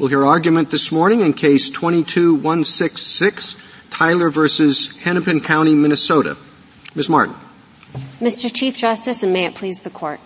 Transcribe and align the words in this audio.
We'll 0.00 0.08
hear 0.08 0.24
argument 0.24 0.70
this 0.70 0.90
morning 0.90 1.20
in 1.20 1.34
case 1.34 1.68
22166, 1.68 3.56
Tyler 3.90 4.30
versus 4.30 4.96
Hennepin 4.96 5.42
County, 5.42 5.74
Minnesota. 5.74 6.38
Ms. 6.94 7.10
Martin. 7.10 7.34
Mr. 8.18 8.50
Chief 8.50 8.74
Justice, 8.74 9.22
and 9.22 9.30
may 9.30 9.44
it 9.44 9.54
please 9.54 9.80
the 9.80 9.90
court. 9.90 10.18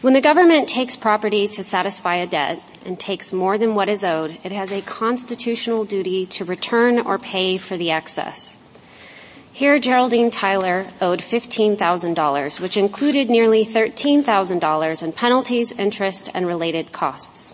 When 0.00 0.14
the 0.14 0.22
government 0.22 0.66
takes 0.66 0.96
property 0.96 1.46
to 1.48 1.62
satisfy 1.62 2.16
a 2.16 2.26
debt 2.26 2.62
and 2.86 2.98
takes 2.98 3.34
more 3.34 3.58
than 3.58 3.74
what 3.74 3.90
is 3.90 4.02
owed, 4.02 4.38
it 4.42 4.52
has 4.52 4.72
a 4.72 4.80
constitutional 4.80 5.84
duty 5.84 6.24
to 6.28 6.46
return 6.46 7.00
or 7.00 7.18
pay 7.18 7.58
for 7.58 7.76
the 7.76 7.90
excess. 7.90 8.58
Here, 9.52 9.78
Geraldine 9.78 10.30
Tyler 10.30 10.86
owed 11.02 11.20
$15,000, 11.20 12.60
which 12.62 12.78
included 12.78 13.28
nearly 13.28 13.66
$13,000 13.66 15.02
in 15.02 15.12
penalties, 15.12 15.72
interest, 15.72 16.30
and 16.32 16.46
related 16.46 16.92
costs. 16.92 17.52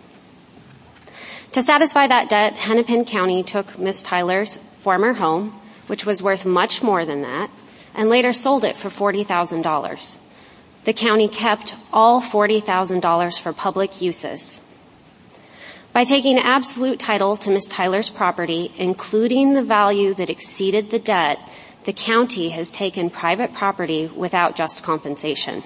To 1.55 1.61
satisfy 1.61 2.07
that 2.07 2.27
debt, 2.27 2.55
Hennepin 2.55 3.05
County 3.05 3.41
took 3.41 3.79
Miss 3.79 4.03
Tyler's 4.03 4.59
former 4.79 5.13
home, 5.13 5.57
which 5.87 6.05
was 6.05 6.21
worth 6.21 6.45
much 6.45 6.83
more 6.83 7.05
than 7.05 7.21
that, 7.21 7.49
and 7.93 8.09
later 8.09 8.33
sold 8.33 8.65
it 8.65 8.75
for 8.75 8.89
$40,000. 8.89 10.17
The 10.83 10.91
county 10.91 11.29
kept 11.29 11.73
all 11.93 12.21
$40,000 12.21 13.39
for 13.39 13.53
public 13.53 14.01
uses. 14.01 14.59
By 15.93 16.03
taking 16.03 16.37
absolute 16.39 16.99
title 16.99 17.37
to 17.37 17.51
Miss 17.51 17.69
Tyler's 17.69 18.09
property, 18.09 18.73
including 18.75 19.53
the 19.53 19.63
value 19.63 20.13
that 20.15 20.29
exceeded 20.29 20.89
the 20.89 20.99
debt, 20.99 21.37
the 21.85 21.93
county 21.93 22.49
has 22.49 22.69
taken 22.69 23.09
private 23.09 23.53
property 23.53 24.07
without 24.07 24.57
just 24.57 24.83
compensation. 24.83 25.63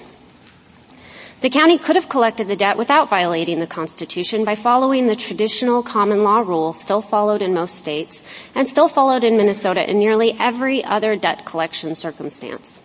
The 1.41 1.49
county 1.49 1.77
could 1.77 1.95
have 1.95 2.09
collected 2.09 2.49
the 2.49 2.57
debt 2.57 2.77
without 2.77 3.09
violating 3.09 3.59
the 3.59 3.67
Constitution 3.67 4.43
by 4.43 4.55
following 4.55 5.05
the 5.05 5.15
traditional 5.15 5.81
common 5.81 6.21
law 6.21 6.39
rule 6.39 6.73
still 6.73 7.01
followed 7.01 7.41
in 7.41 7.53
most 7.53 7.75
states 7.75 8.25
and 8.55 8.67
still 8.67 8.89
followed 8.89 9.23
in 9.23 9.37
Minnesota 9.37 9.89
in 9.89 9.99
nearly 9.99 10.35
every 10.37 10.83
other 10.83 11.15
debt 11.15 11.45
collection 11.45 11.95
circumstance. 11.95 12.81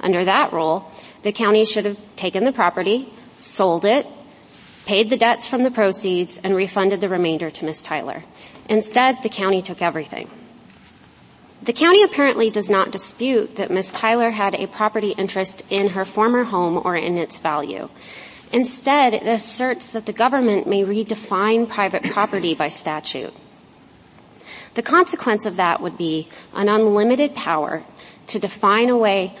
Under 0.00 0.24
that 0.24 0.50
rule, 0.50 0.90
the 1.24 1.32
county 1.32 1.66
should 1.66 1.84
have 1.84 1.98
taken 2.16 2.44
the 2.44 2.52
property, 2.52 3.12
sold 3.38 3.84
it, 3.84 4.06
paid 4.86 5.10
the 5.10 5.18
debts 5.18 5.46
from 5.46 5.62
the 5.62 5.70
proceeds, 5.70 6.40
and 6.42 6.56
refunded 6.56 7.02
the 7.02 7.08
remainder 7.10 7.50
to 7.50 7.66
Miss 7.66 7.82
Tyler. 7.82 8.24
Instead, 8.70 9.22
the 9.22 9.28
county 9.28 9.60
took 9.60 9.82
everything. 9.82 10.30
The 11.62 11.74
county 11.74 12.02
apparently 12.02 12.48
does 12.48 12.70
not 12.70 12.90
dispute 12.90 13.56
that 13.56 13.70
Ms. 13.70 13.90
Tyler 13.90 14.30
had 14.30 14.54
a 14.54 14.66
property 14.66 15.10
interest 15.10 15.62
in 15.68 15.90
her 15.90 16.06
former 16.06 16.44
home 16.44 16.80
or 16.82 16.96
in 16.96 17.18
its 17.18 17.36
value. 17.36 17.90
Instead, 18.50 19.12
it 19.12 19.26
asserts 19.26 19.88
that 19.90 20.06
the 20.06 20.12
government 20.12 20.66
may 20.66 20.84
redefine 20.84 21.68
private 21.68 22.02
property 22.04 22.54
by 22.54 22.68
statute. 22.68 23.34
The 24.74 24.82
consequence 24.82 25.44
of 25.44 25.56
that 25.56 25.82
would 25.82 25.98
be 25.98 26.28
an 26.54 26.68
unlimited 26.68 27.34
power 27.34 27.84
to 28.28 28.38
define 28.38 28.88
away 28.88 29.36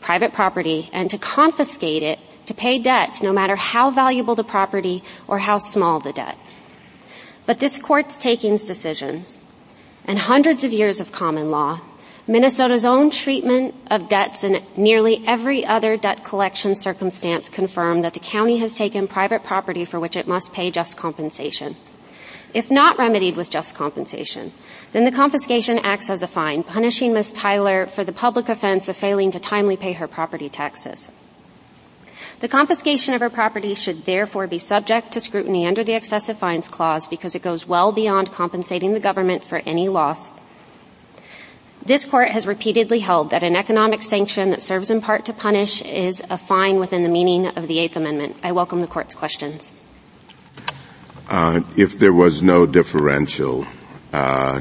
private 0.00 0.34
property 0.34 0.90
and 0.92 1.08
to 1.10 1.16
confiscate 1.16 2.02
it 2.02 2.20
to 2.46 2.54
pay 2.54 2.78
debts 2.78 3.22
no 3.22 3.32
matter 3.32 3.56
how 3.56 3.90
valuable 3.90 4.34
the 4.34 4.44
property 4.44 5.02
or 5.26 5.38
how 5.38 5.56
small 5.56 6.00
the 6.00 6.12
debt. 6.12 6.36
But 7.46 7.60
this 7.60 7.78
court's 7.78 8.16
takings 8.16 8.64
decisions 8.64 9.40
and 10.06 10.18
hundreds 10.18 10.64
of 10.64 10.72
years 10.72 11.00
of 11.00 11.12
common 11.12 11.50
law, 11.50 11.80
Minnesota's 12.26 12.84
own 12.84 13.10
treatment 13.10 13.74
of 13.90 14.08
debts 14.08 14.44
in 14.44 14.62
nearly 14.76 15.24
every 15.26 15.66
other 15.66 15.96
debt 15.96 16.24
collection 16.24 16.76
circumstance 16.76 17.48
confirm 17.48 18.02
that 18.02 18.14
the 18.14 18.20
county 18.20 18.58
has 18.58 18.74
taken 18.74 19.08
private 19.08 19.42
property 19.42 19.84
for 19.84 19.98
which 19.98 20.16
it 20.16 20.28
must 20.28 20.52
pay 20.52 20.70
just 20.70 20.96
compensation. 20.96 21.76
If 22.54 22.70
not 22.70 22.98
remedied 22.98 23.36
with 23.36 23.50
just 23.50 23.74
compensation, 23.74 24.52
then 24.92 25.04
the 25.04 25.10
confiscation 25.10 25.80
acts 25.84 26.10
as 26.10 26.22
a 26.22 26.28
fine, 26.28 26.62
punishing 26.62 27.12
Ms. 27.12 27.32
Tyler 27.32 27.86
for 27.86 28.04
the 28.04 28.12
public 28.12 28.48
offense 28.48 28.88
of 28.88 28.96
failing 28.96 29.30
to 29.32 29.40
timely 29.40 29.76
pay 29.76 29.92
her 29.92 30.06
property 30.06 30.48
taxes. 30.48 31.10
The 32.42 32.48
confiscation 32.48 33.14
of 33.14 33.20
her 33.20 33.30
property 33.30 33.76
should 33.76 34.04
therefore 34.04 34.48
be 34.48 34.58
subject 34.58 35.12
to 35.12 35.20
scrutiny 35.20 35.64
under 35.64 35.84
the 35.84 35.94
excessive 35.94 36.38
fines 36.38 36.66
clause 36.66 37.06
because 37.06 37.36
it 37.36 37.42
goes 37.42 37.68
well 37.68 37.92
beyond 37.92 38.32
compensating 38.32 38.94
the 38.94 38.98
government 38.98 39.44
for 39.44 39.58
any 39.58 39.88
loss. 39.88 40.32
This 41.86 42.04
court 42.04 42.30
has 42.30 42.44
repeatedly 42.44 42.98
held 42.98 43.30
that 43.30 43.44
an 43.44 43.54
economic 43.54 44.02
sanction 44.02 44.50
that 44.50 44.60
serves 44.60 44.90
in 44.90 45.00
part 45.00 45.26
to 45.26 45.32
punish 45.32 45.82
is 45.82 46.20
a 46.30 46.36
fine 46.36 46.80
within 46.80 47.04
the 47.04 47.08
meaning 47.08 47.46
of 47.46 47.68
the 47.68 47.78
Eighth 47.78 47.96
Amendment. 47.96 48.34
I 48.42 48.50
welcome 48.50 48.80
the 48.80 48.88
court's 48.88 49.14
questions. 49.14 49.72
Uh, 51.28 51.60
if 51.76 51.96
there 52.00 52.12
was 52.12 52.42
no 52.42 52.66
differential 52.66 53.68
uh, 54.12 54.60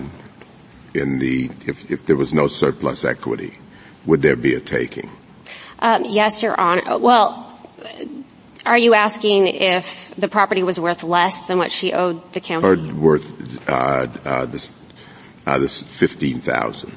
in 0.93 1.17
the, 1.17 1.49
if, 1.65 1.89
if 1.89 2.05
there 2.05 2.15
was 2.15 2.31
no 2.31 2.45
surplus 2.45 3.03
equity, 3.03 3.57
would 4.05 4.21
there 4.21 4.35
be 4.35 4.53
a 4.53 4.59
taking? 4.59 5.09
Um, 5.79 6.05
yes, 6.05 6.43
Your 6.43 6.59
Honor. 6.61 6.99
Well, 6.99 7.50
are 8.65 8.77
you 8.77 8.93
asking 8.93 9.47
if 9.47 10.13
the 10.17 10.27
property 10.27 10.63
was 10.63 10.79
worth 10.79 11.03
less 11.03 11.45
than 11.45 11.57
what 11.57 11.71
she 11.71 11.93
owed 11.93 12.33
the 12.33 12.39
county? 12.39 12.67
Or 12.67 12.93
worth 12.93 13.69
uh, 13.69 14.07
uh, 14.25 14.45
this, 14.45 14.73
uh, 15.47 15.57
this 15.57 15.81
fifteen 15.83 16.39
thousand? 16.39 16.95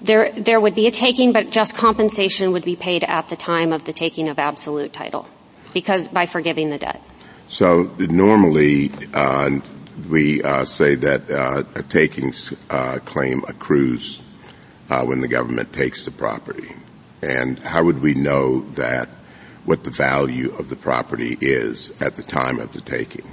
There, 0.00 0.32
there 0.32 0.60
would 0.60 0.74
be 0.74 0.86
a 0.86 0.90
taking, 0.90 1.32
but 1.32 1.50
just 1.50 1.74
compensation 1.74 2.52
would 2.52 2.64
be 2.64 2.76
paid 2.76 3.04
at 3.04 3.28
the 3.28 3.36
time 3.36 3.72
of 3.72 3.84
the 3.84 3.92
taking 3.92 4.28
of 4.28 4.38
absolute 4.38 4.92
title, 4.92 5.26
because 5.72 6.08
by 6.08 6.26
forgiving 6.26 6.70
the 6.70 6.78
debt. 6.78 7.02
So 7.48 7.90
normally, 7.98 8.90
uh, 9.14 9.60
we 10.08 10.42
uh, 10.42 10.64
say 10.64 10.94
that 10.96 11.30
uh, 11.30 11.64
a 11.74 11.82
takings 11.82 12.52
claim 13.04 13.44
accrues 13.46 14.22
when 14.88 15.20
the 15.20 15.28
government 15.28 15.72
takes 15.72 16.04
the 16.04 16.10
property. 16.10 16.74
And 17.22 17.58
how 17.58 17.84
would 17.84 18.02
we 18.02 18.14
know 18.14 18.60
that 18.72 19.08
what 19.64 19.84
the 19.84 19.90
value 19.90 20.54
of 20.56 20.68
the 20.68 20.76
property 20.76 21.36
is 21.40 21.90
at 22.00 22.16
the 22.16 22.22
time 22.22 22.60
of 22.60 22.72
the 22.72 22.80
taking? 22.80 23.24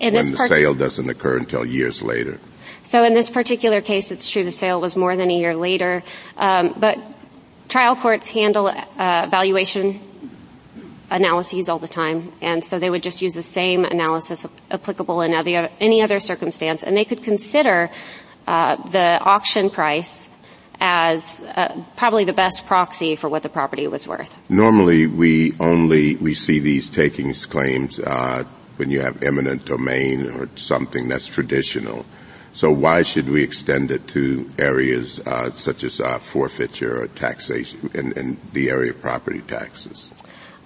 when 0.00 0.12
the 0.12 0.36
part- 0.36 0.48
sale 0.48 0.74
doesn't 0.74 1.08
occur 1.08 1.38
until 1.38 1.64
years 1.64 2.02
later. 2.02 2.38
So 2.82 3.02
in 3.02 3.14
this 3.14 3.30
particular 3.30 3.80
case, 3.80 4.10
it's 4.10 4.30
true 4.30 4.44
the 4.44 4.50
sale 4.50 4.80
was 4.80 4.96
more 4.96 5.16
than 5.16 5.30
a 5.30 5.34
year 5.34 5.56
later, 5.56 6.04
um, 6.36 6.74
but 6.78 6.98
trial 7.68 7.96
courts 7.96 8.28
handle 8.28 8.68
uh, 8.68 9.26
valuation 9.28 10.00
analyses 11.10 11.68
all 11.68 11.78
the 11.78 11.88
time, 11.88 12.32
and 12.40 12.64
so 12.64 12.78
they 12.78 12.90
would 12.90 13.02
just 13.02 13.22
use 13.22 13.34
the 13.34 13.42
same 13.42 13.84
analysis 13.84 14.46
applicable 14.70 15.20
in 15.22 15.34
other, 15.34 15.68
any 15.80 16.02
other 16.02 16.20
circumstance, 16.20 16.82
and 16.82 16.96
they 16.96 17.04
could 17.04 17.22
consider 17.22 17.90
uh, 18.46 18.76
the 18.90 19.18
auction 19.20 19.70
price 19.70 20.30
as 20.80 21.42
uh, 21.42 21.82
probably 21.96 22.24
the 22.24 22.32
best 22.32 22.66
proxy 22.66 23.16
for 23.16 23.28
what 23.28 23.42
the 23.42 23.48
property 23.48 23.86
was 23.88 24.06
worth. 24.06 24.34
Normally, 24.48 25.06
we 25.06 25.52
only 25.60 26.16
we 26.16 26.34
see 26.34 26.58
these 26.58 26.88
takings 26.88 27.46
claims 27.46 27.98
uh, 27.98 28.44
when 28.76 28.90
you 28.90 29.00
have 29.00 29.22
eminent 29.22 29.64
domain 29.64 30.30
or 30.30 30.48
something 30.56 31.08
that's 31.08 31.26
traditional. 31.26 32.04
So 32.52 32.70
why 32.70 33.02
should 33.02 33.28
we 33.28 33.42
extend 33.42 33.90
it 33.90 34.08
to 34.08 34.48
areas 34.58 35.20
uh, 35.20 35.50
such 35.50 35.84
as 35.84 36.00
uh, 36.00 36.18
forfeiture 36.18 37.02
or 37.02 37.06
taxation 37.08 37.90
and, 37.94 38.16
and 38.16 38.38
the 38.54 38.70
area 38.70 38.92
of 38.92 39.00
property 39.02 39.42
taxes? 39.42 40.10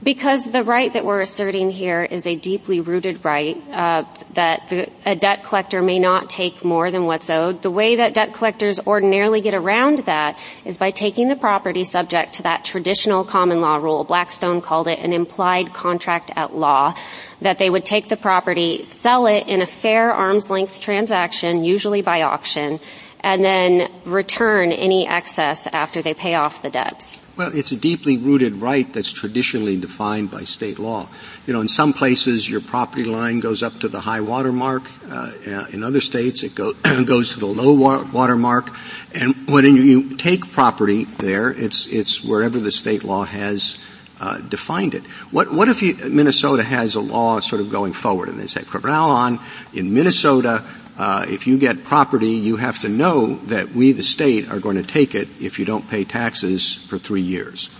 Because 0.02 0.50
the 0.50 0.64
right 0.64 0.90
that 0.94 1.04
we're 1.04 1.20
asserting 1.20 1.70
here 1.70 2.02
is 2.02 2.26
a 2.26 2.34
deeply 2.34 2.80
rooted 2.80 3.22
right 3.22 3.62
uh, 3.70 4.04
that 4.32 4.68
the, 4.70 4.88
a 5.04 5.14
debt 5.14 5.44
collector 5.44 5.82
may 5.82 5.98
not 5.98 6.30
take 6.30 6.64
more 6.64 6.90
than 6.90 7.04
what's 7.04 7.28
owed. 7.28 7.60
The 7.60 7.70
way 7.70 7.96
that 7.96 8.14
debt 8.14 8.32
collectors 8.32 8.80
ordinarily 8.80 9.42
get 9.42 9.52
around 9.52 9.98
that 10.06 10.38
is 10.64 10.78
by 10.78 10.90
taking 10.90 11.28
the 11.28 11.36
property 11.36 11.84
subject 11.84 12.34
to 12.34 12.44
that 12.44 12.64
traditional 12.64 13.24
common 13.24 13.60
law 13.60 13.76
rule. 13.76 14.04
Blackstone 14.04 14.62
called 14.62 14.88
it 14.88 15.00
an 15.00 15.12
implied 15.12 15.74
contract 15.74 16.30
at 16.34 16.56
law. 16.56 16.94
That 17.42 17.58
they 17.58 17.68
would 17.68 17.84
take 17.84 18.08
the 18.08 18.16
property, 18.16 18.86
sell 18.86 19.26
it 19.26 19.48
in 19.48 19.60
a 19.60 19.66
fair 19.66 20.12
arm's 20.12 20.48
length 20.48 20.80
transaction, 20.80 21.62
usually 21.62 22.00
by 22.00 22.22
auction, 22.22 22.80
and 23.20 23.44
then 23.44 23.91
return 24.06 24.72
any 24.72 25.06
excess 25.06 25.66
after 25.66 26.00
they 26.00 26.14
pay 26.14 26.34
off 26.34 26.62
the 26.62 26.70
debts. 26.70 27.20
Well, 27.41 27.57
it's 27.57 27.72
a 27.72 27.77
deeply 27.77 28.19
rooted 28.19 28.57
right 28.57 28.92
that's 28.92 29.10
traditionally 29.10 29.78
defined 29.78 30.31
by 30.31 30.45
state 30.45 30.78
law. 30.78 31.09
You 31.47 31.54
know, 31.54 31.63
in 31.63 31.69
some 31.69 31.95
places 31.95 32.47
your 32.47 32.60
property 32.60 33.04
line 33.04 33.41
goes 33.41 33.63
up 33.63 33.81
to 33.81 33.89
the 33.89 33.98
high 33.98 34.21
water 34.21 34.53
mark. 34.53 34.83
Uh, 35.09 35.33
in 35.72 35.83
other 35.83 36.03
states 36.03 36.42
it 36.42 36.54
go, 36.54 36.75
goes 37.07 37.33
to 37.33 37.41
the 37.41 37.47
low 37.47 37.72
water 38.13 38.37
mark. 38.37 38.69
And 39.15 39.48
when 39.48 39.65
you 39.75 40.19
take 40.19 40.53
property 40.53 41.04
there, 41.04 41.51
it's, 41.51 41.87
it's 41.87 42.22
wherever 42.22 42.60
the 42.60 42.71
state 42.71 43.04
law 43.04 43.25
has 43.25 43.78
uh, 44.21 44.37
defined 44.37 44.92
it. 44.92 45.03
What, 45.31 45.51
what 45.51 45.71
if 45.71 45.81
you, 45.81 45.97
Minnesota 46.10 46.63
has 46.63 46.95
a 46.95 47.01
law 47.01 47.41
sort 47.41 47.63
of 47.63 47.71
going 47.71 47.95
forward 47.95 48.28
and 48.28 48.39
they 48.39 48.48
say, 48.48 48.60
from 48.60 48.83
now 48.83 49.09
on, 49.09 49.41
in 49.72 49.95
Minnesota, 49.95 50.63
uh, 50.98 51.27
if 51.28 51.47
you 51.47 51.59
get 51.59 51.84
property, 51.84 52.33
you 52.33 52.57
have 52.57 52.78
to 52.81 52.89
know 52.89 53.37
that 53.47 53.71
we, 53.71 53.92
the 53.92 54.03
state, 54.03 54.51
are 54.51 54.60
going 54.60 54.77
to 54.77 54.83
take 54.83 55.15
it 55.15 55.28
if 55.41 55.59
you 55.59 55.65
don't 55.65 55.89
pay 55.89 56.04
taxes 56.04 56.77
for 56.77 56.98
three 56.98 57.22
years. 57.22 57.71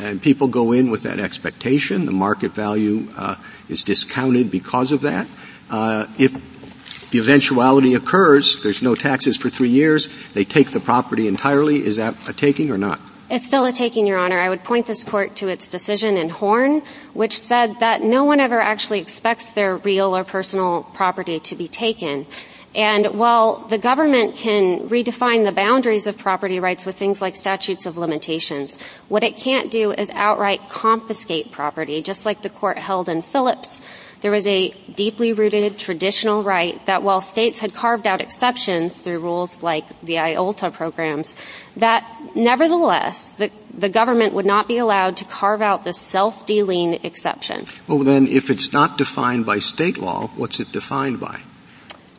And 0.00 0.20
people 0.20 0.48
go 0.48 0.72
in 0.72 0.90
with 0.90 1.02
that 1.04 1.20
expectation. 1.20 2.04
The 2.04 2.12
market 2.12 2.52
value 2.52 3.08
uh, 3.16 3.36
is 3.68 3.84
discounted 3.84 4.50
because 4.50 4.90
of 4.90 5.02
that. 5.02 5.28
Uh, 5.70 6.06
if 6.18 7.10
the 7.10 7.20
eventuality 7.20 7.94
occurs, 7.94 8.60
there's 8.62 8.82
no 8.82 8.94
taxes 8.96 9.36
for 9.36 9.48
three 9.48 9.68
years, 9.68 10.08
they 10.32 10.44
take 10.44 10.72
the 10.72 10.80
property 10.80 11.28
entirely, 11.28 11.84
is 11.84 11.96
that 11.96 12.16
a 12.28 12.32
taking 12.32 12.70
or 12.70 12.78
not? 12.78 13.00
It's 13.30 13.46
still 13.46 13.64
a 13.64 13.72
taking, 13.72 14.06
Your 14.06 14.18
Honor. 14.18 14.38
I 14.38 14.48
would 14.48 14.64
point 14.64 14.86
this 14.86 15.02
court 15.02 15.36
to 15.36 15.48
its 15.48 15.68
decision 15.68 16.18
in 16.18 16.28
Horne, 16.28 16.82
which 17.14 17.38
said 17.38 17.80
that 17.80 18.02
no 18.02 18.24
one 18.24 18.38
ever 18.38 18.60
actually 18.60 19.00
expects 19.00 19.52
their 19.52 19.76
real 19.76 20.14
or 20.14 20.24
personal 20.24 20.82
property 20.82 21.40
to 21.40 21.56
be 21.56 21.66
taken. 21.66 22.26
And 22.74 23.18
while 23.18 23.66
the 23.68 23.78
government 23.78 24.34
can 24.34 24.88
redefine 24.88 25.44
the 25.44 25.52
boundaries 25.52 26.08
of 26.08 26.18
property 26.18 26.58
rights 26.58 26.84
with 26.84 26.96
things 26.96 27.22
like 27.22 27.36
statutes 27.36 27.86
of 27.86 27.96
limitations, 27.96 28.78
what 29.08 29.22
it 29.22 29.36
can't 29.36 29.70
do 29.70 29.92
is 29.92 30.10
outright 30.12 30.68
confiscate 30.68 31.52
property, 31.52 32.02
just 32.02 32.26
like 32.26 32.42
the 32.42 32.50
court 32.50 32.76
held 32.76 33.08
in 33.08 33.22
Phillips. 33.22 33.80
There 34.22 34.32
was 34.32 34.46
a 34.46 34.70
deeply 34.94 35.34
rooted 35.34 35.78
traditional 35.78 36.42
right 36.42 36.84
that 36.86 37.02
while 37.02 37.20
states 37.20 37.60
had 37.60 37.74
carved 37.74 38.06
out 38.06 38.20
exceptions 38.20 39.02
through 39.02 39.18
rules 39.18 39.62
like 39.62 39.86
the 40.00 40.14
IOLTA 40.14 40.72
programs, 40.72 41.36
that 41.76 42.04
nevertheless, 42.34 43.32
the, 43.32 43.50
the 43.76 43.90
government 43.90 44.32
would 44.32 44.46
not 44.46 44.66
be 44.66 44.78
allowed 44.78 45.18
to 45.18 45.26
carve 45.26 45.60
out 45.60 45.84
the 45.84 45.92
self-dealing 45.92 47.04
exception. 47.04 47.66
Well 47.86 47.98
then, 47.98 48.26
if 48.26 48.48
it's 48.48 48.72
not 48.72 48.96
defined 48.96 49.44
by 49.44 49.58
state 49.58 49.98
law, 49.98 50.28
what's 50.36 50.58
it 50.58 50.72
defined 50.72 51.20
by? 51.20 51.42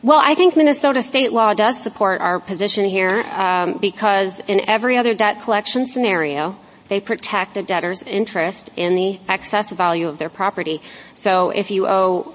Well, 0.06 0.22
I 0.24 0.36
think 0.36 0.54
Minnesota 0.54 1.02
state 1.02 1.32
law 1.32 1.52
does 1.52 1.82
support 1.82 2.20
our 2.20 2.38
position 2.38 2.84
here 2.84 3.22
um, 3.22 3.78
because 3.80 4.38
in 4.38 4.70
every 4.70 4.98
other 4.98 5.14
debt 5.14 5.42
collection 5.42 5.84
scenario, 5.84 6.54
they 6.86 7.00
protect 7.00 7.56
a 7.56 7.62
debtor's 7.64 8.04
interest 8.04 8.70
in 8.76 8.94
the 8.94 9.18
excess 9.28 9.72
value 9.72 10.06
of 10.06 10.18
their 10.18 10.28
property. 10.28 10.80
So 11.14 11.50
if 11.50 11.72
you 11.72 11.88
owe 11.88 12.32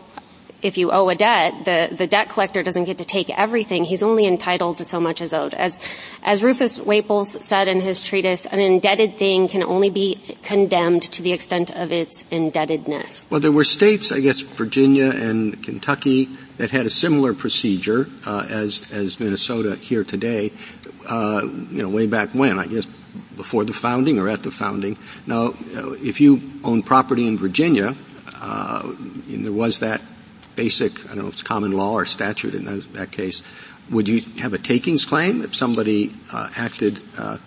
if 0.62 0.78
you 0.78 0.92
owe 0.92 1.10
a 1.10 1.16
debt, 1.16 1.66
the, 1.66 1.96
the 1.96 2.08
debt 2.08 2.30
collector 2.30 2.62
doesn't 2.62 2.84
get 2.84 3.00
to 3.00 3.06
take 3.06 3.30
everything. 3.30 3.84
He's 3.84 4.04
only 4.04 4.28
entitled 4.28 4.78
to 4.78 4.86
so 4.86 5.00
much 5.00 5.22
as 5.22 5.34
owed. 5.34 5.54
As, 5.54 5.82
as 6.24 6.44
Rufus 6.44 6.80
Waples 6.80 7.44
said 7.44 7.68
in 7.68 7.82
his 7.82 8.04
treatise, 8.04 8.46
an 8.46 8.60
indebted 8.60 9.18
thing 9.18 9.48
can 9.48 9.64
only 9.64 9.90
be 9.90 10.38
condemned 10.44 11.04
to 11.04 11.24
the 11.24 11.32
extent 11.32 11.72
of 11.72 11.92
its 11.92 12.26
indebtedness. 12.30 13.26
Well, 13.30 13.40
there 13.40 13.52
were 13.52 13.64
states, 13.64 14.12
I 14.12 14.20
guess 14.20 14.42
Virginia 14.42 15.10
and 15.10 15.64
Kentucky, 15.64 16.30
that 16.62 16.70
had 16.70 16.86
a 16.86 16.92
similar 16.92 17.34
procedure 17.34 18.08
uh, 18.24 18.46
as 18.48 18.86
as 18.92 19.20
Minnesota 19.20 19.76
here 19.76 20.04
today. 20.04 20.52
Uh, 21.10 21.42
you 21.44 21.82
know, 21.82 21.90
way 21.90 22.06
back 22.06 22.30
when, 22.36 22.60
I 22.60 22.68
guess 22.68 22.86
before 23.36 23.66
the 23.66 23.74
founding 23.74 24.20
or 24.20 24.30
at 24.30 24.44
the 24.44 24.52
founding. 24.52 24.96
Now, 25.26 25.56
uh, 25.76 25.94
if 25.94 26.22
you 26.22 26.40
own 26.64 26.84
property 26.84 27.26
in 27.26 27.40
Virginia, 27.40 27.96
uh, 28.40 28.84
and 28.86 29.44
there 29.44 29.52
was 29.52 29.80
that 29.80 30.02
basic, 30.56 31.04
I 31.06 31.16
don't 31.16 31.24
know 31.24 31.28
if 31.30 31.34
it's 31.34 31.42
common 31.42 31.72
law 31.72 31.94
or 31.94 32.06
statute 32.06 32.54
in 32.54 32.66
that, 32.66 32.94
that 32.94 33.12
case, 33.12 33.42
would 33.90 34.08
you 34.08 34.22
have 34.40 34.54
a 34.54 34.60
takings 34.60 35.06
claim 35.06 35.42
if 35.42 35.56
somebody 35.56 36.14
uh, 36.32 36.48
acted, 36.56 37.02
uh, 37.18 37.40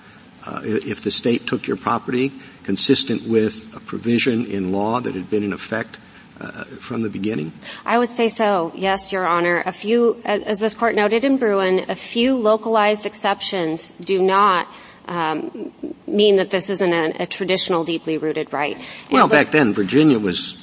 uh, 0.45 0.61
if 0.65 1.05
the 1.05 1.13
state 1.13 1.47
took 1.47 1.69
your 1.69 1.77
property 1.77 2.33
consistent 2.65 3.29
with 3.29 3.73
a 3.77 3.81
provision 3.81 4.47
in 4.47 4.73
law 4.73 4.99
that 4.99 5.15
had 5.15 5.31
been 5.31 5.45
in 5.45 5.53
effect 5.53 6.01
uh, 6.41 6.65
from 6.65 7.03
the 7.03 7.09
beginning? 7.09 7.53
I 7.85 7.99
would 7.99 8.11
say 8.11 8.29
so, 8.29 8.73
yes, 8.75 9.13
Your 9.13 9.27
Honor. 9.27 9.63
A 9.65 9.73
few, 9.73 10.21
as 10.25 10.59
this 10.59 10.75
court 10.75 10.95
noted 10.95 11.25
in 11.25 11.37
Bruen, 11.37 11.87
a 11.89 11.95
few 11.97 12.37
localized 12.37 13.07
exceptions 13.07 13.93
do 14.01 14.23
not 14.23 14.69
um, 15.07 15.73
mean 16.07 16.37
that 16.37 16.51
this 16.51 16.71
isn't 16.71 16.93
a, 16.93 17.23
a 17.23 17.27
traditional 17.27 17.85
deeply 17.85 18.19
rooted 18.19 18.53
right. 18.53 18.81
well, 19.11 19.29
back 19.29 19.51
then 19.51 19.73
Virginia 19.73 20.19
was 20.19 20.57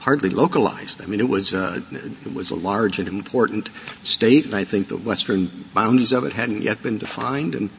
hardly 0.00 0.28
localized. 0.28 1.00
I 1.00 1.06
mean, 1.06 1.20
it 1.20 1.28
was 1.28 1.54
uh, 1.54 1.80
it 1.92 2.34
was 2.34 2.50
a 2.50 2.54
large 2.54 2.98
and 2.98 3.08
important 3.08 3.70
state, 4.02 4.44
and 4.44 4.54
I 4.54 4.64
think 4.64 4.88
the 4.88 4.96
western 4.98 5.46
boundaries 5.72 6.12
of 6.12 6.24
it 6.24 6.32
hadn't 6.32 6.62
yet 6.62 6.82
been 6.82 6.98
defined, 6.98 7.54
and 7.54 7.70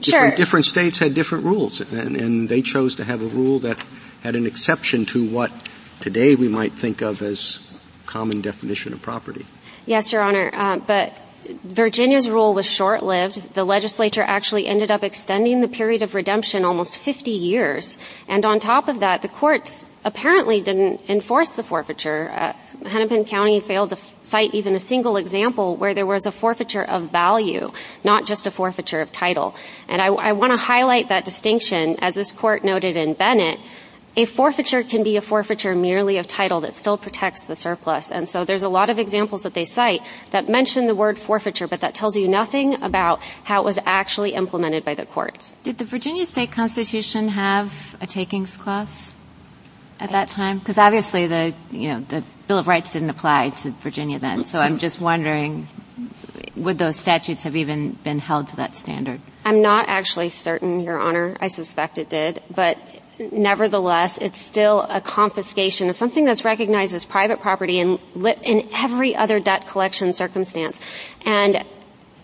different, 0.00 0.32
sure. 0.32 0.36
different 0.36 0.66
states 0.66 0.98
had 0.98 1.14
different 1.14 1.44
rules, 1.44 1.80
and, 1.80 2.16
and 2.16 2.48
they 2.48 2.60
chose 2.60 2.96
to 2.96 3.04
have 3.04 3.22
a 3.22 3.26
rule 3.26 3.60
that 3.60 3.82
had 4.22 4.36
an 4.36 4.46
exception 4.46 5.06
to 5.06 5.24
what 5.24 5.50
today 6.02 6.34
we 6.34 6.48
might 6.48 6.72
think 6.72 7.00
of 7.00 7.22
as 7.22 7.60
common 8.06 8.42
definition 8.42 8.92
of 8.92 9.00
property. 9.00 9.46
Yes, 9.86 10.12
Your 10.12 10.20
Honor, 10.20 10.50
uh, 10.52 10.78
but 10.78 11.16
Virginia's 11.64 12.28
rule 12.28 12.54
was 12.54 12.66
short-lived. 12.66 13.54
The 13.54 13.64
legislature 13.64 14.22
actually 14.22 14.66
ended 14.66 14.90
up 14.90 15.02
extending 15.02 15.60
the 15.60 15.68
period 15.68 16.02
of 16.02 16.14
redemption 16.14 16.64
almost 16.64 16.96
50 16.96 17.30
years. 17.30 17.98
And 18.28 18.44
on 18.44 18.60
top 18.60 18.88
of 18.88 19.00
that, 19.00 19.22
the 19.22 19.28
courts 19.28 19.86
apparently 20.04 20.60
didn't 20.60 21.08
enforce 21.08 21.52
the 21.52 21.62
forfeiture. 21.62 22.30
Uh, 22.30 22.52
Hennepin 22.88 23.24
County 23.24 23.60
failed 23.60 23.90
to 23.90 23.98
cite 24.22 24.54
even 24.54 24.74
a 24.74 24.80
single 24.80 25.16
example 25.16 25.76
where 25.76 25.94
there 25.94 26.06
was 26.06 26.26
a 26.26 26.32
forfeiture 26.32 26.82
of 26.82 27.10
value, 27.10 27.70
not 28.02 28.26
just 28.26 28.46
a 28.46 28.50
forfeiture 28.50 29.00
of 29.00 29.12
title. 29.12 29.54
And 29.88 30.02
I, 30.02 30.06
I 30.06 30.32
want 30.32 30.52
to 30.52 30.56
highlight 30.56 31.08
that 31.08 31.24
distinction, 31.24 31.96
as 32.00 32.14
this 32.14 32.32
court 32.32 32.64
noted 32.64 32.96
in 32.96 33.14
Bennett, 33.14 33.58
a 34.16 34.24
forfeiture 34.26 34.82
can 34.82 35.02
be 35.02 35.16
a 35.16 35.20
forfeiture 35.20 35.74
merely 35.74 36.18
of 36.18 36.26
title 36.26 36.60
that 36.60 36.74
still 36.74 36.98
protects 36.98 37.44
the 37.44 37.56
surplus. 37.56 38.10
And 38.10 38.28
so 38.28 38.44
there's 38.44 38.62
a 38.62 38.68
lot 38.68 38.90
of 38.90 38.98
examples 38.98 39.42
that 39.44 39.54
they 39.54 39.64
cite 39.64 40.02
that 40.30 40.48
mention 40.48 40.86
the 40.86 40.94
word 40.94 41.18
forfeiture, 41.18 41.66
but 41.66 41.80
that 41.80 41.94
tells 41.94 42.16
you 42.16 42.28
nothing 42.28 42.82
about 42.82 43.20
how 43.44 43.62
it 43.62 43.64
was 43.64 43.78
actually 43.86 44.34
implemented 44.34 44.84
by 44.84 44.94
the 44.94 45.06
courts. 45.06 45.56
Did 45.62 45.78
the 45.78 45.84
Virginia 45.84 46.26
state 46.26 46.52
constitution 46.52 47.28
have 47.28 47.96
a 48.00 48.06
takings 48.06 48.56
clause 48.56 49.14
at 49.98 50.10
that 50.10 50.28
time? 50.28 50.58
Because 50.58 50.78
obviously 50.78 51.26
the, 51.26 51.54
you 51.70 51.88
know, 51.88 52.00
the 52.00 52.22
Bill 52.48 52.58
of 52.58 52.68
Rights 52.68 52.92
didn't 52.92 53.10
apply 53.10 53.50
to 53.50 53.70
Virginia 53.70 54.18
then. 54.18 54.44
So 54.44 54.58
I'm 54.58 54.76
just 54.76 55.00
wondering, 55.00 55.68
would 56.54 56.76
those 56.76 56.96
statutes 56.96 57.44
have 57.44 57.56
even 57.56 57.92
been 58.04 58.18
held 58.18 58.48
to 58.48 58.56
that 58.56 58.76
standard? 58.76 59.20
I'm 59.44 59.62
not 59.62 59.88
actually 59.88 60.28
certain, 60.28 60.80
Your 60.80 61.00
Honor. 61.00 61.36
I 61.40 61.48
suspect 61.48 61.98
it 61.98 62.08
did, 62.08 62.42
but 62.54 62.76
nevertheless, 63.30 64.18
it's 64.18 64.40
still 64.40 64.82
a 64.88 65.00
confiscation 65.00 65.88
of 65.88 65.96
something 65.96 66.24
that's 66.24 66.44
recognized 66.44 66.94
as 66.94 67.04
private 67.04 67.40
property 67.40 67.78
in, 67.78 67.98
in 68.44 68.68
every 68.74 69.14
other 69.14 69.40
debt 69.40 69.68
collection 69.68 70.12
circumstance. 70.12 70.80
And 71.24 71.64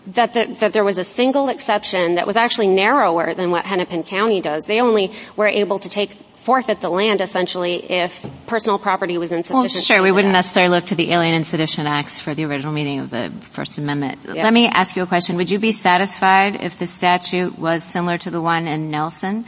that, 0.07 0.33
the, 0.33 0.45
that 0.59 0.73
there 0.73 0.83
was 0.83 0.97
a 0.97 1.03
single 1.03 1.49
exception 1.49 2.15
that 2.15 2.25
was 2.25 2.37
actually 2.37 2.67
narrower 2.67 3.33
than 3.33 3.51
what 3.51 3.65
Hennepin 3.65 4.03
County 4.03 4.41
does. 4.41 4.65
They 4.65 4.79
only 4.81 5.11
were 5.35 5.47
able 5.47 5.79
to 5.79 5.89
take 5.89 6.11
forfeit 6.43 6.79
the 6.79 6.89
land 6.89 7.21
essentially 7.21 7.91
if 7.91 8.25
personal 8.47 8.79
property 8.79 9.17
was 9.17 9.31
insufficient. 9.31 9.73
Well, 9.75 9.81
sure, 9.83 10.01
we 10.01 10.11
wouldn't 10.11 10.33
necessarily 10.33 10.69
look 10.69 10.85
to 10.85 10.95
the 10.95 11.11
Alien 11.11 11.35
and 11.35 11.45
Sedition 11.45 11.85
Acts 11.85 12.19
for 12.19 12.33
the 12.33 12.45
original 12.45 12.71
meaning 12.71 12.99
of 12.99 13.09
the 13.09 13.31
First 13.41 13.77
Amendment. 13.77 14.25
Let 14.25 14.53
me 14.53 14.67
ask 14.67 14.95
you 14.95 15.03
a 15.03 15.07
question. 15.07 15.35
Would 15.35 15.51
you 15.51 15.59
be 15.59 15.71
satisfied 15.71 16.55
if 16.55 16.79
the 16.79 16.87
statute 16.87 17.59
was 17.59 17.83
similar 17.83 18.17
to 18.19 18.31
the 18.31 18.41
one 18.41 18.67
in 18.67 18.89
Nelson 18.89 19.45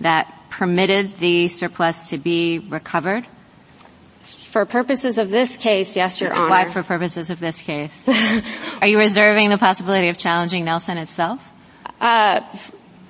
that 0.00 0.34
permitted 0.52 1.16
the 1.18 1.48
surplus 1.48 2.10
to 2.10 2.18
be 2.18 2.58
recovered? 2.58 3.26
For 4.20 4.66
purposes 4.66 5.16
of 5.16 5.30
this 5.30 5.56
case, 5.56 5.96
yes, 5.96 6.20
Your 6.20 6.32
Honor. 6.34 6.50
Why 6.50 6.68
for 6.68 6.82
purposes 6.82 7.30
of 7.30 7.40
this 7.40 7.58
case? 7.58 8.06
Are 8.80 8.86
you 8.86 8.98
reserving 8.98 9.48
the 9.48 9.56
possibility 9.56 10.08
of 10.08 10.18
challenging 10.18 10.66
Nelson 10.66 10.98
itself? 10.98 11.50
Uh, 11.98 12.40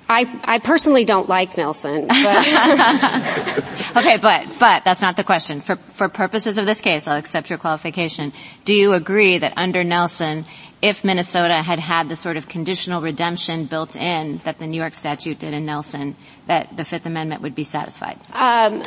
I, 0.09 0.39
I 0.43 0.59
personally 0.59 1.05
don't 1.05 1.29
like 1.29 1.57
Nelson. 1.57 2.07
But 2.07 2.47
okay, 3.97 4.17
but 4.17 4.47
but 4.59 4.83
that's 4.83 5.01
not 5.01 5.15
the 5.15 5.23
question. 5.23 5.61
For 5.61 5.77
for 5.87 6.09
purposes 6.09 6.57
of 6.57 6.65
this 6.65 6.81
case, 6.81 7.07
I'll 7.07 7.17
accept 7.17 7.49
your 7.49 7.59
qualification. 7.59 8.33
Do 8.65 8.73
you 8.75 8.93
agree 8.93 9.37
that 9.37 9.53
under 9.57 9.83
Nelson, 9.83 10.45
if 10.81 11.03
Minnesota 11.05 11.61
had 11.61 11.79
had 11.79 12.09
the 12.09 12.15
sort 12.15 12.35
of 12.35 12.49
conditional 12.49 13.01
redemption 13.01 13.65
built 13.65 13.95
in 13.95 14.37
that 14.39 14.59
the 14.59 14.67
New 14.67 14.77
York 14.77 14.93
statute 14.93 15.39
did 15.39 15.53
in 15.53 15.65
Nelson, 15.65 16.15
that 16.47 16.75
the 16.75 16.83
Fifth 16.83 17.05
Amendment 17.05 17.41
would 17.41 17.55
be 17.55 17.63
satisfied? 17.63 18.19
Um, 18.33 18.83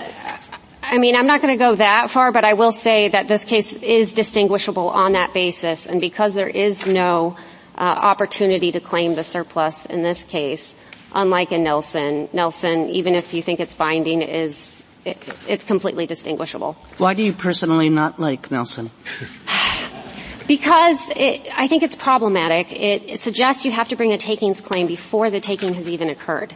I 0.83 0.99
mean, 0.99 1.17
I'm 1.17 1.27
not 1.27 1.41
going 1.41 1.55
to 1.55 1.59
go 1.59 1.75
that 1.77 2.11
far, 2.11 2.31
but 2.33 2.45
I 2.45 2.53
will 2.53 2.71
say 2.71 3.09
that 3.09 3.27
this 3.27 3.45
case 3.45 3.73
is 3.77 4.13
distinguishable 4.13 4.91
on 4.91 5.13
that 5.13 5.33
basis, 5.33 5.87
and 5.87 6.01
because 6.01 6.35
there 6.35 6.49
is 6.49 6.87
no 6.87 7.37
uh, 7.77 7.81
opportunity 7.81 8.73
to 8.73 8.81
claim 8.81 9.15
the 9.15 9.25
surplus 9.25 9.87
in 9.87 10.03
this 10.03 10.25
case, 10.25 10.75
unlike 11.17 11.51
in 11.51 11.65
Nelson, 11.65 12.29
Nelson, 12.33 12.91
even 12.91 13.15
if 13.15 13.35
you 13.35 13.43
think 13.43 13.59
it's 13.59 13.75
binding, 13.75 14.23
is 14.23 14.83
it, 15.05 15.17
it's 15.49 15.65
completely 15.65 16.07
distinguishable. 16.07 16.75
Why 16.99 17.15
do 17.15 17.23
you 17.23 17.33
personally 17.33 17.91
not 17.91 18.21
like 18.21 18.51
Nelson? 18.51 18.91
Because 20.47 21.01
it, 21.17 21.49
I 21.53 21.67
think 21.67 21.83
it's 21.83 21.97
problematic. 21.97 22.73
It, 22.73 23.11
it, 23.11 23.21
suggests 23.21 23.65
you 23.65 23.73
have 23.73 23.89
to 23.89 23.97
bring 23.97 24.13
a 24.13 24.19
takings 24.19 24.61
claim 24.61 24.87
before 24.87 25.29
the 25.31 25.41
taking 25.41 25.75
has 25.75 25.89
even 25.89 26.09
occurred. 26.09 26.55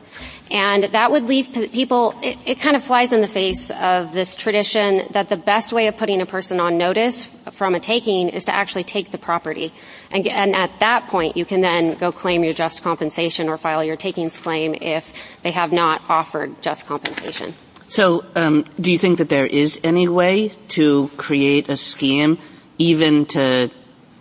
And 0.50 0.84
that 0.92 1.10
would 1.10 1.24
leave 1.24 1.52
people, 1.52 2.14
it, 2.22 2.38
it, 2.46 2.60
kind 2.60 2.76
of 2.76 2.84
flies 2.84 3.12
in 3.12 3.20
the 3.20 3.26
face 3.26 3.70
of 3.70 4.12
this 4.12 4.36
tradition 4.36 5.08
that 5.10 5.28
the 5.28 5.36
best 5.36 5.72
way 5.72 5.88
of 5.88 5.96
putting 5.96 6.20
a 6.20 6.26
person 6.26 6.60
on 6.60 6.78
notice 6.78 7.28
from 7.52 7.74
a 7.74 7.80
taking 7.80 8.28
is 8.28 8.44
to 8.44 8.54
actually 8.54 8.84
take 8.84 9.10
the 9.10 9.18
property. 9.18 9.72
And, 10.12 10.26
and 10.28 10.54
at 10.54 10.78
that 10.80 11.08
point, 11.08 11.36
you 11.36 11.44
can 11.44 11.60
then 11.60 11.94
go 11.94 12.12
claim 12.12 12.44
your 12.44 12.54
just 12.54 12.82
compensation 12.82 13.48
or 13.48 13.58
file 13.58 13.82
your 13.82 13.96
takings 13.96 14.36
claim 14.36 14.74
if 14.80 15.12
they 15.42 15.50
have 15.50 15.72
not 15.72 16.02
offered 16.08 16.62
just 16.62 16.86
compensation. 16.86 17.54
So, 17.88 18.24
um, 18.36 18.64
do 18.80 18.92
you 18.92 18.98
think 18.98 19.18
that 19.18 19.30
there 19.30 19.46
is 19.46 19.80
any 19.82 20.06
way 20.06 20.52
to 20.68 21.08
create 21.16 21.68
a 21.68 21.76
scheme 21.76 22.38
even 22.78 23.26
to 23.26 23.70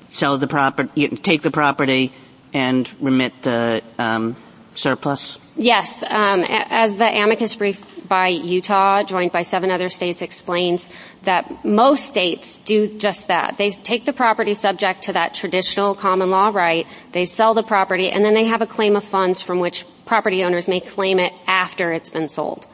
sell 0.10 0.38
the 0.38 0.48
property, 0.48 1.08
take 1.10 1.42
the 1.42 1.52
property 1.52 2.12
and 2.54 2.90
remit 3.00 3.42
the 3.42 3.82
um, 3.98 4.36
surplus? 4.74 5.38
Yes. 5.56 6.04
Um, 6.04 6.44
as 6.48 6.96
the 6.96 7.06
amicus 7.06 7.56
brief 7.56 8.08
by 8.08 8.30
Utah, 8.30 9.04
joined 9.04 9.32
by 9.32 9.44
seven 9.44 9.70
other 9.70 9.90
states, 9.90 10.22
explains 10.22 10.90
that 11.24 11.64
most 11.64 12.06
states 12.06 12.60
do 12.60 12.98
just 12.98 13.28
that. 13.28 13.58
They 13.58 13.70
take 13.70 14.06
the 14.06 14.14
property 14.14 14.54
subject 14.56 15.04
to 15.04 15.14
that 15.14 15.34
traditional 15.34 15.96
common 15.96 16.32
law 16.32 16.50
right, 16.50 16.88
they 17.12 17.26
sell 17.26 17.54
the 17.54 17.64
property, 17.64 18.10
and 18.10 18.26
then 18.26 18.34
they 18.34 18.46
have 18.46 18.62
a 18.62 18.68
claim 18.68 18.96
of 18.96 19.04
funds 19.04 19.42
from 19.42 19.60
which 19.60 19.86
property 20.06 20.44
owners 20.44 20.68
may 20.68 20.80
claim 20.80 21.20
it 21.20 21.42
after 21.46 21.92
it's 21.92 22.10
been 22.10 22.28
sold. 22.28 22.68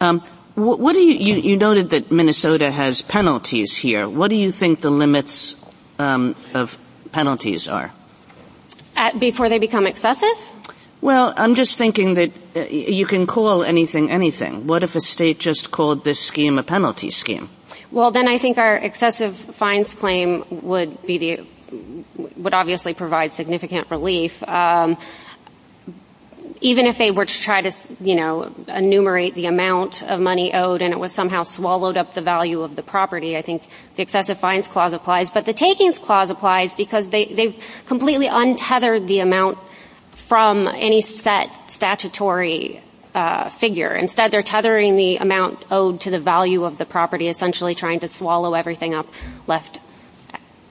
Um, 0.00 0.22
what, 0.54 0.92
do 0.92 0.98
you, 0.98 1.14
you, 1.14 1.50
you, 1.50 1.56
noted 1.56 1.90
that 1.90 2.10
Minnesota 2.10 2.70
has 2.70 3.00
penalties 3.00 3.74
here. 3.74 4.08
What 4.08 4.28
do 4.28 4.36
you 4.36 4.50
think 4.50 4.80
the 4.80 4.90
limits 4.90 5.54
um, 6.02 6.36
of 6.54 6.78
penalties 7.12 7.68
are? 7.68 7.92
At, 8.96 9.18
before 9.18 9.48
they 9.48 9.58
become 9.58 9.86
excessive? 9.86 10.36
Well, 11.00 11.34
I'm 11.36 11.54
just 11.54 11.78
thinking 11.78 12.14
that 12.14 12.30
uh, 12.54 12.60
you 12.60 13.06
can 13.06 13.26
call 13.26 13.64
anything 13.64 14.10
anything. 14.10 14.66
What 14.66 14.84
if 14.84 14.94
a 14.94 15.00
state 15.00 15.40
just 15.40 15.70
called 15.70 16.04
this 16.04 16.20
scheme 16.20 16.58
a 16.58 16.62
penalty 16.62 17.10
scheme? 17.10 17.48
Well, 17.90 18.10
then 18.10 18.28
I 18.28 18.38
think 18.38 18.58
our 18.58 18.76
excessive 18.76 19.36
fines 19.36 19.94
claim 19.94 20.44
would 20.50 21.02
be 21.04 21.18
the 21.18 21.46
would 22.36 22.54
obviously 22.54 22.94
provide 22.94 23.32
significant 23.32 23.90
relief. 23.90 24.42
Um, 24.42 24.96
even 26.62 26.86
if 26.86 26.96
they 26.96 27.10
were 27.10 27.26
to 27.26 27.40
try 27.40 27.60
to, 27.60 27.72
you 28.00 28.14
know, 28.14 28.54
enumerate 28.68 29.34
the 29.34 29.46
amount 29.46 30.02
of 30.04 30.20
money 30.20 30.54
owed 30.54 30.80
and 30.80 30.94
it 30.94 30.98
was 30.98 31.12
somehow 31.12 31.42
swallowed 31.42 31.96
up 31.96 32.14
the 32.14 32.22
value 32.22 32.62
of 32.62 32.76
the 32.76 32.82
property, 32.82 33.36
I 33.36 33.42
think 33.42 33.64
the 33.96 34.02
excessive 34.02 34.38
fines 34.38 34.68
clause 34.68 34.92
applies. 34.92 35.28
But 35.28 35.44
the 35.44 35.52
takings 35.52 35.98
clause 35.98 36.30
applies 36.30 36.76
because 36.76 37.08
they, 37.08 37.24
they've 37.26 37.60
completely 37.86 38.28
untethered 38.28 39.08
the 39.08 39.18
amount 39.18 39.58
from 40.12 40.68
any 40.68 41.00
set 41.00 41.50
statutory 41.68 42.80
uh, 43.12 43.48
figure. 43.48 43.94
Instead, 43.96 44.30
they're 44.30 44.42
tethering 44.42 44.94
the 44.94 45.16
amount 45.16 45.64
owed 45.68 46.00
to 46.02 46.10
the 46.10 46.20
value 46.20 46.64
of 46.64 46.78
the 46.78 46.86
property, 46.86 47.26
essentially 47.26 47.74
trying 47.74 47.98
to 48.00 48.08
swallow 48.08 48.54
everything 48.54 48.94
up 48.94 49.06
left 49.48 49.80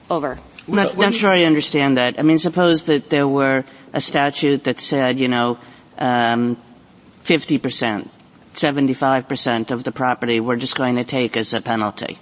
over. 0.08 0.38
Not, 0.66 0.96
not 0.96 1.14
sure 1.14 1.30
I 1.30 1.44
understand 1.44 1.98
that. 1.98 2.18
I 2.18 2.22
mean, 2.22 2.38
suppose 2.38 2.84
that 2.84 3.10
there 3.10 3.28
were 3.28 3.64
a 3.92 4.00
statute 4.00 4.64
that 4.64 4.80
said, 4.80 5.20
you 5.20 5.28
know, 5.28 5.58
um, 6.02 6.56
50%, 7.24 8.08
75% 8.54 9.70
of 9.70 9.84
the 9.84 9.92
property 9.92 10.40
we're 10.40 10.56
just 10.56 10.76
going 10.76 10.96
to 10.96 11.04
take 11.04 11.36
as 11.36 11.54
a 11.54 11.60
penalty? 11.60 12.18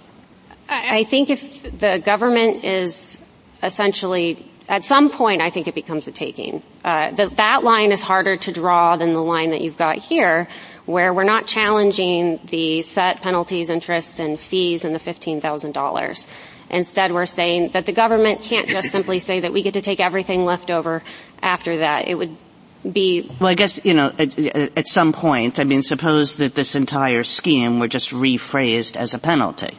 I 0.69 1.03
think 1.03 1.29
if 1.29 1.79
the 1.79 1.99
government 1.99 2.63
is 2.63 3.19
essentially 3.61 4.47
at 4.69 4.85
some 4.85 5.09
point, 5.09 5.41
I 5.41 5.49
think 5.49 5.67
it 5.67 5.75
becomes 5.75 6.07
a 6.07 6.13
taking. 6.13 6.63
Uh, 6.85 7.11
the, 7.11 7.27
that 7.35 7.63
line 7.63 7.91
is 7.91 8.01
harder 8.01 8.37
to 8.37 8.53
draw 8.53 8.95
than 8.95 9.11
the 9.11 9.21
line 9.21 9.49
that 9.49 9.59
you've 9.59 9.75
got 9.75 9.97
here, 9.97 10.47
where 10.85 11.13
we're 11.13 11.25
not 11.25 11.45
challenging 11.45 12.39
the 12.45 12.81
set 12.83 13.21
penalties, 13.21 13.69
interest, 13.69 14.21
and 14.21 14.39
fees 14.39 14.85
and 14.85 14.95
the 14.95 14.99
fifteen 14.99 15.41
thousand 15.41 15.73
dollars. 15.73 16.25
Instead, 16.69 17.11
we're 17.11 17.25
saying 17.25 17.71
that 17.71 17.85
the 17.85 17.91
government 17.91 18.43
can't 18.43 18.69
just 18.69 18.91
simply 18.91 19.19
say 19.19 19.41
that 19.41 19.51
we 19.51 19.61
get 19.61 19.73
to 19.73 19.81
take 19.81 19.99
everything 19.99 20.45
left 20.45 20.71
over 20.71 21.03
after 21.41 21.79
that. 21.79 22.07
It 22.07 22.15
would 22.15 22.37
be 22.89 23.29
well 23.39 23.49
i 23.49 23.53
guess 23.53 23.83
you 23.85 23.93
know 23.93 24.11
at, 24.17 24.37
at, 24.77 24.87
some 24.87 25.13
point 25.13 25.59
i 25.59 25.63
mean 25.63 25.83
suppose 25.83 26.37
that 26.37 26.55
this 26.55 26.75
entire 26.75 27.23
scheme 27.23 27.79
were 27.79 27.87
just 27.87 28.11
rephrased 28.11 28.95
as 28.95 29.13
a 29.13 29.19
penalty. 29.19 29.77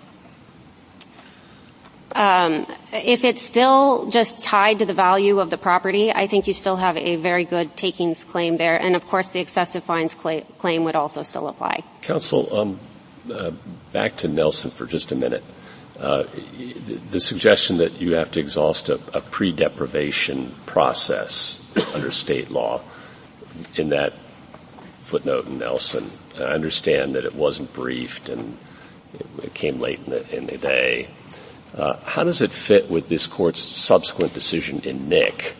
Um, 2.14 2.66
if 2.92 3.24
it's 3.24 3.40
still 3.40 4.10
just 4.10 4.44
tied 4.44 4.80
to 4.80 4.86
the 4.86 4.92
value 4.92 5.40
of 5.40 5.50
the 5.50 5.58
property 5.58 6.12
i 6.12 6.26
think 6.26 6.46
you 6.46 6.54
still 6.54 6.76
have 6.76 6.96
a 6.96 7.16
very 7.16 7.44
good 7.44 7.76
takings 7.76 8.24
claim 8.24 8.56
there. 8.56 8.76
And 8.76 8.94
of 8.94 9.06
course 9.06 9.28
the 9.28 9.40
excessive 9.40 9.82
fines 9.82 10.16
cl- 10.16 10.42
claim 10.58 10.84
would 10.84 10.94
also 10.94 11.22
still 11.22 11.48
apply. 11.48 11.82
Counsel 12.02 12.54
um, 12.56 12.80
uh, 13.32 13.50
back 13.92 14.16
to 14.18 14.28
nelson 14.28 14.70
for 14.70 14.86
just 14.86 15.10
a 15.10 15.16
minute. 15.16 15.42
Uh, 15.98 16.24
the 17.10 17.20
suggestion 17.20 17.76
that 17.76 18.00
you 18.00 18.14
have 18.14 18.30
to 18.32 18.40
exhaust 18.40 18.88
a, 18.88 18.94
a 19.14 19.20
pre-deprivation 19.20 20.52
process 20.66 21.64
under 21.94 22.10
state 22.10 22.50
law 22.50 22.80
in 23.76 23.90
that 23.90 24.12
footnote 25.02 25.46
in 25.46 25.58
Nelson. 25.58 26.10
I 26.36 26.44
understand 26.44 27.14
that 27.14 27.24
it 27.24 27.34
wasn't 27.34 27.72
briefed 27.72 28.28
and 28.28 28.56
it 29.42 29.54
came 29.54 29.80
late 29.80 30.00
in 30.06 30.10
the, 30.10 30.36
in 30.36 30.46
the 30.46 30.58
day. 30.58 31.08
Uh, 31.76 31.96
how 32.04 32.24
does 32.24 32.40
it 32.40 32.52
fit 32.52 32.90
with 32.90 33.08
this 33.08 33.26
court's 33.26 33.60
subsequent 33.60 34.34
decision 34.34 34.80
in 34.80 35.08
Knick, 35.08 35.54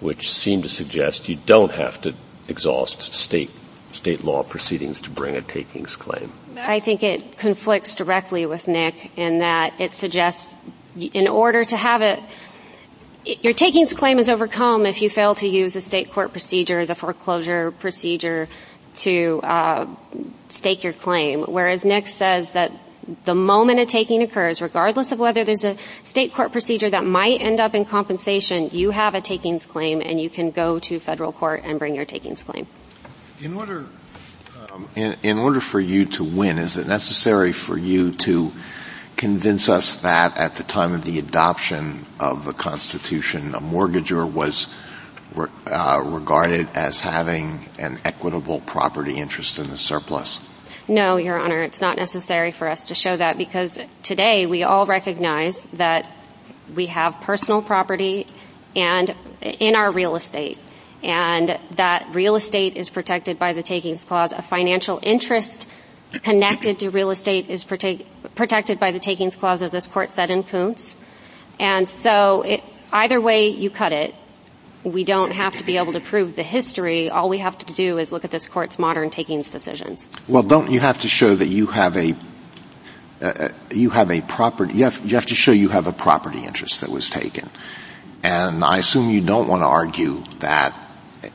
which 0.00 0.30
seemed 0.30 0.62
to 0.62 0.68
suggest 0.68 1.28
you 1.28 1.36
don't 1.46 1.72
have 1.72 2.00
to 2.02 2.14
exhaust 2.48 3.14
state 3.14 3.50
state 3.92 4.22
law 4.22 4.42
proceedings 4.42 5.00
to 5.00 5.10
bring 5.10 5.36
a 5.36 5.42
takings 5.42 5.96
claim? 5.96 6.32
I 6.56 6.80
think 6.80 7.02
it 7.02 7.38
conflicts 7.38 7.94
directly 7.94 8.46
with 8.46 8.68
Knick 8.68 9.10
in 9.16 9.38
that 9.38 9.80
it 9.80 9.92
suggests 9.92 10.54
in 10.96 11.28
order 11.28 11.64
to 11.64 11.76
have 11.76 12.02
it 12.02 12.20
your 13.26 13.52
takings 13.52 13.92
claim 13.92 14.18
is 14.18 14.28
overcome 14.28 14.86
if 14.86 15.02
you 15.02 15.10
fail 15.10 15.34
to 15.36 15.48
use 15.48 15.76
a 15.76 15.80
state 15.80 16.12
court 16.12 16.32
procedure, 16.32 16.86
the 16.86 16.94
foreclosure 16.94 17.72
procedure, 17.72 18.48
to 18.96 19.40
uh, 19.42 19.86
stake 20.48 20.84
your 20.84 20.92
claim. 20.92 21.42
Whereas 21.42 21.84
Knick 21.84 22.06
says 22.06 22.52
that 22.52 22.72
the 23.24 23.34
moment 23.34 23.78
a 23.78 23.86
taking 23.86 24.22
occurs, 24.22 24.60
regardless 24.60 25.12
of 25.12 25.18
whether 25.18 25.44
there's 25.44 25.64
a 25.64 25.76
state 26.02 26.34
court 26.34 26.52
procedure 26.52 26.90
that 26.90 27.04
might 27.04 27.40
end 27.40 27.60
up 27.60 27.74
in 27.74 27.84
compensation, 27.84 28.70
you 28.72 28.90
have 28.90 29.14
a 29.14 29.20
takings 29.20 29.66
claim 29.66 30.00
and 30.00 30.20
you 30.20 30.30
can 30.30 30.50
go 30.50 30.78
to 30.80 30.98
federal 30.98 31.32
court 31.32 31.62
and 31.64 31.78
bring 31.78 31.94
your 31.94 32.04
takings 32.04 32.42
claim. 32.42 32.66
In 33.42 33.54
order, 33.56 33.86
um, 34.72 34.88
in, 34.96 35.16
in 35.22 35.38
order 35.38 35.60
for 35.60 35.78
you 35.78 36.06
to 36.06 36.24
win, 36.24 36.58
is 36.58 36.76
it 36.76 36.88
necessary 36.88 37.52
for 37.52 37.76
you 37.76 38.12
to 38.12 38.52
convince 39.16 39.68
us 39.68 39.96
that 39.96 40.36
at 40.36 40.56
the 40.56 40.62
time 40.62 40.92
of 40.92 41.04
the 41.04 41.18
adoption 41.18 42.04
of 42.20 42.44
the 42.44 42.52
Constitution, 42.52 43.54
a 43.54 43.60
mortgagor 43.60 44.30
was 44.30 44.68
uh, 45.36 46.02
regarded 46.04 46.68
as 46.74 47.00
having 47.00 47.68
an 47.78 47.98
equitable 48.04 48.60
property 48.60 49.16
interest 49.16 49.58
in 49.58 49.68
the 49.70 49.78
surplus? 49.78 50.40
No, 50.88 51.16
Your 51.16 51.38
Honor, 51.38 51.62
it's 51.62 51.80
not 51.80 51.96
necessary 51.96 52.52
for 52.52 52.68
us 52.68 52.86
to 52.86 52.94
show 52.94 53.16
that 53.16 53.36
because 53.36 53.78
today 54.02 54.46
we 54.46 54.62
all 54.62 54.86
recognize 54.86 55.64
that 55.74 56.08
we 56.74 56.86
have 56.86 57.20
personal 57.22 57.60
property 57.60 58.26
and 58.74 59.14
in 59.40 59.74
our 59.74 59.90
real 59.90 60.16
estate 60.16 60.58
and 61.02 61.58
that 61.72 62.08
real 62.14 62.36
estate 62.36 62.76
is 62.76 62.88
protected 62.88 63.38
by 63.38 63.52
the 63.52 63.62
takings 63.62 64.04
clause. 64.04 64.32
A 64.32 64.42
financial 64.42 64.98
interest 65.02 65.68
connected 66.22 66.78
to 66.80 66.90
real 66.90 67.10
estate 67.10 67.48
is 67.48 67.64
protected 67.64 68.78
by 68.78 68.90
the 68.90 68.98
takings 68.98 69.36
clause, 69.36 69.62
as 69.62 69.70
this 69.70 69.86
court 69.86 70.10
said 70.10 70.30
in 70.30 70.42
Koontz. 70.42 70.96
And 71.58 71.88
so 71.88 72.42
it, 72.42 72.62
either 72.92 73.20
way 73.20 73.48
you 73.48 73.70
cut 73.70 73.92
it, 73.92 74.14
we 74.84 75.04
don't 75.04 75.32
have 75.32 75.56
to 75.56 75.64
be 75.64 75.78
able 75.78 75.92
to 75.94 76.00
prove 76.00 76.36
the 76.36 76.42
history. 76.42 77.10
All 77.10 77.28
we 77.28 77.38
have 77.38 77.58
to 77.58 77.74
do 77.74 77.98
is 77.98 78.12
look 78.12 78.24
at 78.24 78.30
this 78.30 78.46
court's 78.46 78.78
modern 78.78 79.10
takings 79.10 79.50
decisions. 79.50 80.08
Well, 80.28 80.44
don't 80.44 80.70
you 80.70 80.78
have 80.80 81.00
to 81.00 81.08
show 81.08 81.34
that 81.34 81.48
you 81.48 81.66
have 81.66 81.96
a 81.96 82.12
uh, 83.20 83.24
uh 83.24 83.48
you 83.70 83.90
have 83.90 84.10
a 84.10 84.20
property 84.20 84.74
you 84.74 84.84
have, 84.84 85.00
you 85.04 85.14
have 85.16 85.26
to 85.26 85.34
show 85.34 85.50
you 85.50 85.70
have 85.70 85.86
a 85.86 85.92
property 85.92 86.44
interest 86.44 86.82
that 86.82 86.90
was 86.90 87.08
taken, 87.10 87.48
and 88.22 88.62
I 88.62 88.76
assume 88.78 89.10
you 89.10 89.22
don't 89.22 89.48
want 89.48 89.62
to 89.62 89.66
argue 89.66 90.22
that 90.40 90.74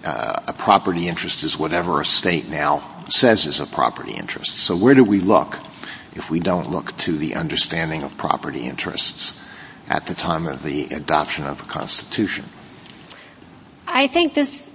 uh, 0.06 0.42
a 0.48 0.54
property 0.54 1.08
interest 1.08 1.44
is 1.44 1.58
whatever 1.58 2.00
a 2.00 2.06
state 2.06 2.48
now 2.50 2.84
says 3.12 3.46
is 3.46 3.60
a 3.60 3.65
property 3.65 4.13
interest. 4.13 4.51
So 4.58 4.75
where 4.75 4.96
do 4.96 5.03
we 5.03 5.20
look 5.20 5.60
if 6.15 6.30
we 6.30 6.39
don't 6.39 6.72
look 6.72 6.96
to 6.98 7.15
the 7.18 7.36
understanding 7.36 8.03
of 8.03 8.18
property 8.18 8.62
interests 8.62 9.34
at 9.89 10.06
the 10.08 10.13
time 10.13 10.48
of 10.48 10.63
the 10.63 10.86
adoption 10.86 11.46
of 11.46 11.62
the 11.62 11.68
Constitution? 11.68 12.46
I 13.88 14.08
think 14.08 14.34
this 14.34 14.74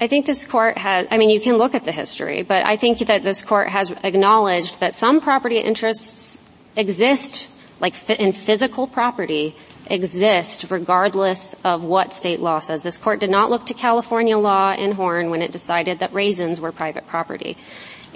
I 0.00 0.06
think 0.06 0.26
this 0.26 0.46
court 0.46 0.78
has, 0.78 1.08
I 1.10 1.16
mean, 1.16 1.28
you 1.28 1.40
can 1.40 1.56
look 1.56 1.74
at 1.74 1.84
the 1.84 1.90
history, 1.90 2.42
but 2.42 2.64
I 2.64 2.76
think 2.76 2.98
that 2.98 3.24
this 3.24 3.42
court 3.42 3.68
has 3.68 3.90
acknowledged 3.90 4.78
that 4.78 4.94
some 4.94 5.20
property 5.20 5.58
interests 5.58 6.38
exist, 6.76 7.48
like 7.80 8.08
in 8.08 8.30
physical 8.30 8.86
property, 8.86 9.56
exist 9.90 10.66
regardless 10.70 11.54
of 11.64 11.82
what 11.82 12.12
state 12.12 12.40
law 12.40 12.58
says. 12.58 12.82
This 12.82 12.98
court 12.98 13.20
did 13.20 13.30
not 13.30 13.50
look 13.50 13.66
to 13.66 13.74
California 13.74 14.38
law 14.38 14.72
in 14.72 14.92
Horne 14.92 15.30
when 15.30 15.42
it 15.42 15.52
decided 15.52 16.00
that 16.00 16.12
raisins 16.12 16.60
were 16.60 16.72
private 16.72 17.06
property. 17.06 17.56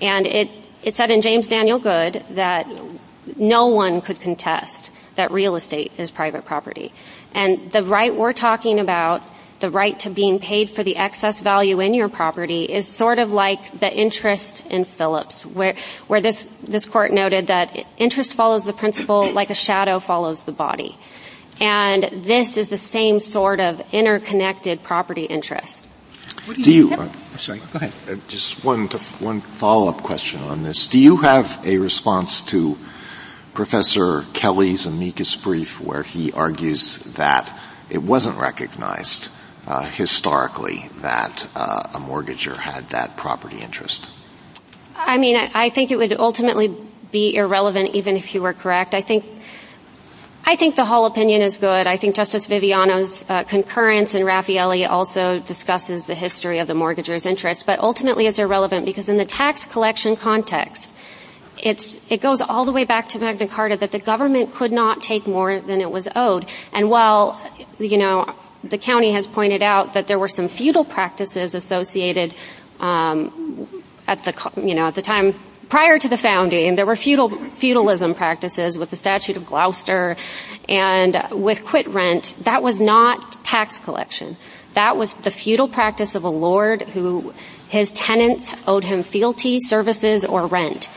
And 0.01 0.27
it, 0.27 0.51
it 0.83 0.97
said 0.97 1.11
in 1.11 1.21
James 1.21 1.49
Daniel 1.49 1.79
Good 1.79 2.25
that 2.31 2.67
no 3.37 3.69
one 3.69 4.01
could 4.01 4.21
contest 4.21 4.91
that 5.15 5.31
real 5.31 5.57
estate 5.57 5.93
is 5.99 6.11
private 6.11 6.45
property. 6.45 6.93
And 7.35 7.71
the 7.71 7.83
right 7.83 8.15
we're 8.15 8.33
talking 8.33 8.81
about, 8.81 9.23
the 9.61 9.71
right 9.71 9.99
to 10.01 10.11
being 10.11 10.41
paid 10.41 10.71
for 10.71 10.83
the 10.83 10.97
excess 10.97 11.41
value 11.41 11.79
in 11.81 11.95
your 11.95 12.09
property 12.09 12.65
is 12.65 12.89
sort 12.89 13.19
of 13.19 13.31
like 13.31 13.79
the 13.79 13.93
interest 13.93 14.67
in 14.67 14.85
Phillips, 14.85 15.47
where, 15.47 15.77
where 16.09 16.21
this, 16.21 16.51
this 16.63 16.85
court 16.85 17.13
noted 17.13 17.47
that 17.47 17.87
interest 17.97 18.35
follows 18.35 18.65
the 18.65 18.73
principle 18.73 19.31
like 19.31 19.51
a 19.51 19.55
shadow 19.55 20.01
follows 20.01 20.43
the 20.43 20.53
body. 20.53 20.99
And 21.63 22.25
this 22.25 22.57
is 22.57 22.71
the 22.71 22.77
same 22.77 23.21
sort 23.21 23.61
of 23.61 23.81
interconnected 23.93 24.83
property 24.83 25.27
interest. 25.27 25.87
Do 26.53 26.73
you, 26.73 26.93
uh, 26.93 27.09
sorry, 27.37 27.61
go 27.61 27.77
ahead. 27.77 27.93
Uh, 28.11 28.21
just 28.27 28.65
one, 28.65 28.89
to, 28.89 28.99
one 29.23 29.41
follow-up 29.41 30.03
question 30.03 30.41
on 30.41 30.63
this. 30.63 30.89
Do 30.89 30.99
you 30.99 31.19
have 31.19 31.61
a 31.65 31.79
response 31.79 32.43
to 32.47 32.77
Professor 33.55 34.23
Kelly's 34.33 34.87
amicus 34.87 35.37
brief 35.37 35.81
where 35.81 36.03
he 36.03 36.33
argues 36.33 36.99
that 37.15 37.49
it 37.89 38.03
wasn't 38.03 38.39
recognized 38.39 39.31
uh, 39.65 39.85
historically 39.85 40.89
that 41.03 41.49
uh, 41.55 41.91
a 41.95 41.99
mortgager 41.99 42.57
had 42.57 42.89
that 42.89 43.17
property 43.17 43.61
interest? 43.61 44.11
I 44.97 45.17
mean, 45.17 45.37
I 45.55 45.69
think 45.69 45.93
it 45.93 45.97
would 45.97 46.13
ultimately 46.15 46.75
be 47.13 47.37
irrelevant 47.37 47.95
even 47.95 48.17
if 48.17 48.35
you 48.35 48.43
were 48.43 48.53
correct. 48.53 48.97
I 48.97 49.01
think 49.01 49.25
I 50.45 50.57
think 50.57 50.75
the 50.75 50.85
Hall 50.85 51.07
opinion 51.07 51.41
is 51.41 51.59
good. 51.59 51.87
I 51.87 51.97
think 51.97 52.17
Justice 52.17 52.47
Viviano's 52.47 53.25
uh, 53.29 53.45
concurrence 53.45 54.17
in 54.17 54.23
Rafaeli 54.23 54.89
also 54.91 55.39
discusses 55.39 56.07
the 56.07 56.17
history 56.17 56.59
of 56.59 56.67
the 56.67 56.75
mortgager's 56.75 57.27
interest, 57.27 57.65
but 57.65 57.79
ultimately 57.79 58.27
it's 58.27 58.41
irrelevant 58.41 58.85
because 58.85 59.09
in 59.09 59.19
the 59.19 59.25
tax 59.25 59.67
collection 59.67 60.17
context, 60.17 60.93
it's, 61.63 62.01
it 62.09 62.21
goes 62.21 62.41
all 62.41 62.65
the 62.65 62.73
way 62.73 62.85
back 62.85 63.09
to 63.11 63.21
Magna 63.21 63.47
Carta 63.47 63.77
that 63.77 63.93
the 63.93 64.01
government 64.01 64.53
could 64.53 64.73
not 64.73 65.01
take 65.01 65.29
more 65.29 65.61
than 65.61 65.81
it 65.81 65.91
was 65.93 66.09
owed. 66.17 66.47
And 66.73 66.91
while, 66.91 67.41
you 67.79 67.99
know, 67.99 68.35
the 68.65 68.79
county 68.79 69.13
has 69.13 69.29
pointed 69.29 69.63
out 69.63 69.93
that 69.93 70.09
there 70.09 70.19
were 70.19 70.29
some 70.29 70.49
feudal 70.49 70.85
practices 70.85 71.55
associated 71.55 72.35
um, 72.81 73.69
at 74.09 74.25
the, 74.25 74.35
you 74.57 74.75
know, 74.75 74.87
at 74.87 74.95
the 74.97 75.03
time 75.03 75.37
prior 75.73 75.99
to 75.99 76.07
the 76.07 76.19
founding, 76.19 76.77
there 76.77 76.85
were 76.85 76.95
feudal, 76.95 77.31
feudalism 77.31 78.15
practices 78.15 78.77
with 78.77 78.91
the 78.91 78.97
Statute 78.97 79.39
of 79.39 79.47
Gloucester 79.47 80.17
and 80.69 81.17
with 81.31 81.65
quit 81.65 81.89
rent. 81.89 82.35
That 82.43 82.63
was 82.63 82.79
not 82.79 83.43
tax 83.43 83.81
collection. 83.81 84.37
That 84.75 84.99
was 84.99 85.17
the 85.17 85.31
feudal 85.31 85.69
practice 85.69 86.15
of 86.15 86.25
a 86.25 86.29
lord 86.29 86.83
who 86.83 87.33
his 87.71 87.91
tenants 87.93 88.53
owed 88.69 88.85
him 88.85 89.03
fealty, 89.03 89.61
services, 89.61 90.27
or 90.27 90.47
rent. 90.47 90.91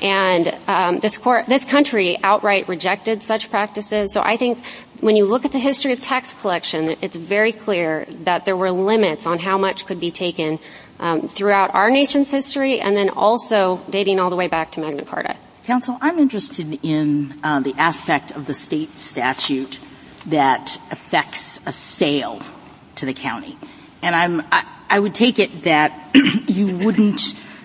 And 0.00 0.56
um, 0.68 1.00
this 1.00 1.18
court, 1.18 1.44
this 1.44 1.66
country 1.66 2.18
outright 2.22 2.66
rejected 2.66 3.22
such 3.22 3.50
practices. 3.50 4.14
So 4.14 4.22
I 4.24 4.38
think 4.38 4.64
when 5.00 5.16
you 5.16 5.26
look 5.26 5.44
at 5.44 5.52
the 5.52 5.58
history 5.58 5.92
of 5.92 6.00
tax 6.00 6.32
collection, 6.40 6.96
it's 7.02 7.16
very 7.16 7.52
clear 7.52 8.06
that 8.24 8.46
there 8.46 8.56
were 8.56 8.72
limits 8.72 9.26
on 9.26 9.38
how 9.38 9.58
much 9.58 9.84
could 9.84 10.00
be 10.00 10.10
taken 10.10 10.58
um, 10.98 11.28
throughout 11.28 11.74
our 11.74 11.90
nation's 11.90 12.30
history, 12.30 12.80
and 12.80 12.96
then 12.96 13.10
also 13.10 13.80
dating 13.90 14.20
all 14.20 14.30
the 14.30 14.36
way 14.36 14.48
back 14.48 14.72
to 14.72 14.80
Magna 14.80 15.04
Carta. 15.04 15.36
Counsel, 15.66 15.96
I'm 16.00 16.18
interested 16.18 16.78
in 16.82 17.40
uh, 17.42 17.60
the 17.60 17.74
aspect 17.78 18.32
of 18.32 18.46
the 18.46 18.54
state 18.54 18.98
statute 18.98 19.80
that 20.26 20.78
affects 20.90 21.60
a 21.66 21.72
sale 21.72 22.42
to 22.96 23.06
the 23.06 23.14
county, 23.14 23.56
and 24.02 24.14
I'm 24.14 24.42
I, 24.52 24.66
I 24.90 25.00
would 25.00 25.14
take 25.14 25.38
it 25.38 25.62
that 25.62 26.14
you 26.48 26.76
wouldn't 26.78 27.20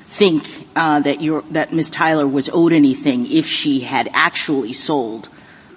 think 0.06 0.46
uh, 0.76 1.02
that 1.02 1.22
you 1.22 1.44
that 1.52 1.74
Ms. 1.74 1.92
Tyler 1.92 2.28
was 2.28 2.50
owed 2.50 2.74
anything 2.74 3.30
if 3.30 3.46
she 3.46 3.82
had 3.82 4.10
actually 4.14 4.74
sold 4.74 5.30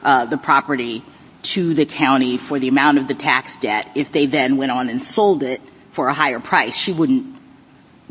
uh, 0.03 0.25
the 0.27 0.39
property 0.39 1.05
to 1.43 1.75
the 1.75 1.85
county 1.85 2.39
for 2.39 2.59
the 2.59 2.69
amount 2.69 2.99
of 2.99 3.09
the 3.09 3.15
tax 3.15 3.59
debt. 3.59 3.89
If 3.95 4.13
they 4.13 4.27
then 4.27 4.57
went 4.57 4.71
on 4.71 4.89
and 4.89 5.03
sold 5.03 5.43
it 5.43 5.61
for 5.91 6.09
a 6.09 6.15
higher 6.15 6.41
price, 6.41 6.77
she 6.77 6.93
wouldn't 6.93 7.37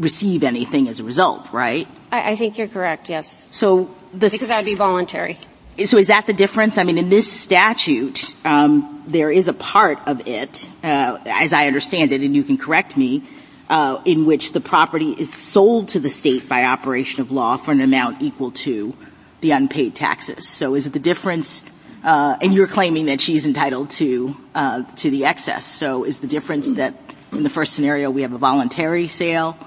receive 0.01 0.43
anything 0.43 0.87
as 0.87 0.99
a 0.99 1.03
result, 1.03 1.51
right? 1.53 1.87
I, 2.11 2.31
I 2.31 2.35
think 2.35 2.57
you're 2.57 2.67
correct, 2.67 3.09
yes. 3.09 3.47
So 3.51 3.95
the 4.11 4.29
Because 4.29 4.49
that 4.49 4.57
would 4.57 4.65
be 4.65 4.75
voluntary. 4.75 5.39
So 5.85 5.97
is 5.97 6.07
that 6.07 6.27
the 6.27 6.33
difference? 6.33 6.77
I 6.77 6.83
mean, 6.83 6.97
in 6.97 7.09
this 7.09 7.31
statute, 7.31 8.35
um, 8.45 9.03
there 9.07 9.31
is 9.31 9.47
a 9.47 9.53
part 9.53 9.99
of 10.05 10.27
it, 10.27 10.67
uh, 10.83 11.17
as 11.25 11.53
I 11.53 11.67
understand 11.67 12.11
it, 12.11 12.21
and 12.21 12.35
you 12.35 12.43
can 12.43 12.57
correct 12.57 12.97
me, 12.97 13.23
uh, 13.69 14.01
in 14.03 14.25
which 14.25 14.51
the 14.51 14.59
property 14.59 15.11
is 15.11 15.33
sold 15.33 15.89
to 15.89 15.99
the 15.99 16.09
state 16.09 16.49
by 16.49 16.65
operation 16.65 17.21
of 17.21 17.31
law 17.31 17.55
for 17.57 17.71
an 17.71 17.79
amount 17.79 18.21
equal 18.21 18.51
to 18.51 18.95
the 19.39 19.51
unpaid 19.51 19.95
taxes. 19.95 20.47
So 20.47 20.75
is 20.75 20.85
it 20.87 20.93
the 20.93 20.99
difference? 20.99 21.63
Uh, 22.03 22.35
and 22.41 22.53
you're 22.53 22.67
claiming 22.67 23.05
that 23.05 23.21
she's 23.21 23.45
entitled 23.45 23.91
to 23.91 24.35
uh, 24.55 24.83
to 24.97 25.09
the 25.09 25.25
excess. 25.25 25.65
So 25.65 26.03
is 26.03 26.19
the 26.19 26.27
difference 26.27 26.75
that 26.75 26.95
in 27.31 27.43
the 27.43 27.49
first 27.49 27.73
scenario 27.73 28.09
we 28.09 28.23
have 28.23 28.33
a 28.33 28.37
voluntary 28.37 29.07
sale 29.07 29.57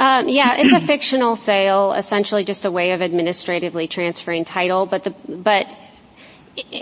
um, 0.00 0.28
yeah, 0.30 0.56
it's 0.56 0.72
a 0.72 0.80
fictional 0.80 1.36
sale, 1.36 1.92
essentially 1.92 2.42
just 2.42 2.64
a 2.64 2.70
way 2.70 2.92
of 2.92 3.02
administratively 3.02 3.86
transferring 3.86 4.46
title. 4.46 4.86
But 4.86 5.06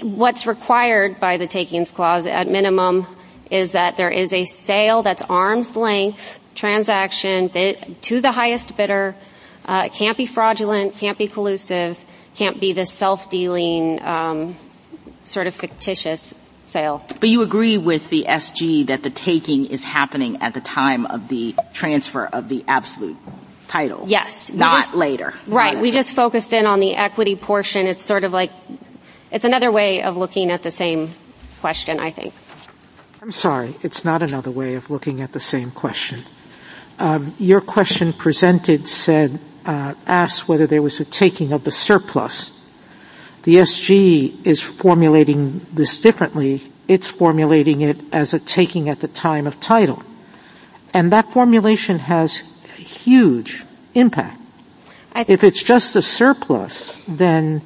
what's 0.02 0.46
required 0.46 1.18
by 1.18 1.37
the 1.37 1.48
takings 1.48 1.90
clause 1.90 2.28
at 2.28 2.46
minimum 2.46 3.09
is 3.50 3.72
that 3.72 3.96
there 3.96 4.11
is 4.11 4.33
a 4.33 4.44
sale 4.44 5.02
that's 5.02 5.22
arm's 5.22 5.74
length 5.74 6.38
transaction 6.54 7.48
bid, 7.48 7.96
to 8.02 8.20
the 8.20 8.31
highest 8.31 8.76
bidder. 8.76 9.16
Uh, 9.66 9.83
it 9.87 9.94
can't 9.94 10.16
be 10.16 10.26
fraudulent, 10.26 10.96
can't 10.96 11.18
be 11.18 11.26
collusive, 11.26 11.98
can't 12.37 12.61
be 12.61 12.72
this 12.72 12.92
self-dealing 12.92 14.00
um, 14.00 14.57
sort 15.24 15.48
of 15.48 15.54
fictitious 15.57 16.33
sale. 16.68 17.04
But 17.20 17.28
you 17.28 17.42
agree 17.42 17.78
with 17.78 18.11
the 18.11 18.26
SG 18.28 18.87
that 18.87 19.02
the 19.02 19.11
taking 19.11 19.66
is 19.66 19.85
happening 19.85 20.42
at 20.42 20.54
the 20.54 20.61
time 20.61 21.07
of 21.07 21.28
the 21.28 21.54
transfer 21.72 22.26
of 22.26 22.48
the 22.48 22.64
absolute 22.68 23.16
title. 23.68 24.04
Yes. 24.07 24.52
Not 24.52 24.78
just, 24.78 24.94
later. 24.94 25.35
Right. 25.46 25.74
Not 25.74 25.83
we 25.83 25.90
just 25.90 26.14
focused 26.14 26.52
in 26.52 26.66
on 26.66 26.81
the 26.81 26.96
equity 26.96 27.37
portion. 27.37 27.87
It's 27.87 28.02
sort 28.02 28.24
of 28.24 28.33
like, 28.33 28.50
it's 29.31 29.44
another 29.44 29.70
way 29.70 30.02
of 30.02 30.16
looking 30.16 30.50
at 30.50 30.62
the 30.62 30.70
same 30.70 31.11
question, 31.61 32.00
I 32.00 32.11
think. 32.11 32.35
I'm 33.20 33.33
sorry. 33.33 33.74
It's 33.83 34.04
not 34.04 34.22
another 34.22 34.50
way 34.50 34.74
of 34.74 34.90
looking 34.90 35.20
at 35.20 35.33
the 35.33 35.40
same 35.40 35.70
question. 35.70 36.22
Um, 36.98 37.35
your 37.38 37.61
question 37.61 38.12
presented 38.12 38.87
said, 38.87 39.40
uh, 39.66 39.94
asked 40.07 40.48
whether 40.48 40.66
there 40.66 40.83
was 40.83 40.98
a 40.98 41.04
taking 41.04 41.52
of 41.52 41.64
the 41.64 41.70
surplus 41.70 42.57
the 43.48 43.54
SG 43.54 44.44
is 44.44 44.61
formulating 44.61 45.64
this 45.72 46.02
differently. 46.02 46.61
It's 46.87 47.08
formulating 47.08 47.80
it 47.80 47.98
as 48.12 48.34
a 48.34 48.38
taking 48.38 48.90
at 48.90 49.00
the 49.00 49.08
time 49.08 49.46
of 49.46 49.58
title. 49.58 50.02
And 50.92 51.14
that 51.14 51.32
formulation 51.32 51.98
has 51.98 52.42
huge 52.76 53.64
impact. 53.94 54.38
Th- 55.14 55.30
if 55.30 55.44
it's 55.44 55.62
just 55.62 55.96
a 55.96 56.02
surplus, 56.02 57.00
then 57.08 57.62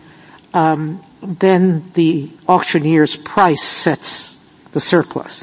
um, 0.55 1.03
then 1.21 1.91
the 1.95 2.31
auctioneer's 2.47 3.17
price 3.17 3.65
sets 3.65 4.39
the 4.71 4.79
surplus. 4.79 5.43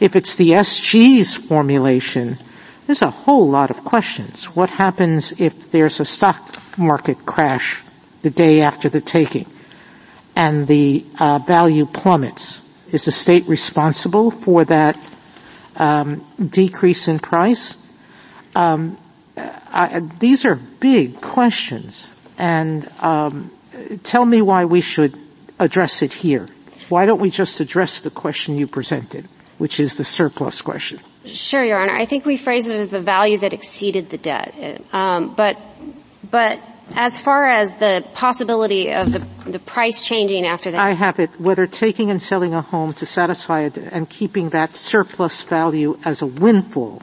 If 0.00 0.16
it's 0.16 0.36
the 0.36 0.50
SG's 0.50 1.34
formulation, 1.34 2.36
there's 2.86 3.00
a 3.00 3.08
whole 3.08 3.48
lot 3.48 3.70
of 3.70 3.86
questions. 3.86 4.54
What 4.54 4.68
happens 4.68 5.32
if 5.38 5.70
there's 5.70 5.98
a 5.98 6.04
stock 6.04 6.60
market 6.76 7.24
crash 7.24 7.80
the 8.20 8.28
day 8.28 8.60
after 8.60 8.90
the 8.90 9.00
taking? 9.00 9.46
And 10.34 10.66
the 10.66 11.04
uh, 11.18 11.38
value 11.38 11.86
plummets. 11.86 12.60
Is 12.90 13.06
the 13.06 13.12
state 13.12 13.46
responsible 13.48 14.30
for 14.30 14.64
that 14.66 14.98
um, 15.76 16.24
decrease 16.38 17.08
in 17.08 17.18
price? 17.18 17.76
Um, 18.54 18.98
I, 19.36 20.00
these 20.18 20.44
are 20.44 20.56
big 20.56 21.20
questions, 21.22 22.10
and 22.36 22.90
um, 23.00 23.50
tell 24.02 24.24
me 24.24 24.42
why 24.42 24.66
we 24.66 24.82
should 24.82 25.18
address 25.58 26.02
it 26.02 26.12
here. 26.12 26.46
Why 26.90 27.06
don't 27.06 27.20
we 27.20 27.30
just 27.30 27.60
address 27.60 28.00
the 28.00 28.10
question 28.10 28.56
you 28.56 28.66
presented, 28.66 29.26
which 29.56 29.80
is 29.80 29.96
the 29.96 30.04
surplus 30.04 30.60
question? 30.60 31.00
Sure, 31.24 31.64
Your 31.64 31.78
Honor. 31.80 31.96
I 31.96 32.04
think 32.04 32.26
we 32.26 32.36
phrase 32.36 32.68
it 32.68 32.78
as 32.78 32.90
the 32.90 33.00
value 33.00 33.38
that 33.38 33.54
exceeded 33.54 34.10
the 34.10 34.18
debt. 34.18 34.82
Um, 34.92 35.34
but, 35.34 35.56
but 36.28 36.58
as 36.96 37.18
far 37.18 37.48
as 37.48 37.74
the 37.76 38.04
possibility 38.14 38.92
of 38.92 39.12
the, 39.12 39.18
the 39.50 39.58
price 39.58 40.02
changing 40.04 40.46
after 40.46 40.70
that. 40.70 40.80
I 40.80 40.92
have 40.92 41.18
it, 41.18 41.30
whether 41.40 41.66
taking 41.66 42.10
and 42.10 42.20
selling 42.20 42.54
a 42.54 42.60
home 42.60 42.92
to 42.94 43.06
satisfy 43.06 43.62
it 43.62 43.76
and 43.78 44.08
keeping 44.08 44.50
that 44.50 44.74
surplus 44.76 45.42
value 45.42 45.98
as 46.04 46.22
a 46.22 46.26
windfall 46.26 47.02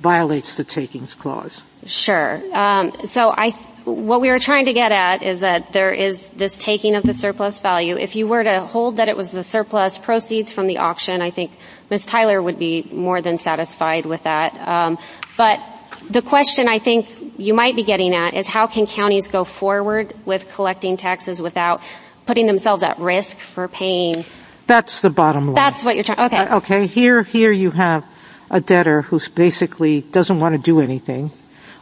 violates 0.00 0.56
the 0.56 0.64
takings 0.64 1.14
clause. 1.14 1.64
Sure. 1.86 2.42
Um, 2.54 2.92
so 3.06 3.30
I, 3.30 3.50
what 3.84 4.20
we 4.20 4.28
were 4.28 4.38
trying 4.38 4.66
to 4.66 4.72
get 4.72 4.92
at 4.92 5.22
is 5.22 5.40
that 5.40 5.72
there 5.72 5.92
is 5.92 6.24
this 6.36 6.54
taking 6.54 6.94
of 6.94 7.04
the 7.04 7.14
surplus 7.14 7.58
value. 7.60 7.96
If 7.96 8.16
you 8.16 8.26
were 8.26 8.42
to 8.42 8.66
hold 8.66 8.96
that 8.96 9.08
it 9.08 9.16
was 9.16 9.30
the 9.30 9.42
surplus 9.42 9.98
proceeds 9.98 10.50
from 10.50 10.66
the 10.66 10.78
auction, 10.78 11.22
I 11.22 11.30
think 11.30 11.52
Ms. 11.90 12.06
Tyler 12.06 12.42
would 12.42 12.58
be 12.58 12.88
more 12.92 13.20
than 13.20 13.38
satisfied 13.38 14.06
with 14.06 14.24
that. 14.24 14.54
Um, 14.66 14.98
but 15.36 15.60
the 16.10 16.22
question 16.22 16.68
I 16.68 16.78
think 16.78 17.08
you 17.38 17.54
might 17.54 17.76
be 17.76 17.82
getting 17.82 18.14
at 18.14 18.34
is 18.34 18.46
how 18.46 18.66
can 18.66 18.86
counties 18.86 19.28
go 19.28 19.44
forward 19.44 20.14
with 20.24 20.52
collecting 20.52 20.96
taxes 20.96 21.40
without 21.40 21.80
putting 22.26 22.46
themselves 22.46 22.82
at 22.82 22.98
risk 22.98 23.38
for 23.38 23.68
paying? 23.68 24.24
That's 24.66 25.00
the 25.00 25.10
bottom 25.10 25.46
line. 25.46 25.54
That's 25.54 25.82
what 25.84 25.94
you're 25.94 26.04
trying, 26.04 26.26
okay. 26.26 26.36
Uh, 26.36 26.58
okay, 26.58 26.86
here, 26.86 27.22
here 27.22 27.50
you 27.50 27.70
have 27.72 28.04
a 28.50 28.60
debtor 28.60 29.02
who 29.02 29.20
basically 29.34 30.02
doesn't 30.02 30.38
want 30.38 30.54
to 30.54 30.60
do 30.60 30.80
anything. 30.80 31.30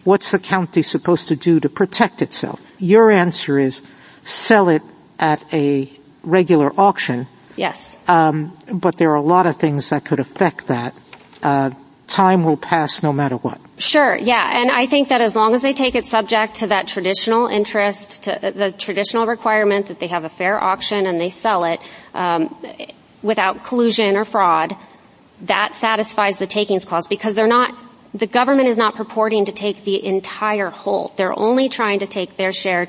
What's 0.05 0.31
the 0.31 0.39
county 0.39 0.83
supposed 0.83 1.29
to 1.29 1.37
do 1.37 1.61
to 1.61 1.69
protect 1.69 2.23
itself? 2.23 2.61
Your 2.79 3.11
answer 3.11 3.59
is 3.59 3.83
sell 4.25 4.69
it 4.69 4.83
at 5.19 5.45
a 5.53 5.93
regular 6.23 6.73
auction 6.81 7.27
Yes. 7.61 7.99
Um, 8.09 8.57
but 8.73 8.97
there 8.97 9.11
are 9.11 9.17
a 9.17 9.21
lot 9.21 9.47
of 9.47 9.57
things 9.57 9.91
that 9.91 10.07
could 10.07 10.19
affect 10.19 10.69
that. 10.69 10.95
Uh, 11.43 11.71
time 12.11 12.45
will 12.45 12.57
pass 12.57 13.03
no 13.03 13.13
matter 13.13 13.37
what. 13.37 13.61
Sure, 13.79 14.17
yeah, 14.17 14.61
and 14.61 14.71
I 14.71 14.87
think 14.87 15.09
that 15.09 15.21
as 15.21 15.35
long 15.35 15.55
as 15.55 15.63
they 15.63 15.73
take 15.73 15.95
it 15.95 16.05
subject 16.05 16.57
to 16.57 16.67
that 16.67 16.87
traditional 16.87 17.47
interest, 17.47 18.25
to 18.25 18.53
the 18.55 18.73
traditional 18.73 19.27
requirement 19.27 19.87
that 19.87 20.01
they 20.01 20.09
have 20.09 20.25
a 20.25 20.29
fair 20.29 20.63
auction 20.63 21.07
and 21.07 21.21
they 21.21 21.31
sell 21.31 21.65
it 21.65 21.81
um, 22.13 22.55
without 23.23 23.65
collusion 23.65 24.17
or 24.17 24.25
fraud, 24.25 24.77
that 25.43 25.75
satisfies 25.75 26.39
the 26.39 26.47
takings 26.47 26.85
clause 26.85 27.07
because 27.07 27.35
they're 27.35 27.47
not 27.47 27.75
the 28.13 28.27
government 28.27 28.69
is 28.69 28.77
not 28.77 28.97
purporting 28.97 29.45
to 29.45 29.53
take 29.53 29.85
the 29.85 30.05
entire 30.05 30.71
whole. 30.71 31.13
They're 31.15 31.39
only 31.39 31.69
trying 31.69 32.01
to 32.01 32.07
take 32.07 32.37
their 32.37 32.53
share, 32.53 32.87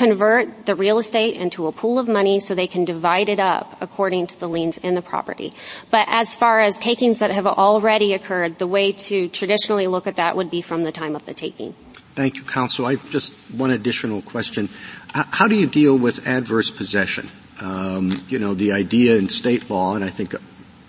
convert 0.00 0.64
the 0.64 0.74
real 0.74 0.98
estate 0.98 1.34
into 1.34 1.66
a 1.66 1.72
pool 1.72 1.98
of 1.98 2.08
money 2.08 2.40
so 2.40 2.54
they 2.54 2.66
can 2.66 2.86
divide 2.86 3.28
it 3.28 3.38
up 3.38 3.76
according 3.82 4.26
to 4.26 4.40
the 4.40 4.48
liens 4.48 4.78
in 4.78 4.94
the 4.94 5.02
property. 5.02 5.52
But 5.90 6.06
as 6.08 6.34
far 6.34 6.58
as 6.58 6.78
takings 6.78 7.18
that 7.18 7.30
have 7.30 7.46
already 7.46 8.14
occurred, 8.14 8.56
the 8.56 8.66
way 8.66 8.92
to 8.92 9.28
traditionally 9.28 9.86
look 9.88 10.06
at 10.06 10.16
that 10.16 10.36
would 10.36 10.50
be 10.50 10.62
from 10.62 10.84
the 10.84 10.90
time 10.90 11.14
of 11.14 11.26
the 11.26 11.34
taking. 11.34 11.74
Thank 12.14 12.36
you, 12.36 12.44
counsel. 12.44 12.86
I 12.86 12.96
just 12.96 13.34
one 13.52 13.70
additional 13.70 14.22
question. 14.22 14.70
How 15.12 15.48
do 15.48 15.54
you 15.54 15.66
deal 15.66 15.98
with 15.98 16.26
adverse 16.26 16.70
possession? 16.70 17.28
Um, 17.60 18.24
you 18.30 18.38
know, 18.38 18.54
the 18.54 18.72
idea 18.72 19.16
in 19.16 19.28
state 19.28 19.68
law, 19.68 19.96
and 19.96 20.02
I 20.02 20.08
think 20.08 20.34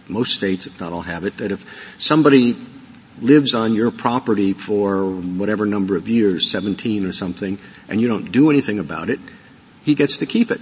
most 0.07 0.35
states, 0.35 0.67
if 0.67 0.79
not 0.79 0.93
all, 0.93 1.01
have 1.01 1.25
it, 1.25 1.35
that 1.37 1.51
if 1.51 1.65
somebody 1.97 2.55
lives 3.19 3.55
on 3.55 3.75
your 3.75 3.91
property 3.91 4.53
for 4.53 5.05
whatever 5.05 5.65
number 5.65 5.97
of 5.97 6.07
years, 6.07 6.49
17 6.49 7.05
or 7.05 7.11
something, 7.11 7.59
and 7.91 7.99
you 7.99 8.07
don't 8.07 8.31
do 8.31 8.49
anything 8.49 8.79
about 8.79 9.09
it, 9.09 9.19
he 9.83 9.93
gets 9.95 10.17
to 10.17 10.25
keep 10.25 10.49
it. 10.49 10.61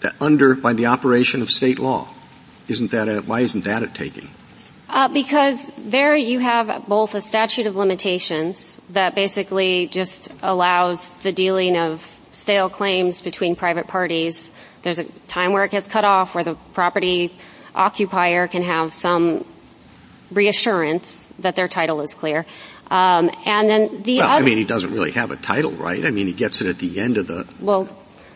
That 0.00 0.14
under, 0.20 0.54
by 0.54 0.72
the 0.72 0.86
operation 0.86 1.42
of 1.42 1.50
state 1.50 1.78
law. 1.78 2.08
Isn't 2.68 2.92
that 2.92 3.08
a, 3.08 3.20
why 3.20 3.40
isn't 3.40 3.64
that 3.64 3.82
a 3.82 3.88
taking? 3.88 4.30
Uh, 4.88 5.08
because 5.08 5.70
there 5.78 6.14
you 6.14 6.38
have 6.38 6.86
both 6.86 7.14
a 7.14 7.20
statute 7.20 7.66
of 7.66 7.76
limitations 7.76 8.80
that 8.90 9.14
basically 9.14 9.88
just 9.88 10.30
allows 10.42 11.14
the 11.22 11.32
dealing 11.32 11.76
of 11.76 12.06
stale 12.30 12.68
claims 12.68 13.22
between 13.22 13.56
private 13.56 13.88
parties. 13.88 14.52
There's 14.82 14.98
a 14.98 15.04
time 15.26 15.52
where 15.52 15.64
it 15.64 15.70
gets 15.70 15.88
cut 15.88 16.04
off 16.04 16.34
where 16.34 16.44
the 16.44 16.54
property 16.74 17.36
occupier 17.74 18.46
can 18.48 18.62
have 18.62 18.92
some 18.92 19.44
reassurance 20.30 21.32
that 21.40 21.56
their 21.56 21.68
title 21.68 22.00
is 22.00 22.14
clear. 22.14 22.46
Um, 22.92 23.30
and 23.46 23.70
then 23.70 24.02
the 24.02 24.18
well, 24.18 24.28
other, 24.28 24.42
I 24.42 24.46
mean, 24.46 24.58
he 24.58 24.64
doesn't 24.64 24.92
really 24.92 25.12
have 25.12 25.30
a 25.30 25.36
title, 25.36 25.72
right? 25.72 26.04
I 26.04 26.10
mean, 26.10 26.26
he 26.26 26.34
gets 26.34 26.60
it 26.60 26.66
at 26.66 26.78
the 26.78 27.00
end 27.00 27.16
of 27.16 27.26
the. 27.26 27.48
Well, 27.58 27.88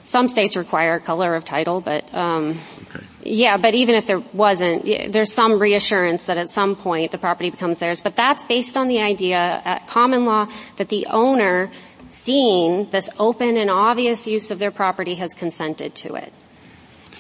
some 0.03 0.29
states 0.29 0.57
require 0.57 0.99
color 0.99 1.35
of 1.35 1.45
title, 1.45 1.83
but 1.83 2.09
um, 2.15 2.59
okay. 2.89 3.05
yeah. 3.23 3.59
But 3.59 3.75
even 3.75 3.97
if 3.97 4.07
there 4.07 4.23
wasn't, 4.33 4.87
there's 5.13 5.35
some 5.35 5.61
reassurance 5.61 6.25
that 6.25 6.39
at 6.39 6.49
some 6.49 6.75
point 6.75 7.13
the 7.13 7.19
property 7.19 7.51
becomes 7.51 7.81
theirs. 7.81 8.01
But 8.01 8.17
that's 8.17 8.45
based 8.45 8.79
on 8.79 8.89
the 8.89 9.01
idea 9.01 9.37
at 9.37 9.89
common 9.89 10.25
law 10.25 10.47
that 10.79 10.89
the 10.89 11.07
owner, 11.11 11.71
seeing 12.09 12.89
this 12.89 13.11
open 13.19 13.59
and 13.59 13.69
obvious 13.69 14.27
use 14.27 14.51
of 14.51 14.59
their 14.59 14.71
property, 14.71 15.17
has 15.17 15.35
consented 15.35 15.95
to 15.97 16.15
it. 16.15 16.33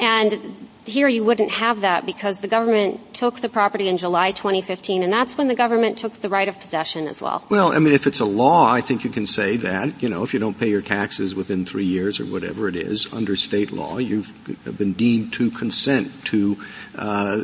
And 0.00 0.68
here 0.86 1.08
you 1.08 1.24
wouldn't 1.24 1.50
have 1.50 1.80
that 1.80 2.06
because 2.06 2.38
the 2.38 2.48
government 2.48 3.12
took 3.12 3.40
the 3.40 3.48
property 3.48 3.88
in 3.88 3.96
July 3.96 4.30
2015 4.30 5.02
and 5.02 5.12
that's 5.12 5.36
when 5.36 5.48
the 5.48 5.54
government 5.54 5.98
took 5.98 6.12
the 6.20 6.28
right 6.28 6.48
of 6.48 6.58
possession 6.58 7.08
as 7.08 7.20
well. 7.20 7.44
Well, 7.48 7.72
I 7.72 7.80
mean, 7.80 7.92
if 7.92 8.06
it's 8.06 8.20
a 8.20 8.24
law, 8.24 8.72
I 8.72 8.80
think 8.80 9.02
you 9.02 9.10
can 9.10 9.26
say 9.26 9.56
that, 9.58 10.00
you 10.02 10.08
know, 10.08 10.22
if 10.22 10.32
you 10.32 10.38
don't 10.38 10.58
pay 10.58 10.70
your 10.70 10.82
taxes 10.82 11.34
within 11.34 11.64
three 11.64 11.84
years 11.84 12.20
or 12.20 12.24
whatever 12.24 12.68
it 12.68 12.76
is, 12.76 13.12
under 13.12 13.34
state 13.34 13.72
law, 13.72 13.98
you've 13.98 14.32
been 14.78 14.92
deemed 14.92 15.32
to 15.34 15.50
consent 15.50 16.24
to, 16.26 16.56
uh, 16.96 17.42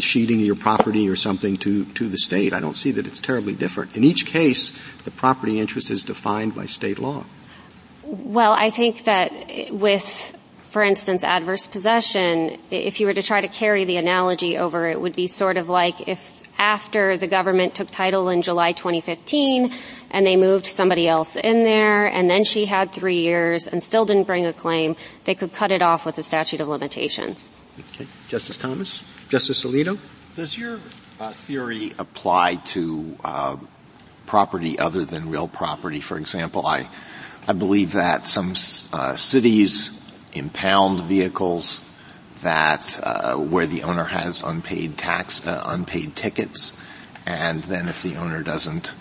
sheeting 0.00 0.40
your 0.40 0.56
property 0.56 1.08
or 1.08 1.16
something 1.16 1.56
to, 1.58 1.84
to 1.84 2.08
the 2.08 2.18
state. 2.18 2.52
I 2.52 2.60
don't 2.60 2.76
see 2.76 2.90
that 2.92 3.06
it's 3.06 3.20
terribly 3.20 3.54
different. 3.54 3.96
In 3.96 4.02
each 4.02 4.26
case, 4.26 4.72
the 5.04 5.12
property 5.12 5.60
interest 5.60 5.90
is 5.90 6.02
defined 6.02 6.54
by 6.54 6.66
state 6.66 6.98
law. 6.98 7.24
Well, 8.02 8.52
I 8.52 8.70
think 8.70 9.04
that 9.04 9.32
with 9.70 10.36
for 10.72 10.82
instance, 10.82 11.22
adverse 11.22 11.66
possession, 11.66 12.58
if 12.70 12.98
you 12.98 13.06
were 13.06 13.12
to 13.12 13.22
try 13.22 13.42
to 13.42 13.48
carry 13.48 13.84
the 13.84 13.98
analogy 13.98 14.56
over, 14.56 14.88
it 14.88 14.98
would 14.98 15.14
be 15.14 15.26
sort 15.26 15.58
of 15.58 15.68
like 15.68 16.08
if 16.08 16.42
after 16.58 17.18
the 17.18 17.26
government 17.26 17.74
took 17.74 17.90
title 17.90 18.30
in 18.30 18.40
July 18.40 18.72
2015 18.72 19.70
and 20.10 20.26
they 20.26 20.34
moved 20.36 20.64
somebody 20.64 21.06
else 21.06 21.36
in 21.36 21.64
there 21.64 22.06
and 22.06 22.30
then 22.30 22.42
she 22.42 22.64
had 22.64 22.90
three 22.90 23.20
years 23.20 23.66
and 23.68 23.82
still 23.82 24.06
didn't 24.06 24.24
bring 24.24 24.46
a 24.46 24.52
claim, 24.54 24.96
they 25.24 25.34
could 25.34 25.52
cut 25.52 25.72
it 25.72 25.82
off 25.82 26.06
with 26.06 26.16
the 26.16 26.22
statute 26.22 26.62
of 26.62 26.68
limitations. 26.68 27.52
Okay. 27.78 28.06
Justice 28.28 28.56
Thomas? 28.56 29.02
Justice 29.28 29.64
Alito? 29.64 29.98
Does 30.36 30.56
your 30.56 30.80
uh, 31.20 31.32
theory 31.32 31.92
apply 31.98 32.56
to 32.72 33.14
uh, 33.22 33.56
property 34.24 34.78
other 34.78 35.04
than 35.04 35.28
real 35.28 35.48
property? 35.48 36.00
For 36.00 36.16
example, 36.16 36.66
I, 36.66 36.88
I 37.46 37.52
believe 37.52 37.92
that 37.92 38.26
some 38.26 38.54
uh, 38.94 39.16
cities 39.16 39.98
impound 40.32 41.00
vehicles 41.02 41.84
that 42.42 42.98
uh, 43.02 43.36
where 43.36 43.66
the 43.66 43.84
owner 43.84 44.04
has 44.04 44.42
unpaid 44.42 44.98
tax, 44.98 45.46
uh, 45.46 45.62
unpaid 45.66 46.16
tickets, 46.16 46.72
and 47.26 47.62
then 47.64 47.88
if 47.88 48.02
the 48.02 48.16
owner 48.16 48.42
doesn't 48.42 48.94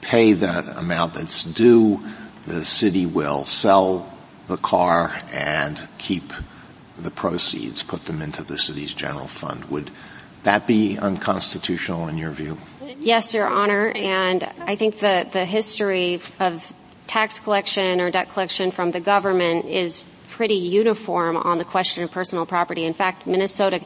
pay 0.00 0.32
the 0.32 0.78
amount 0.78 1.14
that's 1.14 1.44
due, 1.44 2.00
the 2.46 2.64
city 2.64 3.04
will 3.04 3.44
sell 3.44 4.12
the 4.46 4.56
car 4.56 5.14
and 5.32 5.86
keep 5.98 6.32
the 6.98 7.10
proceeds, 7.10 7.82
put 7.82 8.04
them 8.06 8.22
into 8.22 8.42
the 8.42 8.56
city's 8.56 8.94
general 8.94 9.26
fund. 9.26 9.64
Would 9.66 9.90
that 10.44 10.66
be 10.66 10.98
unconstitutional 10.98 12.08
in 12.08 12.16
your 12.16 12.30
view? 12.30 12.56
Yes, 12.98 13.34
Your 13.34 13.46
Honor, 13.46 13.90
and 13.90 14.42
I 14.60 14.76
think 14.76 14.98
the, 14.98 15.28
the 15.30 15.44
history 15.44 16.20
of 16.40 16.72
tax 17.06 17.38
collection 17.38 18.00
or 18.00 18.10
debt 18.10 18.30
collection 18.30 18.70
from 18.70 18.90
the 18.90 19.00
government 19.00 19.66
is 19.66 20.02
pretty 20.38 20.54
uniform 20.54 21.36
on 21.36 21.58
the 21.58 21.64
question 21.64 22.04
of 22.04 22.12
personal 22.12 22.46
property. 22.46 22.84
In 22.84 22.94
fact, 22.94 23.26
Minnesota, 23.26 23.80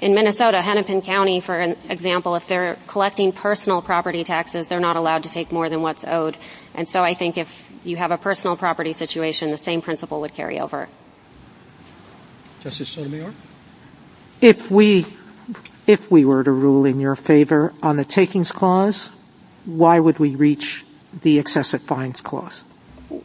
in 0.00 0.16
Minnesota, 0.16 0.60
Hennepin 0.60 1.00
County, 1.00 1.40
for 1.40 1.56
an 1.56 1.76
example, 1.88 2.34
if 2.34 2.48
they're 2.48 2.76
collecting 2.88 3.30
personal 3.30 3.80
property 3.80 4.24
taxes, 4.24 4.66
they're 4.66 4.80
not 4.80 4.96
allowed 4.96 5.22
to 5.22 5.30
take 5.30 5.52
more 5.52 5.68
than 5.68 5.82
what's 5.82 6.04
owed. 6.04 6.36
And 6.74 6.88
so 6.88 7.02
I 7.02 7.14
think 7.14 7.38
if 7.38 7.70
you 7.84 7.96
have 7.98 8.10
a 8.10 8.18
personal 8.18 8.56
property 8.56 8.92
situation, 8.92 9.52
the 9.52 9.58
same 9.58 9.80
principle 9.80 10.20
would 10.22 10.34
carry 10.34 10.58
over. 10.58 10.88
Justice 12.62 12.88
Sotomayor? 12.88 13.32
If 14.40 14.68
we, 14.68 15.06
if 15.86 16.10
we 16.10 16.24
were 16.24 16.42
to 16.42 16.50
rule 16.50 16.84
in 16.84 16.98
your 16.98 17.14
favor 17.14 17.72
on 17.80 17.94
the 17.94 18.04
takings 18.04 18.50
clause, 18.50 19.10
why 19.64 20.00
would 20.00 20.18
we 20.18 20.34
reach 20.34 20.84
the 21.22 21.38
excessive 21.38 21.80
fines 21.80 22.20
clause? 22.20 22.64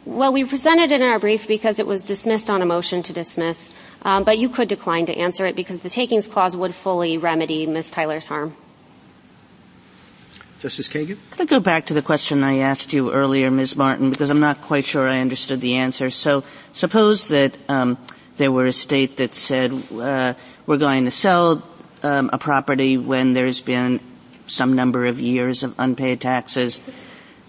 Well, 0.04 0.32
we 0.32 0.44
presented 0.44 0.92
it 0.92 1.00
in 1.00 1.02
our 1.02 1.18
brief 1.18 1.48
because 1.48 1.78
it 1.78 1.86
was 1.86 2.04
dismissed 2.04 2.48
on 2.48 2.62
a 2.62 2.66
motion 2.66 3.02
to 3.04 3.12
dismiss, 3.12 3.74
um, 4.02 4.22
but 4.22 4.38
you 4.38 4.48
could 4.48 4.68
decline 4.68 5.06
to 5.06 5.16
answer 5.16 5.44
it 5.44 5.56
because 5.56 5.80
the 5.80 5.90
takings 5.90 6.28
clause 6.28 6.56
would 6.56 6.74
fully 6.74 7.18
remedy 7.18 7.66
Ms. 7.66 7.90
Tyler's 7.90 8.28
harm. 8.28 8.54
Justice 10.60 10.88
Kagan? 10.88 11.18
Can 11.32 11.42
I 11.42 11.44
go 11.46 11.58
back 11.58 11.86
to 11.86 11.94
the 11.94 12.02
question 12.02 12.44
I 12.44 12.58
asked 12.58 12.92
you 12.92 13.10
earlier, 13.10 13.50
Ms. 13.50 13.74
Martin, 13.74 14.10
because 14.10 14.30
I'm 14.30 14.38
not 14.38 14.60
quite 14.62 14.84
sure 14.84 15.08
I 15.08 15.18
understood 15.18 15.60
the 15.60 15.74
answer. 15.74 16.08
So 16.10 16.44
suppose 16.72 17.26
that 17.28 17.58
um, 17.68 17.98
there 18.36 18.52
were 18.52 18.66
a 18.66 18.72
state 18.72 19.16
that 19.16 19.34
said 19.34 19.72
uh, 19.92 20.34
we're 20.66 20.76
going 20.76 21.06
to 21.06 21.10
sell 21.10 21.66
um, 22.04 22.30
a 22.32 22.38
property 22.38 22.96
when 22.96 23.32
there's 23.32 23.60
been 23.60 23.98
some 24.46 24.74
number 24.74 25.06
of 25.06 25.18
years 25.18 25.64
of 25.64 25.74
unpaid 25.78 26.20
taxes, 26.20 26.78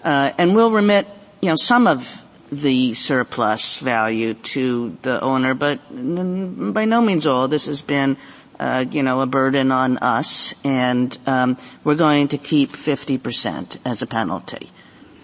uh, 0.03 0.31
and 0.39 0.55
we'll 0.55 0.71
remit 0.71 1.07
you 1.43 1.49
know, 1.49 1.55
some 1.55 1.87
of 1.87 2.22
the 2.53 2.93
surplus 2.93 3.79
value 3.79 4.33
to 4.33 4.97
the 5.01 5.21
owner, 5.21 5.53
but 5.53 5.79
by 5.89 6.85
no 6.85 7.01
means 7.01 7.27
all. 7.27 7.47
This 7.47 7.65
has 7.65 7.81
been, 7.81 8.17
uh, 8.59 8.85
you 8.89 9.03
know, 9.03 9.21
a 9.21 9.25
burden 9.25 9.71
on 9.71 9.97
us, 9.97 10.53
and 10.63 11.17
um, 11.25 11.57
we're 11.83 11.95
going 11.95 12.29
to 12.29 12.37
keep 12.37 12.73
50% 12.73 13.79
as 13.85 14.01
a 14.01 14.07
penalty. 14.07 14.69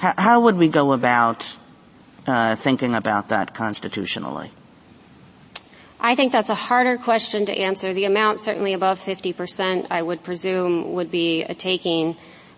H- 0.04 0.16
how 0.18 0.42
would 0.42 0.58
we 0.58 0.68
go 0.68 0.92
about 0.92 1.56
uh, 2.28 2.56
thinking 2.56 2.96
about 2.96 3.30
that 3.30 3.54
constitutionally? 3.54 4.52
I 6.02 6.16
think 6.16 6.32
that's 6.32 6.50
a 6.50 6.56
harder 6.56 6.98
question 6.98 7.46
to 7.48 7.54
answer. 7.54 7.94
The 7.94 8.06
amount 8.06 8.40
certainly 8.40 8.74
above 8.74 9.00
50%, 9.00 9.88
I 9.92 10.02
would 10.02 10.24
presume, 10.24 10.94
would 10.94 11.12
be 11.12 11.44
a 11.44 11.54
taking. 11.54 12.16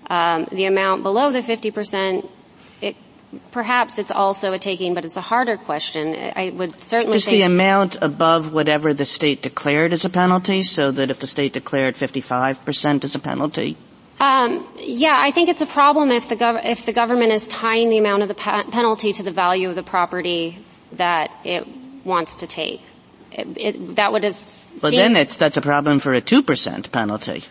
Um, 0.08 0.48
the 0.52 0.66
amount 0.66 1.04
below 1.04 1.32
the 1.32 1.42
50%, 1.42 2.20
it 2.20 2.30
perhaps 3.52 3.98
it's 3.98 4.12
also 4.12 4.52
a 4.52 4.60
taking, 4.60 4.94
but 4.94 5.06
it's 5.06 5.18
a 5.18 5.22
harder 5.22 5.58
question. 5.58 6.16
I 6.16 6.50
would 6.50 6.84
certainly 6.84 7.18
Just 7.18 7.30
the 7.30 7.44
amount 7.44 7.98
above 8.02 8.54
whatever 8.54 8.94
the 8.94 9.06
state 9.06 9.42
declared 9.42 9.94
as 9.94 10.06
a 10.06 10.10
penalty, 10.10 10.64
so 10.64 10.92
that 10.92 11.10
if 11.10 11.20
the 11.20 11.28
state 11.28 11.54
declared 11.54 11.96
55% 11.96 13.04
as 13.04 13.16
a 13.16 13.20
penalty? 13.20 13.78
Um, 14.20 14.68
yeah, 14.78 15.16
I 15.16 15.32
think 15.32 15.50
it's 15.50 15.62
a 15.62 15.66
problem 15.66 16.12
if 16.12 16.30
the, 16.30 16.36
gov- 16.36 16.66
if 16.66 16.86
the 16.86 16.94
government 16.94 17.32
is 17.32 17.48
tying 17.48 17.90
the 17.90 17.98
amount 17.98 18.22
of 18.22 18.28
the 18.28 18.36
pa- 18.36 18.64
penalty 18.70 19.14
to 19.14 19.24
the 19.24 19.32
value 19.32 19.70
of 19.70 19.76
the 19.76 19.84
property 19.84 20.60
that 20.94 21.32
it 21.44 21.68
wants 22.04 22.38
to 22.38 22.48
take. 22.48 22.82
it, 23.32 23.48
it, 23.58 23.96
that 23.96 24.12
would 24.12 24.24
have. 24.24 24.38
Well, 24.82 24.92
then 24.92 25.16
it's 25.16 25.38
that's 25.38 25.58
a 25.58 25.62
problem 25.62 26.00
for 26.00 26.14
a 26.14 26.22
two 26.22 26.44
percent 26.44 26.92
penalty. 26.92 27.44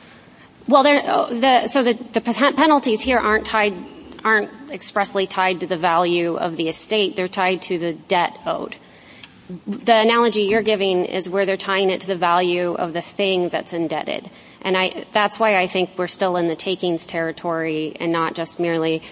Well, 0.68 0.86
oh, 0.86 1.34
the, 1.34 1.66
so 1.66 1.82
the, 1.82 1.94
the 1.94 2.20
penalties 2.20 3.00
here 3.00 3.18
aren't 3.18 3.46
tied 3.46 3.74
aren't 4.24 4.70
expressly 4.70 5.26
tied 5.26 5.60
to 5.60 5.66
the 5.66 5.76
value 5.76 6.36
of 6.36 6.56
the 6.56 6.68
estate. 6.68 7.16
They're 7.16 7.28
tied 7.28 7.62
to 7.62 7.78
the 7.78 7.92
debt 7.92 8.38
owed. 8.46 8.76
The 9.66 9.96
analogy 9.96 10.42
you're 10.42 10.62
giving 10.62 11.04
is 11.04 11.28
where 11.28 11.44
they're 11.44 11.56
tying 11.56 11.90
it 11.90 12.02
to 12.02 12.06
the 12.06 12.16
value 12.16 12.74
of 12.74 12.92
the 12.92 13.02
thing 13.02 13.48
that's 13.48 13.72
indebted. 13.72 14.30
And 14.62 14.76
I, 14.76 15.06
that's 15.12 15.40
why 15.40 15.60
I 15.60 15.66
think 15.66 15.90
we're 15.96 16.06
still 16.06 16.36
in 16.36 16.46
the 16.46 16.54
takings 16.54 17.06
territory 17.06 17.96
and 17.98 18.12
not 18.12 18.34
just 18.34 18.60
merely 18.60 19.02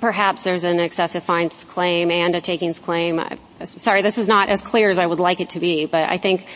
perhaps 0.00 0.44
there's 0.44 0.64
an 0.64 0.78
excessive 0.78 1.24
fines 1.24 1.64
claim 1.64 2.10
and 2.10 2.34
a 2.34 2.40
takings 2.40 2.78
claim. 2.78 3.20
Sorry, 3.64 4.02
this 4.02 4.18
is 4.18 4.28
not 4.28 4.48
as 4.48 4.60
clear 4.60 4.90
as 4.90 4.98
I 4.98 5.06
would 5.06 5.20
like 5.20 5.40
it 5.40 5.50
to 5.50 5.60
be, 5.60 5.86
but 5.86 6.08
I 6.08 6.18
think 6.18 6.46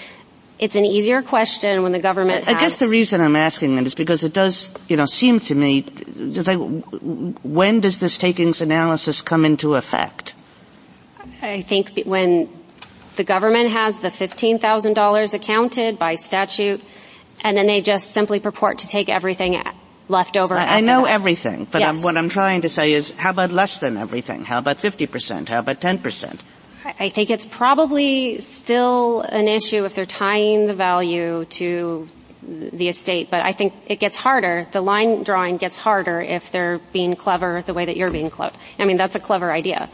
it's 0.61 0.77
an 0.77 0.85
easier 0.85 1.23
question 1.23 1.83
when 1.83 1.93
the 1.93 1.99
government. 1.99 2.47
I, 2.47 2.53
I 2.53 2.61
guess 2.61 2.79
the 2.79 2.87
reason 2.87 3.23
I'm 3.23 3.35
asking 3.35 3.79
it 3.79 3.87
is 3.87 3.95
because 3.95 4.23
it 4.25 4.35
does, 4.35 4.73
you 4.89 4.97
know, 4.97 5.07
seem 5.07 5.41
to 5.41 5.55
me, 5.55 5.83
just 6.31 6.47
like, 6.47 6.59
when 7.43 7.81
does 7.81 7.99
this 7.99 8.19
takings 8.19 8.61
analysis 8.61 9.23
come 9.23 9.47
into 9.47 9.75
effect? 9.75 10.35
I 11.41 11.63
think 11.63 12.03
when 12.05 12.51
the 13.17 13.25
government 13.25 13.71
has 13.71 13.99
the 14.01 14.09
$15,000 14.09 15.35
accounted 15.35 15.99
by 15.99 16.15
statute, 16.17 16.83
and 17.41 17.57
then 17.57 17.67
they 17.67 17.81
just 17.81 18.13
simply 18.13 18.39
purport 18.39 18.79
to 18.79 18.89
take 18.89 19.09
everything 19.09 19.63
left 20.09 20.37
over. 20.37 20.55
I, 20.55 20.77
I 20.77 20.81
know 20.83 21.07
that. 21.07 21.13
everything, 21.13 21.67
but 21.71 21.81
yes. 21.81 21.89
I'm, 21.89 22.03
what 22.03 22.19
I'm 22.19 22.29
trying 22.29 22.61
to 22.63 22.69
say 22.69 22.93
is, 22.93 23.13
how 23.13 23.31
about 23.31 23.51
less 23.51 23.79
than 23.79 23.97
everything? 23.97 24.45
How 24.45 24.59
about 24.59 24.77
50%? 24.77 25.49
How 25.49 25.61
about 25.61 25.81
10%? 25.81 26.39
I 26.85 27.11
think 27.11 27.31
it's 27.31 27.45
probably 27.45 28.41
still 28.41 29.21
an 29.21 29.49
issue 29.49 29.85
if 29.85 29.95
they're 29.95 30.07
tying 30.07 30.67
the 30.67 30.75
value 30.75 31.45
to 31.45 32.09
the 32.43 32.89
estate, 32.89 33.31
but 33.31 33.45
I 33.45 33.53
think 33.53 33.75
it 33.87 34.01
gets 34.01 34.17
harder. 34.17 34.67
The 34.73 34.81
line 34.81 35.23
drawing 35.23 35.59
gets 35.59 35.77
harder 35.77 36.21
if 36.21 36.51
they're 36.51 36.79
being 36.93 37.15
clever 37.17 37.63
the 37.63 37.75
way 37.75 37.85
that 37.85 37.97
you're 37.97 38.11
being 38.11 38.31
clever. 38.31 38.55
I 38.79 38.87
mean, 38.87 38.97
that's 38.97 39.15
a 39.15 39.21
clever 39.21 39.53
idea. 39.53 39.91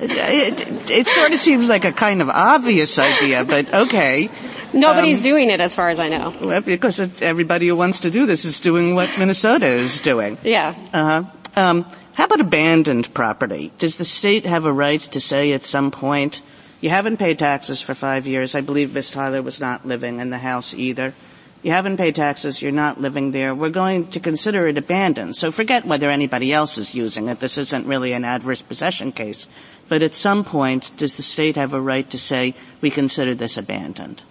It, 0.00 0.60
it, 0.60 0.90
it, 0.90 1.06
sort 1.06 1.32
of 1.32 1.38
seems 1.38 1.68
like 1.68 1.84
a 1.84 1.92
kind 1.92 2.22
of 2.22 2.30
obvious 2.30 2.98
idea, 2.98 3.44
but 3.44 3.72
okay. 3.72 4.30
Nobody's 4.72 5.18
um, 5.18 5.24
doing 5.24 5.50
it 5.50 5.60
as 5.60 5.74
far 5.74 5.90
as 5.90 6.00
I 6.00 6.08
know. 6.08 6.32
Well, 6.40 6.62
because 6.62 7.00
everybody 7.20 7.68
who 7.68 7.76
wants 7.76 8.00
to 8.00 8.10
do 8.10 8.24
this 8.24 8.46
is 8.46 8.60
doing 8.60 8.94
what 8.94 9.14
Minnesota 9.18 9.66
is 9.66 10.00
doing. 10.00 10.38
Yeah. 10.42 10.74
Uh-huh. 10.94 11.24
Um, 11.54 11.86
how 12.20 12.26
about 12.26 12.40
abandoned 12.40 13.14
property? 13.14 13.72
Does 13.78 13.96
the 13.96 14.04
state 14.04 14.44
have 14.44 14.66
a 14.66 14.72
right 14.72 15.00
to 15.00 15.18
say 15.18 15.54
at 15.54 15.64
some 15.64 15.90
point, 15.90 16.42
you 16.82 16.90
haven't 16.90 17.16
paid 17.16 17.38
taxes 17.38 17.80
for 17.80 17.94
five 17.94 18.26
years. 18.26 18.54
I 18.54 18.60
believe 18.60 18.92
Miss 18.92 19.10
Tyler 19.10 19.40
was 19.40 19.58
not 19.58 19.86
living 19.86 20.20
in 20.20 20.28
the 20.28 20.36
house 20.36 20.74
either. 20.74 21.14
You 21.62 21.70
haven't 21.70 21.96
paid 21.96 22.14
taxes. 22.14 22.60
You're 22.60 22.72
not 22.72 23.00
living 23.00 23.30
there. 23.30 23.54
We're 23.54 23.70
going 23.70 24.08
to 24.08 24.20
consider 24.20 24.68
it 24.68 24.76
abandoned. 24.76 25.34
So 25.34 25.50
forget 25.50 25.86
whether 25.86 26.10
anybody 26.10 26.52
else 26.52 26.76
is 26.76 26.94
using 26.94 27.28
it. 27.28 27.40
This 27.40 27.56
isn't 27.56 27.86
really 27.86 28.12
an 28.12 28.26
adverse 28.26 28.60
possession 28.60 29.12
case. 29.12 29.48
But 29.88 30.02
at 30.02 30.14
some 30.14 30.44
point, 30.44 30.92
does 30.98 31.16
the 31.16 31.22
state 31.22 31.56
have 31.56 31.72
a 31.72 31.80
right 31.80 32.10
to 32.10 32.18
say, 32.18 32.54
we 32.82 32.90
consider 32.90 33.34
this 33.34 33.56
abandoned? 33.56 34.22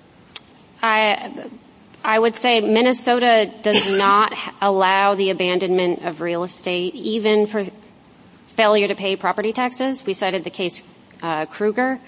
I, 0.83 1.49
I 2.03 2.17
would 2.17 2.35
say 2.35 2.61
Minnesota 2.61 3.51
does 3.61 3.91
not 3.97 4.33
allow 4.61 5.15
the 5.15 5.29
abandonment 5.29 6.05
of 6.05 6.21
real 6.21 6.43
estate, 6.43 6.95
even 6.95 7.47
for 7.47 7.65
failure 8.47 8.87
to 8.87 8.95
pay 8.95 9.15
property 9.15 9.53
taxes. 9.53 10.05
We 10.05 10.13
cited 10.13 10.43
the 10.43 10.49
case 10.49 10.83
uh, 11.21 11.45
Kruger 11.45 11.99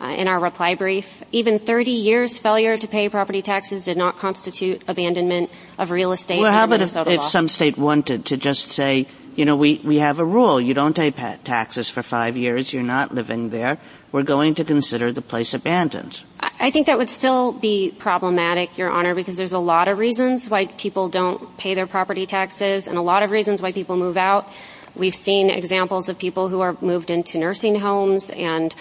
uh, 0.00 0.06
in 0.06 0.28
our 0.28 0.40
reply 0.40 0.74
brief. 0.74 1.22
Even 1.30 1.58
30 1.58 1.90
years 1.90 2.38
failure 2.38 2.76
to 2.78 2.88
pay 2.88 3.08
property 3.08 3.42
taxes 3.42 3.84
did 3.84 3.96
not 3.96 4.18
constitute 4.18 4.82
abandonment 4.88 5.50
of 5.78 5.90
real 5.90 6.12
estate. 6.12 6.40
Well, 6.40 6.52
how 6.52 6.64
about 6.64 6.82
if, 6.82 6.96
if 7.06 7.22
some 7.22 7.48
state 7.48 7.76
wanted 7.76 8.26
to 8.26 8.36
just 8.36 8.72
say, 8.72 9.06
you 9.36 9.44
know, 9.44 9.56
we, 9.56 9.80
we 9.84 9.98
have 9.98 10.18
a 10.18 10.24
rule. 10.24 10.60
You 10.60 10.74
don't 10.74 10.96
pay 10.96 11.10
taxes 11.10 11.90
for 11.90 12.02
five 12.02 12.36
years. 12.36 12.72
You're 12.72 12.82
not 12.82 13.14
living 13.14 13.50
there. 13.50 13.78
We're 14.12 14.24
going 14.24 14.54
to 14.54 14.64
consider 14.64 15.12
the 15.12 15.22
place 15.22 15.54
abandoned. 15.54 16.22
I 16.40 16.70
think 16.70 16.86
that 16.86 16.98
would 16.98 17.08
still 17.08 17.52
be 17.52 17.94
problematic, 17.96 18.76
Your 18.76 18.90
Honor, 18.90 19.14
because 19.14 19.36
there's 19.36 19.52
a 19.52 19.58
lot 19.58 19.88
of 19.88 19.98
reasons 19.98 20.50
why 20.50 20.66
people 20.66 21.08
don't 21.08 21.56
pay 21.56 21.74
their 21.74 21.86
property 21.86 22.26
taxes 22.26 22.88
and 22.88 22.98
a 22.98 23.02
lot 23.02 23.22
of 23.22 23.30
reasons 23.30 23.62
why 23.62 23.72
people 23.72 23.96
move 23.96 24.16
out. 24.16 24.48
We've 24.96 25.14
seen 25.14 25.48
examples 25.48 26.08
of 26.08 26.18
people 26.18 26.48
who 26.48 26.60
are 26.60 26.76
moved 26.80 27.10
into 27.10 27.38
nursing 27.38 27.76
homes 27.78 28.30
and 28.30 28.74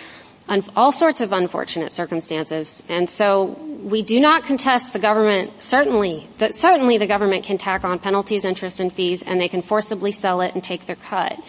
all 0.76 0.92
sorts 0.92 1.22
of 1.22 1.32
unfortunate 1.32 1.94
circumstances. 1.94 2.82
And 2.90 3.08
so 3.08 3.56
we 3.84 4.02
do 4.02 4.20
not 4.20 4.46
contest 4.46 4.94
the 4.94 5.00
government, 5.00 5.62
certainly, 5.62 6.28
that 6.40 6.56
certainly 6.56 6.98
the 6.98 7.06
government 7.06 7.44
can 7.44 7.60
tack 7.60 7.84
on 7.84 8.00
penalties, 8.00 8.46
interest, 8.46 8.80
and 8.80 8.92
fees, 8.92 9.22
and 9.22 9.40
they 9.40 9.48
can 9.48 9.62
forcibly 9.62 10.12
sell 10.12 10.42
it 10.42 10.56
and 10.56 10.64
take 10.64 10.88
their 10.88 10.96
cut. 10.96 11.40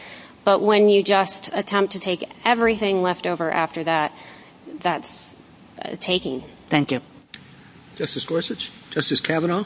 But 0.45 0.63
when 0.63 0.89
you 0.89 1.03
just 1.03 1.51
attempt 1.53 1.93
to 1.93 2.01
take 2.01 2.29
everything 2.45 3.03
left 3.03 3.27
over 3.27 3.51
after 3.51 3.85
that, 3.85 4.13
that's 4.81 5.37
uh, 5.83 5.97
taking. 6.01 6.43
Thank 6.69 6.91
you. 6.91 7.01
Justice 7.97 8.25
Gorsuch? 8.25 8.71
Justice 8.91 9.21
Kavanaugh? 9.21 9.65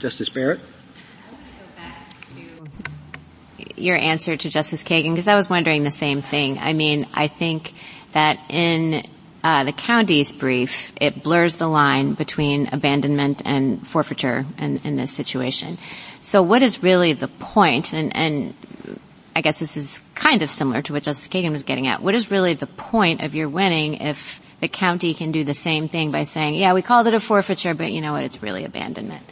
Justice 0.00 0.28
Barrett? 0.28 0.60
I 0.60 1.32
want 1.32 1.46
to 1.46 1.52
go 1.52 1.66
back 1.76 2.20
to 3.76 3.80
your 3.80 3.96
answer 3.96 4.36
to 4.36 4.50
Justice 4.50 4.82
Kagan 4.82 5.12
because 5.12 5.28
I 5.28 5.36
was 5.36 5.48
wondering 5.48 5.84
the 5.84 5.90
same 5.90 6.20
thing. 6.20 6.58
I 6.58 6.72
mean, 6.72 7.06
I 7.14 7.28
think 7.28 7.72
that 8.12 8.40
in 8.48 9.02
uh, 9.44 9.64
the 9.64 9.72
county's 9.72 10.32
brief, 10.32 10.92
it 11.00 11.22
blurs 11.22 11.56
the 11.56 11.68
line 11.68 12.14
between 12.14 12.68
abandonment 12.72 13.42
and 13.44 13.86
forfeiture 13.86 14.46
in, 14.58 14.78
in 14.78 14.96
this 14.96 15.12
situation. 15.12 15.78
So 16.20 16.42
what 16.42 16.62
is 16.62 16.82
really 16.82 17.12
the 17.12 17.28
point? 17.28 17.44
point, 17.54 17.92
and, 17.92 18.16
and 18.16 18.54
I 19.36 19.40
guess 19.40 19.58
this 19.58 19.76
is 19.76 20.02
kind 20.14 20.42
of 20.42 20.50
similar 20.50 20.82
to 20.82 20.92
what 20.92 21.02
Justice 21.02 21.28
Kagan 21.28 21.50
was 21.50 21.64
getting 21.64 21.86
at, 21.86 22.02
what 22.02 22.14
is 22.14 22.30
really 22.30 22.54
the 22.54 22.66
point 22.66 23.22
of 23.22 23.34
your 23.34 23.48
winning 23.48 23.94
if 23.94 24.40
the 24.60 24.68
county 24.68 25.12
can 25.14 25.32
do 25.32 25.44
the 25.44 25.54
same 25.54 25.88
thing 25.88 26.10
by 26.10 26.24
saying, 26.24 26.54
yeah, 26.54 26.72
we 26.72 26.82
called 26.82 27.06
it 27.06 27.14
a 27.14 27.20
forfeiture, 27.20 27.74
but 27.74 27.92
you 27.92 28.00
know 28.00 28.12
what, 28.12 28.24
it's 28.24 28.42
really 28.42 28.64
abandonment? 28.64 29.22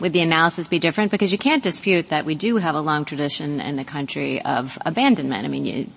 Would 0.00 0.12
the 0.12 0.20
analysis 0.20 0.68
be 0.68 0.78
different? 0.78 1.10
Because 1.10 1.32
you 1.32 1.38
can't 1.38 1.62
dispute 1.62 2.08
that 2.08 2.26
we 2.26 2.34
do 2.34 2.56
have 2.56 2.74
a 2.74 2.80
long 2.80 3.04
tradition 3.04 3.60
in 3.60 3.76
the 3.76 3.84
country 3.84 4.42
of 4.42 4.76
abandonment. 4.84 5.44
I 5.44 5.48
mean, 5.48 5.64
you, 5.64 5.90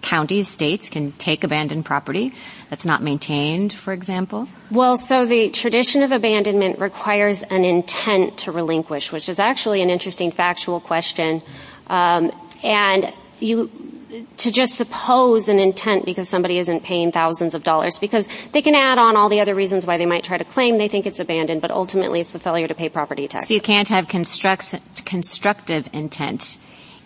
counties, 0.00 0.48
states 0.48 0.88
can 0.88 1.12
take 1.12 1.44
abandoned 1.44 1.84
property 1.84 2.32
that's 2.70 2.86
not 2.86 3.02
maintained, 3.02 3.72
for 3.72 3.92
example? 3.92 4.48
Well, 4.70 4.96
so 4.96 5.26
the 5.26 5.50
tradition 5.50 6.02
of 6.02 6.12
abandonment 6.12 6.78
requires 6.78 7.42
an 7.44 7.64
intent 7.64 8.38
to 8.38 8.52
relinquish, 8.52 9.12
which 9.12 9.28
is 9.28 9.38
actually 9.38 9.82
an 9.82 9.90
interesting 9.90 10.32
factual 10.32 10.80
question. 10.80 11.42
Um, 11.86 12.32
and 12.66 13.12
you 13.38 13.70
to 14.36 14.50
just 14.50 14.74
suppose 14.74 15.48
an 15.48 15.58
intent 15.58 16.04
because 16.04 16.28
somebody 16.28 16.58
isn't 16.58 16.82
paying 16.82 17.12
thousands 17.12 17.54
of 17.54 17.62
dollars 17.62 17.98
because 17.98 18.28
they 18.52 18.62
can 18.62 18.74
add 18.74 18.98
on 18.98 19.16
all 19.16 19.28
the 19.28 19.40
other 19.40 19.54
reasons 19.54 19.84
why 19.84 19.98
they 19.98 20.06
might 20.06 20.24
try 20.24 20.38
to 20.38 20.44
claim 20.44 20.78
they 20.78 20.88
think 20.88 21.06
it's 21.06 21.20
abandoned, 21.20 21.60
but 21.60 21.70
ultimately 21.70 22.20
it's 22.20 22.30
the 22.30 22.38
failure 22.38 22.68
to 22.68 22.74
pay 22.74 22.88
property 22.88 23.28
tax. 23.28 23.48
So 23.48 23.54
you 23.54 23.60
can't 23.60 23.88
have 23.88 24.08
constructive 24.08 25.88
intent 25.92 26.58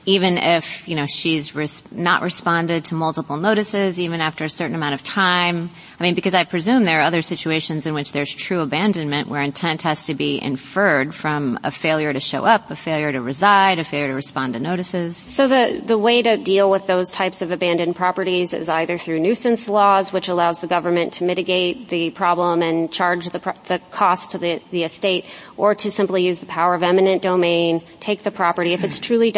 even 0.06 0.38
if, 0.38 0.88
you 0.88 0.96
know, 0.96 1.06
she's 1.06 1.54
res- 1.54 1.82
not 1.90 2.22
responded 2.22 2.86
to 2.86 2.94
multiple 2.94 3.36
notices, 3.36 3.98
even 3.98 4.20
after 4.20 4.44
a 4.44 4.48
certain 4.48 4.74
amount 4.74 4.94
of 4.94 5.02
time. 5.02 5.70
I 5.98 6.02
mean, 6.02 6.14
because 6.14 6.32
I 6.32 6.44
presume 6.44 6.84
there 6.84 7.00
are 7.00 7.02
other 7.02 7.22
situations 7.22 7.86
in 7.86 7.92
which 7.92 8.12
there's 8.12 8.34
true 8.34 8.60
abandonment 8.60 9.28
where 9.28 9.42
intent 9.42 9.82
has 9.82 10.06
to 10.06 10.14
be 10.14 10.42
inferred 10.42 11.14
from 11.14 11.58
a 11.62 11.70
failure 11.70 12.12
to 12.12 12.20
show 12.20 12.44
up, 12.44 12.70
a 12.70 12.76
failure 12.76 13.12
to 13.12 13.20
reside, 13.20 13.78
a 13.78 13.84
failure 13.84 14.08
to 14.08 14.14
respond 14.14 14.54
to 14.54 14.60
notices. 14.60 15.16
So 15.16 15.46
the, 15.46 15.82
the 15.84 15.98
way 15.98 16.22
to 16.22 16.38
deal 16.38 16.70
with 16.70 16.86
those 16.86 17.10
types 17.10 17.42
of 17.42 17.50
abandoned 17.50 17.94
properties 17.94 18.54
is 18.54 18.68
either 18.68 18.96
through 18.96 19.20
nuisance 19.20 19.68
laws, 19.68 20.12
which 20.12 20.28
allows 20.28 20.60
the 20.60 20.66
government 20.66 21.14
to 21.14 21.24
mitigate 21.24 21.88
the 21.90 22.10
problem 22.10 22.62
and 22.62 22.90
charge 22.90 23.28
the, 23.28 23.38
pro- 23.38 23.52
the 23.66 23.80
cost 23.90 24.32
to 24.32 24.38
the, 24.38 24.62
the 24.70 24.84
estate, 24.84 25.26
or 25.58 25.74
to 25.74 25.90
simply 25.90 26.24
use 26.24 26.40
the 26.40 26.46
power 26.46 26.74
of 26.74 26.82
eminent 26.82 27.20
domain, 27.20 27.82
take 28.00 28.22
the 28.22 28.30
property. 28.30 28.72
If 28.72 28.82
it's 28.82 28.98
truly 28.98 29.30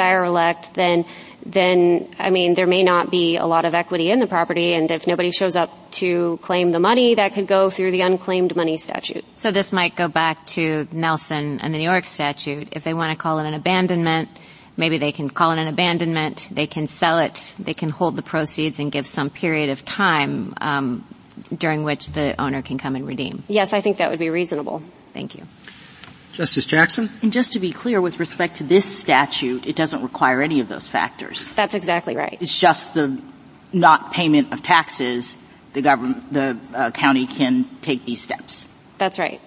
then 0.74 1.04
then 1.44 2.08
I 2.18 2.30
mean 2.30 2.54
there 2.54 2.66
may 2.66 2.82
not 2.82 3.10
be 3.10 3.36
a 3.36 3.46
lot 3.46 3.64
of 3.64 3.74
equity 3.74 4.10
in 4.10 4.18
the 4.18 4.26
property 4.26 4.74
and 4.74 4.90
if 4.90 5.06
nobody 5.06 5.30
shows 5.30 5.56
up 5.56 5.70
to 5.92 6.38
claim 6.42 6.70
the 6.70 6.78
money 6.80 7.14
that 7.14 7.34
could 7.34 7.46
go 7.46 7.70
through 7.70 7.90
the 7.90 8.00
unclaimed 8.00 8.54
money 8.56 8.78
statute. 8.78 9.24
So 9.34 9.50
this 9.50 9.72
might 9.72 9.96
go 9.96 10.08
back 10.08 10.46
to 10.46 10.86
Nelson 10.92 11.60
and 11.60 11.74
the 11.74 11.78
New 11.78 11.90
York 11.90 12.06
statute. 12.06 12.68
If 12.72 12.84
they 12.84 12.94
want 12.94 13.16
to 13.16 13.22
call 13.22 13.38
it 13.38 13.46
an 13.46 13.54
abandonment, 13.54 14.28
maybe 14.76 14.98
they 14.98 15.12
can 15.12 15.28
call 15.28 15.52
it 15.52 15.58
an 15.58 15.68
abandonment, 15.68 16.48
they 16.50 16.66
can 16.66 16.86
sell 16.86 17.18
it, 17.18 17.54
they 17.58 17.74
can 17.74 17.90
hold 17.90 18.16
the 18.16 18.22
proceeds 18.22 18.78
and 18.78 18.90
give 18.90 19.06
some 19.06 19.30
period 19.30 19.70
of 19.70 19.84
time 19.84 20.54
um, 20.60 21.04
during 21.56 21.82
which 21.84 22.12
the 22.12 22.40
owner 22.40 22.62
can 22.62 22.78
come 22.78 22.96
and 22.96 23.06
redeem. 23.06 23.42
Yes, 23.48 23.72
I 23.72 23.80
think 23.80 23.98
that 23.98 24.10
would 24.10 24.18
be 24.18 24.30
reasonable. 24.30 24.82
Thank 25.12 25.34
you. 25.34 25.44
Justice 26.32 26.66
Jackson? 26.66 27.10
And 27.22 27.32
just 27.32 27.52
to 27.52 27.60
be 27.60 27.72
clear, 27.72 28.00
with 28.00 28.18
respect 28.18 28.56
to 28.56 28.64
this 28.64 28.84
statute, 28.84 29.66
it 29.66 29.76
doesn't 29.76 30.02
require 30.02 30.42
any 30.42 30.60
of 30.60 30.68
those 30.68 30.88
factors. 30.88 31.52
That's 31.52 31.74
exactly 31.74 32.16
right. 32.16 32.38
It's 32.40 32.58
just 32.58 32.94
the 32.94 33.20
not 33.72 34.12
payment 34.12 34.52
of 34.52 34.62
taxes 34.62 35.36
the 35.72 35.82
government, 35.82 36.32
the 36.32 36.58
uh, 36.74 36.90
county 36.90 37.26
can 37.26 37.66
take 37.80 38.04
these 38.04 38.20
steps. 38.20 38.68
That's 38.98 39.18
right. 39.18 39.40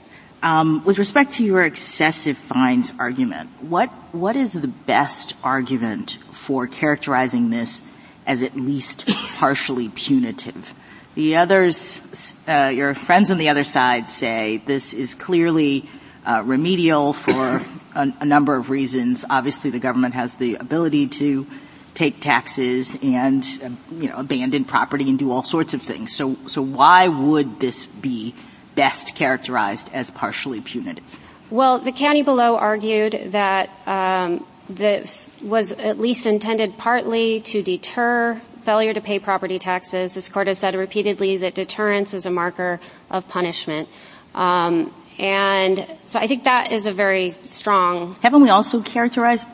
Um, 0.44 0.84
with 0.84 0.98
respect 0.98 1.34
to 1.34 1.46
your 1.46 1.64
excessive 1.64 2.38
fines 2.38 2.94
argument, 3.00 3.50
what 3.62 3.90
what 4.14 4.36
is 4.36 4.54
the 4.54 4.68
best 4.68 5.34
argument 5.44 6.18
for 6.32 6.68
characterizing 6.68 7.50
this 7.50 7.84
as 8.28 8.44
at 8.44 8.56
least 8.56 9.08
partially 9.38 9.90
punitive? 9.90 10.74
The 11.16 11.38
others, 11.38 12.02
uh, 12.48 12.72
your 12.76 12.94
friends 12.94 13.32
on 13.32 13.38
the 13.38 13.50
other 13.50 13.64
side 13.64 14.10
say 14.10 14.58
this 14.58 14.94
is 14.94 15.16
clearly 15.16 15.90
uh, 16.26 16.44
remedial 16.46 17.14
for 17.14 17.62
a, 17.96 18.14
a 18.20 18.26
number 18.26 18.56
of 18.56 18.70
reasons. 18.70 19.24
Obviously, 19.30 19.70
the 19.70 19.80
government 19.80 20.16
has 20.16 20.36
the 20.36 20.56
ability 20.56 21.08
to 21.08 21.48
take 21.94 22.20
taxes 22.20 22.98
and 23.02 23.44
uh, 23.64 23.70
you 23.96 24.10
know 24.10 24.18
abandon 24.18 24.66
property 24.66 25.10
and 25.10 25.18
do 25.18 25.32
all 25.32 25.44
sorts 25.44 25.74
of 25.74 25.82
things. 25.82 26.14
So 26.14 26.36
so 26.46 26.62
why 26.62 27.08
would 27.08 27.60
this 27.60 27.86
be 27.86 28.36
best 28.76 29.16
characterized 29.16 29.90
as 29.94 30.12
partially 30.12 30.62
punitive? 30.62 31.04
Well, 31.50 31.80
the 31.80 31.92
county 31.92 32.24
below 32.24 32.58
argued 32.58 33.32
that 33.32 33.70
um, 33.88 34.46
this 34.70 35.34
was 35.42 35.72
at 35.72 36.00
least 36.00 36.26
intended 36.26 36.78
partly 36.78 37.42
to 37.42 37.62
deter 37.62 38.42
failure 38.64 38.94
to 38.94 39.02
pay 39.02 39.20
property 39.20 39.60
taxes. 39.60 40.16
This 40.16 40.28
court 40.28 40.48
has 40.48 40.58
said 40.58 40.76
repeatedly 40.76 41.38
that 41.38 41.54
deterrence 41.54 42.14
is 42.16 42.26
a 42.26 42.32
marker 42.32 42.80
of 43.12 43.28
punishment. 43.28 43.88
Um, 44.34 44.92
and 45.18 45.86
so 46.06 46.20
I 46.20 46.28
think 46.28 46.44
that 46.44 46.72
is 46.72 46.86
a 46.86 46.92
very 46.92 47.36
strong. 47.44 48.16
Haven't 48.22 48.42
we 48.42 48.50
also 48.50 48.82
characterized 48.82 49.48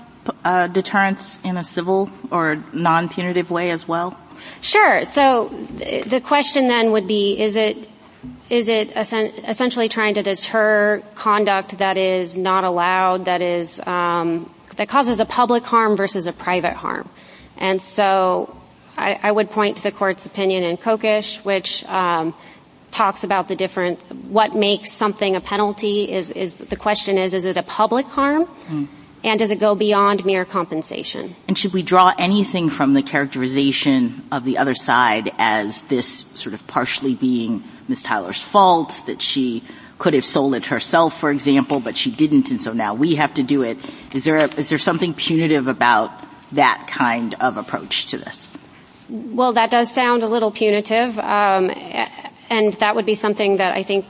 uh, 0.43 0.67
deterrence 0.67 1.39
in 1.43 1.57
a 1.57 1.63
civil 1.63 2.09
or 2.31 2.63
non-punitive 2.73 3.51
way 3.51 3.71
as 3.71 3.87
well? 3.87 4.17
Sure. 4.61 5.05
So 5.05 5.49
th- 5.77 6.05
the 6.05 6.21
question 6.21 6.67
then 6.67 6.91
would 6.91 7.07
be: 7.07 7.39
Is 7.39 7.55
it 7.55 7.89
is 8.49 8.67
it 8.67 8.91
essentially 8.95 9.87
trying 9.87 10.15
to 10.15 10.23
deter 10.23 11.03
conduct 11.15 11.77
that 11.77 11.97
is 11.97 12.37
not 12.37 12.63
allowed, 12.63 13.25
that 13.25 13.41
is 13.41 13.79
um, 13.85 14.53
that 14.75 14.89
causes 14.89 15.19
a 15.19 15.25
public 15.25 15.63
harm 15.63 15.95
versus 15.95 16.27
a 16.27 16.33
private 16.33 16.75
harm? 16.75 17.09
And 17.57 17.81
so 17.81 18.55
I, 18.97 19.19
I 19.21 19.31
would 19.31 19.49
point 19.49 19.77
to 19.77 19.83
the 19.83 19.91
court's 19.91 20.25
opinion 20.25 20.63
in 20.63 20.77
Kokesh, 20.77 21.43
which 21.45 21.83
um, 21.85 22.33
talks 22.91 23.23
about 23.23 23.47
the 23.47 23.55
different 23.55 24.01
what 24.25 24.55
makes 24.55 24.91
something 24.91 25.35
a 25.35 25.41
penalty. 25.41 26.11
Is 26.11 26.31
is 26.31 26.53
the 26.53 26.75
question 26.75 27.17
is 27.17 27.33
is 27.33 27.45
it 27.45 27.57
a 27.57 27.63
public 27.63 28.05
harm? 28.05 28.45
Mm. 28.67 28.87
And 29.23 29.37
does 29.37 29.51
it 29.51 29.59
go 29.59 29.75
beyond 29.75 30.25
mere 30.25 30.45
compensation? 30.45 31.35
And 31.47 31.55
should 31.55 31.73
we 31.73 31.83
draw 31.83 32.11
anything 32.17 32.71
from 32.71 32.95
the 32.95 33.03
characterization 33.03 34.23
of 34.31 34.45
the 34.45 34.57
other 34.57 34.73
side 34.73 35.31
as 35.37 35.83
this 35.83 36.25
sort 36.33 36.55
of 36.55 36.65
partially 36.65 37.13
being 37.13 37.63
Ms. 37.87 38.01
Tyler's 38.01 38.41
fault, 38.41 39.03
that 39.05 39.21
she 39.21 39.63
could 39.99 40.15
have 40.15 40.25
sold 40.25 40.55
it 40.55 40.65
herself, 40.65 41.19
for 41.19 41.29
example, 41.29 41.79
but 41.79 41.95
she 41.95 42.09
didn't, 42.09 42.49
and 42.49 42.59
so 42.59 42.73
now 42.73 42.95
we 42.95 43.13
have 43.13 43.35
to 43.35 43.43
do 43.43 43.61
it. 43.61 43.77
Is 44.15 44.23
there, 44.23 44.37
a, 44.37 44.45
is 44.55 44.69
there 44.69 44.79
something 44.79 45.13
punitive 45.13 45.67
about 45.67 46.09
that 46.53 46.87
kind 46.87 47.35
of 47.35 47.57
approach 47.57 48.07
to 48.07 48.17
this? 48.17 48.49
Well, 49.09 49.53
that 49.53 49.69
does 49.69 49.93
sound 49.93 50.23
a 50.23 50.27
little 50.27 50.51
punitive, 50.51 51.19
um, 51.19 51.69
and 52.51 52.73
that 52.73 52.95
would 52.95 53.05
be 53.05 53.15
something 53.15 53.57
that 53.57 53.73
I 53.75 53.81
think, 53.81 54.05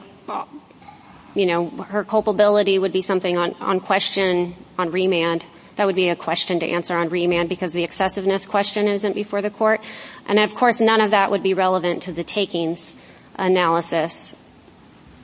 you 1.35 1.45
know, 1.45 1.69
her 1.69 2.03
culpability 2.03 2.79
would 2.79 2.91
be 2.91 3.03
something 3.03 3.37
on, 3.37 3.53
on 3.61 3.79
question 3.79 4.55
on 4.79 4.89
remand. 4.89 5.45
That 5.75 5.85
would 5.85 5.95
be 5.95 6.09
a 6.09 6.15
question 6.15 6.59
to 6.59 6.67
answer 6.67 6.97
on 6.97 7.09
remand 7.09 7.49
because 7.49 7.71
the 7.71 7.83
excessiveness 7.83 8.47
question 8.47 8.87
isn't 8.87 9.13
before 9.13 9.41
the 9.43 9.51
court. 9.51 9.79
And 10.25 10.39
of 10.39 10.55
course, 10.55 10.81
none 10.81 11.01
of 11.01 11.11
that 11.11 11.29
would 11.29 11.43
be 11.43 11.53
relevant 11.53 12.03
to 12.03 12.11
the 12.11 12.23
takings 12.23 12.95
analysis. 13.35 14.35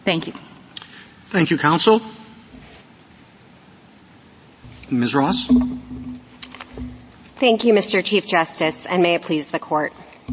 Thank 0.05 0.27
you. 0.27 0.33
Thank 1.29 1.49
you, 1.49 1.57
counsel. 1.57 2.01
Ms. 4.89 5.15
Ross? 5.15 5.47
Thank 7.35 7.65
you, 7.65 7.73
Mr. 7.73 8.03
Chief 8.05 8.25
Justice, 8.25 8.85
and 8.85 9.03
may 9.03 9.15
it 9.15 9.23
please 9.23 9.47
the 9.47 9.59
court. 9.59 9.91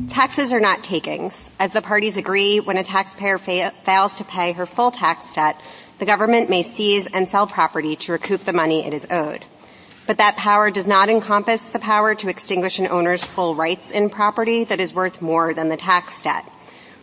Taxes 0.09 0.53
are 0.53 0.59
not 0.59 0.83
takings. 0.83 1.49
As 1.61 1.71
the 1.71 1.81
parties 1.81 2.17
agree, 2.17 2.59
when 2.59 2.77
a 2.77 2.83
taxpayer 2.83 3.39
fa- 3.39 3.73
fails 3.85 4.17
to 4.17 4.25
pay 4.25 4.51
her 4.51 4.67
full 4.67 4.91
tax 4.91 5.33
debt, 5.35 5.57
the 6.01 6.05
government 6.05 6.51
may 6.51 6.65
seize 6.65 7.07
and 7.07 7.29
sell 7.29 7.47
property 7.47 7.95
to 7.97 8.13
recoup 8.13 8.41
the 8.41 8.53
money 8.53 8.85
it 8.85 8.93
is 8.93 9.07
owed. 9.09 9.45
But 10.09 10.19
that 10.19 10.37
power 10.37 10.73
does 10.73 10.89
not 10.89 11.09
encompass 11.09 11.63
the 11.63 11.79
power 11.79 12.17
to 12.17 12.29
extinguish 12.29 12.81
an 12.81 12.89
owner's 12.89 13.23
full 13.23 13.55
rights 13.55 13.93
in 13.93 14.11
property 14.11 14.65
that 14.65 14.81
is 14.81 14.93
worth 14.93 15.23
more 15.23 15.55
than 15.55 15.69
the 15.69 15.77
tax 15.77 16.25
debt. 16.25 16.45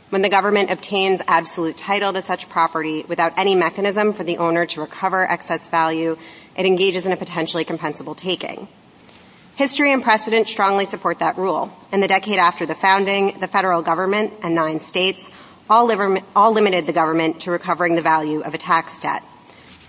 When 0.09 0.21
the 0.21 0.29
government 0.29 0.69
obtains 0.69 1.21
absolute 1.27 1.77
title 1.77 2.11
to 2.11 2.21
such 2.21 2.49
property 2.49 3.05
without 3.07 3.33
any 3.37 3.55
mechanism 3.55 4.11
for 4.11 4.25
the 4.25 4.37
owner 4.37 4.65
to 4.65 4.81
recover 4.81 5.25
excess 5.25 5.69
value, 5.69 6.17
it 6.57 6.65
engages 6.65 7.05
in 7.05 7.13
a 7.13 7.17
potentially 7.17 7.63
compensable 7.63 8.17
taking. 8.17 8.67
History 9.61 9.93
and 9.93 10.01
precedent 10.01 10.49
strongly 10.49 10.85
support 10.85 11.19
that 11.19 11.37
rule. 11.37 11.71
In 11.93 11.99
the 11.99 12.07
decade 12.07 12.39
after 12.39 12.65
the 12.65 12.73
founding, 12.73 13.39
the 13.39 13.47
federal 13.47 13.83
government 13.83 14.33
and 14.41 14.55
nine 14.55 14.79
states 14.79 15.23
all, 15.69 15.87
all 16.35 16.51
limited 16.51 16.87
the 16.87 16.93
government 16.93 17.41
to 17.41 17.51
recovering 17.51 17.93
the 17.93 18.01
value 18.01 18.41
of 18.41 18.55
a 18.55 18.57
tax 18.57 18.99
debt. 19.01 19.21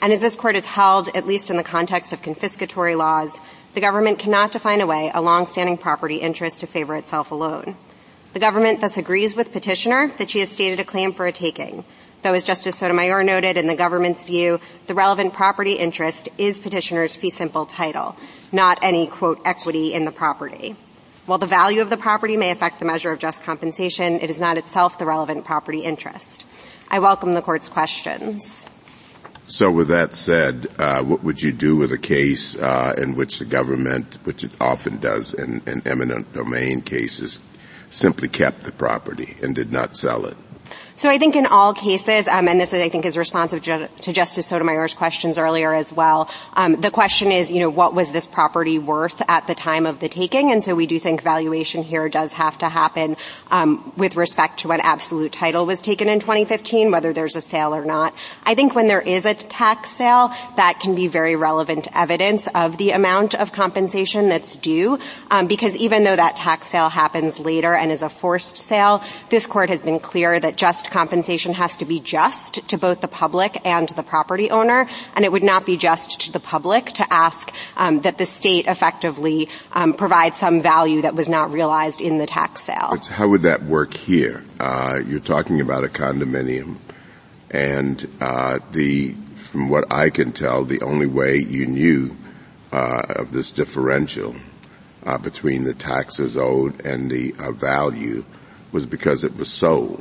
And 0.02 0.12
as 0.12 0.20
this 0.20 0.36
court 0.36 0.56
has 0.56 0.66
held, 0.66 1.08
at 1.16 1.26
least 1.26 1.48
in 1.48 1.56
the 1.56 1.62
context 1.62 2.12
of 2.12 2.20
confiscatory 2.20 2.98
laws, 2.98 3.32
the 3.72 3.80
government 3.80 4.18
cannot 4.18 4.52
define 4.52 4.82
away 4.82 5.10
a 5.14 5.22
long-standing 5.22 5.78
property 5.78 6.16
interest 6.16 6.60
to 6.60 6.66
favor 6.66 6.94
itself 6.94 7.30
alone. 7.30 7.74
The 8.34 8.40
government 8.40 8.82
thus 8.82 8.98
agrees 8.98 9.34
with 9.34 9.52
petitioner 9.52 10.12
that 10.18 10.28
she 10.28 10.40
has 10.40 10.50
stated 10.50 10.80
a 10.80 10.84
claim 10.84 11.14
for 11.14 11.26
a 11.26 11.32
taking, 11.32 11.86
Though 12.22 12.34
as 12.34 12.44
Justice 12.44 12.76
Sotomayor 12.76 13.24
noted, 13.24 13.56
in 13.56 13.66
the 13.66 13.74
government's 13.74 14.22
view, 14.22 14.60
the 14.86 14.94
relevant 14.94 15.34
property 15.34 15.72
interest 15.72 16.28
is 16.38 16.60
petitioner's 16.60 17.16
fee 17.16 17.30
simple 17.30 17.66
title, 17.66 18.14
not 18.52 18.78
any, 18.82 19.06
quote, 19.06 19.40
equity 19.44 19.94
in 19.94 20.04
the 20.04 20.12
property. 20.12 20.76
While 21.26 21.38
the 21.38 21.46
value 21.46 21.82
of 21.82 21.90
the 21.90 21.96
property 21.96 22.36
may 22.36 22.50
affect 22.50 22.78
the 22.78 22.84
measure 22.84 23.12
of 23.12 23.18
just 23.18 23.42
compensation, 23.44 24.14
it 24.20 24.28
is 24.28 24.40
not 24.40 24.58
itself 24.58 24.98
the 24.98 25.06
relevant 25.06 25.44
property 25.44 25.80
interest. 25.80 26.44
I 26.90 26.98
welcome 26.98 27.34
the 27.34 27.42
court's 27.42 27.68
questions. 27.68 28.68
So 29.46 29.70
with 29.70 29.88
that 29.88 30.14
said, 30.14 30.66
uh, 30.78 31.02
what 31.02 31.22
would 31.22 31.42
you 31.42 31.52
do 31.52 31.76
with 31.76 31.92
a 31.92 31.98
case 31.98 32.56
uh, 32.56 32.94
in 32.96 33.14
which 33.14 33.38
the 33.38 33.44
government, 33.44 34.18
which 34.24 34.44
it 34.44 34.52
often 34.60 34.98
does 34.98 35.34
in, 35.34 35.62
in 35.66 35.82
eminent 35.86 36.32
domain 36.32 36.80
cases, 36.80 37.40
simply 37.90 38.28
kept 38.28 38.64
the 38.64 38.72
property 38.72 39.36
and 39.42 39.54
did 39.54 39.72
not 39.72 39.96
sell 39.96 40.26
it? 40.26 40.36
So 41.02 41.10
I 41.10 41.18
think 41.18 41.34
in 41.34 41.46
all 41.46 41.74
cases, 41.74 42.28
um, 42.28 42.46
and 42.46 42.60
this 42.60 42.72
is, 42.72 42.80
I 42.80 42.88
think 42.88 43.04
is 43.04 43.16
responsive 43.16 43.64
to, 43.64 43.88
Justice 44.12 44.46
Sotomayor's 44.46 44.94
questions 44.94 45.36
earlier 45.36 45.74
as 45.74 45.92
well. 45.92 46.30
Um, 46.52 46.80
the 46.80 46.92
question 46.92 47.32
is, 47.32 47.50
you 47.50 47.58
know, 47.58 47.70
what 47.70 47.92
was 47.92 48.12
this 48.12 48.28
property 48.28 48.78
worth 48.78 49.20
at 49.26 49.48
the 49.48 49.54
time 49.56 49.84
of 49.84 49.98
the 49.98 50.08
taking? 50.08 50.52
And 50.52 50.62
so 50.62 50.76
we 50.76 50.86
do 50.86 51.00
think 51.00 51.20
valuation 51.20 51.82
here 51.82 52.08
does 52.08 52.32
have 52.34 52.56
to 52.58 52.68
happen 52.68 53.16
um, 53.50 53.92
with 53.96 54.14
respect 54.14 54.60
to 54.60 54.68
when 54.68 54.80
absolute 54.80 55.32
title 55.32 55.66
was 55.66 55.80
taken 55.80 56.08
in 56.08 56.20
2015, 56.20 56.92
whether 56.92 57.12
there's 57.12 57.34
a 57.34 57.40
sale 57.40 57.74
or 57.74 57.84
not. 57.84 58.14
I 58.44 58.54
think 58.54 58.76
when 58.76 58.86
there 58.86 59.02
is 59.02 59.24
a 59.24 59.34
tax 59.34 59.90
sale, 59.90 60.28
that 60.54 60.78
can 60.78 60.94
be 60.94 61.08
very 61.08 61.34
relevant 61.34 61.88
evidence 61.96 62.46
of 62.54 62.76
the 62.76 62.92
amount 62.92 63.34
of 63.34 63.50
compensation 63.50 64.28
that's 64.28 64.54
due, 64.54 65.00
um, 65.32 65.48
because 65.48 65.74
even 65.74 66.04
though 66.04 66.14
that 66.14 66.36
tax 66.36 66.68
sale 66.68 66.90
happens 66.90 67.40
later 67.40 67.74
and 67.74 67.90
is 67.90 68.02
a 68.02 68.08
forced 68.08 68.56
sale, 68.56 69.02
this 69.30 69.46
court 69.46 69.68
has 69.68 69.82
been 69.82 69.98
clear 69.98 70.38
that 70.38 70.56
just 70.56 70.91
compensation 70.92 71.54
has 71.54 71.78
to 71.78 71.84
be 71.84 71.98
just 71.98 72.68
to 72.68 72.76
both 72.76 73.00
the 73.00 73.08
public 73.08 73.60
and 73.64 73.88
the 73.88 74.02
property 74.02 74.50
owner, 74.50 74.86
and 75.16 75.24
it 75.24 75.32
would 75.32 75.42
not 75.42 75.66
be 75.66 75.76
just 75.76 76.20
to 76.20 76.32
the 76.32 76.38
public 76.38 76.92
to 76.92 77.12
ask 77.12 77.50
um, 77.76 78.02
that 78.02 78.18
the 78.18 78.26
state 78.26 78.66
effectively 78.66 79.48
um, 79.72 79.94
provide 79.94 80.36
some 80.36 80.62
value 80.62 81.02
that 81.02 81.14
was 81.14 81.28
not 81.28 81.50
realized 81.50 82.00
in 82.00 82.18
the 82.18 82.26
tax 82.26 82.62
sale. 82.62 82.88
But 82.90 83.06
how 83.06 83.28
would 83.28 83.42
that 83.42 83.62
work 83.64 83.94
here? 83.94 84.44
Uh, 84.60 84.98
you're 85.06 85.20
talking 85.20 85.60
about 85.60 85.82
a 85.82 85.88
condominium, 85.88 86.76
and 87.50 88.06
uh, 88.20 88.58
the 88.70 89.16
from 89.36 89.68
what 89.68 89.92
I 89.92 90.10
can 90.10 90.32
tell, 90.32 90.64
the 90.64 90.82
only 90.82 91.06
way 91.06 91.36
you 91.36 91.66
knew 91.66 92.16
uh, 92.70 93.02
of 93.16 93.32
this 93.32 93.52
differential 93.52 94.34
uh, 95.04 95.18
between 95.18 95.64
the 95.64 95.74
taxes 95.74 96.36
owed 96.36 96.84
and 96.84 97.10
the 97.10 97.34
uh, 97.38 97.50
value 97.52 98.24
was 98.70 98.86
because 98.86 99.24
it 99.24 99.36
was 99.36 99.50
sold 99.50 100.00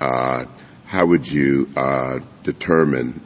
how 0.00 1.06
would 1.06 1.30
you 1.30 1.68
uh, 1.76 2.20
determine 2.42 3.20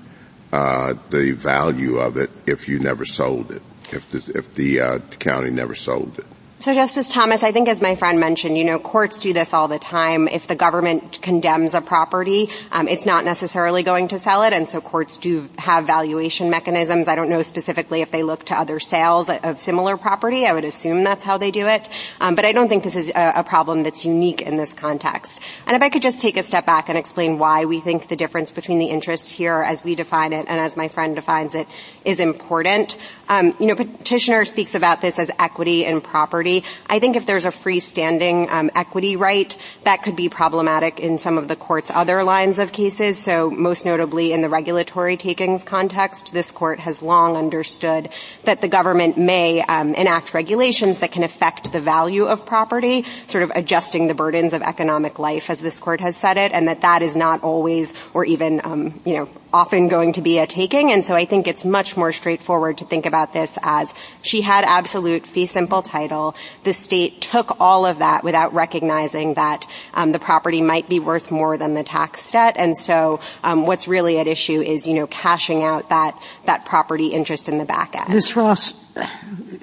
uh, 0.53 0.95
the 1.11 1.33
value 1.33 1.99
of 1.99 2.17
it 2.17 2.31
if 2.47 2.69
you 2.69 2.79
never 2.79 3.05
sold 3.05 3.51
it, 3.51 3.63
if 3.91 4.09
the, 4.09 4.39
if 4.39 4.55
the 4.55 4.81
uh, 4.81 4.99
county 5.19 5.51
never 5.51 5.75
sold 5.75 6.19
it? 6.19 6.27
So 6.63 6.73
Justice 6.73 7.09
Thomas, 7.09 7.43
I 7.43 7.51
think 7.51 7.69
as 7.69 7.83
my 7.83 7.97
friend 7.97 8.21
mentioned, 8.21 8.57
you 8.57 8.63
know, 8.63 8.79
courts 8.79 9.19
do 9.19 9.33
this 9.33 9.53
all 9.53 9.67
the 9.67 9.81
time. 9.81 10.29
If 10.29 10.47
the 10.47 10.55
government 10.55 11.21
condemns 11.21 11.75
a 11.75 11.81
property, 11.81 12.51
um, 12.71 12.87
it's 12.87 13.05
not 13.05 13.25
necessarily 13.25 13.83
going 13.83 14.07
to 14.07 14.19
sell 14.21 14.45
it, 14.45 14.53
and 14.53 14.69
so 14.69 14.81
courts 14.81 15.19
do 15.19 15.51
have 15.59 15.89
valuation 15.89 16.51
mechanisms. 16.51 17.09
I 17.09 17.17
don't 17.17 17.31
know 17.31 17.43
specifically 17.43 18.01
if 18.01 18.13
they 18.13 18.23
look 18.23 18.45
to 18.45 18.55
other 18.55 18.79
sales 18.79 19.29
of 19.29 19.59
similar 19.59 19.97
property. 19.97 20.47
I 20.47 20.53
would 20.53 20.65
assume 20.65 21.03
that's 21.03 21.25
how 21.25 21.37
they 21.37 21.51
do 21.51 21.67
it. 21.67 21.89
Um, 22.21 22.37
but 22.37 22.45
I 22.45 22.53
don't 22.53 22.69
think 22.69 22.85
this 22.85 22.95
is 22.95 23.11
a, 23.13 23.33
a 23.39 23.43
problem 23.43 23.81
that's 23.81 24.05
unique 24.05 24.41
in 24.41 24.57
this 24.57 24.73
context. 24.73 25.41
And 25.67 25.75
if 25.75 25.83
I 25.83 25.89
could 25.89 26.03
just 26.03 26.21
take 26.21 26.37
a 26.37 26.45
step 26.45 26.65
back 26.65 26.89
and 26.89 26.97
explain 26.97 27.41
why 27.41 27.65
we 27.65 27.81
think 27.81 28.07
the 28.07 28.15
difference 28.15 28.53
between 28.53 28.79
the 28.79 28.87
interests 28.87 29.33
here 29.33 29.65
as 29.65 29.83
we 29.83 29.97
define 29.97 30.33
it 30.33 30.47
and 30.49 30.61
as 30.61 30.77
my 30.77 30.87
friend 30.87 31.17
defines 31.17 31.57
it 31.57 31.67
is 32.05 32.21
important. 32.21 32.97
Um, 33.29 33.57
you 33.59 33.67
know, 33.67 33.75
petitioner 33.75 34.45
speaks 34.45 34.77
about 34.77 35.01
this 35.01 35.19
as 35.19 35.29
equity 35.41 35.85
and 35.87 36.05
property. 36.05 36.52
I 36.87 36.99
think 36.99 37.17
if 37.17 37.25
there's 37.25 37.47
a 37.47 37.51
freestanding 37.51 38.51
um, 38.51 38.71
equity 38.75 39.17
right, 39.17 39.57
that 39.85 40.03
could 40.03 40.17
be 40.17 40.29
problematic 40.29 41.01
in 41.01 41.19
some 41.19 41.39
of 41.39 41.49
the 41.49 41.57
court's 41.57 41.91
other 41.91 42.25
lines 42.25 42.59
of 42.59 42.73
cases. 42.73 43.19
So 43.19 43.51
most 43.51 43.87
notably 43.87 44.33
in 44.33 44.41
the 44.43 44.49
regulatory 44.49 45.17
takings 45.17 45.65
context, 45.65 46.33
this 46.33 46.51
court 46.51 46.81
has 46.81 47.03
long 47.03 47.37
understood 47.37 48.11
that 48.45 48.61
the 48.61 48.69
government 48.69 49.17
may 49.17 49.63
um, 49.63 49.95
enact 49.95 50.35
regulations 50.35 50.99
that 50.99 51.13
can 51.13 51.23
affect 51.23 51.73
the 51.73 51.81
value 51.81 52.25
of 52.25 52.45
property, 52.45 53.05
sort 53.27 53.45
of 53.45 53.53
adjusting 53.55 54.07
the 54.07 54.15
burdens 54.15 54.53
of 54.53 54.63
economic 54.63 55.19
life, 55.19 55.51
as 55.51 55.61
this 55.61 55.79
court 55.79 56.01
has 56.01 56.17
said 56.17 56.37
it, 56.37 56.53
and 56.53 56.69
that 56.69 56.83
that 56.83 57.03
is 57.03 57.17
not 57.17 57.43
always 57.43 57.93
or 58.15 58.25
even, 58.25 58.61
um, 58.65 59.01
you 59.05 59.15
know, 59.15 59.29
often 59.53 59.89
going 59.89 60.15
to 60.15 60.23
be 60.23 60.39
a 60.39 60.47
taking. 60.47 60.93
And 60.93 61.05
so 61.05 61.15
I 61.15 61.25
think 61.25 61.47
it's 61.47 61.65
much 61.65 61.97
more 61.97 62.13
straightforward 62.13 62.79
to 62.79 62.85
think 62.85 63.07
about 63.07 63.33
this 63.33 63.53
as 63.63 63.93
she 64.23 64.41
had 64.41 64.65
absolute 64.65 65.27
fee 65.27 65.47
simple 65.47 65.83
title. 65.83 66.35
The 66.65 66.73
state 66.73 67.21
took 67.21 67.57
all 67.61 67.87
of 67.87 67.99
that 67.99 68.25
without 68.25 68.55
recognizing 68.55 69.35
that 69.35 69.67
um, 69.95 70.13
the 70.13 70.19
property 70.19 70.63
might 70.63 70.89
be 70.89 71.01
worth 71.01 71.31
more 71.31 71.57
than 71.57 71.75
the 71.75 71.85
tax 71.85 72.31
debt. 72.31 72.55
And 72.57 72.77
so 72.77 73.21
um, 73.43 73.67
what's 73.67 73.89
really 73.89 74.19
at 74.19 74.27
issue 74.27 74.61
is, 74.61 74.87
you 74.87 74.95
know, 74.95 75.07
cashing 75.07 75.63
out 75.63 75.89
that, 75.91 76.19
that 76.47 76.65
property 76.65 77.09
interest 77.09 77.49
in 77.49 77.59
the 77.59 77.65
back 77.65 77.95
end. 77.95 78.11
Ms. 78.11 78.37
Ross, 78.37 78.75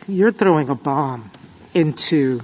you're 0.08 0.32
throwing 0.32 0.70
a 0.70 0.76
bomb 0.76 1.32
into 1.74 2.42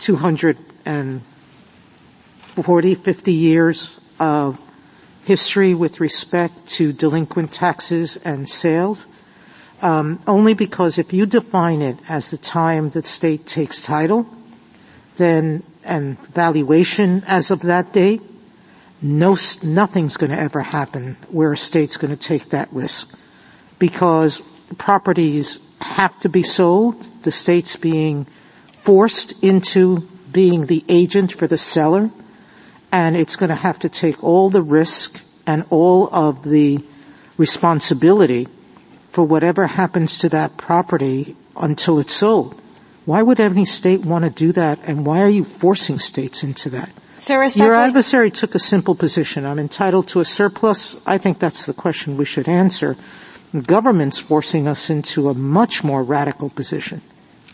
240, 0.00 2.94
50 2.94 3.32
years 3.32 4.00
of 4.18 4.60
history 5.24 5.74
with 5.74 6.00
respect 6.00 6.66
to 6.66 6.92
delinquent 6.92 7.52
taxes 7.52 8.16
and 8.24 8.48
sales, 8.48 9.06
um, 9.82 10.20
only 10.26 10.54
because 10.54 10.98
if 10.98 11.12
you 11.12 11.26
define 11.26 11.82
it 11.82 11.98
as 12.08 12.30
the 12.30 12.38
time 12.38 12.90
that 12.90 13.06
state 13.06 13.46
takes 13.46 13.84
title, 13.84 14.26
then 15.16 15.62
and 15.84 16.18
valuation 16.28 17.24
as 17.26 17.50
of 17.50 17.62
that 17.62 17.92
date, 17.92 18.22
no, 19.02 19.36
nothing's 19.62 20.16
going 20.16 20.30
to 20.30 20.38
ever 20.38 20.60
happen 20.60 21.16
where 21.30 21.52
a 21.52 21.56
state's 21.56 21.96
going 21.96 22.10
to 22.10 22.20
take 22.20 22.50
that 22.50 22.68
risk 22.72 23.14
because 23.78 24.42
properties 24.76 25.58
have 25.80 26.18
to 26.20 26.28
be 26.28 26.42
sold. 26.42 27.02
The 27.22 27.32
state's 27.32 27.76
being 27.76 28.26
forced 28.82 29.42
into 29.42 30.00
being 30.30 30.66
the 30.66 30.84
agent 30.88 31.32
for 31.32 31.46
the 31.46 31.58
seller 31.58 32.10
and 32.92 33.16
it's 33.16 33.36
going 33.36 33.48
to 33.50 33.56
have 33.56 33.78
to 33.80 33.88
take 33.88 34.22
all 34.22 34.50
the 34.50 34.62
risk 34.62 35.22
and 35.46 35.64
all 35.70 36.08
of 36.12 36.42
the 36.42 36.84
responsibility 37.38 38.46
for 39.10 39.24
whatever 39.24 39.66
happens 39.66 40.18
to 40.20 40.28
that 40.30 40.56
property 40.56 41.36
until 41.56 41.98
it's 41.98 42.14
sold. 42.14 42.60
Why 43.04 43.22
would 43.22 43.40
any 43.40 43.64
state 43.64 44.04
want 44.04 44.24
to 44.24 44.30
do 44.30 44.52
that 44.52 44.78
and 44.84 45.04
why 45.04 45.22
are 45.22 45.28
you 45.28 45.44
forcing 45.44 45.98
states 45.98 46.44
into 46.44 46.70
that? 46.70 46.90
So 47.16 47.42
Your 47.56 47.74
adversary 47.74 48.30
took 48.30 48.54
a 48.54 48.58
simple 48.58 48.94
position. 48.94 49.44
I'm 49.44 49.58
entitled 49.58 50.08
to 50.08 50.20
a 50.20 50.24
surplus. 50.24 50.96
I 51.04 51.18
think 51.18 51.38
that's 51.38 51.66
the 51.66 51.74
question 51.74 52.16
we 52.16 52.24
should 52.24 52.48
answer. 52.48 52.96
The 53.52 53.60
government's 53.60 54.18
forcing 54.18 54.66
us 54.66 54.88
into 54.88 55.28
a 55.28 55.34
much 55.34 55.84
more 55.84 56.02
radical 56.02 56.48
position. 56.48 57.02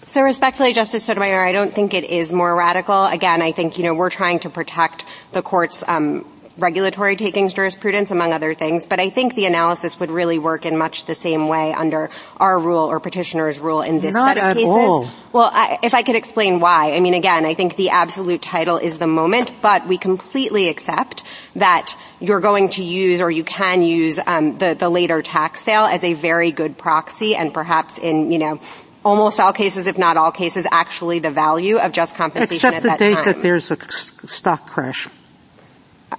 So 0.05 0.23
respectfully, 0.23 0.73
Justice 0.73 1.03
Sotomayor, 1.05 1.45
I 1.45 1.51
don't 1.51 1.75
think 1.75 1.95
it 1.95 2.05
is 2.05 2.33
more 2.33 2.55
radical. 2.55 3.07
Again, 3.07 3.43
I 3.43 3.51
think, 3.51 3.77
you 3.77 3.83
know, 3.83 3.93
we're 3.93 4.11
trying 4.11 4.39
to 4.41 4.51
protect 4.51 5.05
the 5.33 5.43
court's 5.43 5.83
um, 5.89 6.25
regulatory 6.59 7.17
takings 7.17 7.53
jurisprudence, 7.55 8.11
among 8.11 8.33
other 8.33 8.55
things. 8.55 8.87
But 8.87 9.01
I 9.01 9.11
think 9.11 9.35
the 9.35 9.47
analysis 9.47 10.01
would 10.01 10.11
really 10.11 10.39
work 10.39 10.65
in 10.65 10.77
much 10.77 11.05
the 11.05 11.15
same 11.15 11.49
way 11.49 11.73
under 11.73 12.11
our 12.39 12.59
rule 12.59 12.85
or 12.85 13.01
petitioner's 13.01 13.59
rule 13.59 13.83
in 13.83 14.01
this 14.01 14.15
Not 14.15 14.37
set 14.37 14.39
of 14.39 14.57
cases. 14.57 14.69
All. 14.69 15.11
Well, 15.33 15.51
I, 15.53 15.79
if 15.83 15.95
I 15.95 16.03
could 16.03 16.17
explain 16.17 16.61
why. 16.61 16.95
I 16.95 17.01
mean, 17.01 17.15
again, 17.15 17.45
I 17.45 17.55
think 17.55 17.77
the 17.77 17.91
absolute 17.91 18.43
title 18.43 18.79
is 18.79 18.99
the 18.99 19.07
moment, 19.07 19.53
but 19.61 19.87
we 19.87 19.99
completely 19.99 20.69
accept 20.69 21.23
that 21.57 21.97
you're 22.21 22.41
going 22.41 22.71
to 22.71 22.85
use 22.85 23.21
or 23.21 23.31
you 23.31 23.45
can 23.45 23.83
use 23.83 24.19
um, 24.27 24.57
the, 24.59 24.75
the 24.75 24.89
later 24.89 25.23
tax 25.23 25.61
sale 25.63 25.85
as 25.85 26.03
a 26.05 26.15
very 26.15 26.53
good 26.53 26.79
proxy 26.79 27.37
and 27.37 27.53
perhaps 27.53 27.99
in, 27.99 28.33
you 28.33 28.39
know, 28.39 28.61
almost 29.05 29.39
all 29.39 29.53
cases, 29.53 29.87
if 29.87 29.99
not 29.99 30.17
all 30.17 30.33
cases, 30.33 30.67
actually 30.71 31.19
the 31.21 31.31
value 31.31 31.77
of 31.79 31.93
just 31.93 32.17
compensation 32.17 32.75
Except 32.75 32.77
at 32.77 32.83
the 32.83 32.89
that 32.89 32.99
date 32.99 33.15
time. 33.15 33.25
that 33.25 33.43
there's 33.43 33.71
a 33.71 33.77
stock 33.91 34.67
crash. 34.67 35.09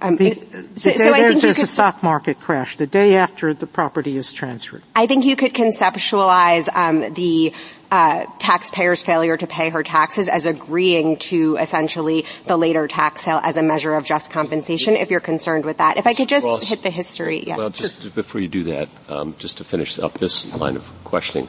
Um, 0.00 0.16
the, 0.16 0.34
so, 0.34 0.90
the 0.90 0.98
so 0.98 1.04
day 1.04 1.10
I 1.10 1.28
think 1.28 1.40
there's 1.40 1.58
you 1.58 1.64
a 1.64 1.66
stock 1.66 2.02
market 2.02 2.38
crash, 2.40 2.76
the 2.76 2.86
day 2.86 3.16
after 3.16 3.54
the 3.54 3.66
property 3.66 4.16
is 4.16 4.32
transferred. 4.32 4.82
I 4.94 5.06
think 5.06 5.24
you 5.24 5.34
could 5.34 5.54
conceptualize 5.54 6.68
um, 6.74 7.14
the 7.14 7.54
uh, 7.90 8.26
taxpayer's 8.38 9.02
failure 9.02 9.36
to 9.36 9.46
pay 9.46 9.70
her 9.70 9.82
taxes 9.82 10.28
as 10.28 10.44
agreeing 10.44 11.16
to 11.16 11.56
essentially 11.56 12.26
the 12.46 12.56
later 12.56 12.86
tax 12.86 13.24
sale 13.24 13.40
as 13.42 13.56
a 13.56 13.62
measure 13.62 13.94
of 13.94 14.04
just 14.04 14.30
compensation 14.30 14.94
if 14.94 15.10
you're 15.10 15.20
concerned 15.20 15.64
with 15.64 15.78
that. 15.78 15.96
If 15.96 16.06
I 16.06 16.12
could 16.14 16.28
just 16.28 16.44
Ross, 16.44 16.68
hit 16.68 16.82
the 16.82 16.90
history. 16.90 17.44
Yes. 17.46 17.56
Well, 17.56 17.70
just 17.70 18.14
before 18.14 18.40
you 18.40 18.48
do 18.48 18.64
that, 18.64 18.88
um, 19.08 19.34
just 19.38 19.58
to 19.58 19.64
finish 19.64 19.98
up 19.98 20.14
this 20.14 20.46
line 20.54 20.76
of 20.76 20.90
questioning, 21.04 21.48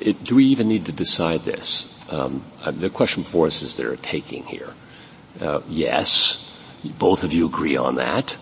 it, 0.00 0.22
do 0.22 0.36
we 0.36 0.44
even 0.46 0.68
need 0.68 0.86
to 0.86 0.92
decide 0.92 1.42
this? 1.42 1.92
Um, 2.10 2.44
uh, 2.62 2.70
the 2.70 2.90
question 2.90 3.24
for 3.24 3.46
us 3.46 3.62
is 3.62 3.76
there 3.76 3.90
a 3.90 3.96
taking 3.96 4.44
here? 4.44 4.72
Uh, 5.40 5.62
yes, 5.68 6.41
both 6.84 7.24
of 7.24 7.32
you 7.32 7.46
agree 7.46 7.76
on 7.76 7.96
that. 7.96 8.36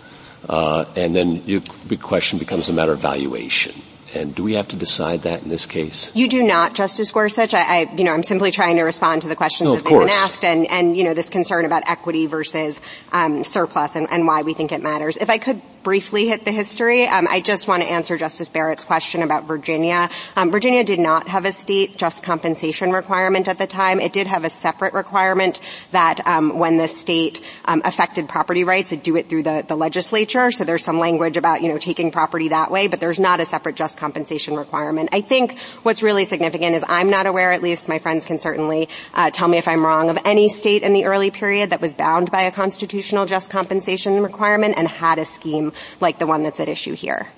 Uh, 0.48 0.86
and 0.96 1.14
then 1.14 1.44
the 1.44 1.62
big 1.86 2.00
question 2.00 2.38
becomes 2.38 2.68
a 2.68 2.72
matter 2.72 2.92
of 2.92 3.00
valuation. 3.00 3.74
And 4.12 4.34
do 4.34 4.42
we 4.42 4.54
have 4.54 4.68
to 4.68 4.76
decide 4.76 5.22
that 5.22 5.42
in 5.42 5.48
this 5.48 5.66
case? 5.66 6.10
You 6.14 6.26
do 6.28 6.42
not, 6.42 6.74
Justice 6.74 7.12
Gorsuch. 7.12 7.54
I, 7.54 7.60
I 7.60 7.94
you 7.94 8.02
know, 8.02 8.12
I'm 8.12 8.24
simply 8.24 8.50
trying 8.50 8.76
to 8.76 8.82
respond 8.82 9.22
to 9.22 9.28
the 9.28 9.36
questions 9.36 9.68
no, 9.68 9.76
that 9.76 9.84
they've 9.84 9.88
course. 9.88 10.10
been 10.10 10.18
asked, 10.18 10.44
and, 10.44 10.68
and 10.68 10.96
you 10.96 11.04
know, 11.04 11.14
this 11.14 11.30
concern 11.30 11.64
about 11.64 11.84
equity 11.86 12.26
versus 12.26 12.80
um, 13.12 13.44
surplus 13.44 13.94
and, 13.94 14.10
and, 14.10 14.26
why 14.26 14.42
we 14.42 14.52
think 14.52 14.72
it 14.72 14.82
matters. 14.82 15.16
If 15.16 15.30
I 15.30 15.38
could 15.38 15.62
briefly 15.82 16.28
hit 16.28 16.44
the 16.44 16.52
history, 16.52 17.06
um, 17.06 17.26
I 17.28 17.40
just 17.40 17.66
want 17.66 17.82
to 17.82 17.88
answer 17.88 18.16
Justice 18.16 18.48
Barrett's 18.48 18.84
question 18.84 19.22
about 19.22 19.44
Virginia. 19.44 20.10
Um, 20.36 20.50
Virginia 20.50 20.84
did 20.84 20.98
not 20.98 21.28
have 21.28 21.44
a 21.44 21.52
state 21.52 21.96
just 21.96 22.22
compensation 22.22 22.92
requirement 22.92 23.48
at 23.48 23.58
the 23.58 23.66
time. 23.66 24.00
It 24.00 24.12
did 24.12 24.26
have 24.26 24.44
a 24.44 24.50
separate 24.50 24.94
requirement 24.94 25.60
that 25.92 26.26
um, 26.26 26.58
when 26.58 26.76
the 26.76 26.86
state 26.86 27.42
um, 27.64 27.82
affected 27.84 28.28
property 28.28 28.64
rights, 28.64 28.92
it 28.92 29.02
do 29.02 29.16
it 29.16 29.28
through 29.28 29.44
the, 29.44 29.64
the 29.66 29.76
legislature. 29.76 30.50
So 30.50 30.64
there's 30.64 30.84
some 30.84 30.98
language 30.98 31.36
about 31.36 31.62
you 31.62 31.68
know 31.68 31.78
taking 31.78 32.10
property 32.10 32.48
that 32.48 32.70
way, 32.70 32.86
but 32.86 33.00
there's 33.00 33.20
not 33.20 33.40
a 33.40 33.46
separate 33.46 33.76
just 33.76 33.96
compensation 33.96 34.56
requirement. 34.56 35.10
I 35.12 35.20
think 35.20 35.58
what's 35.82 36.02
really 36.02 36.24
significant 36.24 36.76
is 36.76 36.84
I'm 36.86 37.10
not 37.10 37.26
aware, 37.26 37.52
at 37.52 37.62
least 37.62 37.88
my 37.88 37.98
friends 37.98 38.26
can 38.26 38.38
certainly 38.38 38.88
uh, 39.14 39.30
tell 39.30 39.48
me 39.48 39.58
if 39.58 39.66
I'm 39.66 39.84
wrong, 39.84 40.10
of 40.10 40.18
any 40.24 40.48
state 40.48 40.82
in 40.82 40.92
the 40.92 41.06
early 41.06 41.30
period 41.30 41.70
that 41.70 41.80
was 41.80 41.94
bound 41.94 42.30
by 42.30 42.42
a 42.42 42.52
constitutional 42.52 43.26
just 43.26 43.50
compensation 43.50 44.22
requirement 44.22 44.74
and 44.76 44.86
had 44.86 45.18
a 45.18 45.24
scheme 45.24 45.69
like 46.00 46.18
the 46.18 46.26
one 46.26 46.42
that's 46.42 46.60
at 46.60 46.68
issue 46.68 46.94
here. 46.94 47.28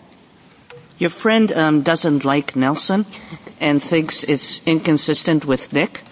Your 0.99 1.11
friend 1.11 1.51
um, 1.53 1.83
doesn't 1.83 2.25
like 2.25 2.55
Nelson 2.55 3.07
and 3.61 3.83
thinks 3.83 4.25
it's 4.25 4.63
inconsistent 4.67 5.45
with 5.45 5.73
Knick. 5.73 6.03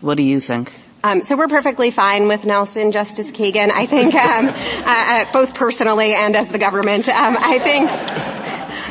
What 0.00 0.16
do 0.16 0.22
you 0.22 0.40
think? 0.40 0.72
Um, 1.04 1.22
so 1.22 1.36
we're 1.36 1.48
perfectly 1.48 1.90
fine 1.90 2.28
with 2.28 2.46
Nelson, 2.46 2.92
Justice 2.92 3.30
Kagan. 3.30 3.70
I 3.70 3.86
think, 3.86 4.14
um, 4.14 4.46
uh, 4.48 4.52
uh, 4.86 5.32
both 5.32 5.54
personally 5.54 6.14
and 6.14 6.36
as 6.36 6.48
the 6.48 6.58
government, 6.58 7.08
um, 7.08 7.36
I 7.38 7.58
think, 7.58 7.90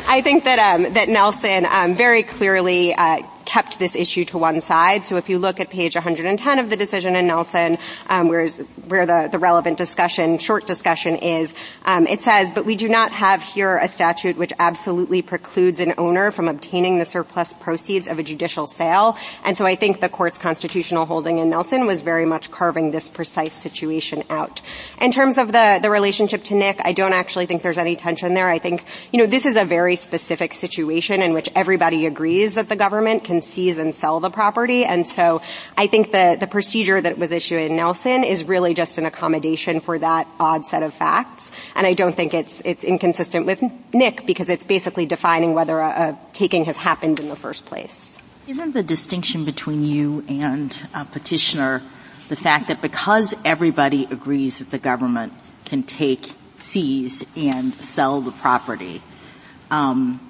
I 0.08 0.20
think 0.20 0.44
that 0.44 0.58
um, 0.58 0.92
that 0.92 1.08
Nelson 1.08 1.64
um, 1.64 1.94
very 1.96 2.22
clearly 2.22 2.94
uh, 2.94 3.22
kept 3.44 3.78
this 3.78 3.94
issue 3.94 4.24
to 4.26 4.38
one 4.38 4.60
side. 4.60 5.04
So 5.04 5.16
if 5.16 5.28
you 5.28 5.38
look 5.38 5.60
at 5.60 5.70
page 5.70 5.94
110 5.94 6.58
of 6.58 6.70
the 6.70 6.76
decision 6.76 7.16
in 7.16 7.26
Nelson, 7.26 7.78
um, 8.08 8.28
where, 8.28 8.48
where 8.88 9.06
the, 9.06 9.28
the, 9.30 9.38
relevant 9.38 9.76
discussion, 9.76 10.38
short 10.38 10.66
discussion 10.66 11.16
is, 11.16 11.52
um, 11.84 12.06
it 12.06 12.22
says, 12.22 12.50
but 12.54 12.64
we 12.64 12.76
do 12.76 12.88
not 12.88 13.12
have 13.12 13.42
here 13.42 13.76
a 13.76 13.88
statute 13.88 14.36
which 14.36 14.52
absolutely 14.58 15.20
precludes 15.20 15.80
an 15.80 15.94
owner 15.98 16.30
from 16.30 16.48
obtaining 16.48 16.98
the 16.98 17.04
surplus 17.04 17.52
proceeds 17.52 18.08
of 18.08 18.18
a 18.18 18.22
judicial 18.22 18.66
sale. 18.66 19.16
And 19.44 19.56
so 19.56 19.66
I 19.66 19.74
think 19.74 20.00
the 20.00 20.08
court's 20.08 20.38
constitutional 20.38 21.06
holding 21.06 21.38
in 21.38 21.50
Nelson 21.50 21.86
was 21.86 22.00
very 22.00 22.24
much 22.24 22.50
carving 22.50 22.90
this 22.90 23.08
precise 23.08 23.52
situation 23.52 24.22
out. 24.30 24.60
In 25.00 25.10
terms 25.10 25.38
of 25.38 25.50
the, 25.50 25.80
the 25.82 25.90
relationship 25.90 26.44
to 26.44 26.54
Knick, 26.54 26.80
I 26.84 26.92
don't 26.92 27.12
actually 27.12 27.46
think 27.46 27.62
there's 27.62 27.78
any 27.78 27.96
tension 27.96 28.34
there. 28.34 28.48
I 28.48 28.58
think, 28.58 28.84
you 29.12 29.18
know, 29.18 29.26
this 29.26 29.46
is 29.46 29.56
a 29.56 29.64
very 29.64 29.96
specific 29.96 30.54
situation 30.54 31.22
in 31.22 31.32
which 31.32 31.48
everybody 31.54 32.06
agrees 32.06 32.54
that 32.54 32.68
the 32.68 32.76
government 32.76 33.24
can 33.32 33.40
seize 33.40 33.78
and 33.78 33.94
sell 33.94 34.20
the 34.20 34.28
property. 34.30 34.84
And 34.84 35.06
so 35.06 35.40
I 35.76 35.86
think 35.86 36.12
the, 36.12 36.36
the 36.38 36.46
procedure 36.46 37.00
that 37.00 37.16
was 37.16 37.32
issued 37.32 37.62
in 37.70 37.76
Nelson 37.76 38.24
is 38.24 38.44
really 38.44 38.74
just 38.74 38.98
an 38.98 39.06
accommodation 39.06 39.80
for 39.80 39.98
that 39.98 40.28
odd 40.38 40.66
set 40.66 40.82
of 40.82 40.92
facts. 40.92 41.50
And 41.74 41.86
I 41.86 41.94
don't 41.94 42.14
think 42.14 42.34
it's, 42.34 42.60
it's 42.66 42.84
inconsistent 42.84 43.46
with 43.46 43.62
Knick 43.94 44.26
because 44.26 44.50
it's 44.50 44.64
basically 44.64 45.06
defining 45.06 45.54
whether 45.54 45.78
a, 45.78 45.88
a 45.88 46.18
taking 46.34 46.66
has 46.66 46.76
happened 46.76 47.20
in 47.20 47.30
the 47.30 47.36
first 47.36 47.64
place. 47.64 48.18
Isn't 48.46 48.74
the 48.74 48.82
distinction 48.82 49.46
between 49.46 49.82
you 49.82 50.24
and 50.28 50.86
a 50.92 51.06
petitioner 51.06 51.82
the 52.28 52.36
fact 52.36 52.68
that 52.68 52.82
because 52.82 53.34
everybody 53.44 54.04
agrees 54.10 54.58
that 54.58 54.70
the 54.70 54.78
government 54.78 55.32
can 55.64 55.82
take, 55.82 56.34
seize, 56.58 57.24
and 57.36 57.72
sell 57.74 58.20
the 58.20 58.30
property, 58.30 59.00
um, 59.70 60.20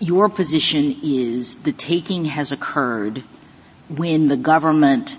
your 0.00 0.28
position 0.28 1.00
is 1.02 1.56
the 1.62 1.72
taking 1.72 2.26
has 2.26 2.52
occurred 2.52 3.24
when 3.88 4.28
the 4.28 4.36
government 4.36 5.16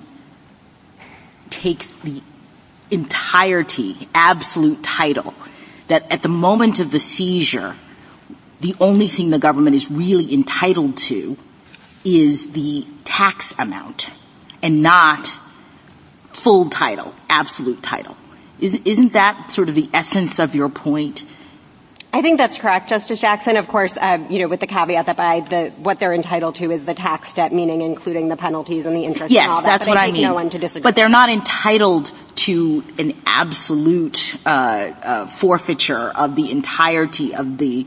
takes 1.49 1.91
the 2.03 2.21
entirety, 2.91 4.07
absolute 4.13 4.81
title, 4.83 5.33
that 5.87 6.11
at 6.11 6.21
the 6.21 6.29
moment 6.29 6.79
of 6.79 6.91
the 6.91 6.99
seizure, 6.99 7.75
the 8.61 8.75
only 8.79 9.07
thing 9.07 9.29
the 9.29 9.39
government 9.39 9.75
is 9.75 9.89
really 9.89 10.33
entitled 10.33 10.97
to 10.97 11.37
is 12.05 12.51
the 12.51 12.85
tax 13.03 13.53
amount 13.59 14.11
and 14.61 14.81
not 14.81 15.31
full 16.31 16.69
title, 16.69 17.13
absolute 17.29 17.81
title. 17.81 18.15
Isn't 18.59 19.13
that 19.13 19.51
sort 19.51 19.69
of 19.69 19.75
the 19.75 19.89
essence 19.93 20.39
of 20.39 20.53
your 20.53 20.69
point? 20.69 21.23
I 22.11 22.23
think 22.23 22.39
that's 22.39 22.57
correct, 22.57 22.89
Justice 22.89 23.19
Jackson. 23.19 23.55
Of 23.55 23.67
course, 23.67 23.95
uh, 23.95 24.17
you 24.29 24.39
know, 24.39 24.47
with 24.47 24.59
the 24.59 24.67
caveat 24.67 25.05
that 25.05 25.15
by 25.15 25.41
the 25.41 25.69
what 25.77 25.99
they're 25.99 26.13
entitled 26.13 26.55
to 26.55 26.71
is 26.71 26.83
the 26.83 26.95
tax 26.95 27.35
debt, 27.35 27.53
meaning 27.53 27.81
including 27.81 28.29
the 28.29 28.37
penalties 28.37 28.87
and 28.87 28.95
the 28.95 29.05
interest. 29.05 29.31
Yes, 29.31 29.43
and 29.43 29.51
all 29.51 29.61
that. 29.61 29.67
that's 29.67 29.85
but 29.85 29.91
what 29.91 29.97
I, 29.99 30.07
I 30.07 30.11
mean. 30.11 30.23
No 30.23 30.33
one 30.33 30.49
to 30.49 30.57
disagree. 30.57 30.81
But 30.81 30.95
they're 30.95 31.07
not 31.07 31.29
entitled 31.29 32.11
to 32.35 32.83
an 32.97 33.13
absolute 33.27 34.35
uh, 34.43 34.49
uh, 34.49 35.27
forfeiture 35.27 36.09
of 36.09 36.35
the 36.35 36.49
entirety 36.49 37.35
of 37.35 37.59
the 37.59 37.85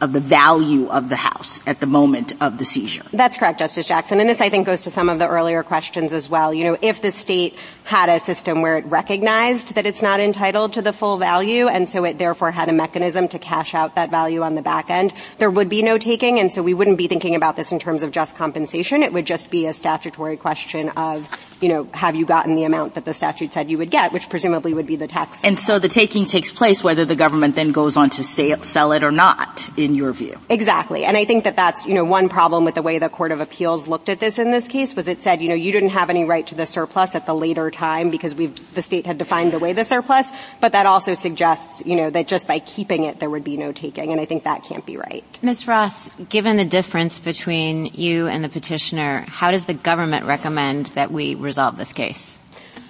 of 0.00 0.12
the 0.12 0.20
value 0.20 0.88
of 0.88 1.08
the 1.08 1.16
house 1.16 1.60
at 1.66 1.78
the 1.78 1.86
moment 1.86 2.32
of 2.40 2.58
the 2.58 2.64
seizure. 2.64 3.04
That's 3.12 3.36
correct, 3.36 3.58
Justice 3.58 3.86
Jackson. 3.86 4.18
And 4.18 4.28
this, 4.28 4.40
I 4.40 4.48
think, 4.48 4.66
goes 4.66 4.82
to 4.84 4.90
some 4.90 5.08
of 5.08 5.18
the 5.18 5.28
earlier 5.28 5.62
questions 5.62 6.12
as 6.12 6.28
well. 6.28 6.54
You 6.54 6.64
know, 6.64 6.78
if 6.80 7.02
the 7.02 7.10
state 7.10 7.56
had 7.90 8.08
a 8.08 8.20
system 8.20 8.62
where 8.62 8.78
it 8.78 8.86
recognized 8.86 9.74
that 9.74 9.84
it's 9.84 10.00
not 10.00 10.20
entitled 10.20 10.72
to 10.74 10.80
the 10.80 10.92
full 10.92 11.18
value, 11.18 11.66
and 11.66 11.88
so 11.88 12.04
it 12.04 12.18
therefore 12.18 12.52
had 12.52 12.68
a 12.68 12.72
mechanism 12.72 13.26
to 13.26 13.36
cash 13.36 13.74
out 13.74 13.96
that 13.96 14.12
value 14.12 14.42
on 14.42 14.54
the 14.54 14.62
back 14.62 14.90
end, 14.90 15.12
there 15.38 15.50
would 15.50 15.68
be 15.68 15.82
no 15.82 15.98
taking, 15.98 16.38
and 16.38 16.52
so 16.52 16.62
we 16.62 16.72
wouldn't 16.72 16.98
be 16.98 17.08
thinking 17.08 17.34
about 17.34 17.56
this 17.56 17.72
in 17.72 17.80
terms 17.80 18.04
of 18.04 18.12
just 18.12 18.36
compensation. 18.36 19.02
It 19.02 19.12
would 19.12 19.26
just 19.26 19.50
be 19.50 19.66
a 19.66 19.72
statutory 19.72 20.36
question 20.36 20.90
of, 20.90 21.26
you 21.60 21.68
know, 21.68 21.88
have 21.92 22.14
you 22.14 22.24
gotten 22.26 22.54
the 22.54 22.62
amount 22.62 22.94
that 22.94 23.04
the 23.04 23.12
statute 23.12 23.52
said 23.52 23.68
you 23.68 23.78
would 23.78 23.90
get, 23.90 24.12
which 24.12 24.28
presumably 24.28 24.72
would 24.72 24.86
be 24.86 24.94
the 24.94 25.08
tax. 25.08 25.42
And 25.42 25.58
so 25.58 25.80
the 25.80 25.88
taking 25.88 26.26
takes 26.26 26.52
place 26.52 26.84
whether 26.84 27.04
the 27.04 27.16
government 27.16 27.56
then 27.56 27.72
goes 27.72 27.96
on 27.96 28.10
to 28.10 28.22
sell 28.22 28.92
it 28.92 29.02
or 29.02 29.10
not 29.10 29.68
in 29.76 29.96
your 29.96 30.12
view. 30.12 30.38
Exactly. 30.48 31.04
And 31.04 31.16
I 31.16 31.24
think 31.24 31.42
that 31.42 31.56
that's, 31.56 31.88
you 31.88 31.94
know, 31.94 32.04
one 32.04 32.28
problem 32.28 32.64
with 32.64 32.76
the 32.76 32.82
way 32.82 33.00
the 33.00 33.08
Court 33.08 33.32
of 33.32 33.40
Appeals 33.40 33.88
looked 33.88 34.08
at 34.08 34.20
this 34.20 34.38
in 34.38 34.52
this 34.52 34.68
case 34.68 34.94
was 34.94 35.08
it 35.08 35.22
said, 35.22 35.42
you 35.42 35.48
know, 35.48 35.56
you 35.56 35.72
didn't 35.72 35.88
have 35.88 36.08
any 36.08 36.24
right 36.24 36.46
to 36.46 36.54
the 36.54 36.66
surplus 36.66 37.16
at 37.16 37.26
the 37.26 37.34
later 37.34 37.68
time 37.68 37.79
because 38.10 38.34
we 38.34 38.48
the 38.74 38.82
state 38.82 39.06
had 39.06 39.18
defined 39.18 39.54
away 39.54 39.72
the 39.72 39.84
surplus, 39.84 40.26
but 40.60 40.72
that 40.72 40.86
also 40.86 41.14
suggests, 41.14 41.84
you 41.86 41.96
know, 41.96 42.10
that 42.10 42.28
just 42.28 42.46
by 42.46 42.58
keeping 42.58 43.04
it 43.04 43.20
there 43.20 43.30
would 43.30 43.44
be 43.44 43.56
no 43.56 43.72
taking, 43.72 44.12
and 44.12 44.20
I 44.20 44.24
think 44.24 44.44
that 44.44 44.64
can't 44.64 44.84
be 44.84 44.96
right. 44.96 45.24
Ms. 45.42 45.68
Ross, 45.68 46.08
given 46.28 46.56
the 46.56 46.64
difference 46.64 47.20
between 47.20 47.86
you 47.86 48.26
and 48.26 48.42
the 48.42 48.48
petitioner, 48.48 49.24
how 49.28 49.50
does 49.50 49.66
the 49.66 49.74
government 49.74 50.26
recommend 50.26 50.86
that 50.98 51.10
we 51.10 51.34
resolve 51.34 51.76
this 51.76 51.92
case? 51.92 52.39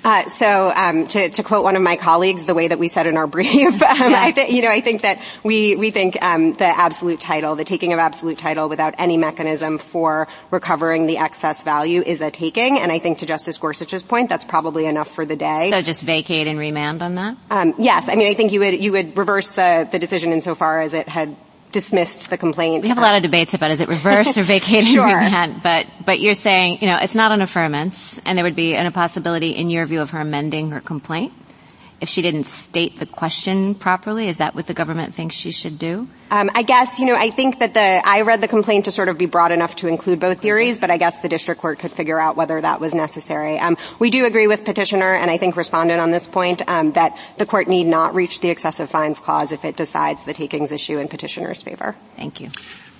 Uh, 0.04 0.28
so 0.28 0.72
um, 0.74 1.06
to, 1.08 1.28
to, 1.28 1.42
quote 1.42 1.62
one 1.62 1.76
of 1.76 1.82
my 1.82 1.96
colleagues, 1.96 2.46
the 2.46 2.54
way 2.54 2.68
that 2.68 2.78
we 2.78 2.88
said 2.88 3.06
in 3.06 3.16
our 3.16 3.26
brief, 3.36 3.82
um, 3.82 4.10
yeah. 4.10 4.22
I 4.22 4.32
th- 4.32 4.50
you 4.50 4.62
know, 4.62 4.70
I 4.70 4.80
think 4.80 5.02
that 5.02 5.20
we 5.44 5.76
we 5.76 5.90
think 5.90 6.20
um, 6.22 6.54
the 6.54 6.64
absolute 6.64 7.20
title, 7.20 7.54
the 7.56 7.64
taking 7.64 7.92
of 7.92 7.98
absolute 7.98 8.38
title 8.38 8.68
without 8.68 8.94
any 8.98 9.16
mechanism 9.16 9.78
for 9.78 10.28
recovering 10.50 11.06
the 11.06 11.18
excess 11.18 11.64
value 11.64 12.02
is 12.02 12.20
a 12.20 12.30
taking, 12.30 12.80
and 12.80 12.90
I 12.90 12.98
think 12.98 13.18
to 13.18 13.26
Justice 13.26 13.58
Gorsuch's 13.58 14.02
point, 14.02 14.28
that's 14.28 14.44
probably 14.44 14.86
enough 14.86 15.10
for 15.10 15.26
the 15.26 15.36
day. 15.36 15.70
So 15.70 15.82
just 15.82 16.02
vacate 16.02 16.46
and 16.46 16.58
remand 16.58 17.02
on 17.02 17.16
that. 17.16 17.36
Um, 17.50 17.74
yes, 17.78 18.08
I 18.08 18.14
mean, 18.14 18.30
I 18.30 18.34
think 18.34 18.52
you 18.52 18.60
would 18.60 18.82
you 18.82 18.92
would 18.92 19.18
reverse 19.18 19.50
the 19.50 19.88
the 19.90 19.98
decision 19.98 20.32
insofar 20.32 20.80
as 20.80 20.94
it 20.94 21.08
had 21.08 21.36
dismissed 21.72 22.30
the 22.30 22.36
complaint. 22.36 22.82
We 22.82 22.88
have 22.88 22.98
a 22.98 23.02
lot 23.02 23.16
of 23.16 23.22
debates 23.22 23.54
about 23.54 23.70
is 23.70 23.80
it 23.80 23.88
reversed 23.88 24.36
or 24.36 24.42
vacated 24.56 24.88
sure. 24.88 25.06
remand, 25.06 25.62
but 25.62 25.86
but 26.04 26.20
you're 26.20 26.34
saying 26.34 26.78
you 26.80 26.88
know 26.88 26.98
it's 27.00 27.14
not 27.14 27.32
an 27.32 27.40
affirmance, 27.40 28.20
and 28.24 28.36
there 28.36 28.44
would 28.44 28.56
be 28.56 28.74
an, 28.74 28.86
a 28.86 28.92
possibility 28.92 29.50
in 29.50 29.70
your 29.70 29.86
view 29.86 30.00
of 30.00 30.10
her 30.10 30.20
amending 30.20 30.70
her 30.70 30.80
complaint 30.80 31.32
if 32.00 32.08
she 32.08 32.22
didn't 32.22 32.44
state 32.44 32.98
the 32.98 33.06
question 33.06 33.74
properly. 33.74 34.28
Is 34.28 34.38
that 34.38 34.54
what 34.54 34.66
the 34.66 34.74
government 34.74 35.14
thinks 35.14 35.34
she 35.34 35.50
should 35.50 35.78
do? 35.78 36.08
Um, 36.30 36.48
I 36.54 36.62
guess, 36.62 36.98
you 36.98 37.06
know, 37.06 37.14
I 37.14 37.30
think 37.30 37.58
that 37.58 37.74
the, 37.74 38.02
I 38.04 38.20
read 38.22 38.40
the 38.40 38.48
complaint 38.48 38.84
to 38.84 38.92
sort 38.92 39.08
of 39.08 39.18
be 39.18 39.26
broad 39.26 39.52
enough 39.52 39.76
to 39.76 39.88
include 39.88 40.20
both 40.20 40.40
theories, 40.40 40.78
but 40.78 40.90
I 40.90 40.96
guess 40.96 41.20
the 41.20 41.28
district 41.28 41.60
court 41.60 41.78
could 41.80 41.90
figure 41.90 42.20
out 42.20 42.36
whether 42.36 42.60
that 42.60 42.80
was 42.80 42.94
necessary. 42.94 43.58
Um, 43.58 43.76
we 43.98 44.10
do 44.10 44.24
agree 44.24 44.46
with 44.46 44.64
petitioner, 44.64 45.14
and 45.14 45.30
I 45.30 45.38
think 45.38 45.56
respondent 45.56 46.00
on 46.00 46.10
this 46.10 46.26
point, 46.26 46.62
um, 46.68 46.92
that 46.92 47.16
the 47.38 47.46
court 47.46 47.68
need 47.68 47.84
not 47.84 48.14
reach 48.14 48.40
the 48.40 48.48
excessive 48.48 48.88
fines 48.88 49.18
clause 49.18 49.52
if 49.52 49.64
it 49.64 49.76
decides 49.76 50.24
the 50.24 50.32
takings 50.32 50.72
issue 50.72 50.98
in 50.98 51.08
petitioner's 51.08 51.62
favor. 51.62 51.96
Thank 52.16 52.40
you. 52.40 52.50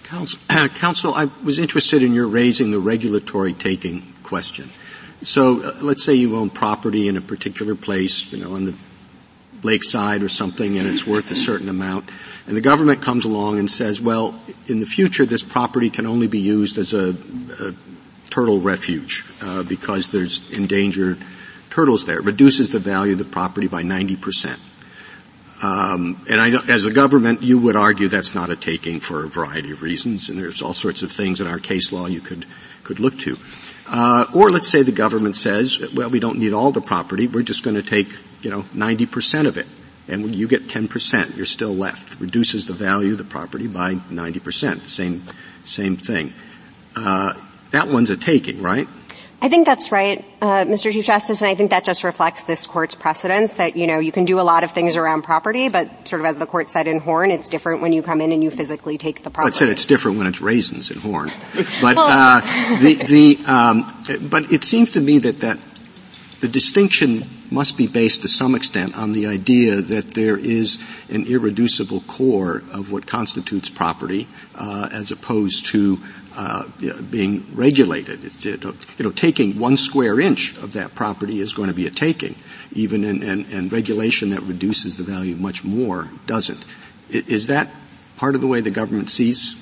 Counsel, 0.05 0.40
Counsel 0.68 1.14
I 1.14 1.28
was 1.44 1.61
interested 1.61 2.03
in 2.03 2.12
your 2.12 2.26
raising 2.26 2.72
the 2.72 2.80
regulatory 2.80 3.53
taking 3.53 4.12
question. 4.24 4.70
So 5.22 5.62
uh, 5.62 5.76
let's 5.82 6.05
say 6.05 6.14
you 6.14 6.36
own 6.36 6.51
property 6.51 7.07
in 7.07 7.16
a 7.16 7.20
particular 7.20 7.74
place, 7.74 8.32
you 8.32 8.42
know, 8.42 8.55
on 8.55 8.64
the 8.64 8.74
lakeside 9.62 10.22
or 10.22 10.28
something, 10.28 10.78
and 10.78 10.86
it's 10.86 11.06
worth 11.06 11.30
a 11.30 11.34
certain 11.34 11.68
amount 11.68 12.08
and 12.50 12.56
the 12.56 12.62
government 12.62 13.00
comes 13.00 13.24
along 13.24 13.61
and 13.61 13.70
says, 13.70 14.00
well, 14.00 14.34
in 14.66 14.80
the 14.80 14.86
future 14.86 15.24
this 15.24 15.44
property 15.44 15.88
can 15.88 16.04
only 16.04 16.26
be 16.26 16.40
used 16.40 16.78
as 16.78 16.92
a, 16.92 17.11
a 17.61 17.74
turtle 18.28 18.61
refuge 18.61 19.24
uh, 19.40 19.62
because 19.62 20.11
there's 20.11 20.50
endangered 20.50 21.18
turtles 21.70 22.06
there. 22.06 22.18
It 22.18 22.24
reduces 22.24 22.70
the 22.70 22.80
value 22.80 23.12
of 23.12 23.18
the 23.18 23.24
property 23.24 23.68
by 23.68 23.84
90%. 23.84 24.58
Um, 25.62 26.24
and 26.28 26.40
I, 26.40 26.48
as 26.72 26.86
a 26.86 26.90
government, 26.90 27.42
you 27.42 27.56
would 27.61 27.76
argue 27.76 28.08
that's 28.08 28.34
not 28.34 28.50
a 28.50 28.56
taking 28.56 28.98
for 28.98 29.24
a 29.24 29.28
variety 29.28 29.70
of 29.70 29.82
reasons, 29.82 30.28
and 30.28 30.36
there's 30.36 30.61
all 30.61 30.72
sorts 30.72 31.02
of 31.02 31.12
things 31.12 31.40
in 31.40 31.46
our 31.46 31.61
case 31.61 31.92
law 31.92 32.06
you 32.06 32.20
could 32.20 32.46
could 32.82 32.98
look 32.98 33.16
to. 33.20 33.36
Uh, 33.86 34.24
or 34.34 34.50
let's 34.50 34.68
say 34.68 34.82
the 34.82 34.90
government 34.90 35.36
says, 35.36 35.78
well, 35.94 36.08
we 36.08 36.18
don't 36.18 36.38
need 36.38 36.54
all 36.54 36.72
the 36.72 36.80
property; 36.80 37.28
we're 37.28 37.42
just 37.42 37.62
going 37.62 37.76
to 37.76 37.82
take, 37.82 38.08
you 38.43 38.51
know, 38.51 38.62
90% 38.74 39.47
of 39.47 39.57
it 39.57 39.66
and 40.11 40.24
when 40.24 40.34
you 40.34 40.49
get 40.49 40.66
10%, 40.66 41.36
you're 41.36 41.47
still 41.47 41.74
left. 41.74 42.14
It 42.14 42.20
Reduces 42.20 42.66
the 42.66 42.74
value 42.74 43.12
of 43.12 43.18
the 43.18 43.24
property 43.24 43.68
by 43.68 43.95
90%. 43.95 44.82
Same, 44.82 45.22
same 45.64 45.97
thing. 45.97 46.34
Uh, 46.97 47.34
that 47.70 47.86
one's 47.88 48.11
a 48.11 48.16
taking, 48.16 48.61
right? 48.61 48.88
I 49.43 49.49
think 49.49 49.64
that's 49.64 49.91
right, 49.91 50.22
uh, 50.43 50.64
Mr. 50.64 50.93
Chief 50.93 51.07
Justice, 51.07 51.41
and 51.41 51.51
I 51.51 51.55
think 51.55 51.70
that 51.70 51.82
just 51.82 52.05
reflects 52.05 52.43
this 52.43 52.66
court's 52.66 52.95
precedence 52.95 53.55
that, 53.55 53.74
you 53.74 53.86
know, 53.86 53.99
you 53.99 54.12
can 54.12 54.26
do 54.26 54.38
a 54.38 54.43
lot 54.43 54.64
of 54.64 54.72
things 54.72 54.97
around 54.97 55.22
property, 55.22 55.70
but 55.70 56.07
sort 56.07 56.20
of 56.20 56.26
as 56.26 56.36
the 56.36 56.45
court 56.45 56.70
said 56.70 56.86
in 56.86 56.99
Horne, 56.99 57.30
it's 57.30 57.49
different 57.49 57.80
when 57.80 57.95
you 57.95 58.03
come 58.03 58.20
in 58.20 58.32
and 58.32 58.45
you 58.45 58.51
physically 58.51 58.99
take 58.99 59.22
the 59.22 59.30
property. 59.30 59.45
Well, 59.45 59.49
it 59.49 59.55
said 59.55 59.68
it's 59.70 59.86
different 59.86 60.18
when 60.18 60.26
it's 60.26 60.43
raisins 60.43 60.91
in 60.91 60.99
Horne. 60.99 61.30
But, 61.80 61.97
uh, 61.97 62.41
the, 62.80 62.95
the, 62.95 63.38
um, 63.47 64.28
but 64.28 64.53
it 64.53 64.64
seems 64.64 64.91
to 64.91 65.01
me 65.01 65.18
that 65.18 65.41
that 65.41 65.59
the 66.41 66.49
distinction 66.49 67.24
must 67.51 67.76
be 67.76 67.86
based 67.86 68.22
to 68.22 68.28
some 68.28 68.55
extent 68.55 68.96
on 68.96 69.12
the 69.12 69.26
idea 69.26 69.80
that 69.80 70.12
there 70.12 70.36
is 70.36 70.78
an 71.09 71.26
irreducible 71.26 72.01
core 72.03 72.62
of 72.72 72.92
what 72.92 73.07
constitutes 73.07 73.68
property 73.68 74.28
uh, 74.55 74.88
as 74.92 75.11
opposed 75.11 75.66
to 75.66 75.98
uh, 76.36 76.64
being 77.11 77.44
regulated. 77.55 78.24
It's, 78.24 78.44
you 78.44 78.74
know, 79.01 79.11
taking 79.11 79.59
one 79.59 79.76
square 79.76 80.20
inch 80.20 80.57
of 80.59 80.74
that 80.74 80.94
property 80.94 81.40
is 81.40 81.53
going 81.53 81.68
to 81.68 81.74
be 81.74 81.86
a 81.86 81.90
taking, 81.90 82.36
even 82.72 83.05
in, 83.05 83.22
in, 83.22 83.44
in 83.46 83.68
regulation 83.68 84.30
that 84.30 84.42
reduces 84.42 84.96
the 84.96 85.03
value 85.03 85.36
much 85.36 85.64
more 85.64 86.09
doesn't. 86.26 86.64
Is 87.11 87.48
that 87.48 87.70
part 88.16 88.34
of 88.34 88.40
the 88.40 88.46
way 88.46 88.61
the 88.61 88.70
government 88.70 89.11
sees 89.11 89.61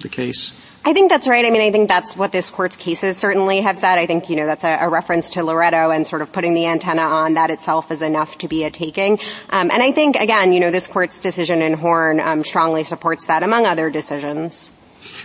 the 0.00 0.08
case? 0.08 0.52
I 0.82 0.94
think 0.94 1.10
that's 1.10 1.28
right. 1.28 1.44
I 1.44 1.50
mean, 1.50 1.60
I 1.60 1.70
think 1.70 1.88
that's 1.88 2.16
what 2.16 2.32
this 2.32 2.48
court's 2.48 2.76
cases 2.76 3.18
certainly 3.18 3.60
have 3.60 3.76
said. 3.76 3.98
I 3.98 4.06
think, 4.06 4.30
you 4.30 4.36
know, 4.36 4.46
that's 4.46 4.64
a, 4.64 4.78
a 4.80 4.88
reference 4.88 5.30
to 5.30 5.44
Loretto 5.44 5.90
and 5.90 6.06
sort 6.06 6.22
of 6.22 6.32
putting 6.32 6.54
the 6.54 6.66
antenna 6.66 7.02
on 7.02 7.34
that 7.34 7.50
itself 7.50 7.90
is 7.90 8.00
enough 8.00 8.38
to 8.38 8.48
be 8.48 8.64
a 8.64 8.70
taking. 8.70 9.18
Um, 9.50 9.70
and 9.70 9.82
I 9.82 9.92
think, 9.92 10.16
again, 10.16 10.54
you 10.54 10.60
know, 10.60 10.70
this 10.70 10.86
court's 10.86 11.20
decision 11.20 11.60
in 11.60 11.74
Horne 11.74 12.18
um, 12.18 12.42
strongly 12.42 12.84
supports 12.84 13.26
that, 13.26 13.42
among 13.42 13.66
other 13.66 13.90
decisions. 13.90 14.70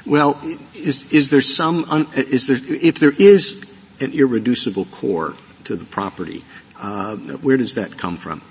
Well, 0.05 0.37
is, 0.73 1.11
is 1.13 1.29
there 1.29 1.41
some, 1.41 1.85
un, 1.89 2.07
is 2.15 2.47
there, 2.47 2.57
if 2.61 2.99
there 2.99 3.13
is 3.17 3.65
an 4.01 4.11
irreducible 4.11 4.85
core 4.85 5.35
to 5.63 5.77
the 5.77 5.85
property, 5.85 6.43
uh, 6.81 7.15
where 7.15 7.55
does 7.55 7.75
that 7.75 7.97
come 7.97 8.17
from? 8.17 8.41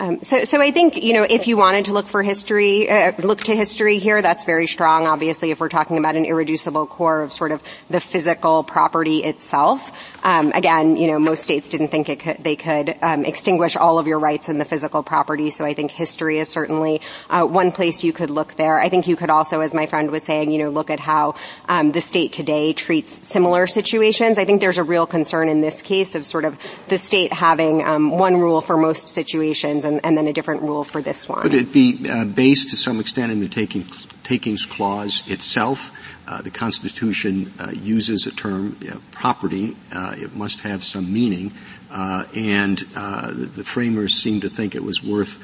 Um, 0.00 0.22
so, 0.22 0.44
so 0.44 0.60
I 0.60 0.70
think 0.70 1.02
you 1.02 1.12
know 1.12 1.26
if 1.28 1.48
you 1.48 1.56
wanted 1.56 1.86
to 1.86 1.92
look 1.92 2.06
for 2.06 2.22
history, 2.22 2.88
uh, 2.88 3.12
look 3.18 3.40
to 3.44 3.56
history 3.56 3.98
here. 3.98 4.22
That's 4.22 4.44
very 4.44 4.68
strong. 4.68 5.08
Obviously, 5.08 5.50
if 5.50 5.58
we're 5.58 5.68
talking 5.68 5.98
about 5.98 6.14
an 6.14 6.24
irreducible 6.24 6.86
core 6.86 7.22
of 7.22 7.32
sort 7.32 7.50
of 7.50 7.62
the 7.90 8.00
physical 8.00 8.62
property 8.62 9.24
itself. 9.24 9.92
Um, 10.22 10.52
again, 10.52 10.96
you 10.96 11.06
know, 11.06 11.18
most 11.18 11.44
states 11.44 11.68
didn't 11.68 11.88
think 11.88 12.06
could, 12.20 12.38
they 12.42 12.56
could 12.56 12.96
um, 13.02 13.24
extinguish 13.24 13.76
all 13.76 13.98
of 13.98 14.06
your 14.06 14.18
rights 14.18 14.48
in 14.48 14.58
the 14.58 14.64
physical 14.64 15.02
property. 15.02 15.50
So 15.50 15.64
I 15.64 15.74
think 15.74 15.90
history 15.90 16.38
is 16.38 16.48
certainly 16.48 17.00
uh, 17.30 17.44
one 17.44 17.72
place 17.72 18.02
you 18.02 18.12
could 18.12 18.30
look 18.30 18.54
there. 18.56 18.78
I 18.78 18.88
think 18.88 19.06
you 19.06 19.16
could 19.16 19.30
also, 19.30 19.60
as 19.60 19.74
my 19.74 19.86
friend 19.86 20.10
was 20.10 20.24
saying, 20.24 20.50
you 20.50 20.58
know, 20.58 20.70
look 20.70 20.90
at 20.90 21.00
how 21.00 21.36
um, 21.68 21.92
the 21.92 22.00
state 22.00 22.32
today 22.32 22.72
treats 22.72 23.26
similar 23.28 23.66
situations. 23.66 24.38
I 24.38 24.44
think 24.44 24.60
there's 24.60 24.78
a 24.78 24.82
real 24.82 25.06
concern 25.06 25.48
in 25.48 25.60
this 25.60 25.82
case 25.82 26.14
of 26.14 26.26
sort 26.26 26.44
of 26.44 26.58
the 26.88 26.98
state 26.98 27.32
having 27.32 27.84
um, 27.84 28.10
one 28.10 28.36
rule 28.36 28.60
for 28.60 28.76
most 28.76 29.08
situations 29.08 29.84
and, 29.88 30.00
and, 30.04 30.16
then 30.16 30.26
a 30.26 30.32
different 30.32 30.62
rule 30.62 30.84
for 30.84 31.02
this 31.02 31.28
one. 31.28 31.42
Could 31.42 31.54
it 31.54 31.72
be 31.72 32.08
uh, 32.08 32.24
based 32.24 32.70
to 32.70 32.76
some 32.76 33.00
extent 33.00 33.32
in 33.32 33.40
the 33.40 33.48
taking, 33.48 33.86
takings 34.22 34.66
clause 34.66 35.26
itself? 35.28 35.92
Uh, 36.26 36.42
the 36.42 36.50
Constitution 36.50 37.52
uh, 37.58 37.70
uses 37.70 38.26
a 38.26 38.30
term 38.30 38.78
know, 38.82 39.00
property. 39.10 39.76
Uh, 39.92 40.14
it 40.16 40.36
must 40.36 40.60
have 40.60 40.84
some 40.84 41.12
meaning, 41.12 41.52
uh, 41.90 42.24
and 42.34 42.84
uh, 42.94 43.28
the, 43.28 43.46
the, 43.46 43.64
framers 43.64 44.14
seem 44.14 44.42
to 44.42 44.48
think 44.48 44.74
it 44.74 44.84
was 44.84 45.02
worth 45.02 45.38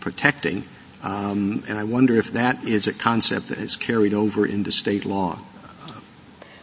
protecting. 0.00 0.64
Um, 1.02 1.62
and 1.68 1.78
I 1.78 1.84
wonder 1.84 2.16
if 2.16 2.32
that 2.32 2.64
is 2.64 2.86
a 2.88 2.92
concept 2.92 3.48
that 3.48 3.58
has 3.58 3.76
carried 3.76 4.12
over 4.12 4.44
into 4.44 4.72
state 4.72 5.04
law 5.04 5.38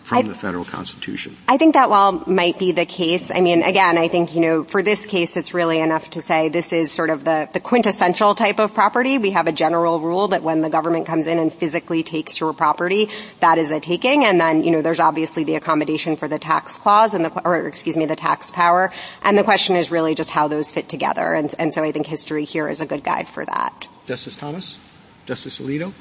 from 0.04 0.18
I, 0.18 0.22
the 0.24 0.36
federal 0.36 0.66
constitution. 0.66 1.38
I 1.48 1.58
think 1.58 1.74
that 1.76 1.90
while 1.90 2.24
might 2.28 2.60
be 2.60 2.74
the 2.74 2.86
case, 2.86 3.32
I 3.34 3.42
mean, 3.42 3.64
again, 3.64 3.98
I 3.98 4.10
think, 4.10 4.36
you 4.36 4.42
know, 4.42 4.64
for 4.64 4.84
this 4.84 5.06
case, 5.06 5.38
it's 5.38 5.54
really 5.54 5.80
enough 5.80 6.10
to 6.12 6.22
say 6.22 6.50
this 6.50 6.74
is 6.74 6.92
sort 6.92 7.10
of 7.10 7.24
the, 7.24 7.50
the 7.54 7.60
quintessential 7.60 8.36
type 8.36 8.60
of 8.60 8.74
property. 8.74 9.18
We 9.18 9.32
have 9.32 9.48
a 9.48 9.52
general 9.52 10.00
rule 10.00 10.28
that 10.30 10.44
when 10.44 10.62
the 10.62 10.70
government 10.70 11.06
comes 11.06 11.28
in 11.28 11.40
and 11.40 11.54
physically 11.54 12.04
takes 12.04 12.40
your 12.40 12.54
property, 12.54 13.10
that 13.40 13.58
is 13.58 13.72
a 13.72 13.80
taking. 13.80 14.26
And 14.26 14.40
then, 14.40 14.64
you 14.64 14.72
know, 14.72 14.82
there's 14.82 15.00
obviously 15.00 15.46
the 15.46 15.56
accommodation 15.56 16.18
for 16.18 16.28
the 16.28 16.40
tax 16.40 16.76
clause 16.78 17.14
and 17.14 17.24
the, 17.24 17.42
or 17.48 17.66
excuse 17.66 17.96
me, 17.96 18.06
the 18.06 18.16
tax 18.16 18.52
power. 18.52 18.92
And 19.22 19.38
the 19.38 19.44
question 19.44 19.76
is 19.78 19.90
really 19.90 20.16
just 20.16 20.30
how 20.30 20.50
those 20.50 20.70
fit 20.70 20.90
together. 20.90 21.34
And, 21.34 21.54
and 21.58 21.74
so 21.74 21.82
I 21.84 21.92
think 21.92 22.08
history 22.08 22.44
here 22.44 22.68
is 22.68 22.82
a 22.82 22.86
good 22.86 23.04
guide 23.04 23.30
for 23.30 23.46
that. 23.46 23.88
Justice 24.06 24.36
Thomas? 24.36 24.78
Justice 25.26 25.60
Alito? 25.60 25.94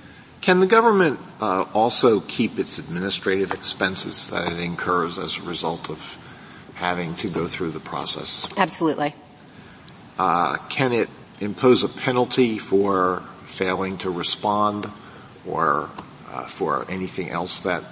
Can 0.43 0.59
the 0.59 0.66
government 0.66 1.20
uh, 1.40 1.66
also 1.72 2.18
keep 2.18 2.59
its 2.59 2.78
administrative 2.78 3.53
expenses 3.53 4.28
that 4.30 4.53
it 4.53 4.59
incurs 4.59 5.16
as 5.16 5.38
a 5.38 5.43
result 5.43 5.88
of 5.88 6.18
having 6.74 7.14
to 7.16 7.30
go 7.30 7.47
through 7.47 7.70
the 7.70 7.80
process? 7.80 8.49
Absolutely. 8.57 9.14
Uh, 10.18 10.57
can 10.68 10.93
it 10.93 11.09
impose 11.40 11.84
a 11.84 11.88
penalty 11.88 12.59
for 12.59 13.22
failing 13.45 13.99
to 13.99 14.11
respond 14.11 14.90
or 15.47 15.88
uh, 16.28 16.45
for 16.47 16.90
anything 16.90 17.30
else 17.30 17.61
that 17.61 17.84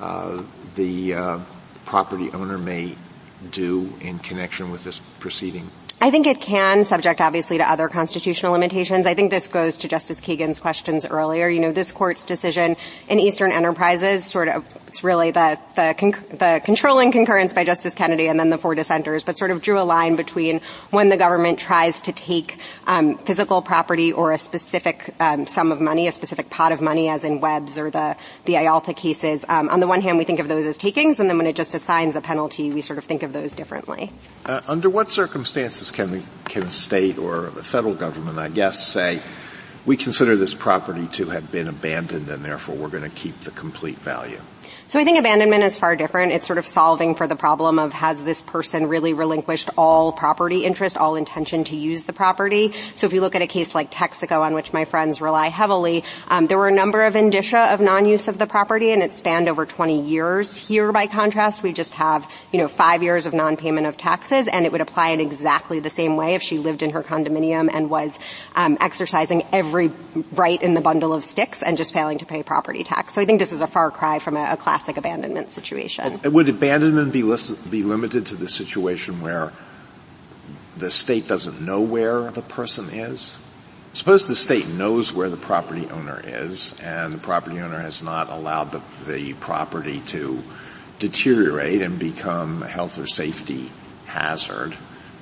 uh, 0.00 0.42
the 0.74 1.14
uh, 1.14 1.38
property 1.84 2.28
owner 2.32 2.58
may 2.58 2.96
do 3.52 3.92
in 4.00 4.18
connection 4.18 4.72
with 4.72 4.82
this 4.82 5.00
proceeding? 5.20 5.70
I 6.04 6.10
think 6.10 6.26
it 6.26 6.38
can, 6.38 6.84
subject 6.84 7.22
obviously 7.22 7.56
to 7.56 7.64
other 7.64 7.88
constitutional 7.88 8.52
limitations. 8.52 9.06
I 9.06 9.14
think 9.14 9.30
this 9.30 9.48
goes 9.48 9.78
to 9.78 9.88
Justice 9.88 10.20
Kagan's 10.20 10.58
questions 10.58 11.06
earlier. 11.06 11.48
You 11.48 11.60
know, 11.60 11.72
this 11.72 11.92
court's 11.92 12.26
decision 12.26 12.76
in 13.08 13.18
Eastern 13.18 13.50
Enterprises 13.50 14.26
sort 14.26 14.48
of, 14.48 14.66
it's 14.86 15.02
really 15.02 15.30
the, 15.30 15.58
the, 15.76 15.94
the 16.36 16.60
controlling 16.62 17.10
concurrence 17.10 17.54
by 17.54 17.64
Justice 17.64 17.94
Kennedy 17.94 18.26
and 18.26 18.38
then 18.38 18.50
the 18.50 18.58
four 18.58 18.74
dissenters, 18.74 19.24
but 19.24 19.38
sort 19.38 19.50
of 19.50 19.62
drew 19.62 19.80
a 19.80 19.82
line 19.82 20.14
between 20.14 20.60
when 20.90 21.08
the 21.08 21.16
government 21.16 21.58
tries 21.58 22.02
to 22.02 22.12
take 22.12 22.58
um, 22.86 23.16
physical 23.24 23.62
property 23.62 24.12
or 24.12 24.30
a 24.30 24.36
specific 24.36 25.14
um, 25.20 25.46
sum 25.46 25.72
of 25.72 25.80
money, 25.80 26.06
a 26.06 26.12
specific 26.12 26.50
pot 26.50 26.70
of 26.70 26.82
money, 26.82 27.08
as 27.08 27.24
in 27.24 27.40
Webb's 27.40 27.78
or 27.78 27.90
the, 27.90 28.14
the 28.44 28.56
IOLTA 28.56 28.94
cases. 28.94 29.42
Um, 29.48 29.70
on 29.70 29.80
the 29.80 29.86
one 29.86 30.02
hand, 30.02 30.18
we 30.18 30.24
think 30.24 30.38
of 30.38 30.48
those 30.48 30.66
as 30.66 30.76
takings, 30.76 31.18
and 31.18 31.30
then 31.30 31.38
when 31.38 31.46
it 31.46 31.56
just 31.56 31.74
assigns 31.74 32.14
a 32.14 32.20
penalty, 32.20 32.70
we 32.70 32.82
sort 32.82 32.98
of 32.98 33.04
think 33.04 33.22
of 33.22 33.32
those 33.32 33.54
differently. 33.54 34.12
Uh, 34.44 34.60
under 34.66 34.90
what 34.90 35.08
circumstances 35.08 35.93
can 35.94 36.10
the, 36.10 36.22
can 36.46 36.64
the 36.64 36.70
state 36.70 37.18
or 37.18 37.42
the 37.42 37.62
federal 37.62 37.94
government, 37.94 38.38
I 38.38 38.48
guess, 38.48 38.86
say, 38.86 39.20
we 39.86 39.96
consider 39.96 40.36
this 40.36 40.54
property 40.54 41.06
to 41.12 41.26
have 41.30 41.50
been 41.52 41.68
abandoned 41.68 42.28
and 42.28 42.44
therefore 42.44 42.74
we're 42.74 42.88
going 42.88 43.04
to 43.04 43.08
keep 43.08 43.40
the 43.40 43.50
complete 43.52 43.98
value? 43.98 44.40
So 44.86 45.00
I 45.00 45.04
think 45.04 45.18
abandonment 45.18 45.64
is 45.64 45.78
far 45.78 45.96
different. 45.96 46.32
It's 46.32 46.46
sort 46.46 46.58
of 46.58 46.66
solving 46.66 47.14
for 47.14 47.26
the 47.26 47.36
problem 47.36 47.78
of 47.78 47.94
has 47.94 48.22
this 48.22 48.42
person 48.42 48.86
really 48.86 49.14
relinquished 49.14 49.70
all 49.78 50.12
property 50.12 50.62
interest, 50.66 50.98
all 50.98 51.16
intention 51.16 51.64
to 51.64 51.76
use 51.76 52.04
the 52.04 52.12
property. 52.12 52.74
So 52.94 53.06
if 53.06 53.14
you 53.14 53.22
look 53.22 53.34
at 53.34 53.40
a 53.40 53.46
case 53.46 53.74
like 53.74 53.90
Texaco 53.90 54.42
on 54.42 54.52
which 54.52 54.74
my 54.74 54.84
friends 54.84 55.22
rely 55.22 55.48
heavily, 55.48 56.04
um, 56.28 56.48
there 56.48 56.58
were 56.58 56.68
a 56.68 56.74
number 56.74 57.02
of 57.02 57.16
indicia 57.16 57.72
of 57.72 57.80
non-use 57.80 58.28
of 58.28 58.36
the 58.36 58.46
property 58.46 58.92
and 58.92 59.02
it 59.02 59.14
spanned 59.14 59.48
over 59.48 59.64
20 59.64 60.02
years. 60.02 60.54
Here 60.54 60.92
by 60.92 61.06
contrast, 61.06 61.62
we 61.62 61.72
just 61.72 61.94
have, 61.94 62.30
you 62.52 62.58
know, 62.58 62.68
five 62.68 63.02
years 63.02 63.24
of 63.24 63.32
non-payment 63.32 63.86
of 63.86 63.96
taxes 63.96 64.48
and 64.48 64.66
it 64.66 64.72
would 64.72 64.82
apply 64.82 65.08
in 65.08 65.20
exactly 65.20 65.80
the 65.80 65.90
same 65.90 66.16
way 66.16 66.34
if 66.34 66.42
she 66.42 66.58
lived 66.58 66.82
in 66.82 66.90
her 66.90 67.02
condominium 67.02 67.70
and 67.72 67.88
was 67.88 68.18
um, 68.54 68.76
exercising 68.80 69.44
every 69.50 69.90
right 70.32 70.60
in 70.62 70.74
the 70.74 70.82
bundle 70.82 71.14
of 71.14 71.24
sticks 71.24 71.62
and 71.62 71.78
just 71.78 71.94
failing 71.94 72.18
to 72.18 72.26
pay 72.26 72.42
property 72.42 72.84
tax. 72.84 73.14
So 73.14 73.22
I 73.22 73.24
think 73.24 73.38
this 73.38 73.50
is 73.50 73.62
a 73.62 73.66
far 73.66 73.90
cry 73.90 74.18
from 74.18 74.36
a, 74.36 74.52
a 74.52 74.56
class 74.58 74.73
classic 74.74 74.96
abandonment 74.96 75.52
situation. 75.52 76.20
Would 76.24 76.48
abandonment 76.48 77.12
be, 77.12 77.22
be 77.70 77.84
limited 77.84 78.26
to 78.26 78.34
the 78.34 78.48
situation 78.48 79.20
where 79.20 79.52
the 80.74 80.90
state 80.90 81.28
doesn't 81.28 81.60
know 81.60 81.80
where 81.80 82.32
the 82.32 82.42
person 82.42 82.90
is? 82.90 83.38
Suppose 83.92 84.26
the 84.26 84.34
state 84.34 84.66
knows 84.66 85.12
where 85.12 85.30
the 85.30 85.36
property 85.36 85.88
owner 85.90 86.20
is 86.24 86.76
and 86.80 87.12
the 87.12 87.20
property 87.20 87.60
owner 87.60 87.78
has 87.78 88.02
not 88.02 88.30
allowed 88.30 88.72
the, 88.72 88.82
the 89.06 89.34
property 89.34 90.00
to 90.06 90.42
deteriorate 90.98 91.80
and 91.80 91.96
become 91.96 92.64
a 92.64 92.68
health 92.68 92.98
or 92.98 93.06
safety 93.06 93.70
hazard, 94.06 94.76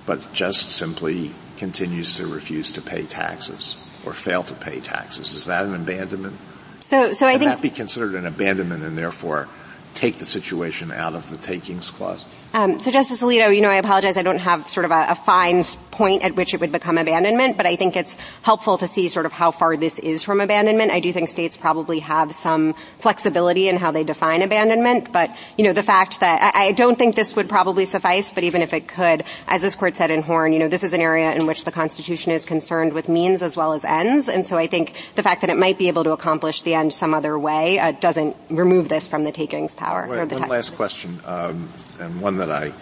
but 0.07 0.27
just 0.33 0.71
simply 0.71 1.31
continues 1.59 2.17
to 2.17 2.27
refuse 2.27 2.73
to 2.73 2.81
pay 2.81 3.03
taxes 3.03 3.77
or 4.07 4.15
fail 4.15 4.43
to 4.45 4.55
pay 4.55 4.81
taxes. 4.81 5.35
Is 5.35 5.45
that 5.45 5.67
an 5.67 5.75
abandonment? 5.75 6.39
So, 6.83 7.13
so 7.13 7.27
I 7.27 7.33
Can 7.33 7.41
think 7.41 7.51
that 7.53 7.63
be 7.63 7.71
considered 7.71 8.15
an 8.15 8.27
abandonment 8.27 8.83
and 8.83 8.99
therefore 8.99 9.49
take 9.95 10.19
the 10.19 10.27
situation 10.27 10.91
out 10.91 11.15
of 11.15 11.31
the 11.31 11.37
takings 11.37 11.91
clause? 11.91 12.27
Um, 12.55 12.81
so 12.81 12.91
Justice 12.91 13.23
Alito, 13.23 13.55
you 13.55 13.63
know, 13.63 13.71
I 13.71 13.77
apologize. 13.77 14.19
I 14.19 14.23
don't 14.23 14.39
have 14.39 14.69
sort 14.69 14.85
of 14.85 14.91
a, 14.91 15.07
a, 15.11 15.15
fine 15.15 15.63
point 15.91 16.23
at 16.23 16.35
which 16.35 16.53
it 16.53 16.61
would 16.61 16.73
become 16.73 16.99
abandonment, 16.99 17.57
but 17.57 17.67
I 17.67 17.77
think 17.77 17.97
it's 17.97 18.17
helpful 18.43 18.77
to 18.79 18.87
see 18.87 19.09
sort 19.09 19.25
of 19.25 19.33
how 19.33 19.53
far 19.53 19.77
this 19.77 19.99
is 19.99 20.23
from 20.23 20.41
abandonment. 20.41 20.91
I 20.91 21.01
do 21.01 21.13
think 21.13 21.29
states 21.29 21.57
probably 21.57 22.01
have 22.01 22.35
some 22.35 22.75
flexibility 22.99 23.69
in 23.69 23.77
how 23.77 23.91
they 23.91 24.05
define 24.05 24.43
abandonment, 24.43 25.13
but 25.13 25.31
you 25.57 25.65
know, 25.65 25.73
the 25.73 25.83
fact 25.83 26.21
that 26.21 26.55
I, 26.55 26.67
I 26.67 26.73
don't 26.73 26.99
think 26.99 27.15
this 27.15 27.35
would 27.37 27.49
probably 27.49 27.85
suffice, 27.85 28.31
but 28.31 28.45
even 28.45 28.61
if 28.61 28.75
it 28.75 28.89
could, 28.89 29.23
as 29.47 29.63
this 29.63 29.75
court 29.75 29.97
said 29.97 30.11
in 30.11 30.23
Horne, 30.23 30.53
you 30.53 30.59
know, 30.59 30.69
this 30.69 30.83
is 30.83 30.93
an 30.93 31.01
area 31.01 31.33
in 31.33 31.47
which 31.47 31.65
the 31.65 31.73
Constitution 31.73 32.33
is 32.33 32.45
concerned 32.45 32.93
with 32.93 33.09
means 33.09 33.43
as 33.43 33.57
well 33.57 33.73
as 33.73 33.85
ends, 33.85 34.29
and 34.29 34.47
so 34.47 34.59
I 34.59 34.67
think 34.67 34.95
the 35.15 35.23
fact 35.23 35.41
that 35.43 35.51
it 35.51 35.57
might 35.57 35.79
be 35.79 35.89
able 35.89 36.05
to 36.05 36.13
accomplish 36.13 36.63
the 36.63 36.75
end 36.75 36.93
some 36.93 37.15
other 37.15 37.39
way 37.39 37.79
uh, 37.79 37.93
doesn't 37.93 38.37
remove 38.51 38.89
this 38.89 39.09
from 39.09 39.25
the 39.25 39.33
takings 39.33 39.75
power. 39.75 40.07
Wait, 40.09 40.33
one 40.33 40.49
last 40.49 40.75
question, 40.75 41.19
um, 41.25 41.71
and 42.03 42.21
one 42.21 42.37
that 42.39 42.51
I 42.51 42.73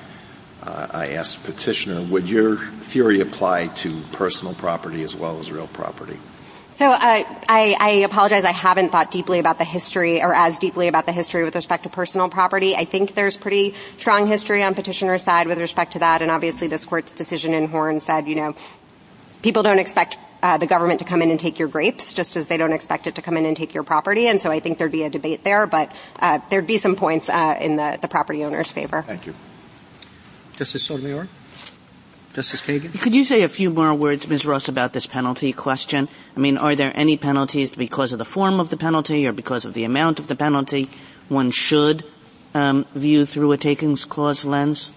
uh, 0.63 0.87
I 0.91 1.09
asked 1.13 1.45
petitioner, 1.45 2.03
would 2.03 2.29
your 2.29 2.57
theory 2.57 3.21
apply 3.21 3.69
to 3.69 4.01
personal 4.13 4.55
property 4.55 5.03
as 5.03 5.17
well 5.17 5.39
as 5.39 5.51
real 5.51 5.69
property? 5.69 6.19
So 6.73 6.93
uh, 6.93 6.99
I, 7.01 7.77
I, 7.81 7.91
apologize. 8.05 8.45
I 8.45 8.53
haven't 8.53 8.93
thought 8.93 9.11
deeply 9.11 9.39
about 9.41 9.59
the 9.59 9.65
history, 9.65 10.23
or 10.23 10.33
as 10.33 10.59
deeply 10.59 10.87
about 10.87 11.07
the 11.07 11.13
history 11.13 11.43
with 11.43 11.55
respect 11.57 11.83
to 11.83 11.89
personal 11.89 12.29
property. 12.29 12.77
I 12.77 12.85
think 12.85 13.15
there's 13.15 13.37
pretty 13.37 13.75
strong 13.99 14.27
history 14.27 14.63
on 14.63 14.75
petitioner's 14.75 15.25
side 15.25 15.49
with 15.49 15.59
respect 15.59 15.95
to 15.95 15.99
that, 15.99 16.23
and 16.23 16.31
obviously 16.31 16.69
this 16.69 16.85
court's 16.85 17.13
decision 17.13 17.55
in 17.55 17.69
Horne 17.69 17.99
said, 17.99 18.29
you 18.29 18.37
know, 18.37 18.55
people 19.43 19.63
don't 19.65 19.81
expect 19.81 20.19
uh, 20.43 20.59
the 20.59 20.67
government 20.67 20.99
to 21.01 21.05
come 21.05 21.23
in 21.23 21.31
and 21.31 21.39
take 21.39 21.59
your 21.59 21.69
grapes, 21.69 22.15
just 22.15 22.37
as 22.37 22.49
they 22.49 22.57
don't 22.57 22.73
expect 22.73 23.07
it 23.07 23.15
to 23.17 23.23
come 23.23 23.37
in 23.37 23.47
and 23.47 23.57
take 23.57 23.75
your 23.75 23.83
property. 23.83 24.27
And 24.27 24.41
so 24.41 24.51
I 24.51 24.61
think 24.61 24.79
there'd 24.79 24.93
be 24.93 25.05
a 25.05 25.11
debate 25.11 25.45
there, 25.45 25.67
but 25.67 25.93
uh, 26.19 26.41
there'd 26.51 26.67
be 26.67 26.79
some 26.79 26.97
points 26.97 27.29
uh, 27.29 27.59
in 27.61 27.77
the, 27.77 27.99
the 28.01 28.09
property 28.09 28.45
owner's 28.45 28.71
favor. 28.71 29.03
Thank 29.03 29.27
you. 29.27 29.35
Justice 30.57 30.85
Sotomayor? 30.85 31.29
Justice 32.35 32.63
Kagan? 32.63 33.01
Could 33.01 33.15
you 33.15 33.25
say 33.25 33.43
a 33.43 33.49
few 33.49 33.71
more 33.71 33.93
words, 33.93 34.29
Ms. 34.29 34.47
Ross, 34.47 34.69
about 34.69 34.93
this 34.93 35.07
penalty 35.07 35.53
question? 35.53 36.09
I 36.37 36.41
mean, 36.41 36.59
are 36.59 36.77
there 36.77 36.93
any 36.95 37.17
penalties 37.17 37.73
because 37.73 38.13
of 38.13 38.19
the 38.19 38.25
form 38.25 38.61
of 38.61 38.71
the 38.71 38.77
penalty 38.77 39.27
or 39.27 39.33
because 39.33 39.65
of 39.65 39.75
the 39.75 39.85
amount 39.85 40.21
of 40.21 40.29
the 40.29 40.37
penalty 40.37 40.89
one 41.29 41.51
should 41.51 42.05
um, 42.55 42.87
view 42.95 43.27
through 43.27 43.51
a 43.53 43.57
takings 43.57 44.05
clause 44.05 44.45
lens? 44.45 44.93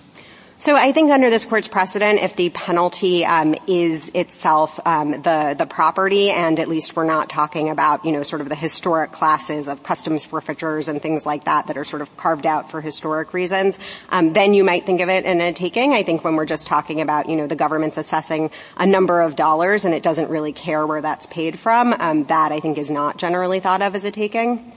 So 0.64 0.78
I 0.78 0.93
think 0.93 1.11
under 1.11 1.30
this 1.30 1.43
court's 1.43 1.68
precedent, 1.68 2.22
if 2.22 2.38
the 2.38 2.49
penalty 2.49 3.26
um, 3.26 3.53
is 3.68 4.07
itself 4.14 4.80
um, 4.86 5.11
the 5.11 5.57
the 5.59 5.66
property, 5.66 6.30
and 6.30 6.57
at 6.57 6.70
least 6.70 6.95
we're 6.95 7.03
not 7.03 7.30
talking 7.30 7.70
about 7.70 8.05
you 8.05 8.14
know 8.14 8.24
sort 8.24 8.39
of 8.39 8.47
the 8.47 8.55
historic 8.55 9.11
classes 9.11 9.68
of 9.68 9.84
customs 9.84 10.24
forfeitures 10.24 10.88
and 10.88 11.01
things 11.01 11.26
like 11.26 11.43
that 11.43 11.68
that 11.68 11.76
are 11.78 11.84
sort 11.84 12.01
of 12.01 12.16
carved 12.16 12.45
out 12.45 12.72
for 12.72 12.80
historic 12.80 13.34
reasons, 13.34 13.78
um, 14.07 14.32
then 14.32 14.53
you 14.53 14.64
might 14.64 14.86
think 14.86 15.01
of 15.01 15.09
it 15.09 15.26
in 15.26 15.41
a 15.41 15.51
taking. 15.51 15.91
I 15.91 16.03
think 16.03 16.24
when 16.24 16.38
we're 16.38 16.45
just 16.45 16.66
talking 16.66 17.01
about 17.01 17.28
you 17.28 17.36
know 17.36 17.45
the 17.45 17.57
government's 17.57 17.97
assessing 17.97 18.49
a 18.78 18.86
number 18.86 19.20
of 19.20 19.36
dollars 19.36 19.84
and 19.84 19.93
it 19.93 20.01
doesn't 20.01 20.30
really 20.30 20.53
care 20.53 20.88
where 20.88 21.01
that's 21.01 21.26
paid 21.26 21.59
from, 21.59 21.91
um, 21.91 22.24
that 22.28 22.53
I 22.53 22.61
think 22.61 22.78
is 22.78 22.89
not 22.89 23.18
generally 23.18 23.59
thought 23.59 23.82
of 23.82 23.95
as 23.95 24.05
a 24.05 24.11
taking. 24.11 24.72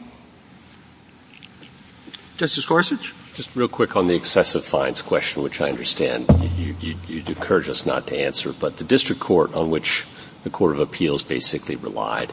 Justice 2.38 2.66
Gorsuch? 2.66 3.14
Just 3.36 3.54
real 3.54 3.68
quick 3.68 3.96
on 3.96 4.06
the 4.06 4.14
excessive 4.14 4.64
fines 4.64 5.02
question, 5.02 5.42
which 5.42 5.60
I 5.60 5.68
understand 5.68 6.26
you, 6.56 6.74
you, 6.80 6.96
you 7.06 7.22
encourage 7.26 7.68
us 7.68 7.84
not 7.84 8.06
to 8.06 8.18
answer, 8.18 8.50
but 8.50 8.78
the 8.78 8.84
district 8.84 9.20
court 9.20 9.54
on 9.54 9.68
which 9.68 10.06
the 10.42 10.48
Court 10.48 10.72
of 10.72 10.80
Appeals 10.80 11.22
basically 11.22 11.76
relied 11.76 12.32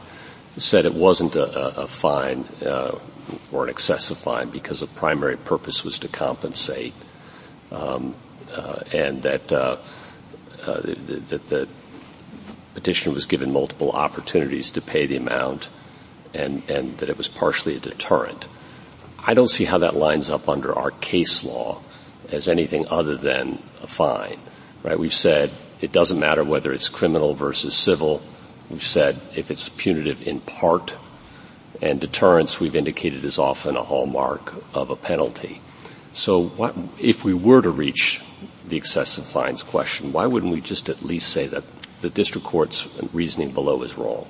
said 0.56 0.86
it 0.86 0.94
wasn't 0.94 1.36
a, 1.36 1.82
a 1.82 1.86
fine 1.86 2.46
uh, 2.64 2.98
or 3.52 3.64
an 3.64 3.68
excessive 3.68 4.16
fine 4.16 4.48
because 4.48 4.80
the 4.80 4.86
primary 4.86 5.36
purpose 5.36 5.84
was 5.84 5.98
to 5.98 6.08
compensate, 6.08 6.94
um, 7.70 8.14
uh, 8.54 8.80
and 8.90 9.22
that 9.24 9.52
uh, 9.52 9.76
uh 10.62 10.80
that 10.80 11.48
the 11.48 11.68
petitioner 12.72 13.14
was 13.14 13.26
given 13.26 13.52
multiple 13.52 13.90
opportunities 13.90 14.70
to 14.70 14.80
pay 14.80 15.04
the 15.04 15.16
amount, 15.16 15.68
and 16.32 16.62
and 16.70 16.96
that 16.96 17.10
it 17.10 17.18
was 17.18 17.28
partially 17.28 17.76
a 17.76 17.80
deterrent. 17.80 18.48
I 19.26 19.32
don't 19.32 19.48
see 19.48 19.64
how 19.64 19.78
that 19.78 19.96
lines 19.96 20.30
up 20.30 20.50
under 20.50 20.74
our 20.74 20.90
case 20.90 21.42
law 21.44 21.80
as 22.30 22.46
anything 22.46 22.86
other 22.88 23.16
than 23.16 23.62
a 23.82 23.86
fine, 23.86 24.38
right? 24.82 24.98
We've 24.98 25.14
said 25.14 25.50
it 25.80 25.92
doesn't 25.92 26.20
matter 26.20 26.44
whether 26.44 26.74
it's 26.74 26.90
criminal 26.90 27.32
versus 27.32 27.74
civil. 27.74 28.20
We've 28.68 28.84
said 28.84 29.18
if 29.34 29.50
it's 29.50 29.70
punitive 29.70 30.26
in 30.28 30.40
part, 30.40 30.96
and 31.80 31.98
deterrence 31.98 32.60
we've 32.60 32.76
indicated 32.76 33.24
is 33.24 33.38
often 33.38 33.76
a 33.76 33.82
hallmark 33.82 34.54
of 34.74 34.90
a 34.90 34.96
penalty. 34.96 35.62
So 36.12 36.42
what, 36.42 36.76
if 37.00 37.24
we 37.24 37.32
were 37.32 37.62
to 37.62 37.70
reach 37.70 38.20
the 38.68 38.76
excessive 38.76 39.24
fines 39.24 39.62
question, 39.62 40.12
why 40.12 40.26
wouldn't 40.26 40.52
we 40.52 40.60
just 40.60 40.90
at 40.90 41.02
least 41.02 41.30
say 41.30 41.46
that 41.46 41.64
the 42.02 42.10
district 42.10 42.46
court's 42.46 42.86
reasoning 43.14 43.52
below 43.52 43.82
is 43.82 43.96
wrong? 43.96 44.28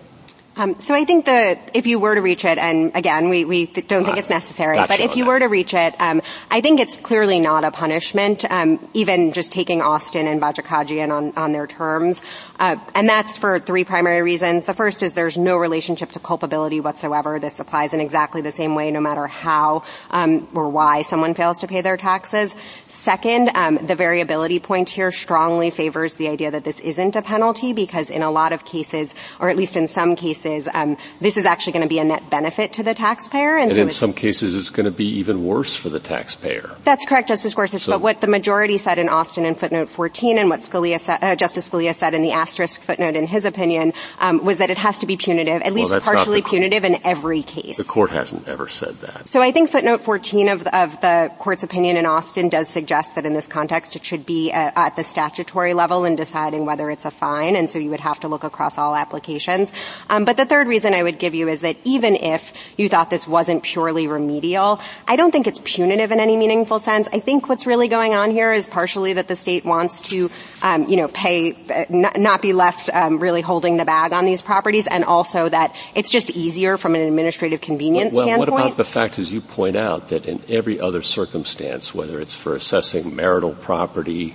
Um, 0.56 0.78
so 0.78 0.94
I 0.94 1.04
think 1.04 1.24
that 1.24 1.72
if 1.74 1.86
you 1.86 1.98
were 1.98 2.14
to 2.14 2.20
reach 2.20 2.44
it, 2.44 2.58
and 2.58 2.94
again, 2.94 3.28
we, 3.28 3.44
we 3.44 3.66
don't 3.66 4.04
think 4.04 4.18
it's 4.18 4.30
necessary, 4.30 4.76
but 4.76 5.00
if 5.00 5.16
you 5.16 5.24
that. 5.24 5.28
were 5.28 5.38
to 5.40 5.46
reach 5.46 5.74
it, 5.74 6.00
um, 6.00 6.22
I 6.48 6.60
think 6.60 6.78
it's 6.78 6.98
clearly 6.98 7.40
not 7.40 7.64
a 7.64 7.72
punishment, 7.72 8.44
um, 8.48 8.88
even 8.94 9.32
just 9.32 9.50
taking 9.50 9.82
Austin 9.82 10.28
and 10.28 10.40
Bajakajian 10.40 11.10
on, 11.10 11.36
on 11.36 11.50
their 11.50 11.66
terms. 11.66 12.20
Uh, 12.60 12.76
and 12.94 13.08
that's 13.08 13.36
for 13.36 13.58
three 13.58 13.82
primary 13.82 14.22
reasons. 14.22 14.64
The 14.64 14.74
first 14.74 15.02
is 15.02 15.14
there's 15.14 15.36
no 15.36 15.56
relationship 15.56 16.12
to 16.12 16.20
culpability 16.20 16.78
whatsoever. 16.78 17.40
This 17.40 17.58
applies 17.58 17.92
in 17.92 18.00
exactly 18.00 18.40
the 18.40 18.52
same 18.52 18.76
way 18.76 18.92
no 18.92 19.00
matter 19.00 19.26
how 19.26 19.82
um, 20.10 20.46
or 20.54 20.68
why 20.68 21.02
someone 21.02 21.34
fails 21.34 21.58
to 21.60 21.66
pay 21.66 21.80
their 21.80 21.96
taxes. 21.96 22.54
Second, 22.86 23.50
um, 23.56 23.84
the 23.84 23.96
variability 23.96 24.60
point 24.60 24.88
here 24.88 25.10
strongly 25.10 25.70
favors 25.70 26.14
the 26.14 26.28
idea 26.28 26.52
that 26.52 26.62
this 26.62 26.78
isn't 26.78 27.16
a 27.16 27.22
penalty 27.22 27.72
because 27.72 28.08
in 28.08 28.22
a 28.22 28.30
lot 28.30 28.52
of 28.52 28.64
cases, 28.64 29.10
or 29.40 29.48
at 29.48 29.56
least 29.56 29.74
in 29.76 29.88
some 29.88 30.14
cases, 30.14 30.43
um, 30.72 30.96
this 31.20 31.36
is 31.36 31.44
actually 31.44 31.72
going 31.72 31.82
to 31.82 31.88
be 31.88 31.98
a 31.98 32.04
net 32.04 32.28
benefit 32.30 32.72
to 32.74 32.82
the 32.82 32.94
taxpayer. 32.94 33.56
And, 33.56 33.70
and 33.70 33.74
so 33.74 33.82
in 33.82 33.90
some 33.90 34.12
cases, 34.12 34.54
it's 34.54 34.70
going 34.70 34.84
to 34.84 34.90
be 34.90 35.06
even 35.18 35.44
worse 35.44 35.74
for 35.74 35.88
the 35.88 36.00
taxpayer. 36.00 36.76
That's 36.84 37.04
correct, 37.06 37.28
Justice 37.28 37.54
Gorsuch. 37.54 37.82
So, 37.82 37.92
but 37.92 38.00
what 38.00 38.20
the 38.20 38.26
majority 38.26 38.78
said 38.78 38.98
in 38.98 39.08
Austin 39.08 39.44
in 39.44 39.54
footnote 39.54 39.88
14, 39.88 40.38
and 40.38 40.50
what 40.50 40.60
Scalia 40.60 41.00
sa- 41.00 41.18
uh, 41.20 41.36
Justice 41.36 41.68
Scalia 41.68 41.94
said 41.94 42.14
in 42.14 42.22
the 42.22 42.32
asterisk 42.32 42.82
footnote 42.82 43.16
in 43.16 43.26
his 43.26 43.44
opinion 43.44 43.92
um, 44.18 44.44
was 44.44 44.58
that 44.58 44.70
it 44.70 44.78
has 44.78 44.98
to 45.00 45.06
be 45.06 45.16
punitive, 45.16 45.62
at 45.62 45.72
least 45.72 45.90
well, 45.90 46.00
partially 46.00 46.42
punitive 46.42 46.84
in 46.84 46.98
every 47.04 47.42
case. 47.42 47.76
The 47.76 47.84
court 47.84 48.10
hasn't 48.10 48.48
ever 48.48 48.68
said 48.68 49.00
that. 49.00 49.28
So 49.28 49.40
I 49.40 49.52
think 49.52 49.70
footnote 49.70 50.02
14 50.02 50.48
of 50.48 50.64
the, 50.64 50.76
of 50.76 51.00
the 51.00 51.32
court's 51.38 51.62
opinion 51.62 51.96
in 51.96 52.06
Austin 52.06 52.48
does 52.48 52.68
suggest 52.68 53.14
that 53.14 53.26
in 53.26 53.34
this 53.34 53.46
context 53.46 53.96
it 53.96 54.04
should 54.04 54.26
be 54.26 54.52
at, 54.52 54.72
at 54.76 54.96
the 54.96 55.04
statutory 55.04 55.74
level 55.74 56.04
in 56.04 56.16
deciding 56.16 56.66
whether 56.66 56.90
it's 56.90 57.04
a 57.04 57.10
fine, 57.10 57.56
and 57.56 57.68
so 57.68 57.78
you 57.78 57.90
would 57.90 58.00
have 58.00 58.20
to 58.20 58.28
look 58.28 58.44
across 58.44 58.78
all 58.78 58.94
applications. 58.94 59.72
Um, 60.10 60.24
but 60.24 60.33
the 60.36 60.44
third 60.44 60.66
reason 60.66 60.94
I 60.94 61.02
would 61.02 61.18
give 61.18 61.34
you 61.34 61.48
is 61.48 61.60
that 61.60 61.76
even 61.84 62.16
if 62.16 62.52
you 62.76 62.88
thought 62.88 63.10
this 63.10 63.26
wasn't 63.26 63.62
purely 63.62 64.06
remedial, 64.06 64.80
I 65.06 65.16
don't 65.16 65.30
think 65.30 65.46
it's 65.46 65.60
punitive 65.64 66.12
in 66.12 66.20
any 66.20 66.36
meaningful 66.36 66.78
sense. 66.78 67.08
I 67.12 67.20
think 67.20 67.48
what's 67.48 67.66
really 67.66 67.88
going 67.88 68.14
on 68.14 68.30
here 68.30 68.52
is 68.52 68.66
partially 68.66 69.14
that 69.14 69.28
the 69.28 69.36
state 69.36 69.64
wants 69.64 70.02
to, 70.08 70.30
um, 70.62 70.84
you 70.88 70.96
know, 70.96 71.08
pay, 71.08 71.56
uh, 71.70 71.84
not, 71.88 72.18
not 72.18 72.42
be 72.42 72.52
left 72.52 72.90
um, 72.90 73.18
really 73.18 73.40
holding 73.40 73.76
the 73.76 73.84
bag 73.84 74.12
on 74.12 74.24
these 74.24 74.42
properties, 74.42 74.86
and 74.86 75.04
also 75.04 75.48
that 75.48 75.74
it's 75.94 76.10
just 76.10 76.30
easier 76.30 76.76
from 76.76 76.94
an 76.94 77.02
administrative 77.02 77.60
convenience 77.60 78.12
well, 78.12 78.26
standpoint. 78.26 78.50
What 78.50 78.60
about 78.60 78.76
the 78.76 78.84
fact, 78.84 79.18
as 79.18 79.32
you 79.32 79.40
point 79.40 79.76
out, 79.76 80.08
that 80.08 80.26
in 80.26 80.42
every 80.48 80.80
other 80.80 81.02
circumstance, 81.02 81.94
whether 81.94 82.20
it's 82.20 82.34
for 82.34 82.54
assessing 82.54 83.14
marital 83.14 83.54
property, 83.54 84.34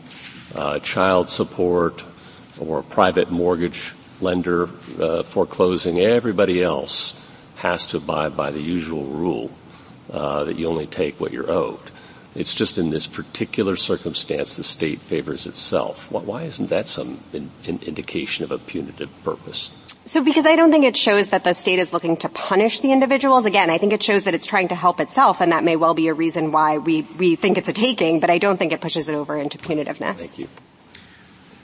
uh, 0.55 0.79
child 0.79 1.29
support, 1.29 2.03
or 2.59 2.79
a 2.79 2.83
private 2.83 3.31
mortgage 3.31 3.93
lender 4.21 4.69
uh, 4.99 5.23
foreclosing, 5.23 5.99
everybody 5.99 6.61
else 6.63 7.25
has 7.57 7.87
to 7.87 7.97
abide 7.97 8.35
by 8.37 8.51
the 8.51 8.61
usual 8.61 9.05
rule 9.05 9.51
uh, 10.11 10.45
that 10.45 10.57
you 10.57 10.67
only 10.67 10.87
take 10.87 11.19
what 11.19 11.31
you're 11.31 11.49
owed. 11.49 11.79
It's 12.35 12.53
just 12.53 12.77
in 12.77 12.89
this 12.89 13.07
particular 13.07 13.75
circumstance 13.75 14.55
the 14.55 14.63
state 14.63 15.01
favors 15.01 15.47
itself. 15.47 16.11
Why 16.11 16.43
isn't 16.43 16.69
that 16.69 16.87
some 16.87 17.23
in, 17.33 17.49
in 17.65 17.79
indication 17.79 18.43
of 18.43 18.51
a 18.51 18.59
punitive 18.59 19.09
purpose? 19.23 19.71
So 20.05 20.23
because 20.23 20.45
I 20.45 20.55
don't 20.55 20.71
think 20.71 20.85
it 20.85 20.97
shows 20.97 21.27
that 21.29 21.43
the 21.43 21.53
state 21.53 21.79
is 21.79 21.93
looking 21.93 22.17
to 22.17 22.29
punish 22.29 22.79
the 22.79 22.91
individuals. 22.91 23.45
Again, 23.45 23.69
I 23.69 23.77
think 23.77 23.93
it 23.93 24.01
shows 24.01 24.23
that 24.23 24.33
it's 24.33 24.45
trying 24.45 24.69
to 24.69 24.75
help 24.75 24.99
itself, 24.99 25.41
and 25.41 25.51
that 25.51 25.63
may 25.63 25.75
well 25.75 25.93
be 25.93 26.07
a 26.07 26.13
reason 26.13 26.51
why 26.51 26.77
we, 26.77 27.01
we 27.17 27.35
think 27.35 27.57
it's 27.57 27.69
a 27.69 27.73
taking, 27.73 28.19
but 28.19 28.29
I 28.29 28.37
don't 28.37 28.57
think 28.57 28.71
it 28.71 28.81
pushes 28.81 29.07
it 29.07 29.15
over 29.15 29.37
into 29.37 29.57
punitiveness. 29.57 30.15
Thank 30.15 30.39
you. 30.39 30.47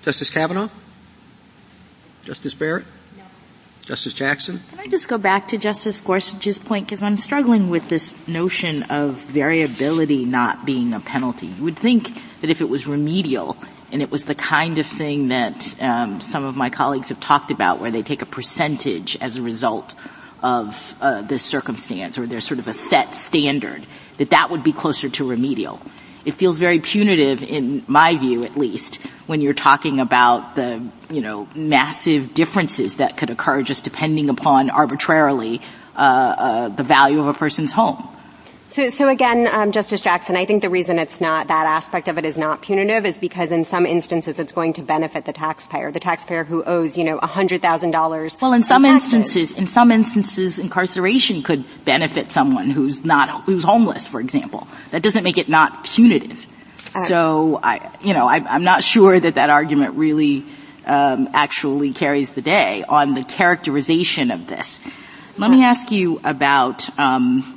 Justice 0.04 0.30
Kavanaugh? 0.30 0.70
Justice 2.26 2.56
Barrett? 2.56 2.86
No. 3.18 3.24
Justice 3.84 4.14
Jackson? 4.14 4.60
Can 4.72 4.80
I 4.80 4.88
just 4.88 5.08
go 5.08 5.20
back 5.20 5.50
to 5.50 5.60
Justice 5.60 6.02
Gorsuch's 6.02 6.58
point 6.58 6.88
because 6.88 7.04
I'm 7.04 7.20
struggling 7.20 7.70
with 7.70 7.88
this 7.88 8.28
notion 8.28 8.84
of 8.84 9.14
variability 9.14 10.26
not 10.26 10.66
being 10.66 10.94
a 10.94 11.00
penalty. 11.00 11.46
You 11.46 11.64
would 11.64 11.78
think 11.78 12.20
that 12.42 12.50
if 12.50 12.62
it 12.62 12.68
was 12.68 12.88
remedial 12.88 13.56
and 13.92 14.02
it 14.02 14.10
was 14.10 14.26
the 14.26 14.34
kind 14.34 14.80
of 14.80 14.88
thing 14.88 15.28
that 15.28 15.80
um, 15.80 16.20
some 16.20 16.44
of 16.44 16.56
my 16.56 16.72
colleagues 16.72 17.10
have 17.10 17.20
talked 17.20 17.52
about 17.52 17.80
where 17.80 17.92
they 17.92 18.02
take 18.02 18.24
a 18.24 18.26
percentage 18.26 19.16
as 19.22 19.38
a 19.38 19.44
result 19.44 19.94
of 20.42 20.96
uh, 21.02 21.22
this 21.22 21.44
circumstance 21.44 22.18
or 22.18 22.26
there's 22.26 22.46
sort 22.46 22.60
of 22.60 22.68
a 22.68 22.74
set 22.74 23.14
standard, 23.14 23.86
that 24.18 24.32
that 24.32 24.50
would 24.50 24.64
be 24.64 24.74
closer 24.74 25.10
to 25.10 25.30
remedial 25.30 25.80
it 26.26 26.34
feels 26.34 26.58
very 26.58 26.80
punitive 26.80 27.42
in 27.44 27.84
my 27.88 28.18
view 28.18 28.44
at 28.44 28.58
least 28.58 28.96
when 29.28 29.42
you're 29.42 29.54
talking 29.54 30.00
about 30.00 30.56
the, 30.56 30.84
you 31.10 31.22
know, 31.22 31.48
massive 31.56 32.34
differences 32.34 32.96
that 32.96 33.16
could 33.16 33.30
occur 33.30 33.62
just 33.62 33.84
depending 33.84 34.30
upon 34.30 34.70
arbitrarily 34.70 35.62
uh, 35.96 36.00
uh, 36.00 36.70
the 36.70 36.84
value 36.84 37.20
of 37.20 37.28
a 37.28 37.34
person's 37.34 37.72
home. 37.72 38.15
So, 38.70 38.90
so 38.90 39.08
again, 39.08 39.48
um, 39.48 39.72
Justice 39.72 40.02
Jackson, 40.02 40.36
I 40.36 40.46
think 40.46 40.62
the 40.62 40.70
reason 40.70 40.98
it's 40.98 41.22
not 41.22 41.48
that 41.48 41.66
aspect 41.66 42.08
of 42.08 42.18
it 42.18 42.26
is 42.26 42.38
not 42.38 42.62
punitive 42.64 43.06
is 43.06 43.18
because 43.18 43.52
in 43.52 43.64
some 43.64 43.86
instances 43.86 44.40
it's 44.40 44.52
going 44.52 44.74
to 44.74 44.82
benefit 44.82 45.26
the 45.26 45.34
taxpayer, 45.34 45.92
the 45.92 46.00
taxpayer 46.00 46.44
who 46.44 46.64
owes, 46.64 46.98
you 46.98 47.04
know, 47.04 47.20
hundred 47.20 47.62
thousand 47.62 47.92
dollars. 47.92 48.36
Well, 48.42 48.54
in 48.54 48.64
some 48.64 48.84
in 48.84 48.96
instances, 48.96 49.52
in 49.52 49.68
some 49.68 49.92
instances, 49.92 50.58
incarceration 50.58 51.44
could 51.44 51.64
benefit 51.86 52.32
someone 52.32 52.72
who's 52.72 53.06
not 53.06 53.46
who's 53.46 53.64
homeless, 53.64 54.08
for 54.08 54.20
example. 54.20 54.68
That 54.92 55.04
doesn't 55.04 55.24
make 55.24 55.38
it 55.38 55.48
not 55.48 55.84
punitive. 55.84 56.46
Uh, 56.96 57.06
so, 57.06 57.60
I, 57.62 57.92
you 58.02 58.14
know, 58.14 58.28
I, 58.28 58.56
am 58.56 58.64
not 58.64 58.84
sure 58.84 59.20
that 59.20 59.36
that 59.36 59.50
argument 59.50 59.96
really 59.96 60.44
um, 60.86 61.30
actually 61.34 61.92
carries 61.92 62.32
the 62.32 62.42
day 62.42 62.84
on 62.88 63.14
the 63.14 63.24
characterization 63.24 64.32
of 64.32 64.48
this. 64.48 64.82
Let 65.38 65.52
me 65.52 65.64
ask 65.64 65.92
you 65.92 66.20
about. 66.24 66.90
Um, 67.00 67.55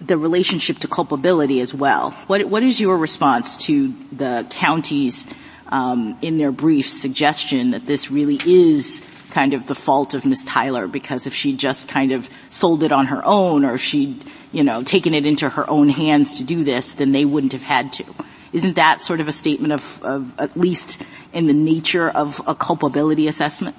the 0.00 0.18
relationship 0.18 0.78
to 0.80 0.88
culpability 0.88 1.60
as 1.60 1.72
well. 1.72 2.10
What, 2.26 2.44
what 2.44 2.62
is 2.62 2.80
your 2.80 2.98
response 2.98 3.56
to 3.66 3.94
the 4.12 4.46
county's 4.50 5.26
um, 5.68 6.18
in 6.20 6.36
their 6.36 6.52
brief 6.52 6.88
suggestion 6.88 7.70
that 7.70 7.86
this 7.86 8.10
really 8.10 8.38
is 8.44 9.02
kind 9.30 9.54
of 9.54 9.66
the 9.66 9.74
fault 9.74 10.14
of 10.14 10.24
Miss 10.24 10.44
Tyler 10.44 10.86
because 10.86 11.26
if 11.26 11.34
she 11.34 11.56
just 11.56 11.88
kind 11.88 12.12
of 12.12 12.28
sold 12.50 12.84
it 12.84 12.92
on 12.92 13.06
her 13.06 13.22
own 13.24 13.64
or 13.64 13.78
she'd, 13.78 14.24
you 14.52 14.62
know, 14.62 14.82
taken 14.82 15.14
it 15.14 15.26
into 15.26 15.48
her 15.48 15.68
own 15.68 15.88
hands 15.88 16.38
to 16.38 16.44
do 16.44 16.64
this, 16.64 16.94
then 16.94 17.12
they 17.12 17.24
wouldn't 17.24 17.52
have 17.52 17.62
had 17.62 17.92
to. 17.94 18.04
Isn't 18.52 18.76
that 18.76 19.02
sort 19.02 19.20
of 19.20 19.26
a 19.26 19.32
statement 19.32 19.72
of, 19.72 20.02
of 20.04 20.38
at 20.38 20.56
least 20.56 21.02
in 21.32 21.46
the 21.46 21.52
nature 21.52 22.08
of 22.08 22.40
a 22.46 22.54
culpability 22.54 23.26
assessment? 23.26 23.74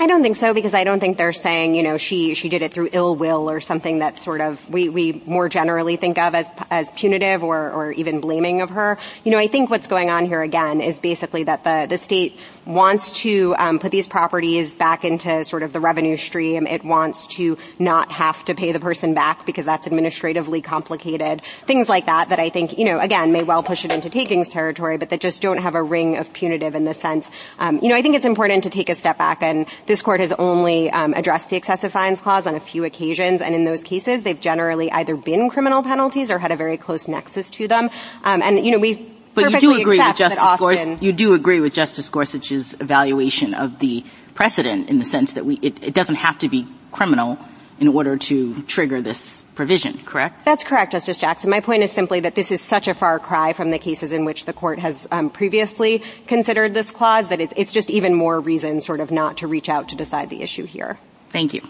I 0.00 0.06
don't 0.06 0.22
think 0.22 0.36
so 0.36 0.54
because 0.54 0.74
I 0.74 0.84
don't 0.84 1.00
think 1.00 1.18
they're 1.18 1.32
saying, 1.32 1.74
you 1.74 1.82
know, 1.82 1.96
she, 1.96 2.34
she 2.34 2.48
did 2.48 2.62
it 2.62 2.72
through 2.72 2.90
ill 2.92 3.16
will 3.16 3.50
or 3.50 3.60
something 3.60 3.98
that 3.98 4.16
sort 4.16 4.40
of 4.40 4.68
we, 4.70 4.88
we 4.88 5.22
more 5.26 5.48
generally 5.48 5.96
think 5.96 6.18
of 6.18 6.36
as, 6.36 6.46
as 6.70 6.88
punitive 6.92 7.42
or, 7.42 7.72
or 7.72 7.90
even 7.90 8.20
blaming 8.20 8.60
of 8.60 8.70
her. 8.70 8.96
You 9.24 9.32
know, 9.32 9.38
I 9.38 9.48
think 9.48 9.70
what's 9.70 9.88
going 9.88 10.08
on 10.08 10.26
here 10.26 10.40
again 10.40 10.80
is 10.80 11.00
basically 11.00 11.42
that 11.44 11.64
the, 11.64 11.86
the 11.88 11.98
state 11.98 12.38
wants 12.68 13.12
to 13.12 13.54
um, 13.58 13.78
put 13.78 13.90
these 13.90 14.06
properties 14.06 14.74
back 14.74 15.02
into 15.02 15.42
sort 15.42 15.62
of 15.62 15.72
the 15.72 15.80
revenue 15.80 16.18
stream. 16.18 16.66
It 16.66 16.84
wants 16.84 17.26
to 17.28 17.56
not 17.78 18.12
have 18.12 18.44
to 18.44 18.54
pay 18.54 18.72
the 18.72 18.78
person 18.78 19.14
back 19.14 19.46
because 19.46 19.64
that's 19.64 19.86
administratively 19.86 20.60
complicated. 20.60 21.40
Things 21.66 21.88
like 21.88 22.04
that 22.06 22.28
that 22.28 22.38
I 22.38 22.50
think, 22.50 22.76
you 22.76 22.84
know, 22.84 23.00
again, 23.00 23.32
may 23.32 23.42
well 23.42 23.62
push 23.62 23.86
it 23.86 23.92
into 23.92 24.10
takings 24.10 24.50
territory, 24.50 24.98
but 24.98 25.08
that 25.08 25.20
just 25.20 25.40
don't 25.40 25.58
have 25.58 25.74
a 25.74 25.82
ring 25.82 26.18
of 26.18 26.30
punitive 26.34 26.74
in 26.74 26.84
the 26.84 26.92
sense. 26.92 27.30
Um, 27.58 27.78
you 27.82 27.88
know, 27.88 27.96
I 27.96 28.02
think 28.02 28.14
it's 28.14 28.26
important 28.26 28.64
to 28.64 28.70
take 28.70 28.90
a 28.90 28.94
step 28.94 29.16
back 29.16 29.42
and 29.42 29.66
this 29.86 30.02
court 30.02 30.20
has 30.20 30.32
only 30.32 30.90
um, 30.90 31.14
addressed 31.14 31.48
the 31.48 31.56
excessive 31.56 31.90
fines 31.90 32.20
clause 32.20 32.46
on 32.46 32.54
a 32.54 32.60
few 32.60 32.84
occasions, 32.84 33.40
and 33.40 33.54
in 33.54 33.64
those 33.64 33.82
cases, 33.82 34.24
they've 34.24 34.38
generally 34.38 34.92
either 34.92 35.16
been 35.16 35.48
criminal 35.48 35.82
penalties 35.82 36.30
or 36.30 36.38
had 36.38 36.52
a 36.52 36.56
very 36.56 36.76
close 36.76 37.08
nexus 37.08 37.50
to 37.52 37.66
them. 37.66 37.88
Um, 38.24 38.42
and 38.42 38.64
you 38.66 38.72
know, 38.72 38.78
we 38.78 39.17
but 39.44 39.52
you 39.52 39.60
do 39.60 39.80
agree 39.80 39.98
with 39.98 40.16
Justice 40.16 40.58
Gorsuch. 40.58 41.02
You 41.02 41.12
do 41.12 41.34
agree 41.34 41.60
with 41.60 41.72
Justice 41.74 42.08
Gorsuch's 42.10 42.74
evaluation 42.74 43.54
of 43.54 43.78
the 43.78 44.04
precedent 44.34 44.88
in 44.88 44.98
the 44.98 45.04
sense 45.04 45.34
that 45.34 45.44
we 45.44 45.56
it, 45.56 45.82
it 45.84 45.94
doesn't 45.94 46.16
have 46.16 46.38
to 46.38 46.48
be 46.48 46.66
criminal 46.92 47.38
in 47.80 47.88
order 47.88 48.16
to 48.16 48.60
trigger 48.62 49.00
this 49.00 49.42
provision, 49.54 49.98
correct? 50.04 50.44
That's 50.44 50.64
correct, 50.64 50.92
Justice 50.92 51.18
Jackson. 51.18 51.50
My 51.50 51.60
point 51.60 51.84
is 51.84 51.92
simply 51.92 52.20
that 52.20 52.34
this 52.34 52.50
is 52.50 52.60
such 52.60 52.88
a 52.88 52.94
far 52.94 53.18
cry 53.18 53.52
from 53.52 53.70
the 53.70 53.78
cases 53.78 54.12
in 54.12 54.24
which 54.24 54.46
the 54.46 54.52
court 54.52 54.78
has 54.80 55.06
um, 55.10 55.30
previously 55.30 56.02
considered 56.26 56.74
this 56.74 56.90
clause 56.90 57.28
that 57.28 57.40
it, 57.40 57.52
it's 57.56 57.72
just 57.72 57.90
even 57.90 58.14
more 58.14 58.40
reason 58.40 58.80
sort 58.80 59.00
of 59.00 59.10
not 59.10 59.38
to 59.38 59.46
reach 59.46 59.68
out 59.68 59.90
to 59.90 59.96
decide 59.96 60.28
the 60.28 60.42
issue 60.42 60.64
here. 60.64 60.98
Thank 61.28 61.54
you. 61.54 61.62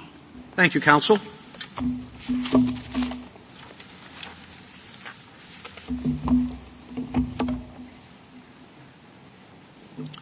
Thank 0.55 0.75
you, 0.75 0.81
counsel. 0.81 1.19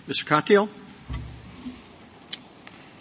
Mr. 0.08 0.24
Katyal? 0.24 0.68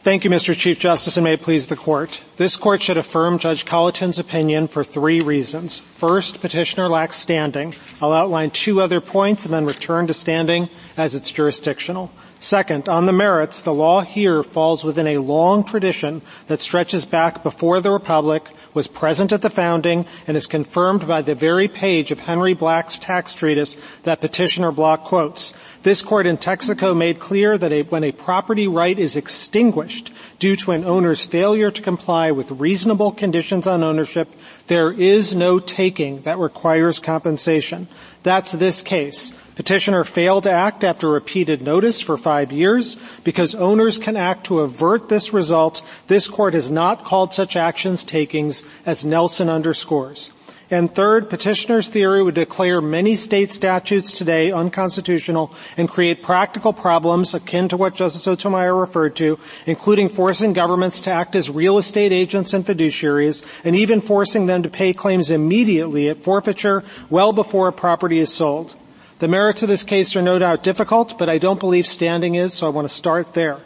Thank 0.04 0.24
you, 0.24 0.30
Mr. 0.30 0.56
Chief 0.56 0.78
Justice, 0.78 1.18
and 1.18 1.24
may 1.24 1.34
it 1.34 1.42
please 1.42 1.66
the 1.66 1.76
court. 1.76 2.24
This 2.38 2.58
court 2.58 2.84
should 2.84 2.98
affirm 2.98 3.40
Judge 3.40 3.66
Colloton's 3.66 4.20
opinion 4.20 4.68
for 4.68 4.84
three 4.84 5.22
reasons. 5.22 5.80
First, 5.80 6.42
petitioner 6.42 6.88
lacks 6.88 7.18
standing. 7.18 7.74
I'll 8.00 8.14
outline 8.14 8.52
two 8.52 8.82
other 8.82 9.02
points 9.02 9.46
and 9.46 9.54
then 9.54 9.66
return 9.66 10.06
to 10.06 10.14
standing 10.14 10.70
as 10.96 11.16
it's 11.16 11.32
jurisdictional. 11.32 12.12
Second, 12.38 12.88
on 12.88 13.08
the 13.08 13.14
merits, 13.14 13.62
the 13.62 13.74
law 13.74 14.02
here 14.02 14.44
falls 14.44 14.84
within 14.84 15.08
a 15.08 15.18
long 15.18 15.64
tradition 15.64 16.22
that 16.46 16.62
stretches 16.62 17.04
back 17.04 17.42
before 17.42 17.80
the 17.80 17.90
Republic, 17.90 18.48
was 18.76 18.88
present 18.88 19.32
at 19.32 19.42
the 19.42 19.50
founding, 19.50 20.06
and 20.28 20.38
is 20.38 20.46
confirmed 20.46 21.08
by 21.08 21.24
the 21.24 21.34
very 21.34 21.68
page 21.68 22.12
of 22.12 22.20
Henry 22.20 22.54
Black's 22.54 23.00
tax 23.00 23.34
treatise 23.34 23.78
that 24.04 24.22
petitioner 24.22 24.72
Block 24.72 25.06
quotes. 25.06 25.54
This 25.86 26.02
court 26.02 26.26
in 26.26 26.38
Texaco 26.38 26.98
made 26.98 27.20
clear 27.20 27.60
that 27.60 27.72
a, 27.72 27.84
when 27.84 28.04
a 28.04 28.12
property 28.12 28.68
right 28.68 28.98
is 28.98 29.16
extinguished 29.16 30.12
due 30.40 30.56
to 30.56 30.72
an 30.72 30.84
owner's 30.84 31.24
failure 31.26 31.70
to 31.70 31.80
comply 31.80 32.32
with 32.32 32.50
reasonable 32.50 33.12
conditions 33.12 33.68
on 33.68 33.84
ownership, 33.84 34.28
there 34.66 34.92
is 34.92 35.36
no 35.36 35.60
taking 35.60 36.24
that 36.24 36.40
requires 36.40 36.98
compensation. 36.98 37.88
That's 38.24 38.52
this 38.52 38.82
case. 38.82 39.32
Petitioner 39.54 40.04
failed 40.04 40.46
to 40.46 40.52
act 40.52 40.84
after 40.84 41.08
repeated 41.08 41.62
notice 41.62 42.02
for 42.02 42.18
five 42.18 42.52
years. 42.52 42.98
Because 43.24 43.54
owners 43.54 44.00
can 44.00 44.18
act 44.18 44.48
to 44.48 44.62
avert 44.62 45.08
this 45.08 45.34
result, 45.34 45.84
this 46.08 46.28
court 46.28 46.56
has 46.56 46.72
not 46.72 47.04
called 47.04 47.32
such 47.32 47.56
actions 47.56 48.04
takings 48.04 48.64
as 48.88 49.06
Nelson 49.06 49.52
underscores. 49.52 50.32
And 50.72 50.94
third, 50.94 51.30
petitioner's 51.30 51.90
theory 51.90 52.24
would 52.24 52.34
declare 52.34 52.82
many 52.82 53.16
state 53.16 53.52
statutes 53.52 54.18
today 54.18 54.52
unconstitutional 54.52 55.54
and 55.78 55.88
create 55.88 56.24
practical 56.24 56.74
problems 56.74 57.36
akin 57.36 57.68
to 57.68 57.78
what 57.78 57.94
Justice 57.94 58.24
Sotomayor 58.24 58.76
referred 58.76 59.16
to, 59.18 59.38
including 59.68 60.10
forcing 60.10 60.54
governments 60.54 61.02
to 61.02 61.12
act 61.12 61.36
as 61.36 61.52
real 61.52 61.78
estate 61.78 62.12
agents 62.12 62.54
and 62.54 62.66
fiduciaries, 62.66 63.44
and 63.64 63.76
even 63.76 64.02
forcing 64.02 64.48
them 64.48 64.64
to 64.64 64.70
pay 64.70 64.92
claims 64.92 65.30
immediately 65.30 66.10
at 66.10 66.24
forfeiture 66.24 66.84
well 67.12 67.32
before 67.32 67.68
a 67.68 67.74
property 67.74 68.18
is 68.18 68.34
sold. 68.34 68.76
The 69.20 69.28
merits 69.28 69.62
of 69.62 69.70
this 69.70 69.84
case 69.84 70.16
are 70.16 70.22
no 70.22 70.40
doubt 70.40 70.64
difficult, 70.64 71.18
but 71.18 71.30
I 71.30 71.38
don't 71.38 71.60
believe 71.60 71.88
standing 71.88 72.36
is, 72.36 72.54
so 72.54 72.66
I 72.66 72.72
want 72.72 72.88
to 72.88 72.94
start 72.94 73.34
there. 73.34 73.60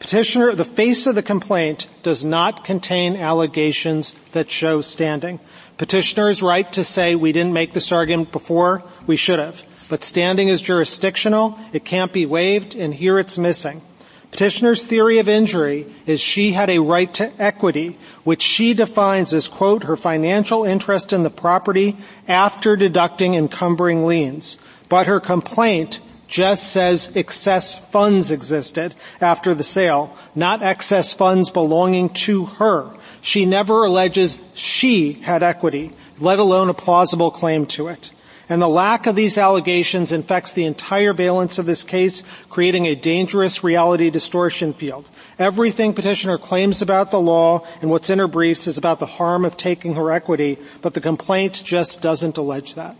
Petitioner, 0.00 0.54
the 0.54 0.64
face 0.64 1.06
of 1.06 1.14
the 1.14 1.22
complaint 1.22 1.86
does 2.02 2.24
not 2.24 2.64
contain 2.64 3.16
allegations 3.16 4.14
that 4.32 4.50
show 4.50 4.80
standing. 4.80 5.38
Petitioner 5.76 6.30
is 6.30 6.42
right 6.42 6.72
to 6.72 6.82
say 6.82 7.14
we 7.14 7.32
didn't 7.32 7.52
make 7.52 7.74
this 7.74 7.92
argument 7.92 8.32
before, 8.32 8.82
we 9.06 9.16
should 9.16 9.38
have. 9.38 9.62
But 9.90 10.02
standing 10.02 10.48
is 10.48 10.62
jurisdictional, 10.62 11.58
it 11.74 11.84
can't 11.84 12.14
be 12.14 12.24
waived, 12.24 12.74
and 12.74 12.94
here 12.94 13.18
it's 13.18 13.36
missing. 13.36 13.82
Petitioner's 14.30 14.86
theory 14.86 15.18
of 15.18 15.28
injury 15.28 15.92
is 16.06 16.20
she 16.20 16.52
had 16.52 16.70
a 16.70 16.78
right 16.78 17.12
to 17.14 17.30
equity, 17.42 17.98
which 18.24 18.42
she 18.42 18.72
defines 18.72 19.34
as, 19.34 19.48
quote, 19.48 19.84
her 19.84 19.96
financial 19.96 20.64
interest 20.64 21.12
in 21.12 21.24
the 21.24 21.30
property 21.30 21.96
after 22.26 22.74
deducting 22.74 23.34
encumbering 23.34 24.06
liens. 24.06 24.58
But 24.88 25.08
her 25.08 25.20
complaint 25.20 26.00
just 26.30 26.72
says 26.72 27.10
excess 27.14 27.74
funds 27.74 28.30
existed 28.30 28.94
after 29.20 29.54
the 29.54 29.64
sale, 29.64 30.16
not 30.34 30.62
excess 30.62 31.12
funds 31.12 31.50
belonging 31.50 32.08
to 32.10 32.46
her. 32.46 32.88
She 33.20 33.44
never 33.44 33.84
alleges 33.84 34.38
she 34.54 35.12
had 35.12 35.42
equity, 35.42 35.92
let 36.18 36.38
alone 36.38 36.70
a 36.70 36.74
plausible 36.74 37.32
claim 37.32 37.66
to 37.66 37.88
it. 37.88 38.12
And 38.48 38.60
the 38.60 38.68
lack 38.68 39.06
of 39.06 39.14
these 39.14 39.38
allegations 39.38 40.10
infects 40.10 40.54
the 40.54 40.64
entire 40.64 41.12
balance 41.12 41.58
of 41.58 41.66
this 41.66 41.84
case, 41.84 42.22
creating 42.48 42.86
a 42.86 42.96
dangerous 42.96 43.62
reality 43.62 44.10
distortion 44.10 44.72
field. 44.72 45.08
Everything 45.38 45.94
petitioner 45.94 46.38
claims 46.38 46.82
about 46.82 47.10
the 47.10 47.20
law 47.20 47.64
and 47.80 47.90
what's 47.90 48.10
in 48.10 48.18
her 48.18 48.26
briefs 48.26 48.66
is 48.66 48.78
about 48.78 48.98
the 48.98 49.06
harm 49.06 49.44
of 49.44 49.56
taking 49.56 49.94
her 49.94 50.10
equity, 50.10 50.58
but 50.80 50.94
the 50.94 51.00
complaint 51.00 51.62
just 51.64 52.00
doesn't 52.00 52.38
allege 52.38 52.74
that. 52.74 52.96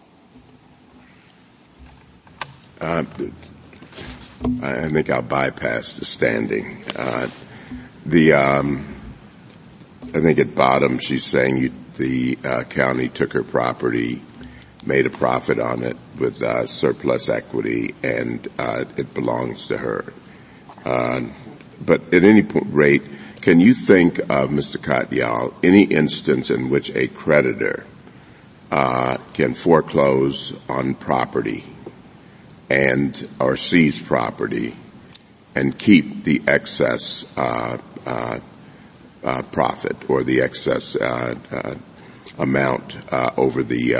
Uh, 2.81 3.05
I 4.63 4.89
think 4.89 5.11
I'll 5.11 5.21
bypass 5.21 5.97
the 5.97 6.07
standing. 6.07 6.83
Uh, 6.97 7.29
the 8.07 8.33
um, 8.33 8.87
I 10.15 10.21
think 10.21 10.39
at 10.39 10.55
bottom 10.55 10.99
she's 10.99 11.27
saying 11.27 11.75
the 11.99 12.39
uh, 12.43 12.65
county 12.65 13.11
took 13.11 13.35
her 13.35 13.43
property, 13.43 14.23
made 14.87 15.05
a 15.05 15.11
profit 15.11 15.59
on 15.59 15.83
it 15.83 15.99
with 16.19 16.43
surplus 16.71 17.29
equity, 17.29 17.95
and 18.03 18.49
it 18.59 19.13
belongs 19.13 19.69
to 19.69 19.77
her. 19.77 20.13
But 20.83 22.15
at 22.15 22.25
any 22.25 22.43
rate, 22.43 23.03
can 23.43 23.61
you 23.61 23.75
think 23.75 24.21
of 24.21 24.49
Mr. 24.49 24.79
Katyal 24.79 25.53
any 25.63 25.85
instance 25.85 26.51
in 26.51 26.71
which 26.71 26.95
a 26.97 27.09
creditor 27.09 27.85
can 28.71 29.53
foreclose 29.53 30.55
on 30.67 30.95
property 30.95 31.65
and 32.71 33.29
or 33.41 33.57
seize 33.57 33.99
property 33.99 34.75
and 35.55 35.77
keep 35.79 36.25
the 36.25 36.41
excess 36.47 37.27
uh, 37.37 37.77
uh, 38.07 38.39
uh, 39.23 39.43
profit 39.43 40.09
or 40.09 40.23
the 40.23 40.41
excess 40.41 40.97
uh, 40.97 41.35
uh, 41.51 41.75
amount 42.39 42.97
uh, 43.13 43.31
over 43.37 43.63
the, 43.63 43.93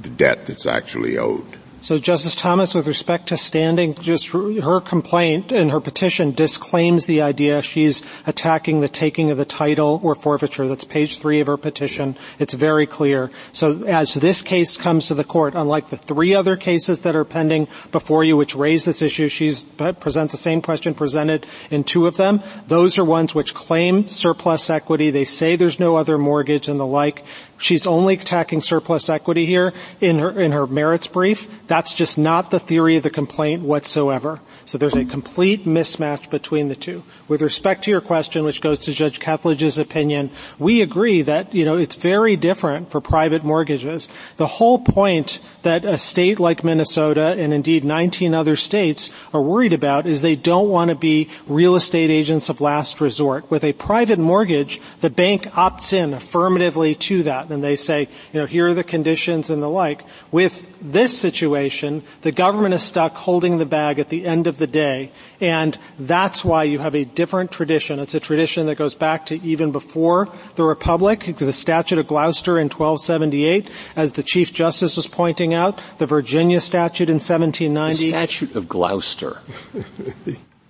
the 0.00 0.08
debt 0.08 0.46
that's 0.46 0.66
actually 0.66 1.18
owed. 1.18 1.58
So 1.84 1.98
Justice 1.98 2.34
Thomas, 2.34 2.74
with 2.74 2.86
respect 2.86 3.26
to 3.28 3.36
standing, 3.36 3.92
just 3.92 4.28
her 4.28 4.80
complaint 4.80 5.52
and 5.52 5.70
her 5.70 5.80
petition 5.80 6.32
disclaims 6.32 7.04
the 7.04 7.20
idea 7.20 7.60
she's 7.60 8.02
attacking 8.26 8.80
the 8.80 8.88
taking 8.88 9.30
of 9.30 9.36
the 9.36 9.44
title 9.44 10.00
or 10.02 10.14
forfeiture. 10.14 10.66
That's 10.66 10.84
page 10.84 11.18
three 11.18 11.40
of 11.40 11.46
her 11.46 11.58
petition. 11.58 12.16
It's 12.38 12.54
very 12.54 12.86
clear. 12.86 13.30
So 13.52 13.84
as 13.84 14.14
this 14.14 14.40
case 14.40 14.78
comes 14.78 15.08
to 15.08 15.14
the 15.14 15.24
court, 15.24 15.52
unlike 15.54 15.90
the 15.90 15.98
three 15.98 16.34
other 16.34 16.56
cases 16.56 17.02
that 17.02 17.14
are 17.14 17.24
pending 17.26 17.68
before 17.92 18.24
you 18.24 18.38
which 18.38 18.54
raise 18.54 18.86
this 18.86 19.02
issue, 19.02 19.28
she's 19.28 19.64
presents 19.64 20.32
the 20.32 20.38
same 20.38 20.62
question 20.62 20.94
presented 20.94 21.44
in 21.70 21.84
two 21.84 22.06
of 22.06 22.16
them. 22.16 22.40
Those 22.66 22.96
are 22.96 23.04
ones 23.04 23.34
which 23.34 23.52
claim 23.52 24.08
surplus 24.08 24.70
equity. 24.70 25.10
They 25.10 25.26
say 25.26 25.56
there's 25.56 25.78
no 25.78 25.96
other 25.96 26.16
mortgage 26.16 26.66
and 26.66 26.80
the 26.80 26.86
like. 26.86 27.26
She's 27.58 27.86
only 27.86 28.14
attacking 28.14 28.62
surplus 28.62 29.08
equity 29.08 29.46
here 29.46 29.72
in 30.00 30.18
her, 30.18 30.40
in 30.40 30.52
her 30.52 30.66
merits 30.66 31.06
brief. 31.06 31.48
That's 31.66 31.94
just 31.94 32.18
not 32.18 32.50
the 32.50 32.60
theory 32.60 32.96
of 32.96 33.02
the 33.02 33.10
complaint 33.10 33.62
whatsoever. 33.62 34.40
So 34.64 34.78
there's 34.78 34.96
a 34.96 35.04
complete 35.04 35.66
mismatch 35.66 36.30
between 36.30 36.68
the 36.68 36.76
two. 36.76 37.02
With 37.28 37.42
respect 37.42 37.84
to 37.84 37.90
your 37.90 38.00
question, 38.00 38.44
which 38.44 38.60
goes 38.60 38.80
to 38.80 38.92
Judge 38.92 39.20
Kethledge's 39.20 39.78
opinion, 39.78 40.30
we 40.58 40.82
agree 40.82 41.22
that, 41.22 41.54
you 41.54 41.64
know, 41.64 41.76
it's 41.76 41.94
very 41.94 42.36
different 42.36 42.90
for 42.90 43.00
private 43.00 43.44
mortgages. 43.44 44.08
The 44.36 44.46
whole 44.46 44.78
point 44.78 45.40
that 45.62 45.84
a 45.84 45.98
state 45.98 46.40
like 46.40 46.64
Minnesota 46.64 47.34
and 47.38 47.52
indeed 47.52 47.84
19 47.84 48.34
other 48.34 48.56
states 48.56 49.10
are 49.32 49.42
worried 49.42 49.72
about 49.72 50.06
is 50.06 50.22
they 50.22 50.36
don't 50.36 50.68
want 50.68 50.88
to 50.88 50.94
be 50.94 51.28
real 51.46 51.76
estate 51.76 52.10
agents 52.10 52.48
of 52.48 52.60
last 52.60 53.00
resort. 53.00 53.50
With 53.50 53.64
a 53.64 53.72
private 53.74 54.18
mortgage, 54.18 54.80
the 55.00 55.10
bank 55.10 55.44
opts 55.52 55.92
in 55.92 56.14
affirmatively 56.14 56.94
to 56.94 57.22
that 57.24 57.43
and 57.50 57.62
they 57.62 57.76
say, 57.76 58.08
you 58.32 58.40
know, 58.40 58.46
here 58.46 58.68
are 58.68 58.74
the 58.74 58.84
conditions 58.84 59.50
and 59.50 59.62
the 59.62 59.68
like. 59.68 60.04
With 60.30 60.66
this 60.80 61.16
situation, 61.16 62.02
the 62.22 62.32
government 62.32 62.74
is 62.74 62.82
stuck 62.82 63.14
holding 63.16 63.58
the 63.58 63.66
bag 63.66 63.98
at 63.98 64.08
the 64.08 64.26
end 64.26 64.46
of 64.46 64.58
the 64.58 64.66
day 64.66 65.12
and 65.44 65.76
that's 65.98 66.42
why 66.42 66.64
you 66.64 66.78
have 66.78 66.94
a 66.94 67.04
different 67.04 67.50
tradition. 67.50 67.98
It's 67.98 68.14
a 68.14 68.20
tradition 68.20 68.66
that 68.66 68.76
goes 68.76 68.94
back 68.94 69.26
to 69.26 69.36
even 69.42 69.72
before 69.72 70.28
the 70.54 70.64
Republic, 70.64 71.34
the 71.36 71.52
statute 71.52 71.98
of 71.98 72.06
Gloucester 72.06 72.58
in 72.58 72.70
1278, 72.70 73.68
as 73.94 74.12
the 74.14 74.22
Chief 74.22 74.54
Justice 74.54 74.96
was 74.96 75.06
pointing 75.06 75.52
out, 75.52 75.78
the 75.98 76.06
Virginia 76.06 76.60
statute 76.60 77.10
in 77.10 77.16
1790. 77.16 78.04
The 78.04 78.10
statute 78.10 78.56
of 78.56 78.68
Gloucester. 78.68 79.38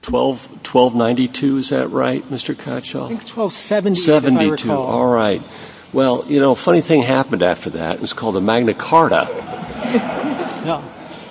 12, 0.02 0.48
1292, 0.66 1.58
is 1.58 1.68
that 1.70 1.88
right, 1.88 2.22
Mr. 2.24 2.54
Katyal? 2.54 3.04
I 3.04 3.08
think 3.08 3.22
1270, 3.22 3.94
72, 3.94 4.72
all 4.72 5.06
right. 5.06 5.40
Well, 5.94 6.24
you 6.26 6.40
know, 6.40 6.50
a 6.50 6.56
funny 6.56 6.80
thing 6.80 7.02
happened 7.02 7.44
after 7.44 7.70
that. 7.70 7.94
It 7.94 8.00
was 8.00 8.12
called 8.12 8.34
the 8.34 8.40
Magna 8.40 8.74
Carta. 8.74 9.28
yeah. 9.30 10.82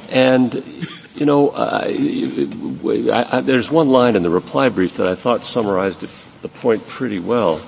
And, 0.07 0.87
you 1.15 1.25
know, 1.25 1.49
uh, 1.49 1.81
I, 1.85 3.27
I, 3.29 3.41
there's 3.41 3.69
one 3.69 3.89
line 3.89 4.15
in 4.15 4.23
the 4.23 4.29
reply 4.29 4.69
brief 4.69 4.95
that 4.97 5.07
I 5.07 5.15
thought 5.15 5.43
summarized 5.43 6.03
it, 6.03 6.09
the 6.41 6.47
point 6.47 6.87
pretty 6.87 7.19
well. 7.19 7.59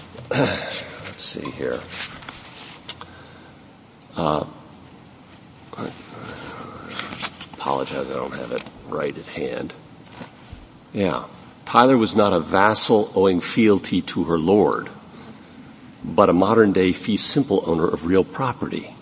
Let's 0.30 0.84
see 1.16 1.50
here. 1.50 1.80
Uh, 4.16 4.46
I 5.76 5.90
apologize, 7.54 8.08
I 8.08 8.14
don't 8.14 8.36
have 8.36 8.52
it 8.52 8.62
right 8.86 9.18
at 9.18 9.26
hand. 9.26 9.74
Yeah. 10.92 11.24
Tyler 11.66 11.96
was 11.96 12.14
not 12.14 12.32
a 12.32 12.38
vassal 12.38 13.10
owing 13.16 13.40
fealty 13.40 14.02
to 14.02 14.22
her 14.24 14.38
lord, 14.38 14.88
but 16.14 16.28
a 16.28 16.32
modern 16.32 16.72
day 16.72 16.92
fee 16.92 17.16
simple 17.16 17.62
owner 17.66 17.86
of 17.86 18.04
real 18.04 18.24
property. 18.24 18.94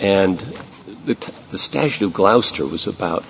And 0.00 0.38
the, 1.04 1.14
t- 1.14 1.32
the 1.50 1.58
statute 1.58 2.04
of 2.04 2.12
Gloucester 2.12 2.66
was 2.66 2.86
about 2.86 3.24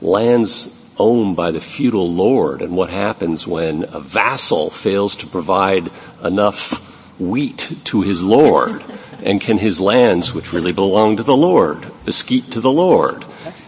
lands 0.00 0.74
owned 0.98 1.36
by 1.36 1.50
the 1.50 1.60
feudal 1.60 2.12
lord 2.12 2.60
and 2.60 2.76
what 2.76 2.90
happens 2.90 3.46
when 3.46 3.84
a 3.84 4.00
vassal 4.00 4.68
fails 4.68 5.16
to 5.16 5.26
provide 5.26 5.90
enough 6.22 6.72
wheat 7.18 7.72
to 7.84 8.02
his 8.02 8.22
lord 8.22 8.82
and 9.22 9.40
can 9.40 9.58
his 9.58 9.80
lands, 9.80 10.34
which 10.34 10.52
really 10.52 10.72
belong 10.72 11.16
to 11.16 11.22
the 11.22 11.36
Lord, 11.36 11.90
escape 12.06 12.50
to 12.50 12.60
the 12.60 12.70
Lord? 12.70 13.24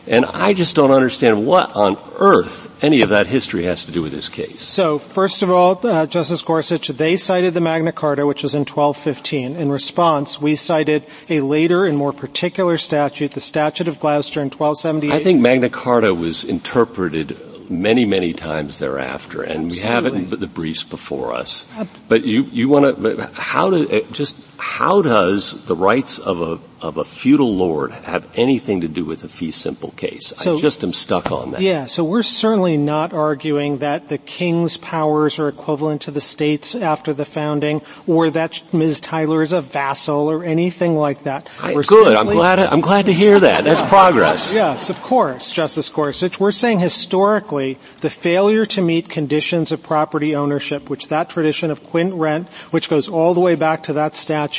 And 0.06 0.24
I 0.26 0.52
just 0.52 0.76
don't 0.76 0.90
understand 0.90 1.46
what 1.46 1.74
on 1.74 1.96
earth 2.18 2.68
any 2.82 3.02
of 3.02 3.10
that 3.10 3.26
history 3.26 3.64
has 3.64 3.84
to 3.84 3.92
do 3.92 4.02
with 4.02 4.12
this 4.12 4.28
case. 4.28 4.60
So, 4.60 4.98
first 4.98 5.42
of 5.42 5.50
all, 5.50 5.78
uh, 5.86 6.06
Justice 6.06 6.42
Gorsuch, 6.42 6.88
they 6.88 7.16
cited 7.16 7.54
the 7.54 7.60
Magna 7.60 7.92
Carta, 7.92 8.26
which 8.26 8.42
was 8.42 8.54
in 8.54 8.60
1215. 8.60 9.56
In 9.56 9.70
response, 9.70 10.40
we 10.40 10.56
cited 10.56 11.06
a 11.28 11.40
later 11.40 11.84
and 11.84 11.96
more 11.96 12.12
particular 12.12 12.78
statute, 12.78 13.32
the 13.32 13.40
Statute 13.40 13.88
of 13.88 14.00
Gloucester 14.00 14.40
in 14.40 14.50
1278. 14.50 15.14
I 15.14 15.22
think 15.22 15.40
Magna 15.40 15.70
Carta 15.70 16.14
was 16.14 16.44
interpreted 16.44 17.38
many, 17.70 18.04
many 18.04 18.32
times 18.32 18.78
thereafter, 18.78 19.42
and 19.42 19.70
we 19.70 19.78
have 19.78 20.04
it 20.06 20.14
in 20.14 20.28
the 20.28 20.46
briefs 20.46 20.84
before 20.84 21.32
us. 21.34 21.66
But 22.08 22.24
you, 22.24 22.44
you 22.44 22.68
want 22.68 23.02
to, 23.02 23.30
how 23.34 23.70
do, 23.70 24.02
just 24.12 24.36
how 24.62 25.02
does 25.02 25.64
the 25.66 25.74
rights 25.74 26.20
of 26.20 26.40
a 26.40 26.60
of 26.82 26.96
a 26.96 27.04
feudal 27.04 27.54
lord 27.54 27.92
have 27.92 28.26
anything 28.34 28.80
to 28.80 28.88
do 28.88 29.04
with 29.04 29.22
a 29.22 29.28
fee 29.28 29.50
simple 29.50 29.92
case? 29.92 30.32
So, 30.36 30.56
I 30.56 30.60
just 30.60 30.82
am 30.82 30.92
stuck 30.92 31.30
on 31.30 31.52
that. 31.52 31.60
Yeah, 31.60 31.86
so 31.86 32.02
we're 32.02 32.24
certainly 32.24 32.76
not 32.76 33.12
arguing 33.12 33.78
that 33.78 34.08
the 34.08 34.18
king's 34.18 34.76
powers 34.76 35.38
are 35.38 35.48
equivalent 35.48 36.02
to 36.02 36.10
the 36.10 36.20
state's 36.20 36.74
after 36.74 37.14
the 37.14 37.24
founding, 37.24 37.82
or 38.06 38.30
that 38.30 38.62
Ms. 38.72 39.00
Tyler 39.00 39.42
is 39.42 39.52
a 39.52 39.60
vassal, 39.60 40.30
or 40.30 40.44
anything 40.44 40.96
like 40.96 41.22
that. 41.22 41.48
I, 41.60 41.74
good. 41.74 41.86
Simply, 41.86 42.16
I'm 42.16 42.26
glad. 42.26 42.58
I'm 42.58 42.80
glad 42.80 43.06
to 43.06 43.12
hear 43.12 43.38
that. 43.38 43.64
That's 43.64 43.82
progress. 43.82 44.52
Yes, 44.52 44.90
of 44.90 45.00
course, 45.02 45.52
Justice 45.52 45.88
Gorsuch. 45.88 46.40
We're 46.40 46.52
saying 46.52 46.80
historically 46.80 47.78
the 48.00 48.10
failure 48.10 48.66
to 48.66 48.82
meet 48.82 49.08
conditions 49.08 49.70
of 49.70 49.82
property 49.82 50.34
ownership, 50.34 50.90
which 50.90 51.08
that 51.08 51.30
tradition 51.30 51.70
of 51.70 51.84
quitrent, 51.84 52.48
which 52.72 52.88
goes 52.88 53.08
all 53.08 53.34
the 53.34 53.40
way 53.40 53.54
back 53.54 53.84
to 53.84 53.92
that 53.94 54.14
statute, 54.16 54.51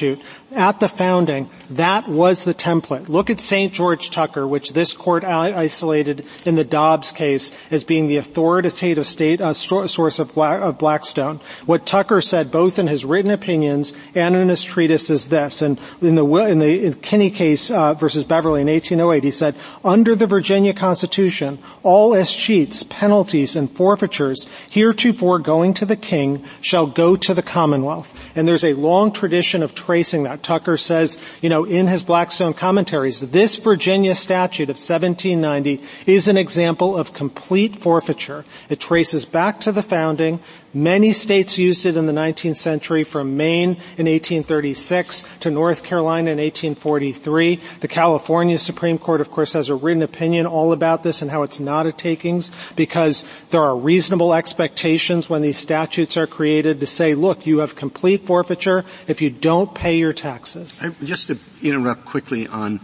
at 0.56 0.80
the 0.80 0.88
founding, 0.88 1.50
that 1.72 2.08
was 2.08 2.44
the 2.44 2.54
template. 2.54 3.10
Look 3.10 3.30
at 3.30 3.42
St. 3.42 3.74
George 3.74 4.10
Tucker, 4.10 4.48
which 4.48 4.74
this 4.74 4.94
court 4.94 5.24
isolated 5.24 6.26
in 6.46 6.56
the 6.56 6.64
Dobbs 6.64 7.12
case 7.12 7.52
as 7.72 7.84
being 7.84 8.08
the 8.08 8.18
authoritative 8.18 9.06
state 9.08 9.42
uh, 9.42 9.54
source 9.54 10.20
of, 10.20 10.38
of 10.38 10.78
Blackstone. 10.78 11.40
What 11.66 11.86
Tucker 11.86 12.22
said, 12.22 12.52
both 12.52 12.80
in 12.80 12.88
his 12.88 13.06
written 13.06 13.32
opinions 13.32 13.94
and 14.16 14.36
in 14.36 14.50
his 14.50 14.64
treatise, 14.64 15.10
is 15.10 15.30
this. 15.30 15.62
And 15.62 15.80
in 16.02 16.16
the 16.16 16.26
in 16.26 16.60
the 16.60 16.86
in 16.86 16.94
Kinney 16.96 17.32
case 17.32 17.72
uh, 17.72 17.94
versus 17.94 18.24
Beverly 18.24 18.62
in 18.62 18.68
1808, 18.68 19.24
he 19.24 19.32
said, 19.32 19.56
under 19.84 20.16
the 20.16 20.28
Virginia 20.28 20.74
Constitution, 20.74 21.60
all 21.82 22.12
escheats, 22.12 22.88
penalties, 22.88 23.56
and 23.56 23.74
forfeitures 23.76 24.48
heretofore 24.70 25.40
going 25.40 25.74
to 25.76 25.86
the 25.86 25.96
king 25.96 26.44
shall 26.62 26.88
go 26.88 27.16
to 27.16 27.34
the 27.34 27.42
Commonwealth. 27.42 28.20
And 28.36 28.48
there's 28.48 28.64
a 28.64 28.74
long 28.74 29.12
tradition 29.12 29.64
of 29.64 29.76
tracing 29.86 30.24
that. 30.24 30.44
Tucker 30.44 30.78
says, 30.78 31.18
you 31.42 31.50
know, 31.50 31.66
in 31.66 31.88
his 31.88 32.04
Blackstone 32.04 32.54
commentaries, 32.54 33.20
this 33.20 33.58
Virginia 33.58 34.16
statute 34.16 34.70
of 34.70 34.78
1790 34.78 35.84
is 36.06 36.28
an 36.28 36.38
example 36.38 36.98
of 36.98 37.14
complete 37.14 37.76
forfeiture. 37.76 38.46
It 38.70 38.80
traces 38.80 39.26
back 39.26 39.60
to 39.62 39.72
the 39.72 39.84
founding. 39.84 40.40
Many 40.74 41.14
states 41.14 41.60
used 41.60 41.86
it 41.86 41.96
in 41.96 42.08
the 42.08 42.14
19th 42.14 42.56
century 42.56 43.04
from 43.04 43.38
Maine 43.38 43.78
in 43.98 44.08
1836 44.08 45.24
to 45.42 45.52
North 45.52 45.84
Carolina 45.84 46.32
in 46.32 46.40
1843. 46.40 47.60
The 47.82 47.88
California 47.88 48.58
Supreme 48.58 48.98
Court, 48.98 49.22
of 49.22 49.30
course, 49.30 49.54
has 49.54 49.70
a 49.70 49.76
written 49.76 50.02
opinion 50.02 50.48
all 50.48 50.72
about 50.72 51.04
this 51.04 51.22
and 51.22 51.30
how 51.30 51.44
it's 51.44 51.60
not 51.60 51.86
a 51.86 51.92
takings 51.92 52.52
because 52.76 53.24
there 53.52 53.62
are 53.62 53.76
reasonable 53.76 54.34
expectations 54.34 55.30
when 55.30 55.44
these 55.44 55.60
statutes 55.60 56.18
are 56.18 56.26
created 56.28 56.80
to 56.80 56.88
say, 56.88 57.14
look, 57.14 57.46
you 57.46 57.60
have 57.60 57.76
complete 57.76 58.26
forfeiture 58.26 58.84
if 59.08 59.22
you 59.22 59.30
don't 59.30 59.76
pay 59.76 59.98
your 59.98 60.14
taxes. 60.14 60.80
I, 60.82 60.90
just 61.04 61.28
to 61.28 61.38
interrupt 61.62 62.06
quickly 62.06 62.48
on, 62.48 62.80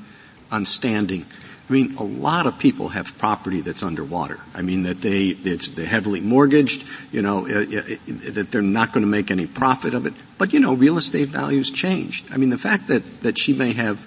on 0.52 0.66
standing. 0.66 1.26
I 1.70 1.74
mean, 1.74 1.96
a 1.98 2.04
lot 2.04 2.48
of 2.48 2.58
people 2.58 2.90
have 2.90 3.16
property 3.20 3.62
that's 3.62 3.84
underwater. 3.84 4.40
I 4.56 4.64
mean, 4.64 4.84
that 4.84 4.98
they, 4.98 5.28
it's, 5.28 5.68
they're 5.68 5.86
heavily 5.86 6.20
mortgaged, 6.20 6.84
you 7.12 7.22
know, 7.22 7.46
it, 7.46 7.72
it, 7.72 8.00
it, 8.08 8.34
that 8.34 8.52
they're 8.52 8.64
not 8.64 8.92
going 8.92 9.04
to 9.04 9.10
make 9.10 9.30
any 9.30 9.46
profit 9.46 9.94
of 9.94 10.08
it. 10.08 10.14
But, 10.40 10.52
you 10.52 10.60
know, 10.60 10.74
real 10.74 10.98
estate 10.98 11.30
values 11.30 11.70
changed. 11.70 12.32
I 12.34 12.38
mean, 12.38 12.50
the 12.50 12.58
fact 12.58 12.88
that, 12.88 13.22
that 13.22 13.38
she 13.38 13.54
may 13.54 13.74
have 13.74 14.04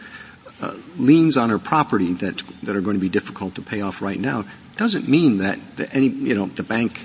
uh, 0.60 0.74
liens 0.96 1.36
on 1.36 1.50
her 1.50 1.58
property 1.60 2.12
that, 2.14 2.42
that 2.64 2.74
are 2.74 2.80
going 2.80 2.96
to 2.96 3.00
be 3.00 3.08
difficult 3.08 3.54
to 3.54 3.62
pay 3.62 3.80
off 3.80 4.02
right 4.02 4.18
now 4.18 4.44
doesn't 4.76 5.08
mean 5.08 5.38
that, 5.38 5.58
that 5.76 5.94
any, 5.94 6.08
you 6.08 6.34
know, 6.34 6.46
the 6.46 6.64
bank 6.64 7.00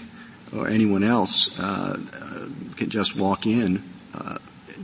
or 0.55 0.67
anyone 0.67 1.03
else 1.03 1.59
uh, 1.59 1.99
uh, 2.13 2.47
can 2.75 2.89
just 2.89 3.15
walk 3.15 3.45
in 3.45 3.83
uh, 4.15 4.37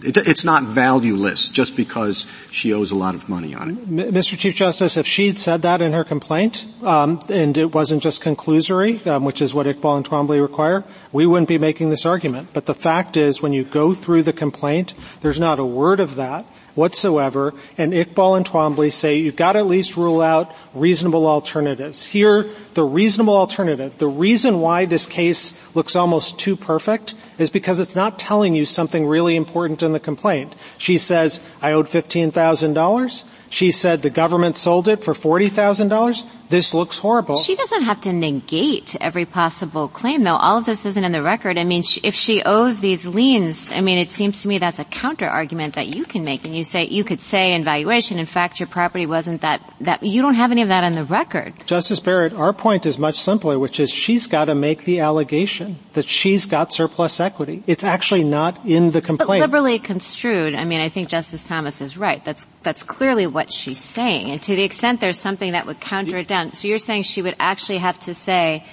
it, 0.04 0.18
it's 0.18 0.43
not 0.43 0.64
valueless 0.64 1.49
just 1.49 1.76
because 1.76 2.28
she 2.51 2.74
owes 2.74 2.91
a 2.91 2.95
lot 2.95 3.16
of 3.16 3.30
money 3.30 3.54
on 3.56 3.72
it. 3.72 3.89
Mr. 4.14 4.38
Chief 4.38 4.56
Justice, 4.56 4.97
if 4.97 5.08
she'd 5.08 5.38
said 5.38 5.62
that 5.64 5.82
in 5.82 5.93
her 5.93 6.04
complaint, 6.04 6.66
um, 6.82 7.20
and 7.30 7.58
it 7.58 7.74
wasn't 7.74 8.01
just 8.04 8.22
conclusory, 8.22 9.06
um, 9.08 9.26
which 9.26 9.41
is 9.41 9.54
what 9.54 9.66
Iqbal 9.66 9.97
and 9.97 10.10
Twombly 10.10 10.41
require, 10.41 10.84
we 11.12 11.26
wouldn't 11.26 11.47
be 11.47 11.58
making 11.58 11.89
this 11.89 12.06
argument. 12.06 12.49
But 12.54 12.66
the 12.66 12.76
fact 12.76 13.18
is, 13.18 13.41
when 13.41 13.54
you 13.54 13.64
go 13.64 13.93
through 13.93 14.24
the 14.24 14.34
complaint, 14.34 14.93
there's 15.22 15.39
not 15.39 15.60
a 15.60 15.66
word 15.66 15.99
of 15.99 16.16
that 16.16 16.45
whatsoever, 16.76 17.53
and 17.78 17.93
Iqbal 17.93 18.38
and 18.38 18.45
Twombly 18.45 18.91
say 18.91 19.17
you've 19.17 19.36
got 19.36 19.53
to 19.53 19.59
at 19.59 19.67
least 19.67 19.97
rule 19.97 20.21
out 20.21 20.53
reasonable 20.74 21.28
alternatives. 21.28 22.03
Here, 22.03 22.49
the 22.74 22.84
reasonable 22.84 23.36
alternative, 23.36 23.97
the 23.97 24.07
reason 24.07 24.59
why 24.59 24.86
this 24.86 25.05
case 25.05 25.53
looks 25.74 25.95
almost 25.95 26.39
too 26.39 26.55
perfect 26.55 27.13
is 27.38 27.49
because 27.49 27.80
it's 27.80 27.95
not 27.95 28.19
telling 28.19 28.55
you 28.55 28.65
something 28.65 29.05
really 29.05 29.36
important 29.36 29.84
in 29.84 29.91
the 29.91 29.99
complaint. 29.99 30.53
She 30.78 30.97
says, 30.97 31.41
I 31.61 31.74
owed 31.74 31.86
$15,000. 31.88 33.24
She 33.54 33.70
said 33.70 34.01
the 34.01 34.10
government 34.10 34.58
sold 34.58 34.88
it 34.88 35.04
for 35.04 35.14
$40,000. 35.14 36.26
this 36.49 36.74
looks 36.74 36.97
horrible. 36.97 37.38
She 37.38 37.56
doesn't 37.56 37.84
have 37.84 38.01
to 38.01 38.12
negate 38.12 38.95
every 38.99 39.26
possible 39.26 39.88
claim, 39.88 40.24
though. 40.24 40.36
All 40.36 40.58
of 40.58 40.66
this 40.66 40.88
isn't 40.88 41.04
in 41.04 41.12
the 41.12 41.22
record. 41.22 41.60
I 41.60 41.64
mean, 41.64 41.84
if 42.04 42.16
she 42.16 42.41
owes 42.43 42.80
these 42.80 43.06
liens, 43.06 43.72
I 43.72 43.82
mean, 43.82 43.99
it 43.99 44.10
seems 44.10 44.41
to 44.41 44.47
me 44.47 44.58
that's 44.58 44.80
a 44.80 44.84
counter 44.84 45.28
argument 45.28 45.76
that 45.76 45.88
you 45.88 46.04
can 46.04 46.24
make, 46.24 46.45
and 46.45 46.56
you 46.56 46.64
say 46.64 46.86
you 46.86 47.04
could 47.04 47.20
say 47.20 47.54
in 47.54 47.64
valuation, 47.64 48.18
in 48.18 48.26
fact, 48.26 48.60
your 48.60 48.66
property 48.68 49.06
wasn't 49.06 49.41
that 49.41 49.62
that 49.82 50.01
you 50.01 50.24
don't 50.24 50.34
have 50.34 50.51
any 50.51 50.64
of 50.64 50.70
that 50.70 50.84
on 50.84 50.93
the 50.93 51.04
record. 51.04 51.54
Justice 51.68 51.99
Barrett, 51.99 52.34
our 52.34 52.54
point 52.54 52.88
is 52.88 52.97
much 52.97 53.20
simpler, 53.20 53.60
which 53.60 53.80
is 53.80 53.91
she's 53.91 54.26
got 54.26 54.45
to 54.45 54.56
make 54.56 54.86
the 54.86 54.99
allegation 54.99 55.78
that 55.93 56.06
she's 56.06 56.45
got 56.45 56.74
surplus 56.74 57.20
equity. 57.20 57.62
It's 57.68 57.84
actually 57.84 58.24
not 58.24 58.66
in 58.66 58.91
the 58.91 59.01
complaint. 59.01 59.41
But 59.43 59.51
liberally 59.51 59.78
construed, 59.78 60.56
I 60.56 60.66
mean, 60.66 60.82
I 60.82 60.89
think 60.89 61.08
Justice 61.08 61.47
Thomas 61.47 61.82
is 61.82 61.97
right. 61.97 62.24
That's 62.26 62.47
that's 62.64 62.84
clearly 62.84 63.28
what 63.28 63.51
she's 63.51 63.80
saying, 63.80 64.32
and 64.32 64.41
to 64.43 64.55
the 64.55 64.64
extent 64.64 64.99
there's 64.99 65.20
something 65.20 65.51
that 65.51 65.66
would 65.66 65.80
counter 65.80 66.18
it 66.18 66.28
down. 66.28 66.53
So 66.53 66.68
you're 66.68 66.80
saying 66.80 67.03
she 67.03 67.22
would 67.22 67.36
actually 67.39 67.80
have 67.80 67.99
to 67.99 68.14
say, 68.14 68.64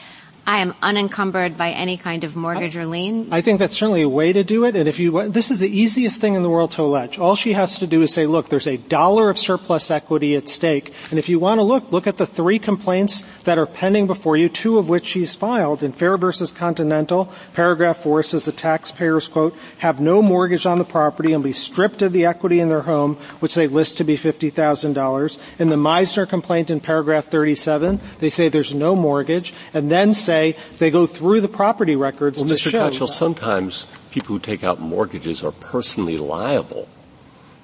I 0.46 0.62
am 0.62 0.74
unencumbered 0.82 1.56
by 1.56 1.70
any 1.70 1.96
kind 1.96 2.24
of 2.24 2.34
mortgage 2.34 2.76
or 2.76 2.86
lien? 2.86 3.28
I 3.30 3.40
think 3.40 3.58
that's 3.58 3.76
certainly 3.76 4.02
a 4.02 4.08
way 4.08 4.32
to 4.32 4.42
do 4.42 4.64
it. 4.64 4.74
And 4.74 4.88
if 4.88 4.98
you, 4.98 5.28
this 5.28 5.50
is 5.50 5.58
the 5.58 5.68
easiest 5.68 6.20
thing 6.20 6.34
in 6.34 6.42
the 6.42 6.50
world 6.50 6.72
to 6.72 6.82
allege. 6.82 7.18
All 7.18 7.36
she 7.36 7.52
has 7.52 7.78
to 7.78 7.86
do 7.86 8.02
is 8.02 8.12
say, 8.12 8.26
look, 8.26 8.48
there's 8.48 8.66
a 8.66 8.76
dollar 8.76 9.30
of 9.30 9.38
surplus 9.38 9.90
equity 9.90 10.34
at 10.36 10.48
stake. 10.48 10.92
And 11.10 11.18
if 11.18 11.28
you 11.28 11.38
want 11.38 11.58
to 11.58 11.62
look, 11.62 11.92
look 11.92 12.06
at 12.06 12.16
the 12.16 12.26
three 12.26 12.58
complaints 12.58 13.22
that 13.44 13.58
are 13.58 13.66
pending 13.66 14.06
before 14.06 14.36
you, 14.36 14.48
two 14.48 14.78
of 14.78 14.88
which 14.88 15.06
she's 15.06 15.34
filed. 15.34 15.82
In 15.82 15.92
Fair 15.92 16.16
versus 16.16 16.50
Continental, 16.50 17.30
paragraph 17.52 17.98
four 18.02 18.22
says 18.22 18.46
the 18.46 18.52
taxpayers, 18.52 19.28
quote, 19.28 19.56
have 19.78 20.00
no 20.00 20.22
mortgage 20.22 20.66
on 20.66 20.78
the 20.78 20.84
property 20.84 21.32
and 21.32 21.44
be 21.44 21.52
stripped 21.52 22.02
of 22.02 22.12
the 22.12 22.26
equity 22.26 22.60
in 22.60 22.68
their 22.68 22.82
home, 22.82 23.16
which 23.40 23.54
they 23.54 23.68
list 23.68 23.98
to 23.98 24.04
be 24.04 24.16
$50,000. 24.16 25.38
In 25.58 25.68
the 25.68 25.76
Meisner 25.76 26.28
complaint 26.28 26.70
in 26.70 26.80
paragraph 26.80 27.26
37, 27.26 28.00
they 28.18 28.30
say 28.30 28.48
there's 28.48 28.74
no 28.74 28.96
mortgage 28.96 29.52
and 29.74 29.90
then 29.90 30.14
say 30.14 30.29
say 30.30 30.56
they 30.78 30.90
go 30.90 31.06
through 31.06 31.40
the 31.40 31.48
property 31.48 31.96
records 31.96 32.38
well, 32.38 32.48
to 32.48 32.54
Mr. 32.54 32.92
show. 32.92 33.06
Sometimes 33.06 33.86
people 34.10 34.36
who 34.36 34.40
take 34.40 34.62
out 34.62 34.80
mortgages 34.80 35.42
are 35.42 35.52
personally 35.52 36.16
liable 36.16 36.88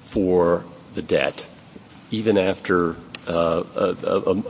for 0.03 0.65
the 0.93 1.01
debt, 1.01 1.47
even 2.11 2.37
after 2.37 2.95
uh, 3.27 3.63
a, 3.75 3.95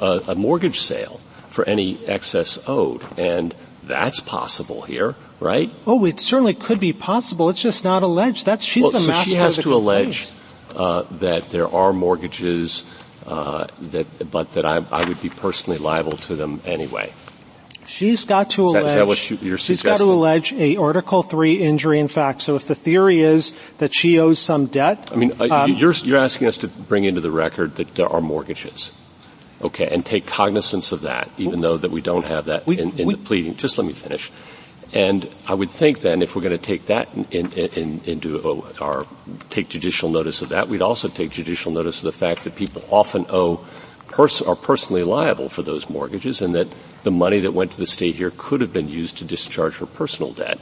a, 0.02 0.32
a, 0.32 0.36
mortgage 0.36 0.80
sale 0.80 1.20
for 1.50 1.68
any 1.68 2.06
excess 2.06 2.60
owed, 2.68 3.04
and 3.18 3.56
that's 3.84 4.20
possible 4.20 4.84
here, 4.84 5.16
right? 5.40 5.72
Oh, 5.86 6.06
it 6.06 6.20
certainly 6.20 6.54
could 6.54 6.80
be 6.80 6.94
possible. 6.94 7.50
It's 7.50 7.62
just 7.62 7.84
not 7.84 8.04
alleged. 8.04 8.46
That's 8.46 8.64
she's 8.64 8.84
well, 8.84 8.92
the 8.92 9.00
so 9.00 9.08
master. 9.08 9.30
she 9.30 9.36
has 9.36 9.56
to 9.56 9.64
complaint. 9.64 9.84
allege 9.84 10.30
uh, 10.76 11.04
that 11.20 11.50
there 11.50 11.68
are 11.68 11.92
mortgages 11.94 12.86
uh, 13.26 13.68
that, 13.82 14.32
but 14.32 14.54
that 14.54 14.66
I, 14.66 14.86
I 14.92 15.08
would 15.08 15.22
be 15.22 15.30
personally 15.30 15.80
liable 15.80 16.18
to 16.18 16.36
them 16.36 16.62
anyway. 16.66 17.12
She's 17.88 18.26
got 18.26 18.50
to 18.52 18.66
is 18.66 18.74
allege. 18.74 18.84
That, 18.84 18.90
is 18.90 18.96
that 18.96 19.08
what 19.08 19.42
you, 19.42 19.58
She's 19.58 19.82
got 19.82 19.98
to 20.00 20.04
allege 20.04 20.52
a 20.54 20.76
Article 20.76 21.24
Three 21.24 21.56
injury 21.56 22.00
in 22.00 22.10
fact. 22.10 22.42
So 22.42 22.56
if 22.56 22.68
the 22.68 22.76
theory 22.76 23.22
is 23.22 23.54
that 23.78 23.96
she 23.96 24.20
owes 24.20 24.40
some 24.40 24.66
debt, 24.66 25.10
I 25.12 25.16
mean, 25.16 25.32
uh, 25.40 25.48
um, 25.50 25.74
you're 25.74 25.94
you're 25.94 26.20
asking 26.20 26.48
us 26.48 26.58
to 26.60 26.68
bring 26.68 27.06
into 27.06 27.22
the 27.22 27.32
record 27.32 27.76
that 27.76 27.96
there 27.96 28.08
are 28.08 28.22
mortgages. 28.22 28.92
Okay, 29.62 29.88
and 29.88 30.06
take 30.06 30.28
cognizance 30.28 30.92
of 30.92 31.02
that, 31.02 31.32
even 31.38 31.62
though 31.62 31.78
that 31.78 31.90
we 31.90 32.02
don't 32.02 32.28
have 32.28 32.46
that 32.46 32.68
we, 32.68 32.78
in, 32.78 33.00
in 33.00 33.08
we, 33.08 33.16
the 33.16 33.22
pleading. 33.24 33.56
Just 33.56 33.78
let 33.78 33.88
me 33.88 33.94
finish. 33.94 34.32
And 34.94 35.30
I 35.48 35.54
would 35.54 35.72
think 35.72 36.02
then, 36.02 36.22
if 36.22 36.36
we're 36.36 36.44
going 36.44 36.58
to 36.58 36.64
take 36.64 36.86
that 36.86 37.10
in, 37.32 37.52
in, 37.52 38.02
into 38.06 38.64
our 38.80 39.06
take 39.50 39.70
judicial 39.70 40.10
notice 40.10 40.42
of 40.42 40.50
that, 40.50 40.68
we'd 40.68 40.82
also 40.82 41.08
take 41.08 41.32
judicial 41.32 41.72
notice 41.72 42.00
of 42.00 42.04
the 42.04 42.12
fact 42.12 42.44
that 42.44 42.56
people 42.56 42.84
often 42.92 43.26
owe 43.30 43.66
pers- 44.08 44.42
are 44.42 44.56
personally 44.56 45.04
liable 45.04 45.50
for 45.50 45.62
those 45.62 45.90
mortgages, 45.90 46.42
and 46.42 46.54
that 46.56 46.68
the 47.04 47.12
money 47.12 47.40
that 47.42 47.54
went 47.54 47.72
to 47.72 47.78
the 47.78 47.88
state 47.88 48.16
here 48.16 48.32
could 48.36 48.62
have 48.62 48.74
been 48.74 48.90
used 48.90 49.18
to 49.18 49.26
discharge 49.26 49.78
her 49.78 49.86
personal 49.86 50.32
debt. 50.32 50.60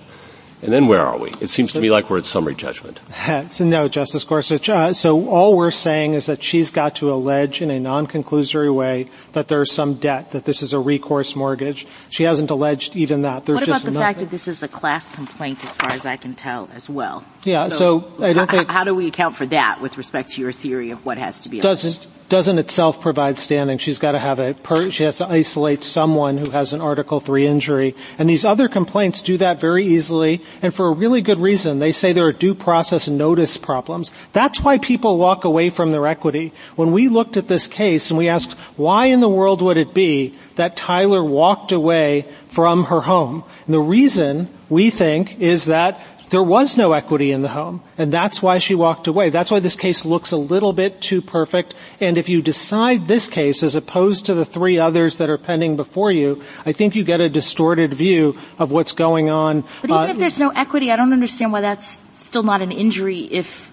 And 0.61 0.73
then 0.73 0.87
where 0.87 1.05
are 1.05 1.17
we? 1.17 1.31
It 1.41 1.49
seems 1.49 1.73
to 1.73 1.81
me 1.81 1.91
like 1.91 2.09
we're 2.09 2.17
at 2.17 2.25
summary 2.25 2.55
judgment. 2.55 2.99
so 3.51 3.65
no, 3.65 3.87
Justice 3.87 4.23
Gorsuch. 4.23 4.67
Uh, 4.67 4.93
so 4.93 5.27
all 5.29 5.55
we're 5.55 5.69
saying 5.69 6.13
is 6.13 6.25
that 6.25 6.41
she's 6.41 6.71
got 6.71 6.95
to 6.95 7.11
allege 7.11 7.61
in 7.61 7.69
a 7.69 7.79
non-conclusory 7.79 8.73
way 8.73 9.09
that 9.33 9.47
there's 9.47 9.71
some 9.71 9.95
debt, 9.95 10.31
that 10.31 10.45
this 10.45 10.63
is 10.63 10.73
a 10.73 10.79
recourse 10.79 11.35
mortgage. 11.35 11.85
She 12.09 12.23
hasn't 12.23 12.49
alleged 12.49 12.95
even 12.95 13.23
that. 13.23 13.45
There's 13.45 13.59
what 13.59 13.67
about 13.67 13.81
the 13.83 13.91
nothing. 13.91 14.05
fact 14.05 14.19
that 14.19 14.31
this 14.31 14.47
is 14.47 14.63
a 14.63 14.67
class 14.67 15.09
complaint, 15.09 15.63
as 15.63 15.75
far 15.75 15.91
as 15.91 16.05
I 16.05 16.17
can 16.17 16.33
tell, 16.33 16.69
as 16.73 16.89
well? 16.89 17.23
Yeah. 17.43 17.69
So, 17.69 18.01
so 18.17 18.23
I 18.23 18.33
don't 18.33 18.49
think. 18.49 18.71
How 18.71 18.85
do 18.85 18.95
we 18.95 19.07
account 19.07 19.35
for 19.35 19.45
that 19.47 19.81
with 19.81 19.97
respect 19.97 20.31
to 20.31 20.41
your 20.41 20.51
theory 20.51 20.89
of 20.89 21.05
what 21.05 21.17
has 21.17 21.41
to 21.41 21.49
be? 21.49 21.59
Doesn't 21.59 22.07
doesn't 22.27 22.57
itself 22.57 23.01
provide 23.01 23.37
standing. 23.37 23.77
She's 23.77 23.99
got 23.99 24.13
to 24.13 24.19
have 24.19 24.39
a, 24.39 24.53
per, 24.53 24.89
she 24.89 25.03
has 25.03 25.17
to 25.17 25.27
isolate 25.27 25.83
someone 25.83 26.37
who 26.37 26.49
has 26.51 26.73
an 26.73 26.81
Article 26.81 27.19
3 27.19 27.45
injury. 27.45 27.95
And 28.17 28.29
these 28.29 28.45
other 28.45 28.67
complaints 28.67 29.21
do 29.21 29.37
that 29.37 29.59
very 29.59 29.85
easily 29.85 30.41
and 30.61 30.73
for 30.73 30.87
a 30.87 30.93
really 30.93 31.21
good 31.21 31.39
reason. 31.39 31.79
They 31.79 31.91
say 31.91 32.13
there 32.13 32.25
are 32.25 32.31
due 32.31 32.55
process 32.55 33.07
notice 33.07 33.57
problems. 33.57 34.11
That's 34.33 34.61
why 34.61 34.79
people 34.79 35.17
walk 35.17 35.45
away 35.45 35.69
from 35.69 35.91
their 35.91 36.07
equity. 36.07 36.51
When 36.75 36.91
we 36.91 37.09
looked 37.09 37.37
at 37.37 37.47
this 37.47 37.67
case 37.67 38.09
and 38.09 38.17
we 38.17 38.29
asked, 38.29 38.53
why 38.75 39.05
in 39.05 39.19
the 39.19 39.29
world 39.29 39.61
would 39.61 39.77
it 39.77 39.93
be 39.93 40.33
that 40.55 40.75
Tyler 40.75 41.23
walked 41.23 41.71
away 41.71 42.25
from 42.47 42.85
her 42.85 43.01
home? 43.01 43.43
And 43.65 43.73
the 43.73 43.79
reason 43.79 44.49
we 44.69 44.89
think 44.89 45.39
is 45.39 45.65
that 45.65 46.01
there 46.29 46.43
was 46.43 46.77
no 46.77 46.93
equity 46.93 47.31
in 47.31 47.41
the 47.41 47.47
home, 47.49 47.81
and 47.97 48.11
that's 48.11 48.41
why 48.41 48.57
she 48.57 48.75
walked 48.75 49.07
away. 49.07 49.29
That's 49.29 49.51
why 49.51 49.59
this 49.59 49.75
case 49.75 50.05
looks 50.05 50.31
a 50.31 50.37
little 50.37 50.73
bit 50.73 51.01
too 51.01 51.21
perfect. 51.21 51.75
And 51.99 52.17
if 52.17 52.29
you 52.29 52.41
decide 52.41 53.07
this 53.07 53.27
case 53.27 53.63
as 53.63 53.75
opposed 53.75 54.25
to 54.25 54.33
the 54.33 54.45
three 54.45 54.79
others 54.79 55.17
that 55.17 55.29
are 55.29 55.37
pending 55.37 55.75
before 55.75 56.11
you, 56.11 56.41
I 56.65 56.71
think 56.71 56.95
you 56.95 57.03
get 57.03 57.21
a 57.21 57.29
distorted 57.29 57.93
view 57.93 58.37
of 58.57 58.71
what's 58.71 58.91
going 58.91 59.29
on. 59.29 59.61
But 59.81 59.89
even 59.89 60.01
uh, 60.01 60.07
if 60.07 60.17
there's 60.17 60.39
no 60.39 60.49
equity, 60.49 60.91
I 60.91 60.95
don't 60.95 61.13
understand 61.13 61.51
why 61.51 61.61
that's 61.61 62.01
still 62.13 62.43
not 62.43 62.61
an 62.61 62.71
injury 62.71 63.19
if 63.19 63.71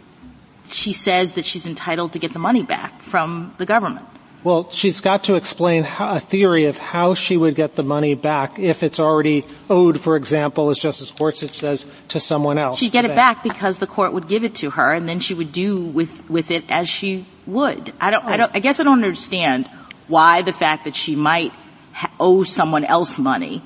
she 0.66 0.92
says 0.92 1.32
that 1.32 1.46
she's 1.46 1.66
entitled 1.66 2.12
to 2.12 2.18
get 2.18 2.32
the 2.32 2.38
money 2.38 2.62
back 2.62 3.00
from 3.00 3.55
the 3.59 3.66
government. 3.66 4.07
Well, 4.45 4.68
she's 4.72 5.01
got 5.01 5.24
to 5.24 5.36
explain 5.36 5.84
how, 5.84 6.16
a 6.16 6.20
theory 6.20 6.64
of 6.64 6.76
how 6.76 7.14
she 7.14 7.36
would 7.36 7.55
get 7.55 7.76
the 7.76 7.84
money 7.84 8.14
back 8.14 8.59
if 8.59 8.82
it's 8.82 8.99
already 8.99 9.45
owed, 9.70 10.01
for 10.01 10.16
example, 10.16 10.70
as 10.70 10.78
Justice 10.78 11.12
Gorsuch 11.12 11.57
says, 11.57 11.86
to 12.09 12.18
someone 12.18 12.59
else. 12.59 12.80
She'd 12.80 12.90
get 12.90 13.05
it 13.05 13.14
back 13.14 13.45
because 13.45 13.78
the 13.78 13.86
court 13.86 14.12
would 14.12 14.26
give 14.26 14.43
it 14.43 14.57
to 14.57 14.70
her, 14.70 14.93
and 14.93 15.09
then 15.09 15.20
she 15.20 15.34
would 15.34 15.53
do 15.53 15.80
with 15.80 16.28
with 16.28 16.51
it 16.51 16.64
as 16.70 16.88
she 16.88 17.26
would. 17.47 17.93
I 18.01 18.11
don't. 18.11 18.24
I 18.24 18.34
oh. 18.34 18.36
don't. 18.38 18.57
I 18.57 18.59
guess 18.59 18.80
I 18.80 18.82
don't 18.82 18.95
understand 18.95 19.70
why 20.09 20.43
the 20.43 20.53
fact 20.53 20.86
that 20.86 20.97
she 20.97 21.14
might 21.14 21.53
ha- 21.93 22.11
owe 22.18 22.43
someone 22.43 22.84
else 22.84 23.18
money. 23.18 23.62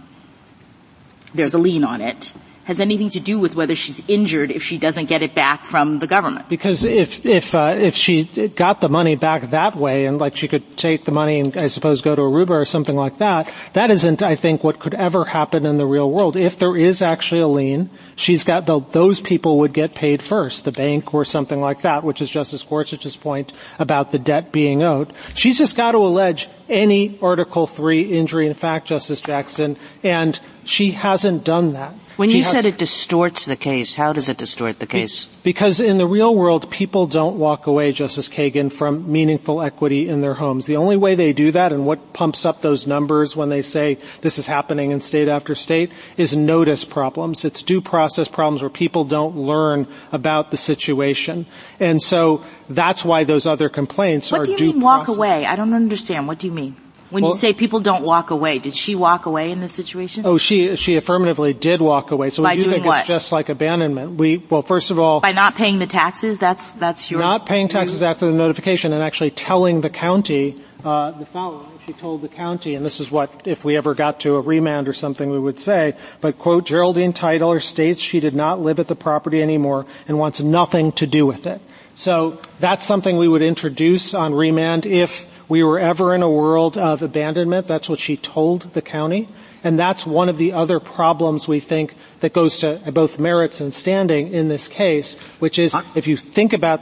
There's 1.35 1.55
a 1.55 1.59
lien 1.59 1.85
on 1.85 2.03
it 2.03 2.33
has 2.67 2.81
anything 2.81 3.09
to 3.11 3.21
do 3.21 3.39
with 3.39 3.55
whether 3.55 3.77
she's 3.77 4.03
injured 4.09 4.51
if 4.51 4.61
she 4.61 4.77
doesn't 4.77 5.07
get 5.07 5.23
it 5.23 5.37
back 5.37 5.65
from 5.65 6.01
the 6.01 6.07
government. 6.09 6.49
Because 6.49 6.83
if 6.83 7.25
if 7.25 7.55
uh, 7.55 7.77
if 7.79 7.95
she 7.95 8.25
got 8.25 8.81
the 8.81 8.89
money 8.89 9.15
back 9.15 9.51
that 9.51 9.77
way, 9.77 10.05
and 10.07 10.19
like 10.19 10.37
she 10.37 10.49
could 10.49 10.77
take 10.77 11.05
the 11.05 11.13
money 11.13 11.39
and 11.39 11.57
I 11.57 11.69
suppose 11.69 12.03
go 12.03 12.17
to 12.17 12.23
Aruba 12.23 12.51
or 12.51 12.65
something 12.65 12.97
like 12.97 13.19
that, 13.19 13.49
that 13.75 13.93
isn't 13.93 14.21
I 14.21 14.35
think 14.35 14.65
what 14.65 14.81
could 14.81 14.95
ever 14.95 15.25
happen 15.25 15.65
in 15.65 15.77
the 15.77 15.87
real 15.87 16.11
world. 16.11 16.37
If 16.37 16.59
there 16.59 16.77
is 16.77 17.03
actually 17.03 17.41
a 17.41 17.47
lien, 17.47 17.89
she's 18.17 18.43
got 18.43 18.67
the, 18.67 18.81
those 18.81 19.21
people 19.21 19.61
would 19.61 19.73
get 19.73 19.95
paid 19.95 20.21
first, 20.21 20.65
the 20.65 20.73
bank 20.73 21.15
or 21.15 21.25
something 21.25 21.61
like 21.61 21.83
that, 21.83 22.03
which 22.03 22.21
is 22.21 22.29
Justice 22.29 22.65
Gorsuch's 22.65 23.17
point 23.17 23.53
about 23.79 24.11
the 24.11 24.19
debt 24.19 24.51
being 24.51 24.83
owed. 24.83 25.13
She's 25.37 25.57
just 25.57 25.77
got 25.77 25.93
to 25.93 25.99
allege 25.99 26.49
any 26.69 27.17
Article 27.23 27.69
3 27.69 28.03
injury 28.03 28.49
in 28.49 28.55
fact, 28.55 28.89
Justice 28.89 29.21
Jackson, 29.21 29.77
and 30.03 30.41
she 30.65 30.91
hasn't 30.91 31.45
done 31.45 31.75
that. 31.75 31.95
When 32.17 32.31
you 32.31 32.43
said 32.43 32.65
it 32.65 32.79
distorts 32.79 33.45
the 33.45 33.57
case, 33.57 33.95
how 33.95 34.15
does 34.15 34.31
it 34.31 34.39
distort 34.39 34.81
the 34.81 34.87
case? 34.87 35.27
Because 35.43 35.81
in 35.81 35.99
the 35.99 36.07
real 36.07 36.35
world, 36.35 36.71
people 36.71 37.07
don't 37.07 37.39
walk 37.39 37.67
away, 37.67 37.93
Justice 37.93 38.29
Kagan, 38.29 38.73
from 38.73 39.13
meaningful 39.13 39.61
equity 39.61 40.09
in 40.09 40.23
their 40.23 40.33
homes. 40.33 40.65
The 40.65 40.77
only 40.77 40.97
way 40.97 41.15
they 41.15 41.35
do 41.35 41.53
that 41.53 41.73
and 41.73 41.85
what 41.85 42.15
pumps 42.15 42.47
up 42.47 42.63
those 42.63 42.87
numbers 42.87 43.37
when 43.37 43.51
they 43.51 43.61
say 43.61 43.99
this 44.23 44.39
is 44.39 44.47
happening 44.47 44.93
in 44.93 45.03
state 45.03 45.29
after 45.29 45.55
state 45.55 45.91
is 46.17 46.35
notice 46.35 46.87
problems. 46.87 47.45
It's 47.45 47.63
due 47.63 47.83
process 47.83 48.29
problems 48.29 48.63
where 48.63 48.71
people 48.71 49.05
don't 49.05 49.37
learn 49.37 49.87
about 50.11 50.51
the 50.51 50.57
situation. 50.57 51.45
And 51.79 52.03
so 52.03 52.45
that's 52.71 53.05
why 53.05 53.25
those 53.25 53.45
other 53.45 53.69
complaints 53.69 54.33
what 54.33 54.41
are 54.41 54.45
due 54.45 54.53
What 54.53 54.59
do 54.59 54.65
you 54.65 54.73
mean 54.73 54.81
walk 54.81 55.09
away? 55.09 55.45
I 55.45 55.55
don't 55.55 55.75
understand. 55.75 56.27
What 56.27 56.39
do 56.39 56.47
you 56.47 56.53
mean? 56.53 56.77
When 57.11 57.23
well, 57.23 57.33
you 57.33 57.39
say 57.39 57.53
people 57.53 57.81
don't 57.81 58.03
walk 58.03 58.31
away, 58.31 58.59
did 58.59 58.75
she 58.75 58.95
walk 58.95 59.27
away 59.27 59.53
in 59.53 59.61
this 59.61 59.73
situation? 59.73 60.27
Oh, 60.27 60.39
she 60.39 60.75
she 60.77 60.97
affirmatively 60.97 61.55
did 61.55 61.81
walk 61.81 62.11
away. 62.11 62.31
So 62.31 62.43
By 62.43 62.57
we 62.57 62.63
do 62.63 62.71
think 62.71 62.85
what? 62.85 63.01
it's 63.01 63.09
just 63.09 63.31
like 63.31 63.49
abandonment. 63.49 64.19
We 64.19 64.39
well, 64.39 64.63
first 64.63 64.91
of 64.91 64.99
all, 64.99 65.21
by 65.21 65.33
not 65.33 65.55
paying 65.55 65.79
the 65.79 65.87
taxes. 65.87 66.39
That's 66.39 66.73
that's 66.73 67.11
your 67.11 67.21
not 67.21 67.47
paying 67.47 67.69
taxes 67.69 68.03
after 68.03 68.27
the 68.27 68.33
notification 68.33 68.93
and 68.93 69.03
actually 69.03 69.31
telling 69.31 69.83
the 69.83 69.91
county 69.91 70.57
uh, 70.85 71.13
the 71.13 71.27
following. 71.27 71.67
She 71.87 71.93
told 71.93 72.23
the 72.23 72.29
county, 72.29 72.75
and 72.75 72.85
this 72.85 72.99
is 72.99 73.11
what 73.11 73.43
if 73.45 73.65
we 73.65 73.77
ever 73.77 73.95
got 73.95 74.21
to 74.21 74.35
a 74.37 74.41
remand 74.41 74.89
or 74.89 74.93
something 74.93 75.31
we 75.31 75.39
would 75.39 75.61
say. 75.61 75.95
But 76.21 76.39
quote, 76.39 76.67
Geraldine 76.67 77.13
Tyler 77.13 77.61
states 77.61 78.01
she 78.01 78.19
did 78.19 78.35
not 78.35 78.61
live 78.61 78.81
at 78.81 78.89
the 78.89 78.97
property 78.97 79.41
anymore 79.41 79.87
and 80.09 80.19
wants 80.19 80.41
nothing 80.41 80.93
to 80.93 81.07
do 81.07 81.25
with 81.25 81.47
it. 81.47 81.61
So 81.95 82.41
that's 82.61 82.85
something 82.85 83.17
we 83.17 83.29
would 83.29 83.43
introduce 83.43 84.15
on 84.15 84.35
remand 84.35 84.85
if 84.85 85.27
we 85.49 85.63
were 85.63 85.79
ever 85.79 86.15
in 86.15 86.23
a 86.23 86.31
world 86.31 86.77
of 86.77 87.03
abandonment. 87.03 87.67
That's 87.67 87.89
what 87.89 88.01
she 88.01 88.17
told 88.17 88.63
the 88.75 88.83
county. 88.83 89.29
And 89.63 89.79
that's 89.79 90.07
one 90.07 90.29
of 90.29 90.39
the 90.39 90.53
other 90.53 90.81
problems 90.81 91.49
we 91.49 91.61
think 91.61 91.95
that 92.21 92.33
goes 92.33 92.61
to 92.61 92.81
both 92.93 93.19
merits 93.19 93.61
and 93.61 93.75
standing 93.75 94.33
in 94.33 94.49
this 94.49 94.69
case, 94.69 95.17
which 95.39 95.59
is 95.59 95.75
if 95.95 96.07
you 96.07 96.17
think 96.17 96.53
about 96.53 96.81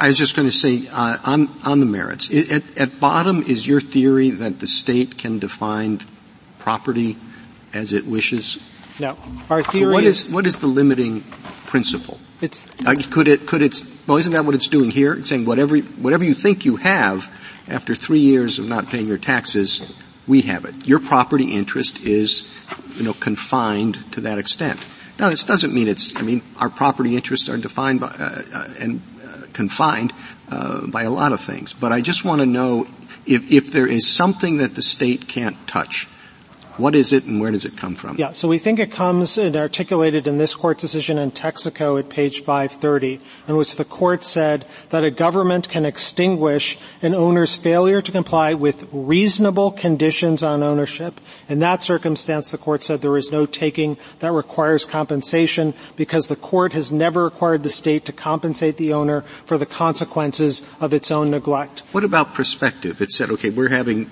I 0.00 0.06
was 0.06 0.16
just 0.16 0.36
going 0.36 0.46
to 0.46 0.54
say 0.54 0.86
uh, 0.92 1.18
on 1.24 1.48
on 1.64 1.80
the 1.80 1.86
merits. 1.86 2.30
It, 2.30 2.52
at, 2.52 2.78
at 2.78 3.00
bottom 3.00 3.42
is 3.42 3.66
your 3.66 3.80
theory 3.80 4.30
that 4.30 4.60
the 4.60 4.68
state 4.68 5.18
can 5.18 5.40
define 5.40 6.00
property 6.60 7.16
as 7.74 7.92
it 7.92 8.06
wishes. 8.06 8.58
No, 9.00 9.18
our 9.50 9.62
theory. 9.62 9.92
What 9.92 10.04
is 10.04 10.30
what 10.30 10.46
is 10.46 10.58
the 10.58 10.68
limiting 10.68 11.22
principle? 11.66 12.20
It's 12.40 12.64
uh, 12.86 12.94
could 13.10 13.28
it 13.28 13.46
could 13.46 13.62
it 13.62 13.84
well 14.06 14.16
isn't 14.16 14.32
that 14.32 14.44
what 14.44 14.54
it's 14.54 14.68
doing 14.68 14.90
here? 14.90 15.14
It's 15.14 15.28
saying 15.28 15.44
whatever 15.44 15.76
whatever 15.78 16.24
you 16.24 16.34
think 16.34 16.64
you 16.64 16.76
have 16.76 17.32
after 17.66 17.94
three 17.94 18.20
years 18.20 18.58
of 18.58 18.66
not 18.66 18.88
paying 18.88 19.06
your 19.06 19.18
taxes, 19.18 19.92
we 20.26 20.42
have 20.42 20.64
it. 20.64 20.86
Your 20.86 21.00
property 21.00 21.52
interest 21.52 22.00
is 22.00 22.48
you 22.94 23.04
know 23.04 23.12
confined 23.14 24.12
to 24.12 24.20
that 24.22 24.38
extent. 24.38 24.84
Now 25.18 25.30
this 25.30 25.44
doesn't 25.44 25.74
mean 25.74 25.88
it's 25.88 26.14
I 26.14 26.22
mean 26.22 26.42
our 26.58 26.70
property 26.70 27.16
interests 27.16 27.48
are 27.48 27.56
defined 27.56 28.00
by 28.00 28.08
uh, 28.08 28.42
uh, 28.54 28.68
and 28.78 29.02
confined 29.52 30.12
uh, 30.50 30.86
by 30.86 31.02
a 31.02 31.10
lot 31.10 31.32
of 31.32 31.40
things. 31.40 31.72
But 31.72 31.90
I 31.90 32.00
just 32.00 32.24
want 32.24 32.40
to 32.40 32.46
know 32.46 32.86
if, 33.26 33.50
if 33.50 33.72
there 33.72 33.88
is 33.88 34.06
something 34.06 34.58
that 34.58 34.76
the 34.76 34.82
state 34.82 35.26
can't 35.26 35.56
touch 35.66 36.08
what 36.78 36.94
is 36.94 37.12
it 37.12 37.24
and 37.24 37.40
where 37.40 37.50
does 37.50 37.64
it 37.64 37.76
come 37.76 37.94
from? 37.94 38.16
Yeah, 38.18 38.32
so 38.32 38.48
we 38.48 38.58
think 38.58 38.78
it 38.78 38.92
comes 38.92 39.36
and 39.36 39.56
articulated 39.56 40.26
in 40.26 40.38
this 40.38 40.54
court's 40.54 40.80
decision 40.80 41.18
in 41.18 41.30
Texaco 41.32 41.98
at 41.98 42.08
page 42.08 42.40
530, 42.40 43.20
in 43.48 43.56
which 43.56 43.76
the 43.76 43.84
court 43.84 44.24
said 44.24 44.64
that 44.90 45.04
a 45.04 45.10
government 45.10 45.68
can 45.68 45.84
extinguish 45.84 46.78
an 47.02 47.14
owner's 47.14 47.54
failure 47.54 48.00
to 48.00 48.12
comply 48.12 48.54
with 48.54 48.88
reasonable 48.92 49.72
conditions 49.72 50.42
on 50.42 50.62
ownership. 50.62 51.20
In 51.48 51.58
that 51.58 51.82
circumstance, 51.82 52.50
the 52.50 52.58
court 52.58 52.82
said 52.82 53.00
there 53.00 53.16
is 53.16 53.32
no 53.32 53.44
taking 53.44 53.96
that 54.20 54.32
requires 54.32 54.84
compensation 54.84 55.74
because 55.96 56.28
the 56.28 56.36
court 56.36 56.72
has 56.72 56.92
never 56.92 57.24
required 57.24 57.62
the 57.62 57.70
state 57.70 58.04
to 58.04 58.12
compensate 58.12 58.76
the 58.76 58.92
owner 58.92 59.22
for 59.44 59.58
the 59.58 59.66
consequences 59.66 60.62
of 60.80 60.92
its 60.92 61.10
own 61.10 61.30
neglect. 61.30 61.82
What 61.92 62.04
about 62.04 62.34
perspective? 62.34 63.02
It 63.02 63.10
said, 63.10 63.30
okay, 63.30 63.50
we're 63.50 63.68
having 63.68 64.10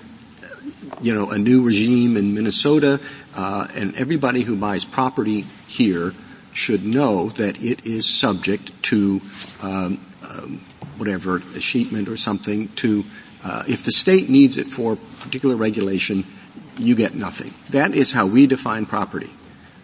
you 1.01 1.13
know, 1.13 1.31
a 1.31 1.37
new 1.37 1.63
regime 1.63 2.17
in 2.17 2.33
Minnesota, 2.33 2.99
uh, 3.35 3.67
and 3.75 3.95
everybody 3.95 4.41
who 4.41 4.55
buys 4.55 4.85
property 4.85 5.45
here 5.67 6.13
should 6.53 6.83
know 6.83 7.29
that 7.29 7.61
it 7.61 7.85
is 7.85 8.07
subject 8.07 8.71
to 8.83 9.21
um, 9.61 10.03
um, 10.27 10.61
whatever 10.97 11.39
escheatment 11.39 12.07
or 12.07 12.17
something 12.17 12.67
to 12.69 13.05
uh, 13.43 13.63
if 13.67 13.83
the 13.83 13.91
state 13.91 14.29
needs 14.29 14.57
it 14.57 14.67
for 14.67 14.95
particular 15.19 15.55
regulation, 15.55 16.25
you 16.77 16.95
get 16.95 17.15
nothing. 17.15 17.53
That 17.69 17.93
is 17.93 18.11
how 18.11 18.25
we 18.25 18.47
define 18.47 18.85
property. 18.85 19.29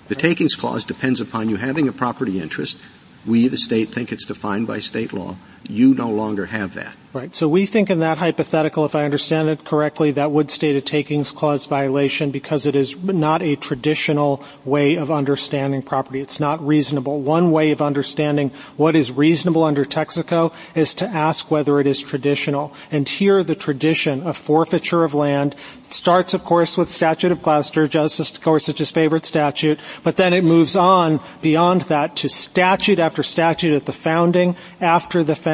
The 0.08 0.16
takings 0.16 0.56
clause 0.56 0.86
depends 0.86 1.22
upon 1.22 1.50
you 1.50 1.56
having 1.56 1.88
a 1.88 1.94
property 1.94 2.42
interest. 2.42 2.80
We, 3.26 3.48
the 3.48 3.58
state, 3.58 3.94
think 3.94 4.12
it's 4.12 4.26
defined 4.26 4.68
by 4.68 4.80
state 4.80 5.14
law. 5.14 5.38
You 5.64 5.94
no 5.94 6.10
longer 6.10 6.46
have 6.48 6.74
that. 6.74 6.96
Right. 7.14 7.34
So 7.36 7.48
we 7.48 7.68
think 7.68 7.92
in 7.92 8.00
that 8.00 8.18
hypothetical, 8.18 8.86
if 8.86 8.96
I 8.96 9.06
understand 9.06 9.48
it 9.48 9.64
correctly, 9.64 10.10
that 10.12 10.32
would 10.32 10.50
state 10.50 10.76
a 10.76 10.82
takings 10.82 11.30
clause 11.30 11.66
violation 11.66 12.32
because 12.32 12.66
it 12.66 12.76
is 12.76 12.98
not 13.04 13.44
a 13.44 13.56
traditional 13.56 14.44
way 14.66 14.96
of 14.96 15.12
understanding 15.12 15.84
property. 15.84 16.22
It's 16.22 16.40
not 16.40 16.66
reasonable. 16.66 17.22
One 17.22 17.52
way 17.52 17.70
of 17.70 17.84
understanding 17.84 18.50
what 18.78 18.96
is 18.96 19.12
reasonable 19.12 19.64
under 19.64 19.86
Texaco 19.86 20.54
is 20.74 20.96
to 20.96 21.08
ask 21.08 21.52
whether 21.52 21.80
it 21.80 21.86
is 21.86 22.02
traditional. 22.02 22.74
And 22.90 23.08
here 23.08 23.44
the 23.44 23.54
tradition 23.54 24.24
of 24.24 24.36
forfeiture 24.36 25.04
of 25.04 25.14
land 25.14 25.56
starts, 25.90 26.34
of 26.34 26.44
course, 26.44 26.80
with 26.80 26.90
statute 26.90 27.32
of 27.32 27.44
Gloucester, 27.44 27.88
Justice 27.88 28.36
Gorsuch's 28.40 28.90
favorite 28.90 29.26
statute, 29.26 29.80
but 30.02 30.18
then 30.18 30.34
it 30.34 30.44
moves 30.44 30.76
on 30.76 31.20
beyond 31.44 31.82
that 31.84 32.16
to 32.16 32.30
statute 32.30 32.98
after 32.98 33.22
statute 33.22 33.76
at 33.76 33.86
the 33.86 33.94
founding, 33.94 34.56
after 34.82 35.24
the 35.24 35.36
founding, 35.36 35.53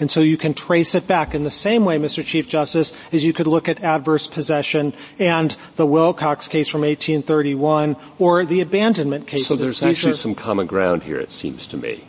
and 0.00 0.10
so 0.10 0.20
you 0.20 0.36
can 0.36 0.54
trace 0.54 0.94
it 0.94 1.06
back 1.06 1.34
in 1.34 1.44
the 1.44 1.50
same 1.50 1.84
way, 1.84 1.98
Mr. 1.98 2.24
Chief 2.24 2.48
Justice, 2.48 2.92
as 3.12 3.24
you 3.24 3.32
could 3.32 3.46
look 3.46 3.68
at 3.68 3.82
adverse 3.82 4.26
possession 4.26 4.94
and 5.18 5.56
the 5.76 5.86
Wilcox 5.86 6.48
case 6.48 6.68
from 6.68 6.82
1831 6.82 7.96
or 8.18 8.44
the 8.44 8.60
abandonment 8.60 9.26
case. 9.26 9.46
So 9.46 9.56
there's 9.56 9.82
actually 9.82 10.12
are, 10.12 10.14
some 10.14 10.34
common 10.34 10.66
ground 10.66 11.02
here, 11.02 11.18
it 11.18 11.30
seems 11.30 11.66
to 11.68 11.76
me, 11.76 12.04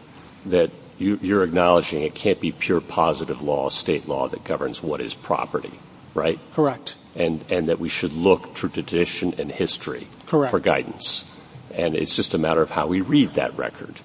that 0.45 0.71
you, 0.97 1.19
you're 1.21 1.43
acknowledging 1.43 2.03
it 2.03 2.15
can't 2.15 2.39
be 2.39 2.51
pure 2.51 2.81
positive 2.81 3.41
law, 3.41 3.69
state 3.69 4.07
law 4.07 4.27
that 4.27 4.43
governs 4.43 4.81
what 4.81 5.01
is 5.01 5.13
property, 5.13 5.73
right? 6.13 6.39
Correct. 6.53 6.95
And, 7.15 7.43
and 7.49 7.67
that 7.67 7.79
we 7.79 7.89
should 7.89 8.13
look 8.13 8.55
to 8.55 8.69
tradition 8.69 9.35
and 9.37 9.51
history 9.51 10.07
Correct. 10.25 10.51
for 10.51 10.59
guidance. 10.59 11.25
And 11.71 11.95
it's 11.95 12.15
just 12.15 12.33
a 12.33 12.37
matter 12.37 12.61
of 12.61 12.71
how 12.71 12.87
we 12.87 13.01
read 13.01 13.33
that 13.33 13.55
record. 13.57 13.99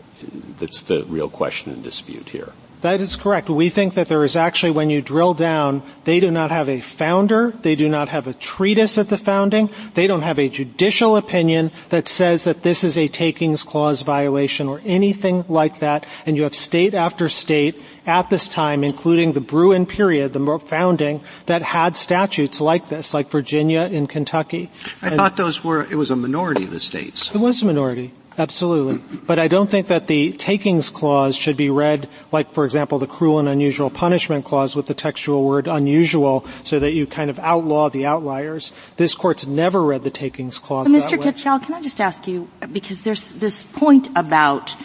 That's 0.58 0.82
the 0.82 1.04
real 1.04 1.28
question 1.28 1.72
and 1.72 1.82
dispute 1.82 2.30
here. 2.30 2.52
That 2.80 3.00
is 3.00 3.16
correct. 3.16 3.50
We 3.50 3.70
think 3.70 3.94
that 3.94 4.08
there 4.08 4.22
is 4.22 4.36
actually, 4.36 4.70
when 4.70 4.88
you 4.88 5.02
drill 5.02 5.34
down, 5.34 5.82
they 6.04 6.20
do 6.20 6.30
not 6.30 6.50
have 6.50 6.68
a 6.68 6.80
founder, 6.80 7.50
they 7.62 7.74
do 7.74 7.88
not 7.88 8.08
have 8.08 8.26
a 8.26 8.34
treatise 8.34 8.98
at 8.98 9.08
the 9.08 9.18
founding, 9.18 9.70
they 9.94 10.06
don't 10.06 10.22
have 10.22 10.38
a 10.38 10.48
judicial 10.48 11.16
opinion 11.16 11.72
that 11.88 12.08
says 12.08 12.44
that 12.44 12.62
this 12.62 12.84
is 12.84 12.96
a 12.96 13.08
takings 13.08 13.64
clause 13.64 14.02
violation 14.02 14.68
or 14.68 14.80
anything 14.84 15.44
like 15.48 15.80
that, 15.80 16.06
and 16.24 16.36
you 16.36 16.44
have 16.44 16.54
state 16.54 16.94
after 16.94 17.28
state 17.28 17.80
at 18.06 18.30
this 18.30 18.48
time, 18.48 18.84
including 18.84 19.32
the 19.32 19.40
Bruen 19.40 19.84
period, 19.84 20.32
the 20.32 20.58
founding, 20.60 21.20
that 21.46 21.62
had 21.62 21.96
statutes 21.96 22.60
like 22.60 22.88
this, 22.88 23.12
like 23.12 23.30
Virginia 23.30 23.80
and 23.80 24.08
Kentucky. 24.08 24.70
I 25.02 25.08
and 25.08 25.16
thought 25.16 25.36
those 25.36 25.64
were, 25.64 25.82
it 25.82 25.96
was 25.96 26.10
a 26.10 26.16
minority 26.16 26.64
of 26.64 26.70
the 26.70 26.80
states. 26.80 27.34
It 27.34 27.38
was 27.38 27.62
a 27.62 27.66
minority. 27.66 28.12
Absolutely. 28.38 29.18
But 29.26 29.40
I 29.40 29.48
don't 29.48 29.68
think 29.68 29.88
that 29.88 30.06
the 30.06 30.30
takings 30.30 30.90
clause 30.90 31.34
should 31.34 31.56
be 31.56 31.70
read 31.70 32.08
like, 32.30 32.52
for 32.52 32.64
example, 32.64 33.00
the 33.00 33.08
cruel 33.08 33.40
and 33.40 33.48
unusual 33.48 33.90
punishment 33.90 34.44
clause 34.44 34.76
with 34.76 34.86
the 34.86 34.94
textual 34.94 35.42
word 35.42 35.66
unusual 35.66 36.46
so 36.62 36.78
that 36.78 36.92
you 36.92 37.06
kind 37.06 37.30
of 37.30 37.40
outlaw 37.40 37.90
the 37.90 38.06
outliers. 38.06 38.72
This 38.96 39.16
court's 39.16 39.48
never 39.48 39.82
read 39.82 40.04
the 40.04 40.10
takings 40.10 40.60
clause 40.60 40.86
Mr. 40.86 41.20
Kitzgerald, 41.20 41.62
can 41.64 41.74
I 41.74 41.82
just 41.82 42.00
ask 42.00 42.28
you, 42.28 42.48
because 42.72 43.02
there's 43.02 43.32
this 43.32 43.64
point 43.64 44.08
about 44.14 44.76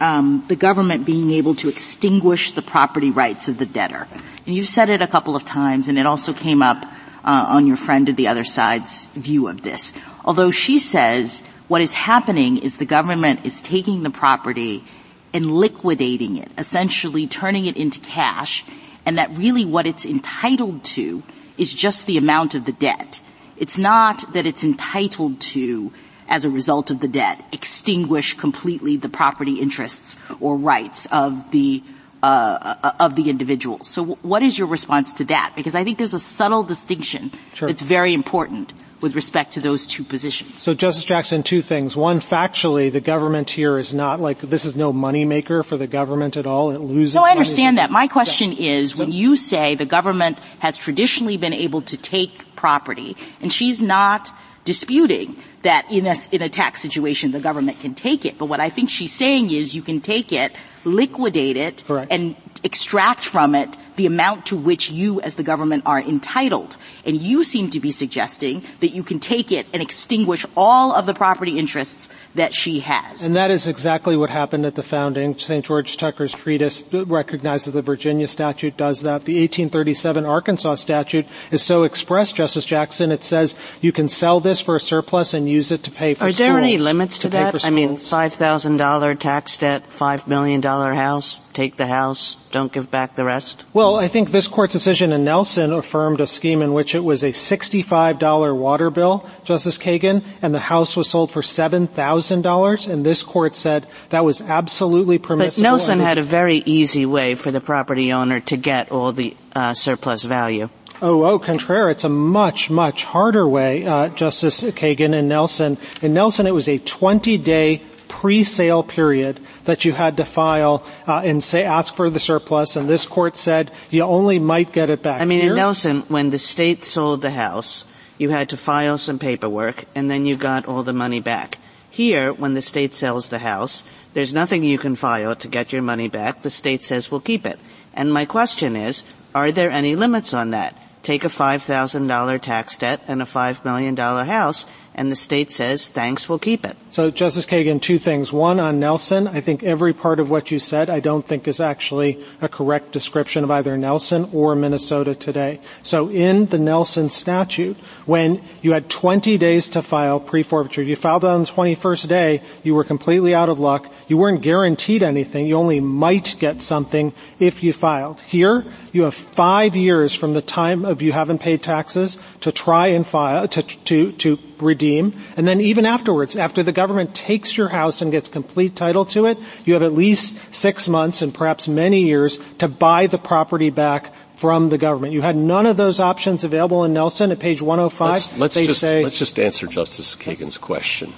um, 0.00 0.44
the 0.48 0.56
government 0.56 1.06
being 1.06 1.30
able 1.32 1.54
to 1.56 1.68
extinguish 1.68 2.52
the 2.52 2.62
property 2.62 3.10
rights 3.10 3.48
of 3.48 3.58
the 3.58 3.66
debtor. 3.66 4.06
And 4.46 4.54
you've 4.54 4.68
said 4.68 4.90
it 4.90 5.00
a 5.00 5.06
couple 5.06 5.34
of 5.34 5.44
times, 5.44 5.88
and 5.88 5.98
it 5.98 6.06
also 6.06 6.32
came 6.32 6.62
up 6.62 6.84
uh, 7.24 7.46
on 7.48 7.66
your 7.66 7.76
friend 7.76 8.08
at 8.08 8.16
the 8.16 8.28
other 8.28 8.44
side's 8.44 9.06
view 9.14 9.48
of 9.48 9.62
this. 9.62 9.92
Although 10.24 10.50
she 10.50 10.78
says 10.78 11.42
what 11.68 11.82
is 11.82 11.92
happening 11.92 12.56
is 12.56 12.78
the 12.78 12.86
government 12.86 13.44
is 13.44 13.60
taking 13.60 14.02
the 14.02 14.10
property 14.10 14.84
and 15.32 15.52
liquidating 15.52 16.38
it, 16.38 16.50
essentially 16.56 17.26
turning 17.26 17.66
it 17.66 17.76
into 17.76 18.00
cash, 18.00 18.64
and 19.04 19.18
that 19.18 19.30
really 19.36 19.64
what 19.64 19.86
it's 19.86 20.06
entitled 20.06 20.82
to 20.82 21.22
is 21.58 21.72
just 21.72 22.06
the 22.06 22.16
amount 22.16 22.54
of 22.54 22.64
the 22.64 22.72
debt. 22.72 23.20
It's 23.58 23.76
not 23.76 24.32
that 24.32 24.46
it's 24.46 24.64
entitled 24.64 25.40
to, 25.40 25.92
as 26.28 26.44
a 26.44 26.50
result 26.50 26.90
of 26.90 27.00
the 27.00 27.08
debt, 27.08 27.44
extinguish 27.52 28.34
completely 28.34 28.96
the 28.96 29.08
property 29.08 29.60
interests 29.60 30.18
or 30.40 30.56
rights 30.56 31.06
of 31.12 31.50
the 31.50 31.82
uh, 32.20 32.92
of 32.98 33.14
the 33.14 33.30
individual. 33.30 33.84
So, 33.84 34.04
what 34.22 34.42
is 34.42 34.58
your 34.58 34.66
response 34.66 35.12
to 35.14 35.24
that? 35.26 35.52
Because 35.54 35.76
I 35.76 35.84
think 35.84 35.98
there's 35.98 36.14
a 36.14 36.18
subtle 36.18 36.64
distinction 36.64 37.30
sure. 37.54 37.68
that's 37.68 37.82
very 37.82 38.12
important 38.12 38.72
with 39.00 39.14
respect 39.14 39.52
to 39.52 39.60
those 39.60 39.86
two 39.86 40.02
positions. 40.02 40.60
So 40.60 40.74
Justice 40.74 41.04
Jackson, 41.04 41.42
two 41.42 41.62
things. 41.62 41.96
One, 41.96 42.20
factually, 42.20 42.92
the 42.92 43.00
government 43.00 43.50
here 43.50 43.78
is 43.78 43.94
not 43.94 44.20
like, 44.20 44.40
this 44.40 44.64
is 44.64 44.74
no 44.74 44.92
moneymaker 44.92 45.64
for 45.64 45.76
the 45.76 45.86
government 45.86 46.36
at 46.36 46.46
all. 46.46 46.70
It 46.70 46.80
loses 46.80 47.14
No, 47.14 47.24
I 47.24 47.30
understand 47.30 47.78
that. 47.78 47.90
My 47.90 48.08
question 48.08 48.52
is, 48.52 48.96
when 48.96 49.12
you 49.12 49.36
say 49.36 49.74
the 49.74 49.86
government 49.86 50.38
has 50.58 50.76
traditionally 50.76 51.36
been 51.36 51.52
able 51.52 51.82
to 51.82 51.96
take 51.96 52.56
property, 52.56 53.16
and 53.40 53.52
she's 53.52 53.80
not 53.80 54.30
disputing 54.64 55.36
that 55.62 55.86
in 55.90 56.06
a, 56.06 56.14
in 56.30 56.42
a 56.42 56.48
tax 56.48 56.80
situation 56.80 57.32
the 57.32 57.40
government 57.40 57.80
can 57.80 57.94
take 57.94 58.24
it, 58.24 58.36
but 58.36 58.46
what 58.46 58.60
I 58.60 58.68
think 58.68 58.90
she's 58.90 59.12
saying 59.12 59.50
is 59.50 59.74
you 59.74 59.82
can 59.82 60.00
take 60.00 60.32
it, 60.32 60.54
liquidate 60.84 61.56
it, 61.56 61.84
Correct. 61.86 62.12
and 62.12 62.36
extract 62.64 63.20
from 63.20 63.54
it 63.54 63.76
the 63.98 64.06
amount 64.06 64.46
to 64.46 64.56
which 64.56 64.90
you 64.90 65.20
as 65.20 65.34
the 65.34 65.42
government 65.42 65.82
are 65.84 66.00
entitled. 66.00 66.78
And 67.04 67.20
you 67.20 67.44
seem 67.44 67.68
to 67.70 67.80
be 67.80 67.90
suggesting 67.90 68.62
that 68.80 68.94
you 68.94 69.02
can 69.02 69.18
take 69.18 69.52
it 69.52 69.66
and 69.74 69.82
extinguish 69.82 70.46
all 70.56 70.94
of 70.94 71.04
the 71.04 71.14
property 71.14 71.58
interests 71.58 72.08
that 72.36 72.54
she 72.54 72.80
has. 72.80 73.24
And 73.24 73.34
that 73.36 73.50
is 73.50 73.66
exactly 73.66 74.16
what 74.16 74.30
happened 74.30 74.64
at 74.64 74.76
the 74.76 74.82
founding. 74.82 75.36
St. 75.36 75.64
George 75.64 75.96
Tucker's 75.96 76.32
treatise 76.32 76.84
recognizes 76.92 77.74
the 77.74 77.82
Virginia 77.82 78.28
statute 78.28 78.76
does 78.76 79.02
that. 79.02 79.24
The 79.24 79.40
1837 79.40 80.24
Arkansas 80.24 80.76
statute 80.76 81.26
is 81.50 81.62
so 81.62 81.82
expressed, 81.82 82.36
Justice 82.36 82.64
Jackson, 82.64 83.10
it 83.10 83.24
says 83.24 83.56
you 83.80 83.90
can 83.90 84.08
sell 84.08 84.38
this 84.38 84.60
for 84.60 84.76
a 84.76 84.80
surplus 84.80 85.34
and 85.34 85.48
use 85.48 85.72
it 85.72 85.82
to 85.82 85.90
pay 85.90 86.14
for 86.14 86.24
Are 86.24 86.32
schools, 86.32 86.38
there 86.38 86.58
any 86.58 86.78
limits 86.78 87.18
to, 87.18 87.22
to 87.22 87.30
that? 87.30 87.64
I 87.64 87.70
mean, 87.70 87.96
$5,000 87.96 89.18
tax 89.18 89.58
debt, 89.58 89.90
$5 89.90 90.28
million 90.28 90.62
house, 90.62 91.40
take 91.52 91.76
the 91.76 91.88
house, 91.88 92.36
don't 92.52 92.72
give 92.72 92.90
back 92.90 93.16
the 93.16 93.24
rest? 93.24 93.64
Well, 93.72 93.87
Well, 93.88 93.96
I 93.96 94.08
think 94.08 94.32
this 94.32 94.48
court's 94.48 94.74
decision 94.74 95.14
in 95.14 95.24
Nelson 95.24 95.72
affirmed 95.72 96.20
a 96.20 96.26
scheme 96.26 96.60
in 96.60 96.74
which 96.74 96.94
it 96.94 97.02
was 97.02 97.22
a 97.22 97.28
$65 97.28 98.54
water 98.54 98.90
bill, 98.90 99.26
Justice 99.44 99.78
Kagan, 99.78 100.22
and 100.42 100.54
the 100.54 100.58
house 100.58 100.94
was 100.94 101.08
sold 101.08 101.32
for 101.32 101.40
$7,000, 101.40 102.92
and 102.92 103.06
this 103.06 103.22
court 103.22 103.54
said 103.54 103.86
that 104.10 104.26
was 104.26 104.42
absolutely 104.42 105.16
permissible. 105.16 105.62
But 105.62 105.70
Nelson 105.70 106.00
had 106.00 106.18
a 106.18 106.22
very 106.22 106.62
easy 106.66 107.06
way 107.06 107.34
for 107.34 107.50
the 107.50 107.62
property 107.62 108.12
owner 108.12 108.40
to 108.40 108.58
get 108.58 108.92
all 108.92 109.12
the 109.12 109.34
uh, 109.56 109.72
surplus 109.72 110.22
value. 110.22 110.68
Oh, 111.00 111.24
oh, 111.24 111.38
contraire. 111.38 111.88
It's 111.88 112.04
a 112.04 112.10
much, 112.10 112.68
much 112.68 113.04
harder 113.04 113.48
way, 113.48 113.86
uh, 113.86 114.08
Justice 114.08 114.64
Kagan 114.64 115.18
and 115.18 115.30
Nelson. 115.30 115.78
In 116.02 116.12
Nelson, 116.12 116.46
it 116.46 116.52
was 116.52 116.68
a 116.68 116.78
20-day 116.78 117.80
pre-sale 118.08 118.82
period 118.82 119.40
that 119.64 119.84
you 119.84 119.92
had 119.92 120.16
to 120.16 120.24
file 120.24 120.84
uh, 121.06 121.22
and 121.24 121.42
say 121.42 121.64
ask 121.64 121.94
for 121.94 122.10
the 122.10 122.20
surplus, 122.20 122.76
and 122.76 122.88
this 122.88 123.06
court 123.06 123.36
said 123.36 123.70
you 123.90 124.02
only 124.02 124.38
might 124.38 124.72
get 124.72 124.90
it 124.90 125.02
back. 125.02 125.20
I 125.20 125.24
mean, 125.24 125.40
Here, 125.40 125.50
in 125.50 125.56
Nelson, 125.56 126.00
when 126.08 126.30
the 126.30 126.38
state 126.38 126.84
sold 126.84 127.22
the 127.22 127.30
house, 127.30 127.84
you 128.18 128.30
had 128.30 128.48
to 128.50 128.56
file 128.56 128.98
some 128.98 129.18
paperwork, 129.18 129.84
and 129.94 130.10
then 130.10 130.26
you 130.26 130.36
got 130.36 130.66
all 130.66 130.82
the 130.82 130.92
money 130.92 131.20
back. 131.20 131.58
Here, 131.90 132.32
when 132.32 132.54
the 132.54 132.62
state 132.62 132.94
sells 132.94 133.28
the 133.28 133.38
house, 133.38 133.84
there's 134.14 134.34
nothing 134.34 134.64
you 134.64 134.78
can 134.78 134.96
file 134.96 135.34
to 135.36 135.48
get 135.48 135.72
your 135.72 135.82
money 135.82 136.08
back. 136.08 136.42
The 136.42 136.50
state 136.50 136.84
says 136.84 137.10
we'll 137.10 137.20
keep 137.20 137.46
it. 137.46 137.58
And 137.94 138.12
my 138.12 138.24
question 138.24 138.76
is, 138.76 139.04
are 139.34 139.52
there 139.52 139.70
any 139.70 139.96
limits 139.96 140.34
on 140.34 140.50
that? 140.50 140.76
Take 141.02 141.24
a 141.24 141.28
$5,000 141.28 142.40
tax 142.40 142.76
debt 142.78 143.00
and 143.08 143.22
a 143.22 143.24
$5 143.24 143.64
million 143.64 143.96
house 143.96 144.66
and 144.98 145.12
the 145.12 145.16
state 145.16 145.52
says, 145.52 145.88
thanks, 145.88 146.28
we'll 146.28 146.40
keep 146.40 146.66
it. 146.66 146.76
So 146.90 147.12
Justice 147.12 147.46
Kagan, 147.46 147.80
two 147.80 148.00
things. 148.00 148.32
One 148.32 148.58
on 148.58 148.80
Nelson, 148.80 149.28
I 149.28 149.40
think 149.40 149.62
every 149.62 149.94
part 149.94 150.18
of 150.18 150.28
what 150.28 150.50
you 150.50 150.58
said 150.58 150.90
I 150.90 150.98
don't 150.98 151.24
think 151.24 151.46
is 151.46 151.60
actually 151.60 152.22
a 152.40 152.48
correct 152.48 152.90
description 152.90 153.44
of 153.44 153.50
either 153.52 153.78
Nelson 153.78 154.28
or 154.32 154.56
Minnesota 154.56 155.14
today. 155.14 155.60
So 155.84 156.10
in 156.10 156.46
the 156.46 156.58
Nelson 156.58 157.10
statute, 157.10 157.76
when 158.06 158.42
you 158.60 158.72
had 158.72 158.90
20 158.90 159.38
days 159.38 159.70
to 159.70 159.82
file 159.82 160.18
pre-forfeiture, 160.18 160.82
you 160.82 160.96
filed 160.96 161.24
on 161.24 161.42
the 161.42 161.46
21st 161.46 162.08
day, 162.08 162.42
you 162.64 162.74
were 162.74 162.82
completely 162.82 163.32
out 163.32 163.48
of 163.48 163.60
luck, 163.60 163.92
you 164.08 164.16
weren't 164.16 164.42
guaranteed 164.42 165.04
anything, 165.04 165.46
you 165.46 165.54
only 165.54 165.78
might 165.78 166.34
get 166.40 166.60
something 166.60 167.12
if 167.38 167.62
you 167.62 167.72
filed. 167.72 168.20
Here, 168.22 168.64
you 168.92 169.02
have 169.02 169.14
five 169.14 169.76
years 169.76 170.12
from 170.12 170.32
the 170.32 170.42
time 170.42 170.84
of 170.84 171.02
you 171.02 171.12
haven't 171.12 171.38
paid 171.38 171.62
taxes 171.62 172.18
to 172.40 172.50
try 172.50 172.88
and 172.88 173.06
file, 173.06 173.46
to, 173.46 173.62
to, 173.62 174.10
to 174.12 174.38
redeem. 174.62 175.14
And 175.36 175.46
then 175.46 175.60
even 175.60 175.86
afterwards, 175.86 176.36
after 176.36 176.62
the 176.62 176.72
government 176.72 177.14
takes 177.14 177.56
your 177.56 177.68
house 177.68 178.02
and 178.02 178.12
gets 178.12 178.28
complete 178.28 178.76
title 178.76 179.04
to 179.06 179.26
it, 179.26 179.38
you 179.64 179.74
have 179.74 179.82
at 179.82 179.92
least 179.92 180.36
six 180.50 180.88
months 180.88 181.22
and 181.22 181.32
perhaps 181.32 181.68
many 181.68 182.02
years 182.02 182.38
to 182.58 182.68
buy 182.68 183.06
the 183.06 183.18
property 183.18 183.70
back 183.70 184.12
from 184.36 184.68
the 184.68 184.78
government. 184.78 185.12
You 185.12 185.22
had 185.22 185.36
none 185.36 185.66
of 185.66 185.76
those 185.76 185.98
options 185.98 186.44
available 186.44 186.84
in 186.84 186.92
Nelson 186.92 187.32
at 187.32 187.40
page 187.40 187.60
105. 187.60 188.10
Let's, 188.10 188.38
let's 188.38 188.54
they 188.54 188.66
just, 188.66 188.80
say, 188.80 189.02
let's 189.02 189.18
just 189.18 189.38
answer 189.38 189.66
Justice 189.66 190.14
Kagan's 190.14 190.58
question. 190.58 191.12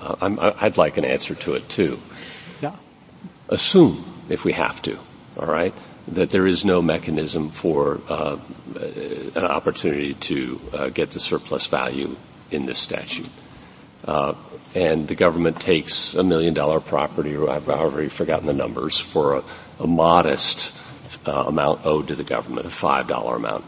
Uh, 0.00 0.16
i 0.58 0.64
would 0.64 0.78
like 0.78 0.96
an 0.96 1.04
answer 1.04 1.34
to 1.34 1.54
it 1.54 1.68
too. 1.68 2.00
Yeah. 2.60 2.76
Assume, 3.48 4.04
if 4.28 4.44
we 4.44 4.52
have 4.52 4.80
to, 4.82 4.98
all 5.38 5.46
right, 5.46 5.74
that 6.08 6.30
there 6.30 6.46
is 6.46 6.64
no 6.64 6.82
mechanism 6.82 7.50
for 7.50 8.00
uh, 8.08 8.38
an 9.34 9.44
opportunity 9.44 10.14
to 10.14 10.60
uh, 10.72 10.88
get 10.88 11.10
the 11.10 11.20
surplus 11.20 11.66
value 11.66 12.16
in 12.52 12.66
this 12.66 12.78
statute. 12.78 13.30
Uh, 14.04 14.34
and 14.74 15.06
the 15.06 15.14
government 15.14 15.60
takes 15.60 16.14
a 16.14 16.22
million 16.22 16.54
dollar 16.54 16.80
property, 16.80 17.36
or 17.36 17.50
I've 17.50 17.68
already 17.68 18.08
forgotten 18.08 18.46
the 18.46 18.52
numbers, 18.52 18.98
for 18.98 19.36
a, 19.36 19.44
a 19.80 19.86
modest 19.86 20.74
uh, 21.26 21.44
amount 21.46 21.84
owed 21.84 22.08
to 22.08 22.14
the 22.14 22.24
government, 22.24 22.66
a 22.66 22.70
five 22.70 23.06
dollar 23.06 23.36
amount. 23.36 23.64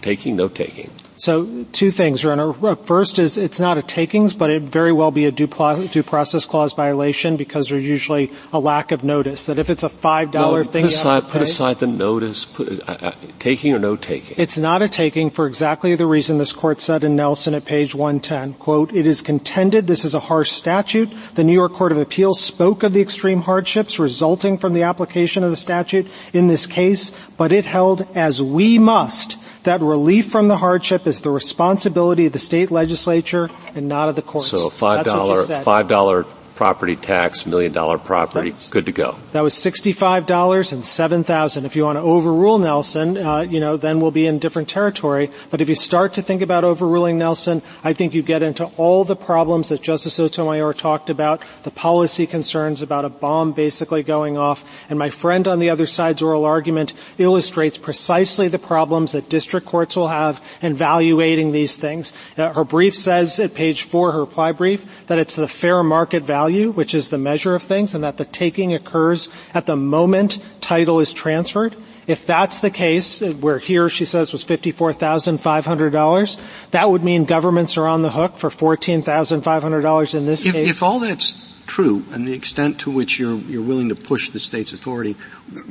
Taking, 0.00 0.36
no 0.36 0.48
taking. 0.48 0.90
So 1.18 1.64
two 1.72 1.90
things, 1.90 2.22
Your 2.22 2.30
Honor. 2.30 2.76
First 2.76 3.18
is 3.18 3.36
it's 3.36 3.58
not 3.58 3.76
a 3.76 3.82
takings, 3.82 4.34
but 4.34 4.50
it 4.50 4.62
very 4.62 4.92
well 4.92 5.10
be 5.10 5.24
a 5.26 5.32
due, 5.32 5.48
due 5.48 6.02
process 6.04 6.46
clause 6.46 6.74
violation 6.74 7.36
because 7.36 7.68
there's 7.68 7.84
usually 7.84 8.30
a 8.52 8.60
lack 8.60 8.92
of 8.92 9.02
notice. 9.02 9.46
That 9.46 9.58
if 9.58 9.68
it's 9.68 9.82
a 9.82 9.88
five 9.88 10.30
dollar 10.30 10.62
no, 10.62 10.70
thing, 10.70 10.84
put 10.84 10.92
aside, 10.92 11.28
put 11.28 11.42
aside 11.42 11.80
the 11.80 11.88
notice. 11.88 12.44
Put, 12.44 12.88
uh, 12.88 12.92
uh, 12.92 13.12
taking 13.40 13.74
or 13.74 13.80
no 13.80 13.96
taking. 13.96 14.36
It's 14.38 14.58
not 14.58 14.80
a 14.80 14.88
taking 14.88 15.30
for 15.30 15.48
exactly 15.48 15.96
the 15.96 16.06
reason 16.06 16.38
this 16.38 16.52
court 16.52 16.80
said 16.80 17.02
in 17.02 17.16
Nelson 17.16 17.52
at 17.54 17.64
page 17.64 17.96
110. 17.96 18.54
Quote: 18.54 18.92
It 18.94 19.06
is 19.06 19.20
contended 19.20 19.88
this 19.88 20.04
is 20.04 20.14
a 20.14 20.20
harsh 20.20 20.52
statute. 20.52 21.12
The 21.34 21.42
New 21.42 21.52
York 21.52 21.72
Court 21.72 21.90
of 21.90 21.98
Appeals 21.98 22.40
spoke 22.40 22.84
of 22.84 22.92
the 22.92 23.02
extreme 23.02 23.42
hardships 23.42 23.98
resulting 23.98 24.56
from 24.56 24.72
the 24.72 24.84
application 24.84 25.42
of 25.42 25.50
the 25.50 25.56
statute 25.56 26.06
in 26.32 26.46
this 26.46 26.66
case, 26.66 27.12
but 27.36 27.50
it 27.50 27.64
held 27.64 28.06
as 28.14 28.40
we 28.40 28.78
must 28.78 29.36
that 29.64 29.80
relief 29.80 30.30
from 30.30 30.48
the 30.48 30.56
hardship 30.56 31.06
is 31.06 31.20
the 31.20 31.30
responsibility 31.30 32.26
of 32.26 32.32
the 32.32 32.38
state 32.38 32.70
legislature 32.70 33.50
and 33.74 33.88
not 33.88 34.08
of 34.08 34.16
the 34.16 34.22
courts. 34.22 34.48
So 34.48 34.70
five 34.70 35.04
dollar 35.04 35.44
five 35.62 35.88
dollar 35.88 36.24
property 36.58 36.96
tax, 36.96 37.46
million 37.46 37.70
dollar 37.72 37.98
property, 37.98 38.50
That's, 38.50 38.68
good 38.68 38.86
to 38.86 38.92
go. 38.92 39.16
That 39.30 39.42
was 39.42 39.54
sixty-five 39.54 40.26
dollars 40.26 40.72
and 40.72 40.84
seven 40.84 41.22
thousand. 41.22 41.66
If 41.66 41.76
you 41.76 41.84
want 41.84 41.98
to 41.98 42.02
overrule 42.02 42.58
Nelson, 42.58 43.16
uh, 43.16 43.42
you 43.42 43.60
know, 43.60 43.76
then 43.76 44.00
we'll 44.00 44.10
be 44.10 44.26
in 44.26 44.40
different 44.40 44.68
territory. 44.68 45.30
But 45.50 45.60
if 45.60 45.68
you 45.68 45.76
start 45.76 46.14
to 46.14 46.22
think 46.22 46.42
about 46.42 46.64
overruling 46.64 47.16
Nelson, 47.16 47.62
I 47.84 47.92
think 47.92 48.12
you 48.12 48.22
get 48.22 48.42
into 48.42 48.64
all 48.76 49.04
the 49.04 49.14
problems 49.14 49.68
that 49.68 49.80
Justice 49.80 50.14
Sotomayor 50.14 50.72
talked 50.72 51.10
about, 51.10 51.44
the 51.62 51.70
policy 51.70 52.26
concerns 52.26 52.82
about 52.82 53.04
a 53.04 53.08
bomb 53.08 53.52
basically 53.52 54.02
going 54.02 54.36
off, 54.36 54.64
and 54.90 54.98
my 54.98 55.10
friend 55.10 55.46
on 55.46 55.60
the 55.60 55.70
other 55.70 55.86
side's 55.86 56.22
oral 56.22 56.44
argument 56.44 56.92
illustrates 57.18 57.78
precisely 57.78 58.48
the 58.48 58.58
problems 58.58 59.12
that 59.12 59.28
district 59.28 59.64
courts 59.64 59.96
will 59.96 60.08
have 60.08 60.44
in 60.60 60.72
evaluating 60.72 61.52
these 61.52 61.76
things. 61.76 62.12
Uh, 62.36 62.52
her 62.52 62.64
brief 62.64 62.96
says 62.96 63.38
at 63.38 63.54
page 63.54 63.82
four, 63.82 64.10
her 64.10 64.20
reply 64.26 64.50
brief, 64.50 65.06
that 65.06 65.20
it's 65.20 65.36
the 65.36 65.46
fair 65.46 65.84
market 65.84 66.24
value 66.24 66.47
value, 66.48 66.70
which 66.70 66.94
is 66.94 67.10
the 67.10 67.18
measure 67.18 67.54
of 67.54 67.62
things, 67.62 67.94
and 67.94 68.02
that 68.04 68.16
the 68.16 68.24
taking 68.24 68.72
occurs 68.72 69.28
at 69.52 69.66
the 69.66 69.76
moment 69.76 70.38
title 70.62 70.98
is 71.00 71.12
transferred. 71.12 71.76
If 72.06 72.24
that's 72.24 72.60
the 72.60 72.70
case, 72.70 73.20
where 73.20 73.58
here 73.58 73.90
she 73.90 74.06
says 74.06 74.32
was 74.32 74.42
$54,500, 74.46 76.38
that 76.70 76.88
would 76.90 77.04
mean 77.04 77.26
governments 77.26 77.76
are 77.76 77.86
on 77.86 78.00
the 78.00 78.08
hook 78.10 78.38
for 78.38 78.48
$14,500 78.48 80.14
in 80.14 80.24
this 80.24 80.46
if, 80.46 80.54
case. 80.54 80.70
If 80.70 80.82
all 80.82 81.00
that's 81.00 81.34
true 81.68 82.04
and 82.12 82.26
the 82.26 82.32
extent 82.32 82.80
to 82.80 82.90
which 82.90 83.18
you're, 83.18 83.36
you're 83.36 83.62
willing 83.62 83.90
to 83.90 83.94
push 83.94 84.30
the 84.30 84.38
state's 84.38 84.72
authority, 84.72 85.12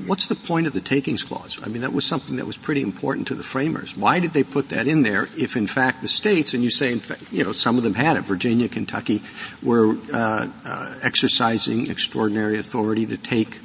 what's 0.06 0.28
the 0.28 0.36
point 0.36 0.68
of 0.68 0.74
the 0.74 0.82
takings 0.82 1.24
clause? 1.24 1.60
I 1.64 1.68
mean, 1.68 1.82
that 1.82 1.94
was 1.94 2.06
something 2.06 2.38
that 2.38 2.46
was 2.46 2.56
pretty 2.56 2.82
important 2.82 3.28
to 3.28 3.36
the 3.36 3.44
framers. 3.44 3.98
Why 3.98 4.20
did 4.20 4.34
they 4.34 4.44
put 4.44 4.70
that 4.70 4.88
in 4.88 5.02
there 5.02 5.28
if 5.38 5.58
in 5.58 5.68
fact 5.68 6.02
the 6.02 6.08
states, 6.08 6.54
and 6.54 6.64
you 6.64 6.70
say 6.70 6.92
in 6.92 7.00
fact, 7.00 7.34
you 7.34 7.44
know, 7.44 7.52
some 7.52 7.78
of 7.78 7.84
them 7.84 7.96
had 7.96 8.16
it, 8.16 8.22
Virginia, 8.22 8.70
Kentucky, 8.70 9.22
were 9.62 9.98
uh, 10.14 10.48
uh, 10.64 10.96
exercising 11.02 11.90
extraordinary 11.90 12.58
authority 12.60 13.06
to 13.08 13.18
take 13.18 13.60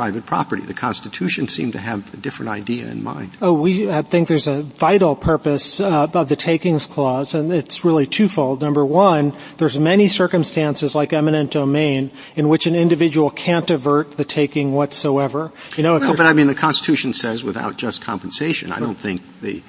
private 0.00 0.24
property. 0.24 0.62
The 0.62 0.72
Constitution 0.72 1.46
seemed 1.46 1.74
to 1.74 1.78
have 1.78 2.14
a 2.14 2.16
different 2.16 2.48
idea 2.48 2.88
in 2.88 3.04
mind. 3.04 3.32
Oh, 3.42 3.52
we 3.52 3.86
think 4.04 4.28
there's 4.28 4.48
a 4.48 4.62
vital 4.62 5.14
purpose 5.14 5.78
uh, 5.78 6.08
of 6.14 6.30
the 6.30 6.36
takings 6.36 6.86
clause, 6.86 7.34
and 7.34 7.52
it's 7.52 7.84
really 7.84 8.06
twofold. 8.06 8.62
Number 8.62 8.82
one, 8.82 9.34
there's 9.58 9.78
many 9.78 10.08
circumstances 10.08 10.94
like 10.94 11.12
eminent 11.12 11.50
domain 11.50 12.10
in 12.34 12.48
which 12.48 12.66
an 12.66 12.74
individual 12.74 13.30
can't 13.30 13.68
avert 13.68 14.12
the 14.12 14.24
taking 14.24 14.72
whatsoever. 14.72 15.52
You 15.76 15.82
know, 15.82 15.98
well, 15.98 16.16
but 16.16 16.24
I 16.24 16.32
mean, 16.32 16.46
the 16.46 16.54
Constitution 16.54 17.12
says 17.12 17.44
without 17.44 17.76
just 17.76 18.00
compensation. 18.00 18.72
I 18.72 18.80
don't 18.80 18.98
think 18.98 19.20
the, 19.42 19.62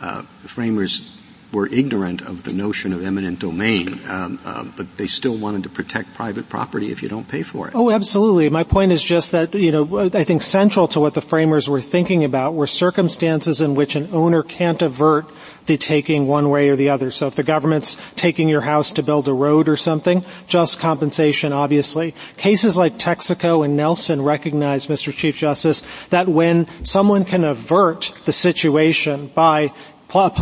uh, 0.00 0.22
the 0.40 0.48
framers 0.48 1.13
were 1.54 1.68
ignorant 1.68 2.20
of 2.22 2.42
the 2.42 2.52
notion 2.52 2.92
of 2.92 3.04
eminent 3.04 3.38
domain, 3.38 4.00
um, 4.08 4.38
uh, 4.44 4.64
but 4.76 4.96
they 4.96 5.06
still 5.06 5.36
wanted 5.36 5.62
to 5.62 5.68
protect 5.68 6.12
private 6.14 6.48
property 6.48 6.90
if 6.90 7.02
you 7.02 7.08
don't 7.08 7.28
pay 7.28 7.42
for 7.42 7.68
it. 7.68 7.74
Oh, 7.74 7.90
absolutely. 7.90 8.50
My 8.50 8.64
point 8.64 8.92
is 8.92 9.02
just 9.02 9.32
that, 9.32 9.54
you 9.54 9.72
know, 9.72 10.10
I 10.12 10.24
think 10.24 10.42
central 10.42 10.88
to 10.88 11.00
what 11.00 11.14
the 11.14 11.22
framers 11.22 11.68
were 11.68 11.80
thinking 11.80 12.24
about 12.24 12.54
were 12.54 12.66
circumstances 12.66 13.60
in 13.60 13.74
which 13.74 13.96
an 13.96 14.08
owner 14.12 14.42
can't 14.42 14.82
avert 14.82 15.26
the 15.66 15.78
taking 15.78 16.26
one 16.26 16.50
way 16.50 16.68
or 16.68 16.76
the 16.76 16.90
other. 16.90 17.10
So 17.10 17.26
if 17.26 17.36
the 17.36 17.42
government's 17.42 17.96
taking 18.16 18.48
your 18.48 18.60
house 18.60 18.92
to 18.92 19.02
build 19.02 19.28
a 19.28 19.32
road 19.32 19.68
or 19.68 19.76
something, 19.76 20.24
just 20.46 20.78
compensation, 20.78 21.52
obviously. 21.52 22.14
Cases 22.36 22.76
like 22.76 22.98
Texaco 22.98 23.64
and 23.64 23.76
Nelson 23.76 24.20
recognize, 24.22 24.88
Mr. 24.88 25.14
Chief 25.14 25.38
Justice, 25.38 25.82
that 26.10 26.28
when 26.28 26.66
someone 26.84 27.24
can 27.24 27.44
avert 27.44 28.12
the 28.24 28.32
situation 28.32 29.30
by 29.34 29.72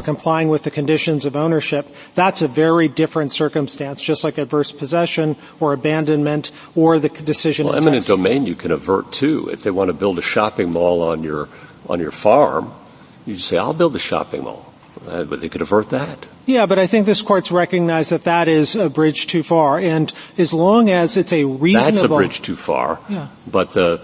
complying 0.05 0.49
with 0.49 0.63
the 0.63 0.71
conditions 0.71 1.25
of 1.25 1.37
ownership, 1.37 1.89
that's 2.15 2.43
a 2.43 2.49
very 2.49 2.89
different 2.89 3.33
circumstance, 3.33 4.03
just 4.03 4.25
like 4.25 4.39
adverse 4.39 4.73
possession 4.73 5.37
or 5.61 5.73
abandonment 5.73 6.51
or 6.75 6.99
the 6.99 7.09
decision. 7.09 7.67
Well, 7.67 7.77
eminent 7.77 8.07
domain 8.07 8.47
you 8.47 8.55
can 8.55 8.71
avert 8.71 9.13
too. 9.13 9.49
If 9.49 9.63
they 9.63 9.71
want 9.71 9.89
to 9.89 9.95
build 9.95 10.19
a 10.19 10.23
shopping 10.23 10.73
mall 10.73 11.03
on 11.03 11.23
your 11.23 11.49
on 11.89 12.01
your 12.01 12.13
farm, 12.13 12.73
you 13.27 13.35
just 13.35 13.49
say, 13.49 13.59
"I'll 13.59 13.73
build 13.73 13.97
a 13.97 13.99
shopping 13.99 14.45
mall." 14.45 14.73
Uh, 15.07 15.25
but 15.25 15.41
they 15.41 15.49
could 15.49 15.61
avert 15.61 15.91
that. 15.91 16.27
Yeah, 16.47 16.67
but 16.67 16.79
I 16.79 16.87
think 16.87 17.07
this 17.07 17.23
court's 17.23 17.51
recognized 17.51 18.11
that 18.11 18.23
that 18.23 18.47
is 18.47 18.77
a 18.77 18.89
bridge 18.89 19.27
too 19.27 19.43
far, 19.43 19.79
and 19.79 20.13
as 20.39 20.53
long 20.53 20.91
as 20.91 21.17
it's 21.17 21.33
a 21.33 21.45
reasonable. 21.45 21.93
That's 21.93 22.05
a 22.05 22.09
bridge 22.09 22.43
too 22.43 22.57
far. 22.57 23.01
Yeah. 23.09 23.29
But 23.47 23.73
the 23.73 24.01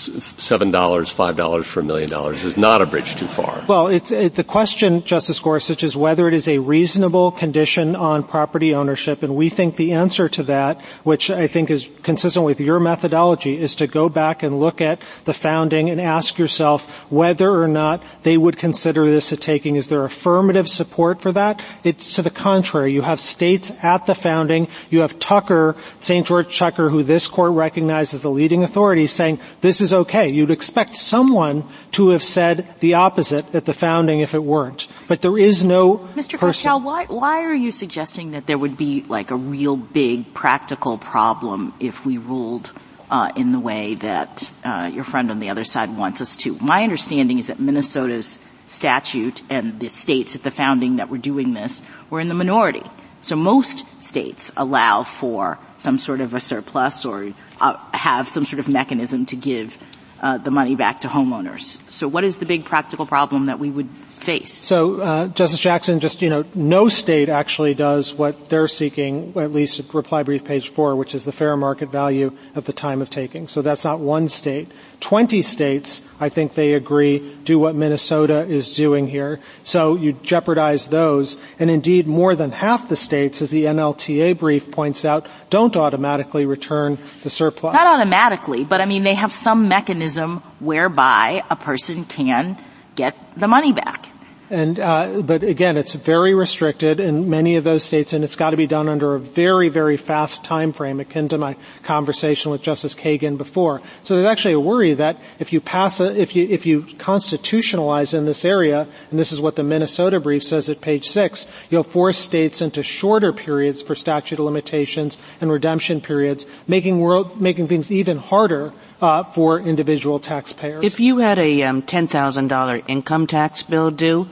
seven 0.00 0.70
dollars, 0.70 1.08
five 1.08 1.36
dollars 1.36 1.66
for 1.66 1.80
a 1.80 1.84
million 1.84 2.08
dollars 2.10 2.44
is 2.44 2.56
not 2.56 2.82
a 2.82 2.86
bridge 2.86 3.16
too 3.16 3.26
far. 3.26 3.64
Well, 3.68 3.86
it's 3.88 4.10
it, 4.10 4.34
the 4.34 4.44
question, 4.44 5.04
Justice 5.04 5.38
Gorsuch, 5.40 5.82
is 5.84 5.96
whether 5.96 6.28
it 6.28 6.34
is 6.34 6.48
a 6.48 6.58
reasonable 6.58 7.32
condition 7.32 7.96
on 7.96 8.22
property 8.22 8.74
ownership, 8.74 9.22
and 9.22 9.36
we 9.36 9.48
think 9.48 9.76
the 9.76 9.92
answer 9.92 10.28
to 10.30 10.42
that, 10.44 10.80
which 11.04 11.30
I 11.30 11.46
think 11.46 11.70
is 11.70 11.88
consistent 12.02 12.44
with 12.44 12.60
your 12.60 12.80
methodology, 12.80 13.58
is 13.58 13.76
to 13.76 13.86
go 13.86 14.08
back 14.08 14.42
and 14.42 14.58
look 14.58 14.80
at 14.80 15.00
the 15.24 15.34
founding 15.34 15.90
and 15.90 16.00
ask 16.00 16.38
yourself 16.38 17.10
whether 17.10 17.50
or 17.50 17.68
not 17.68 18.02
they 18.22 18.36
would 18.36 18.56
consider 18.56 19.10
this 19.10 19.32
a 19.32 19.36
taking. 19.36 19.76
Is 19.76 19.88
there 19.88 20.04
affirmative 20.04 20.68
support 20.68 21.22
for 21.22 21.32
that? 21.32 21.62
It's 21.84 22.14
to 22.14 22.22
the 22.22 22.30
contrary. 22.30 22.92
You 22.92 23.02
have 23.02 23.20
states 23.20 23.72
at 23.82 24.06
the 24.06 24.14
founding. 24.14 24.68
You 24.90 25.00
have 25.00 25.18
Tucker, 25.18 25.76
St. 26.00 26.26
George 26.26 26.56
Tucker, 26.58 26.88
who 26.88 27.02
this 27.02 27.28
court 27.28 27.52
recognizes 27.52 28.18
as 28.18 28.22
the 28.22 28.30
leading 28.30 28.62
authority, 28.62 29.06
saying 29.06 29.38
this 29.60 29.80
is 29.80 29.87
okay. 29.92 30.28
You'd 30.28 30.50
expect 30.50 30.96
someone 30.96 31.64
to 31.92 32.10
have 32.10 32.22
said 32.22 32.66
the 32.80 32.94
opposite 32.94 33.54
at 33.54 33.64
the 33.64 33.74
founding 33.74 34.20
if 34.20 34.34
it 34.34 34.42
weren't. 34.42 34.88
But 35.06 35.22
there 35.22 35.38
is 35.38 35.64
no 35.64 35.98
Mr. 36.14 36.38
person. 36.38 36.82
why, 36.82 37.06
why 37.06 37.44
are 37.44 37.54
you 37.54 37.70
suggesting 37.70 38.32
that 38.32 38.46
there 38.46 38.58
would 38.58 38.76
be 38.76 39.02
like 39.02 39.30
a 39.30 39.36
real 39.36 39.76
big 39.76 40.34
practical 40.34 40.98
problem 40.98 41.74
if 41.80 42.04
we 42.04 42.18
ruled 42.18 42.72
uh, 43.10 43.32
in 43.36 43.52
the 43.52 43.60
way 43.60 43.94
that 43.94 44.50
uh, 44.64 44.90
your 44.92 45.04
friend 45.04 45.30
on 45.30 45.40
the 45.40 45.50
other 45.50 45.64
side 45.64 45.96
wants 45.96 46.20
us 46.20 46.36
to? 46.36 46.56
My 46.60 46.82
understanding 46.82 47.38
is 47.38 47.46
that 47.48 47.58
Minnesota's 47.58 48.38
statute 48.66 49.42
and 49.48 49.80
the 49.80 49.88
states 49.88 50.34
at 50.34 50.42
the 50.42 50.50
founding 50.50 50.96
that 50.96 51.08
were 51.08 51.18
doing 51.18 51.54
this 51.54 51.82
were 52.10 52.20
in 52.20 52.28
the 52.28 52.34
minority. 52.34 52.82
So 53.20 53.36
most 53.36 53.84
states 54.02 54.52
allow 54.56 55.02
for 55.02 55.58
some 55.76 55.98
sort 55.98 56.20
of 56.20 56.34
a 56.34 56.40
surplus 56.40 57.04
or 57.04 57.32
uh, 57.60 57.76
have 57.94 58.28
some 58.28 58.44
sort 58.44 58.60
of 58.60 58.68
mechanism 58.68 59.26
to 59.26 59.36
give 59.36 59.78
uh, 60.20 60.38
the 60.38 60.50
money 60.50 60.74
back 60.74 61.00
to 61.00 61.08
homeowners. 61.08 61.80
So 61.88 62.08
what 62.08 62.24
is 62.24 62.38
the 62.38 62.46
big 62.46 62.64
practical 62.64 63.06
problem 63.06 63.46
that 63.46 63.58
we 63.58 63.70
would 63.70 63.88
face? 64.08 64.52
So, 64.52 65.00
uh, 65.00 65.28
Justice 65.28 65.60
Jackson, 65.60 66.00
just, 66.00 66.22
you 66.22 66.30
know, 66.30 66.44
no 66.54 66.88
state 66.88 67.28
actually 67.28 67.74
does 67.74 68.14
what 68.14 68.48
they're 68.48 68.68
seeking, 68.68 69.32
at 69.36 69.52
least 69.52 69.78
at 69.78 69.94
reply 69.94 70.24
brief 70.24 70.44
page 70.44 70.70
four, 70.70 70.96
which 70.96 71.14
is 71.14 71.24
the 71.24 71.32
fair 71.32 71.56
market 71.56 71.90
value 71.90 72.36
at 72.56 72.64
the 72.64 72.72
time 72.72 73.00
of 73.00 73.10
taking. 73.10 73.46
So 73.46 73.62
that's 73.62 73.84
not 73.84 74.00
one 74.00 74.28
state. 74.28 74.70
20 75.00 75.42
states, 75.42 76.02
I 76.20 76.28
think 76.28 76.54
they 76.54 76.74
agree, 76.74 77.36
do 77.44 77.58
what 77.58 77.74
Minnesota 77.74 78.44
is 78.46 78.72
doing 78.72 79.06
here. 79.06 79.40
So 79.62 79.94
you 79.94 80.14
jeopardize 80.14 80.88
those. 80.88 81.38
And 81.58 81.70
indeed, 81.70 82.06
more 82.06 82.34
than 82.34 82.50
half 82.50 82.88
the 82.88 82.96
states, 82.96 83.40
as 83.40 83.50
the 83.50 83.64
NLTA 83.64 84.38
brief 84.38 84.70
points 84.70 85.04
out, 85.04 85.26
don't 85.50 85.76
automatically 85.76 86.44
return 86.46 86.98
the 87.22 87.30
surplus. 87.30 87.74
Not 87.74 88.00
automatically, 88.00 88.64
but 88.64 88.80
I 88.80 88.86
mean, 88.86 89.04
they 89.04 89.14
have 89.14 89.32
some 89.32 89.68
mechanism 89.68 90.42
whereby 90.58 91.42
a 91.50 91.56
person 91.56 92.04
can 92.04 92.62
get 92.96 93.16
the 93.36 93.46
money 93.46 93.72
back. 93.72 94.07
And 94.50 94.80
uh, 94.80 95.20
but 95.20 95.42
again, 95.42 95.76
it's 95.76 95.94
very 95.94 96.34
restricted 96.34 97.00
in 97.00 97.28
many 97.28 97.56
of 97.56 97.64
those 97.64 97.82
states, 97.82 98.14
and 98.14 98.24
it's 98.24 98.36
got 98.36 98.50
to 98.50 98.56
be 98.56 98.66
done 98.66 98.88
under 98.88 99.14
a 99.14 99.20
very, 99.20 99.68
very 99.68 99.98
fast 99.98 100.42
time 100.42 100.72
frame, 100.72 101.00
akin 101.00 101.28
to 101.28 101.38
my 101.38 101.56
conversation 101.82 102.50
with 102.50 102.62
Justice 102.62 102.94
Kagan 102.94 103.36
before. 103.36 103.82
So 104.04 104.14
there's 104.14 104.26
actually 104.26 104.54
a 104.54 104.60
worry 104.60 104.94
that 104.94 105.20
if 105.38 105.52
you 105.52 105.60
pass 105.60 106.00
a, 106.00 106.18
if 106.18 106.34
you 106.34 106.46
if 106.48 106.64
you 106.64 106.82
constitutionalize 106.82 108.14
in 108.14 108.24
this 108.24 108.46
area, 108.46 108.88
and 109.10 109.18
this 109.18 109.32
is 109.32 109.40
what 109.40 109.56
the 109.56 109.62
Minnesota 109.62 110.18
brief 110.18 110.42
says 110.42 110.70
at 110.70 110.80
page 110.80 111.10
six, 111.10 111.46
you'll 111.68 111.82
force 111.82 112.16
states 112.16 112.62
into 112.62 112.82
shorter 112.82 113.34
periods 113.34 113.82
for 113.82 113.94
statute 113.94 114.38
of 114.38 114.46
limitations 114.46 115.18
and 115.42 115.52
redemption 115.52 116.00
periods, 116.00 116.46
making 116.66 117.00
world 117.00 117.38
making 117.38 117.68
things 117.68 117.90
even 117.90 118.16
harder 118.16 118.72
uh, 119.00 119.24
for 119.24 119.60
individual 119.60 120.18
taxpayers. 120.18 120.84
If 120.84 121.00
you 121.00 121.18
had 121.18 121.38
a 121.38 121.62
um, 121.62 121.82
$10,000 121.82 122.84
income 122.88 123.26
tax 123.26 123.62
bill 123.62 123.90
due, 123.90 124.28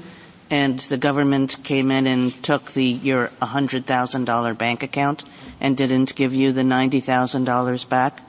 and 0.51 0.79
the 0.79 0.97
government 0.97 1.57
came 1.65 1.91
in 1.91 2.07
and 2.07 2.33
took 2.43 2.73
the 2.73 2.85
your 2.85 3.29
$100,000 3.43 4.59
bank 4.59 4.83
account 4.83 5.25
and 5.61 5.77
didn't 5.77 6.15
give 6.15 6.33
you 6.35 6.53
the 6.53 6.63
$90,000 6.63 7.89
back, 7.89 8.23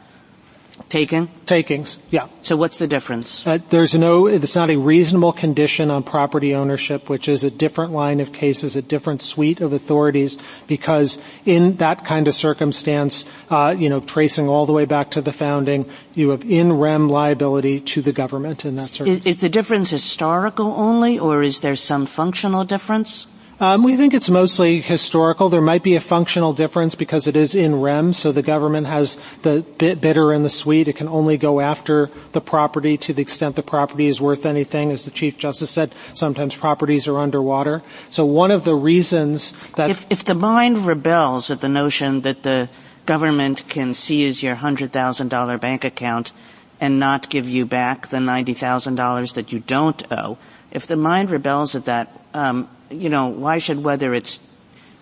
Taken? 0.90 1.28
Takings, 1.45 1.98
yeah. 2.12 2.28
So 2.44 2.56
what's 2.56 2.78
the 2.78 2.88
difference? 2.88 3.45
Uh, 3.45 3.58
there's 3.70 3.94
no, 3.94 4.28
it's 4.28 4.56
not 4.56 4.70
a 4.70 4.78
reasonable 4.78 5.34
condition 5.34 5.91
on 5.91 6.04
property 6.04 6.56
ownership, 6.56 7.10
which 7.10 7.28
is 7.28 7.44
a 7.44 7.52
different 7.52 7.91
line 7.91 8.22
of 8.22 8.32
cases, 8.32 8.78
a 8.78 8.82
different 8.82 9.22
suite 9.22 9.60
of 9.60 9.74
authorities, 9.74 10.38
because 10.66 11.20
in 11.45 11.76
that 11.78 12.06
kind 12.06 12.28
of 12.30 12.36
circumstance, 12.36 13.26
uh, 13.49 13.76
you 13.78 13.90
know, 13.90 13.99
tracing 13.99 14.48
all 14.48 14.66
the 14.66 14.72
way 14.72 14.86
back 14.86 15.12
to 15.12 15.22
the 15.22 15.34
founding, 15.34 15.90
you 16.14 16.30
have 16.30 16.44
in 16.45 16.72
rem 16.72 17.10
liability 17.10 17.82
to 17.82 18.02
the 18.02 18.14
government 18.14 18.64
in 18.64 18.78
that 18.78 18.88
circumstance. 18.88 19.26
Is, 19.26 19.38
is 19.38 19.41
the 19.41 19.49
difference 19.49 19.90
historical 19.90 20.68
only, 20.68 21.20
or 21.20 21.44
is 21.44 21.60
there 21.60 21.76
some 21.76 22.06
functional 22.06 22.64
difference? 22.64 23.28
Um, 23.60 23.84
we 23.84 23.98
think 23.98 24.14
it's 24.14 24.30
mostly 24.30 24.82
historical. 24.82 25.50
There 25.50 25.62
might 25.62 25.82
be 25.82 25.96
a 25.96 26.00
functional 26.00 26.54
difference 26.54 26.94
because 26.94 27.26
it 27.26 27.36
is 27.36 27.56
in 27.56 27.82
rem, 27.82 28.14
so 28.14 28.32
the 28.32 28.44
government 28.44 28.86
has 28.86 29.18
the 29.42 29.62
bitter 29.80 30.32
and 30.32 30.46
the 30.46 30.50
sweet. 30.50 30.88
It 30.88 30.94
can 30.94 31.08
only 31.08 31.38
go 31.38 31.60
after 31.60 32.12
the 32.34 32.42
property 32.42 32.98
to 32.98 33.14
the 33.14 33.24
extent 33.24 33.56
the 33.56 33.64
property 33.64 34.08
is 34.08 34.22
worth 34.22 34.46
anything. 34.46 34.92
As 34.92 35.06
the 35.06 35.12
Chief 35.12 35.40
Justice 35.40 35.72
said, 35.72 35.92
sometimes 36.14 36.56
properties 36.56 37.08
are 37.08 37.18
underwater. 37.18 37.82
So 38.12 38.26
one 38.26 38.52
of 38.52 38.64
the 38.64 38.76
reasons 38.76 39.54
that... 39.76 39.90
If, 39.90 40.06
if 40.12 40.24
the 40.24 40.36
mind 40.36 40.86
rebels 40.86 41.50
at 41.50 41.62
the 41.62 41.70
notion 41.70 42.22
that 42.22 42.44
the 42.44 42.70
government 43.08 43.64
can 43.68 43.96
seize 43.96 44.44
your 44.44 44.56
$100,000 44.56 45.60
bank 45.60 45.84
account 45.84 46.32
and 46.80 47.00
not 47.00 47.28
give 47.28 47.50
you 47.50 47.66
back 47.66 48.10
the 48.10 48.18
$90,000 48.18 49.34
that 49.34 49.52
you 49.52 49.62
don't 49.62 50.04
owe, 50.12 50.38
if 50.70 50.86
the 50.86 50.96
mind 50.96 51.32
rebels 51.32 51.74
at 51.74 51.86
that, 51.86 52.22
um, 52.36 52.70
you 52.90 53.10
know, 53.10 53.28
why 53.28 53.58
should 53.60 53.84
whether 53.84 54.14
it's 54.14 54.40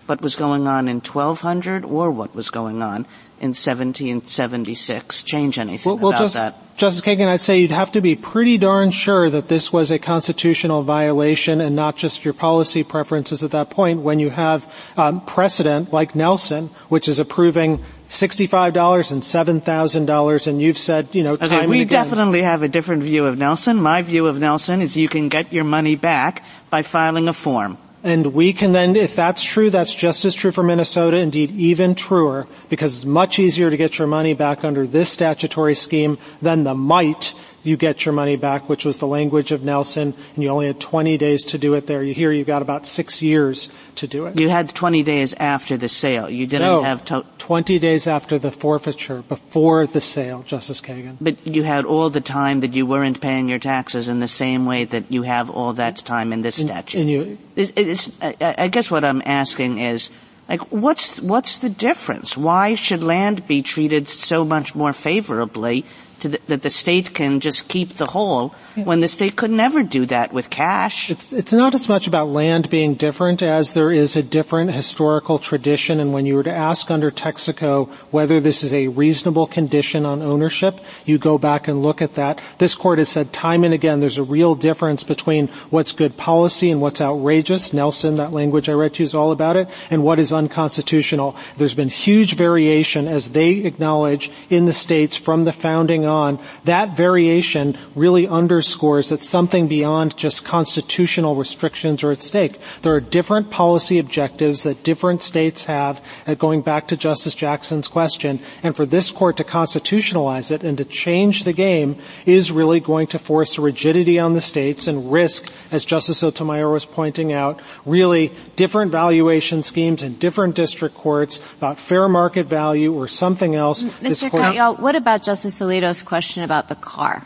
what 0.06 0.20
was 0.20 0.36
going 0.36 0.68
on 0.68 0.88
in 0.88 0.96
1200 0.96 1.84
or 1.84 2.10
what 2.10 2.34
was 2.34 2.50
going 2.50 2.82
on 2.82 3.06
in 3.38 3.50
1776 3.50 5.22
change 5.24 5.58
anything 5.58 5.90
well, 5.90 5.98
well, 5.98 6.08
about 6.10 6.20
just, 6.20 6.34
that? 6.34 6.76
Justice 6.76 7.02
Kagan, 7.02 7.26
I'd 7.26 7.40
say 7.40 7.58
you'd 7.58 7.70
have 7.70 7.92
to 7.92 8.00
be 8.00 8.14
pretty 8.14 8.58
darn 8.58 8.90
sure 8.90 9.28
that 9.28 9.48
this 9.48 9.72
was 9.72 9.90
a 9.90 9.98
constitutional 9.98 10.82
violation 10.82 11.60
and 11.60 11.74
not 11.74 11.96
just 11.96 12.24
your 12.24 12.34
policy 12.34 12.84
preferences 12.84 13.42
at 13.42 13.50
that 13.52 13.70
point 13.70 14.02
when 14.02 14.20
you 14.20 14.30
have 14.30 14.72
um, 14.96 15.24
precedent 15.24 15.92
like 15.92 16.14
Nelson, 16.14 16.70
which 16.88 17.08
is 17.08 17.18
approving 17.18 17.84
$65 18.08 19.12
and 19.12 19.22
$7,000 19.22 20.46
and 20.46 20.62
you've 20.62 20.78
said, 20.78 21.08
you 21.12 21.22
know, 21.22 21.32
okay, 21.32 21.66
we 21.66 21.84
definitely 21.84 22.42
have 22.42 22.62
a 22.62 22.68
different 22.68 23.02
view 23.02 23.26
of 23.26 23.36
Nelson. 23.36 23.76
My 23.76 24.02
view 24.02 24.26
of 24.26 24.38
Nelson 24.38 24.80
is 24.80 24.96
you 24.96 25.08
can 25.08 25.28
get 25.28 25.52
your 25.52 25.64
money 25.64 25.96
back 25.96 26.44
by 26.70 26.82
filing 26.82 27.28
a 27.28 27.32
form. 27.32 27.78
And 28.04 28.26
we 28.34 28.52
can 28.52 28.70
then, 28.70 28.94
if 28.94 29.16
that's 29.16 29.42
true, 29.42 29.68
that's 29.68 29.92
just 29.92 30.24
as 30.24 30.34
true 30.34 30.52
for 30.52 30.62
Minnesota, 30.62 31.16
indeed 31.16 31.50
even 31.50 31.96
truer, 31.96 32.46
because 32.68 32.94
it's 32.94 33.04
much 33.04 33.40
easier 33.40 33.68
to 33.68 33.76
get 33.76 33.98
your 33.98 34.06
money 34.06 34.32
back 34.32 34.64
under 34.64 34.86
this 34.86 35.08
statutory 35.08 35.74
scheme 35.74 36.16
than 36.40 36.62
the 36.62 36.74
might 36.74 37.34
you 37.66 37.76
get 37.76 38.04
your 38.04 38.12
money 38.12 38.36
back, 38.36 38.68
which 38.68 38.84
was 38.84 38.98
the 38.98 39.06
language 39.06 39.52
of 39.52 39.62
Nelson, 39.62 40.14
and 40.34 40.42
you 40.42 40.48
only 40.48 40.66
had 40.66 40.80
20 40.80 41.18
days 41.18 41.44
to 41.46 41.58
do 41.58 41.74
it 41.74 41.86
there. 41.86 42.02
You 42.02 42.14
hear 42.14 42.32
you 42.32 42.44
got 42.44 42.62
about 42.62 42.86
six 42.86 43.20
years 43.20 43.70
to 43.96 44.06
do 44.06 44.26
it. 44.26 44.38
You 44.38 44.48
had 44.48 44.74
20 44.74 45.02
days 45.02 45.34
after 45.34 45.76
the 45.76 45.88
sale. 45.88 46.30
You 46.30 46.46
didn't 46.46 46.66
no, 46.66 46.82
have 46.82 47.04
to- 47.06 47.24
20 47.38 47.78
days 47.78 48.06
after 48.06 48.38
the 48.38 48.50
forfeiture, 48.50 49.22
before 49.22 49.86
the 49.86 50.00
sale, 50.00 50.42
Justice 50.42 50.80
Kagan. 50.80 51.16
But 51.20 51.46
you 51.46 51.62
had 51.62 51.84
all 51.84 52.10
the 52.10 52.20
time 52.20 52.60
that 52.60 52.74
you 52.74 52.86
weren't 52.86 53.20
paying 53.20 53.48
your 53.48 53.58
taxes 53.58 54.08
in 54.08 54.20
the 54.20 54.28
same 54.28 54.66
way 54.66 54.84
that 54.84 55.12
you 55.12 55.22
have 55.22 55.50
all 55.50 55.72
that 55.74 55.96
time 55.98 56.32
in 56.32 56.42
this 56.42 56.58
and, 56.58 56.68
statute. 56.68 57.00
And 57.00 57.10
you, 57.10 57.38
it's, 57.54 57.72
it's, 57.76 58.10
I, 58.20 58.54
I 58.58 58.68
guess 58.68 58.90
what 58.90 59.04
I'm 59.04 59.22
asking 59.24 59.78
is, 59.78 60.10
like, 60.48 60.72
what's, 60.72 61.20
what's 61.20 61.58
the 61.58 61.70
difference? 61.70 62.36
Why 62.36 62.76
should 62.76 63.02
land 63.02 63.46
be 63.48 63.62
treated 63.62 64.08
so 64.08 64.44
much 64.44 64.74
more 64.74 64.92
favorably 64.92 65.84
the, 66.20 66.40
that 66.46 66.62
the 66.62 66.70
state 66.70 67.14
can 67.14 67.40
just 67.40 67.68
keep 67.68 67.94
the 67.94 68.06
whole 68.06 68.54
yeah. 68.74 68.84
when 68.84 69.00
the 69.00 69.08
state 69.08 69.36
could 69.36 69.50
never 69.50 69.82
do 69.82 70.06
that 70.06 70.32
with 70.32 70.50
cash. 70.50 71.10
It's, 71.10 71.32
it's 71.32 71.52
not 71.52 71.74
as 71.74 71.88
much 71.88 72.06
about 72.06 72.28
land 72.28 72.70
being 72.70 72.94
different 72.94 73.42
as 73.42 73.74
there 73.74 73.92
is 73.92 74.16
a 74.16 74.22
different 74.22 74.72
historical 74.72 75.38
tradition 75.38 76.00
and 76.00 76.12
when 76.12 76.26
you 76.26 76.34
were 76.34 76.42
to 76.42 76.52
ask 76.52 76.90
under 76.90 77.10
Texaco 77.10 77.88
whether 78.10 78.40
this 78.40 78.62
is 78.62 78.72
a 78.72 78.88
reasonable 78.88 79.46
condition 79.46 80.06
on 80.06 80.22
ownership, 80.22 80.80
you 81.04 81.18
go 81.18 81.38
back 81.38 81.68
and 81.68 81.82
look 81.82 82.02
at 82.02 82.14
that. 82.14 82.40
This 82.58 82.74
court 82.74 82.98
has 82.98 83.08
said 83.08 83.32
time 83.32 83.64
and 83.64 83.74
again 83.74 84.00
there's 84.00 84.18
a 84.18 84.22
real 84.22 84.54
difference 84.54 85.02
between 85.02 85.48
what's 85.70 85.92
good 85.92 86.16
policy 86.16 86.70
and 86.70 86.80
what's 86.80 87.00
outrageous. 87.00 87.72
Nelson, 87.72 88.16
that 88.16 88.32
language 88.32 88.68
I 88.68 88.72
read 88.72 88.94
to 88.94 89.02
you 89.02 89.04
is 89.04 89.14
all 89.14 89.32
about 89.32 89.56
it, 89.56 89.68
and 89.90 90.02
what 90.02 90.18
is 90.18 90.32
unconstitutional. 90.32 91.36
There's 91.56 91.74
been 91.74 91.88
huge 91.88 92.36
variation 92.36 93.08
as 93.08 93.30
they 93.30 93.50
acknowledge 93.64 94.30
in 94.48 94.64
the 94.64 94.72
states 94.72 95.16
from 95.16 95.44
the 95.44 95.52
founding 95.52 96.05
going 96.06 96.38
on, 96.38 96.44
that 96.64 96.96
variation 96.96 97.76
really 97.94 98.26
underscores 98.28 99.08
that 99.10 99.22
something 99.22 99.68
beyond 99.68 100.16
just 100.16 100.44
constitutional 100.44 101.36
restrictions 101.36 102.02
are 102.04 102.12
at 102.12 102.22
stake. 102.22 102.58
There 102.82 102.94
are 102.94 103.00
different 103.00 103.50
policy 103.50 103.98
objectives 103.98 104.62
that 104.62 104.82
different 104.82 105.22
states 105.22 105.64
have, 105.64 106.00
uh, 106.26 106.34
going 106.34 106.62
back 106.62 106.88
to 106.88 106.96
Justice 106.96 107.34
Jackson's 107.34 107.88
question, 107.88 108.40
and 108.62 108.76
for 108.76 108.86
this 108.86 109.10
court 109.10 109.36
to 109.38 109.44
constitutionalize 109.44 110.50
it 110.50 110.62
and 110.62 110.78
to 110.78 110.84
change 110.84 111.44
the 111.44 111.52
game 111.52 111.96
is 112.24 112.52
really 112.52 112.80
going 112.80 113.06
to 113.08 113.18
force 113.18 113.58
rigidity 113.58 114.18
on 114.18 114.32
the 114.32 114.40
states 114.40 114.86
and 114.86 115.10
risk, 115.10 115.52
as 115.70 115.84
Justice 115.84 116.18
Sotomayor 116.18 116.70
was 116.70 116.84
pointing 116.84 117.32
out, 117.32 117.60
really 117.84 118.32
different 118.54 118.92
valuation 118.92 119.62
schemes 119.62 120.02
in 120.02 120.18
different 120.18 120.54
district 120.54 120.94
courts 120.94 121.40
about 121.58 121.78
fair 121.78 122.08
market 122.08 122.46
value 122.46 122.94
or 122.94 123.08
something 123.08 123.54
else. 123.54 123.84
Mr. 123.84 124.30
Court, 124.30 124.78
what 124.78 124.94
about 124.94 125.22
Justice 125.22 125.58
Alito's 125.60 125.95
question 126.02 126.42
about 126.42 126.68
the 126.68 126.74
car? 126.74 127.24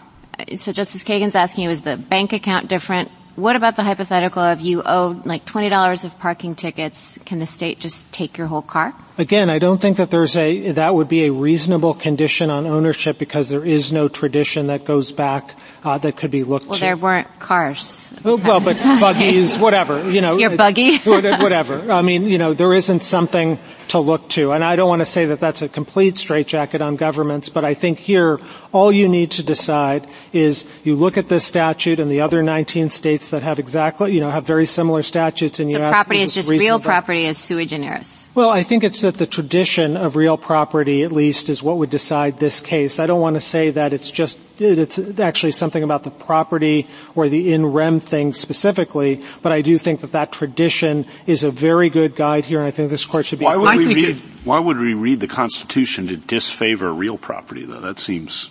So 0.56 0.72
Justice 0.72 1.04
Kagan's 1.04 1.34
asking 1.34 1.64
you, 1.64 1.70
is 1.70 1.82
the 1.82 1.96
bank 1.96 2.32
account 2.32 2.68
different? 2.68 3.10
What 3.36 3.56
about 3.56 3.76
the 3.76 3.84
hypothetical 3.84 4.42
of 4.42 4.60
you 4.60 4.82
owe 4.84 5.20
like 5.24 5.44
$20 5.44 6.04
of 6.04 6.18
parking 6.18 6.54
tickets, 6.54 7.18
can 7.24 7.38
the 7.38 7.46
state 7.46 7.78
just 7.78 8.10
take 8.12 8.36
your 8.36 8.48
whole 8.48 8.62
car? 8.62 8.92
Again, 9.18 9.48
I 9.48 9.58
don't 9.58 9.80
think 9.80 9.98
that 9.98 10.10
there's 10.10 10.36
a, 10.36 10.72
that 10.72 10.94
would 10.94 11.08
be 11.08 11.24
a 11.26 11.32
reasonable 11.32 11.94
condition 11.94 12.50
on 12.50 12.66
ownership 12.66 13.18
because 13.18 13.48
there 13.48 13.64
is 13.64 13.92
no 13.92 14.08
tradition 14.08 14.66
that 14.66 14.84
goes 14.84 15.12
back, 15.12 15.56
uh, 15.84 15.98
that 15.98 16.16
could 16.16 16.30
be 16.30 16.42
looked 16.42 16.66
well, 16.66 16.74
to. 16.74 16.80
there 16.80 16.96
weren't 16.96 17.38
cars. 17.38 18.12
Oh, 18.24 18.36
well, 18.36 18.60
but 18.60 18.76
buggies, 19.00 19.58
whatever, 19.58 20.10
you 20.10 20.20
know. 20.20 20.36
Your 20.36 20.56
buggy? 20.56 20.98
whatever. 20.98 21.90
I 21.90 22.02
mean, 22.02 22.24
you 22.24 22.38
know, 22.38 22.52
there 22.52 22.74
isn't 22.74 23.02
something 23.02 23.58
to 23.90 23.98
look 23.98 24.28
to. 24.30 24.52
And 24.52 24.64
I 24.64 24.76
don't 24.76 24.88
want 24.88 25.00
to 25.00 25.06
say 25.06 25.26
that 25.26 25.40
that's 25.40 25.62
a 25.62 25.68
complete 25.68 26.18
straitjacket 26.18 26.80
on 26.80 26.96
governments, 26.96 27.48
but 27.48 27.64
I 27.64 27.74
think 27.74 27.98
here, 27.98 28.40
all 28.72 28.92
you 28.92 29.08
need 29.08 29.32
to 29.32 29.42
decide 29.42 30.08
is 30.32 30.66
you 30.84 30.96
look 30.96 31.16
at 31.16 31.28
this 31.28 31.44
statute 31.44 32.00
and 32.00 32.10
the 32.10 32.20
other 32.20 32.42
19 32.42 32.90
states 32.90 33.30
that 33.30 33.42
have 33.42 33.58
exactly, 33.58 34.12
you 34.12 34.20
know, 34.20 34.30
have 34.30 34.46
very 34.46 34.66
similar 34.66 35.02
statutes 35.02 35.60
and 35.60 35.70
you 35.70 35.76
so 35.76 35.82
ask. 35.82 35.92
property 35.92 36.20
is 36.20 36.34
just 36.34 36.48
real 36.48 36.78
property 36.78 37.26
is 37.26 37.38
sui 37.38 37.66
generis. 37.66 38.19
Well, 38.32 38.50
I 38.50 38.62
think 38.62 38.84
it's 38.84 39.00
that 39.00 39.16
the 39.16 39.26
tradition 39.26 39.96
of 39.96 40.14
real 40.14 40.38
property, 40.38 41.02
at 41.02 41.10
least, 41.10 41.48
is 41.48 41.64
what 41.64 41.78
would 41.78 41.90
decide 41.90 42.38
this 42.38 42.60
case. 42.60 43.00
I 43.00 43.06
don't 43.06 43.20
want 43.20 43.34
to 43.34 43.40
say 43.40 43.70
that 43.72 43.92
it's 43.92 44.12
just, 44.12 44.38
it's 44.60 45.00
actually 45.18 45.50
something 45.50 45.82
about 45.82 46.04
the 46.04 46.12
property 46.12 46.86
or 47.16 47.28
the 47.28 47.52
in 47.52 47.66
rem 47.66 47.98
thing 47.98 48.32
specifically, 48.32 49.20
but 49.42 49.50
I 49.50 49.62
do 49.62 49.78
think 49.78 50.02
that 50.02 50.12
that 50.12 50.30
tradition 50.30 51.06
is 51.26 51.42
a 51.42 51.50
very 51.50 51.90
good 51.90 52.14
guide 52.14 52.44
here, 52.44 52.60
and 52.60 52.68
I 52.68 52.70
think 52.70 52.88
this 52.88 53.04
court 53.04 53.26
should 53.26 53.40
be. 53.40 53.46
Why 53.46 53.56
would, 53.56 53.76
we 53.76 53.94
read, 53.94 54.08
it, 54.10 54.16
why 54.44 54.60
would 54.60 54.78
we 54.78 54.94
read 54.94 55.18
the 55.18 55.26
Constitution 55.26 56.06
to 56.06 56.16
disfavor 56.16 56.94
real 56.94 57.18
property, 57.18 57.64
though? 57.64 57.80
That 57.80 57.98
seems 57.98 58.48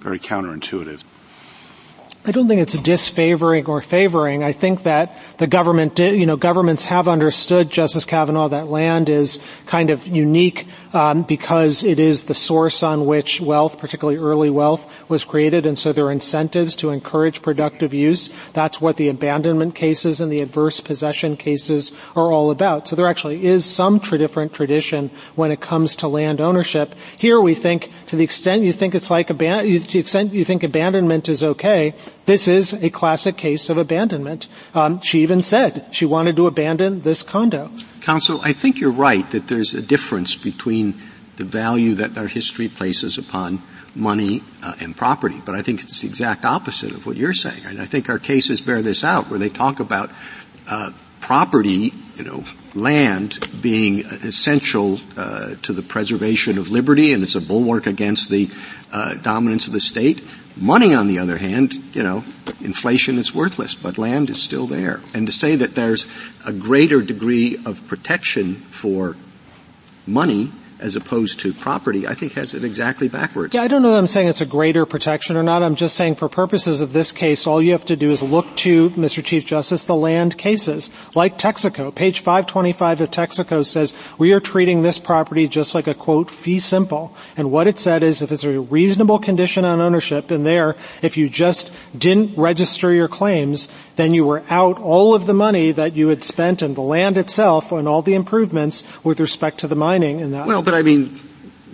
very 0.00 0.18
counterintuitive. 0.18 1.02
I 2.26 2.32
don't 2.32 2.48
think 2.48 2.62
it's 2.62 2.78
disfavoring 2.78 3.66
or 3.66 3.82
favoring. 3.82 4.42
I 4.42 4.52
think 4.52 4.84
that 4.84 5.18
the 5.36 5.46
government 5.46 5.94
did, 5.94 6.18
you 6.18 6.24
know, 6.24 6.38
governments 6.38 6.86
have 6.86 7.06
understood, 7.06 7.68
Justice 7.68 8.06
Kavanaugh, 8.06 8.48
that 8.48 8.68
land 8.68 9.10
is 9.10 9.40
kind 9.66 9.90
of 9.90 10.06
unique 10.06 10.66
um, 10.94 11.24
because 11.24 11.82
it 11.82 11.98
is 11.98 12.24
the 12.24 12.34
source 12.34 12.82
on 12.82 13.04
which 13.04 13.40
wealth, 13.40 13.78
particularly 13.78 14.18
early 14.18 14.48
wealth, 14.48 14.88
was 15.10 15.24
created, 15.24 15.66
and 15.66 15.78
so 15.78 15.92
there 15.92 16.06
are 16.06 16.12
incentives 16.12 16.76
to 16.76 16.90
encourage 16.90 17.42
productive 17.42 17.92
use. 17.92 18.30
That's 18.52 18.80
what 18.80 18.96
the 18.96 19.08
abandonment 19.08 19.74
cases 19.74 20.20
and 20.20 20.30
the 20.32 20.40
adverse 20.40 20.80
possession 20.80 21.36
cases 21.36 21.92
are 22.14 22.32
all 22.32 22.50
about. 22.50 22.88
So 22.88 22.96
there 22.96 23.08
actually 23.08 23.44
is 23.44 23.64
some 23.64 23.98
tra- 24.00 24.18
different 24.18 24.54
tradition 24.54 25.10
when 25.34 25.50
it 25.50 25.60
comes 25.60 25.96
to 25.96 26.08
land 26.08 26.40
ownership. 26.40 26.94
Here 27.18 27.40
we 27.40 27.54
think, 27.54 27.90
to 28.08 28.16
the 28.16 28.24
extent 28.24 28.62
you 28.62 28.72
think 28.72 28.94
it's 28.94 29.10
like 29.10 29.28
aban- 29.28 29.84
to 29.84 29.92
the 29.92 29.98
extent 29.98 30.32
you 30.32 30.44
think 30.44 30.62
abandonment 30.62 31.28
is 31.28 31.42
okay, 31.42 31.94
this 32.26 32.46
is 32.48 32.72
a 32.72 32.88
classic 32.88 33.36
case 33.36 33.68
of 33.68 33.78
abandonment. 33.78 34.48
Um, 34.74 35.00
she 35.00 35.22
even 35.22 35.42
said 35.42 35.88
she 35.90 36.06
wanted 36.06 36.36
to 36.36 36.46
abandon 36.46 37.02
this 37.02 37.22
condo. 37.22 37.70
Counsel, 38.00 38.40
I 38.42 38.52
think 38.52 38.80
you're 38.80 38.90
right 38.90 39.28
that 39.30 39.48
there's 39.48 39.72
a 39.72 39.80
difference 39.80 40.36
between 40.36 40.83
the 41.36 41.44
value 41.44 41.94
that 41.94 42.16
our 42.18 42.26
history 42.26 42.68
places 42.68 43.18
upon 43.18 43.62
money 43.94 44.42
uh, 44.62 44.74
and 44.80 44.96
property, 44.96 45.40
but 45.44 45.54
I 45.54 45.62
think 45.62 45.82
it's 45.82 46.00
the 46.00 46.08
exact 46.08 46.44
opposite 46.44 46.92
of 46.92 47.06
what 47.06 47.16
you're 47.16 47.32
saying. 47.32 47.64
And 47.64 47.80
I 47.80 47.86
think 47.86 48.08
our 48.08 48.18
cases 48.18 48.60
bear 48.60 48.82
this 48.82 49.04
out, 49.04 49.30
where 49.30 49.38
they 49.38 49.48
talk 49.48 49.80
about 49.80 50.10
uh, 50.68 50.90
property, 51.20 51.92
you 52.16 52.24
know, 52.24 52.44
land 52.74 53.38
being 53.62 54.00
essential 54.00 54.98
uh, 55.16 55.54
to 55.62 55.72
the 55.72 55.82
preservation 55.82 56.58
of 56.58 56.70
liberty, 56.70 57.12
and 57.12 57.22
it's 57.22 57.36
a 57.36 57.40
bulwark 57.40 57.86
against 57.86 58.30
the 58.30 58.50
uh, 58.92 59.14
dominance 59.14 59.68
of 59.68 59.72
the 59.72 59.80
state. 59.80 60.22
Money, 60.56 60.94
on 60.94 61.06
the 61.08 61.18
other 61.18 61.38
hand, 61.38 61.74
you 61.94 62.02
know, 62.02 62.24
inflation 62.60 63.18
is 63.18 63.34
worthless, 63.34 63.74
but 63.74 63.98
land 63.98 64.30
is 64.30 64.42
still 64.42 64.66
there. 64.66 65.00
And 65.12 65.26
to 65.26 65.32
say 65.32 65.56
that 65.56 65.74
there's 65.74 66.06
a 66.46 66.52
greater 66.52 67.00
degree 67.00 67.58
of 67.64 67.86
protection 67.88 68.56
for 68.56 69.16
money 70.06 70.52
as 70.84 70.96
opposed 70.96 71.40
to 71.40 71.54
property, 71.54 72.06
I 72.06 72.12
think 72.12 72.34
has 72.34 72.52
it 72.52 72.62
exactly 72.62 73.08
backwards. 73.08 73.54
Yeah, 73.54 73.62
I 73.62 73.68
don't 73.68 73.80
know 73.80 73.92
that 73.92 73.98
I'm 73.98 74.06
saying 74.06 74.28
it's 74.28 74.42
a 74.42 74.46
greater 74.46 74.84
protection 74.84 75.34
or 75.34 75.42
not. 75.42 75.62
I'm 75.62 75.76
just 75.76 75.96
saying 75.96 76.16
for 76.16 76.28
purposes 76.28 76.80
of 76.80 76.92
this 76.92 77.10
case, 77.10 77.46
all 77.46 77.62
you 77.62 77.72
have 77.72 77.86
to 77.86 77.96
do 77.96 78.10
is 78.10 78.22
look 78.22 78.54
to, 78.56 78.90
Mr. 78.90 79.24
Chief 79.24 79.46
Justice, 79.46 79.86
the 79.86 79.94
land 79.94 80.36
cases. 80.36 80.90
Like 81.14 81.38
Texaco. 81.38 81.92
Page 81.94 82.20
525 82.20 83.00
of 83.00 83.10
Texaco 83.10 83.64
says, 83.64 83.94
we 84.18 84.32
are 84.34 84.40
treating 84.40 84.82
this 84.82 84.98
property 84.98 85.48
just 85.48 85.74
like 85.74 85.86
a 85.86 85.94
quote, 85.94 86.30
fee 86.30 86.60
simple. 86.60 87.16
And 87.34 87.50
what 87.50 87.66
it 87.66 87.78
said 87.78 88.02
is 88.02 88.20
if 88.20 88.30
it's 88.30 88.44
a 88.44 88.60
reasonable 88.60 89.18
condition 89.18 89.64
on 89.64 89.80
ownership, 89.80 90.30
and 90.30 90.44
there, 90.44 90.76
if 91.00 91.16
you 91.16 91.30
just 91.30 91.72
didn't 91.96 92.36
register 92.36 92.92
your 92.92 93.08
claims, 93.08 93.70
then 93.96 94.14
you 94.14 94.24
were 94.24 94.42
out 94.48 94.78
all 94.80 95.14
of 95.14 95.26
the 95.26 95.34
money 95.34 95.72
that 95.72 95.94
you 95.94 96.08
had 96.08 96.24
spent 96.24 96.62
and 96.62 96.76
the 96.76 96.80
land 96.80 97.18
itself 97.18 97.72
and 97.72 97.86
all 97.86 98.02
the 98.02 98.14
improvements 98.14 98.84
with 99.02 99.20
respect 99.20 99.58
to 99.58 99.68
the 99.68 99.76
mining 99.76 100.20
and 100.20 100.34
that. 100.34 100.46
Well, 100.46 100.62
but 100.62 100.74
I 100.74 100.82
mean, 100.82 101.20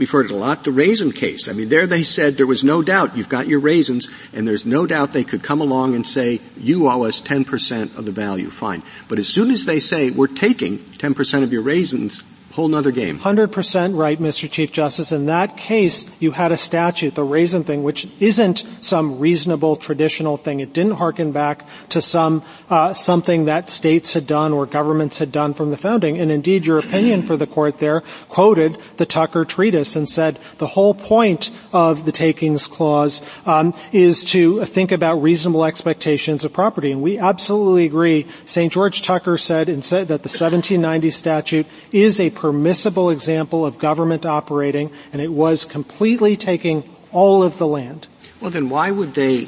heard 0.07 0.27
it 0.27 0.31
a 0.31 0.37
lot, 0.37 0.65
the 0.65 0.73
raisin 0.73 1.13
case. 1.13 1.49
I 1.49 1.53
mean, 1.53 1.69
there 1.69 1.87
they 1.87 2.03
said 2.03 2.37
there 2.37 2.47
was 2.47 2.65
no 2.65 2.83
doubt 2.83 3.17
you've 3.17 3.29
got 3.29 3.47
your 3.47 3.61
raisins 3.61 4.09
and 4.33 4.47
there's 4.49 4.65
no 4.65 4.87
doubt 4.87 5.13
they 5.13 5.25
could 5.25 5.43
come 5.43 5.61
along 5.61 5.95
and 5.95 6.07
say, 6.07 6.41
you 6.57 6.89
owe 6.89 7.05
us 7.05 7.21
10% 7.21 7.99
of 7.99 8.07
the 8.07 8.13
value, 8.13 8.51
fine. 8.51 8.83
But 9.09 9.19
as 9.19 9.29
soon 9.29 9.51
as 9.51 9.67
they 9.67 9.79
say, 9.79 10.11
we're 10.11 10.27
taking 10.27 10.79
10% 10.79 11.43
of 11.43 11.53
your 11.53 11.63
raisins, 11.63 12.23
Whole 12.53 12.67
nother 12.67 12.91
game. 12.91 13.21
100% 13.21 13.97
right, 13.97 14.21
Mr. 14.21 14.51
Chief 14.51 14.73
Justice. 14.73 15.13
In 15.13 15.27
that 15.27 15.57
case, 15.57 16.11
you 16.19 16.33
had 16.33 16.51
a 16.51 16.57
statute, 16.57 17.15
the 17.15 17.23
raisin 17.23 17.63
thing, 17.63 17.85
which 17.85 18.09
isn't 18.19 18.65
some 18.81 19.21
reasonable 19.21 19.77
traditional 19.77 20.37
thing. 20.37 20.59
It 20.59 20.73
didn't 20.73 20.95
harken 20.95 21.31
back 21.31 21.65
to 21.91 22.01
some, 22.01 22.43
uh, 22.69 22.93
something 22.93 23.45
that 23.45 23.71
states 23.71 24.15
had 24.15 24.27
done 24.27 24.53
or 24.53 24.67
governments 24.67 25.19
had 25.19 25.31
done 25.31 25.55
from 25.55 25.71
the 25.71 25.77
founding. 25.77 26.19
And 26.19 26.33
indeed, 26.33 26.67
your 26.67 26.79
opinion 26.79 27.23
for 27.23 27.37
the 27.37 27.47
court 27.47 27.79
there 27.79 28.01
quoted 28.29 28.79
the 28.97 29.07
Tucker 29.07 29.45
Treatise 29.45 29.95
and 29.95 30.09
said 30.09 30.41
the 30.59 30.67
whole 30.67 30.95
point 30.95 31.51
of 31.73 32.05
the 32.05 32.13
takings 32.13 32.67
clause 32.67 33.23
um, 33.47 33.75
is 33.93 34.25
to 34.25 34.65
think 34.65 34.91
about 34.91 35.23
reasonable 35.23 35.65
expectations 35.65 36.45
of 36.45 36.53
property. 36.53 36.91
And 36.91 37.01
we 37.01 37.17
absolutely 37.17 37.85
agree. 37.85 38.27
St. 38.45 38.73
George 38.73 39.03
Tucker 39.03 39.39
said, 39.39 39.69
said 39.85 40.09
that 40.09 40.25
the 40.25 40.29
1790 40.29 41.11
statute 41.11 41.67
is 41.93 42.19
a 42.19 42.31
permissible 42.41 43.11
example 43.11 43.67
of 43.67 43.79
government 43.79 44.25
operating, 44.25 44.91
and 45.13 45.21
it 45.21 45.31
was 45.31 45.67
completely 45.67 46.37
taking 46.37 46.83
all 47.13 47.43
of 47.43 47.59
the 47.59 47.67
land. 47.67 48.09
Well, 48.41 48.51
then 48.51 48.71
why 48.71 48.91
would 48.91 49.13
they? 49.15 49.47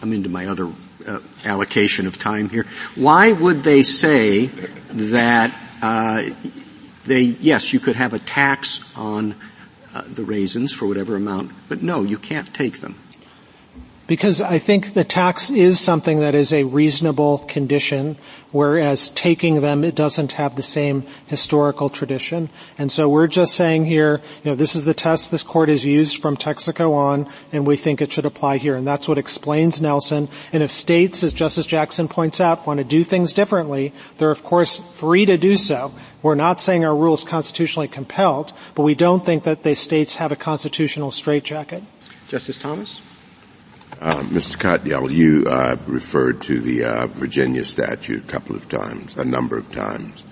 I'm 0.00 0.12
into 0.12 0.28
my 0.28 0.46
other 0.46 0.70
uh, 1.06 1.18
allocation 1.44 2.06
of 2.06 2.18
time 2.18 2.48
here. 2.48 2.66
Why 2.94 3.32
would 3.32 3.64
they 3.64 3.82
say 3.82 4.46
that 4.46 5.52
uh, 5.82 6.22
they? 7.04 7.22
Yes, 7.22 7.72
you 7.72 7.80
could 7.80 7.96
have 7.96 8.14
a 8.14 8.20
tax 8.20 8.80
on 8.96 9.34
uh, 9.92 10.02
the 10.06 10.22
raisins 10.22 10.72
for 10.72 10.86
whatever 10.86 11.16
amount, 11.16 11.50
but 11.68 11.82
no, 11.82 12.04
you 12.04 12.18
can't 12.18 12.54
take 12.54 12.78
them. 12.78 12.94
Because 14.06 14.40
I 14.40 14.58
think 14.58 14.94
the 14.94 15.02
tax 15.02 15.50
is 15.50 15.80
something 15.80 16.20
that 16.20 16.36
is 16.36 16.52
a 16.52 16.62
reasonable 16.62 17.38
condition, 17.38 18.16
whereas 18.52 19.08
taking 19.08 19.62
them, 19.62 19.82
it 19.82 19.96
doesn't 19.96 20.32
have 20.32 20.54
the 20.54 20.62
same 20.62 21.04
historical 21.26 21.88
tradition. 21.88 22.48
And 22.78 22.92
so 22.92 23.08
we're 23.08 23.26
just 23.26 23.54
saying 23.54 23.86
here, 23.86 24.20
you 24.44 24.50
know, 24.50 24.54
this 24.54 24.76
is 24.76 24.84
the 24.84 24.94
test 24.94 25.32
this 25.32 25.42
court 25.42 25.68
has 25.68 25.84
used 25.84 26.18
from 26.18 26.36
Texaco 26.36 26.92
on, 26.92 27.28
and 27.50 27.66
we 27.66 27.76
think 27.76 28.00
it 28.00 28.12
should 28.12 28.26
apply 28.26 28.58
here. 28.58 28.76
And 28.76 28.86
that's 28.86 29.08
what 29.08 29.18
explains 29.18 29.82
Nelson. 29.82 30.28
And 30.52 30.62
if 30.62 30.70
states, 30.70 31.24
as 31.24 31.32
Justice 31.32 31.66
Jackson 31.66 32.06
points 32.06 32.40
out, 32.40 32.64
want 32.64 32.78
to 32.78 32.84
do 32.84 33.02
things 33.02 33.32
differently, 33.32 33.92
they're 34.18 34.30
of 34.30 34.44
course 34.44 34.78
free 34.94 35.26
to 35.26 35.36
do 35.36 35.56
so. 35.56 35.92
We're 36.22 36.36
not 36.36 36.60
saying 36.60 36.84
our 36.84 36.94
rule 36.94 37.14
is 37.14 37.24
constitutionally 37.24 37.88
compelled, 37.88 38.52
but 38.76 38.82
we 38.82 38.94
don't 38.94 39.26
think 39.26 39.42
that 39.44 39.64
the 39.64 39.74
states 39.74 40.14
have 40.16 40.30
a 40.30 40.36
constitutional 40.36 41.10
straitjacket. 41.10 41.82
Justice 42.28 42.60
Thomas? 42.60 43.00
Uh, 43.98 44.22
Mr. 44.24 44.58
Katyal, 44.58 45.10
you 45.10 45.46
uh, 45.46 45.76
referred 45.86 46.42
to 46.42 46.60
the 46.60 46.84
uh, 46.84 47.06
Virginia 47.06 47.64
statute 47.64 48.24
a 48.24 48.26
couple 48.26 48.54
of 48.54 48.68
times, 48.68 49.16
a 49.16 49.24
number 49.24 49.56
of 49.56 49.72
times. 49.72 50.22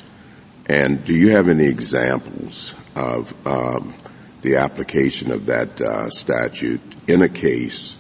And 0.67 1.05
do 1.05 1.15
you 1.15 1.31
have 1.31 1.49
any 1.49 1.65
examples 1.65 2.75
of 2.95 3.35
um, 3.47 3.95
the 4.43 4.57
application 4.57 5.33
of 5.33 5.47
that 5.47 5.81
uh, 5.81 6.11
statute 6.11 6.83
in 7.09 7.23
a 7.23 7.29
case 7.29 7.97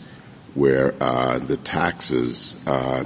where 0.54 0.94
uh, 1.02 1.38
the 1.38 1.56
taxes, 1.56 2.56
uh, 2.66 3.04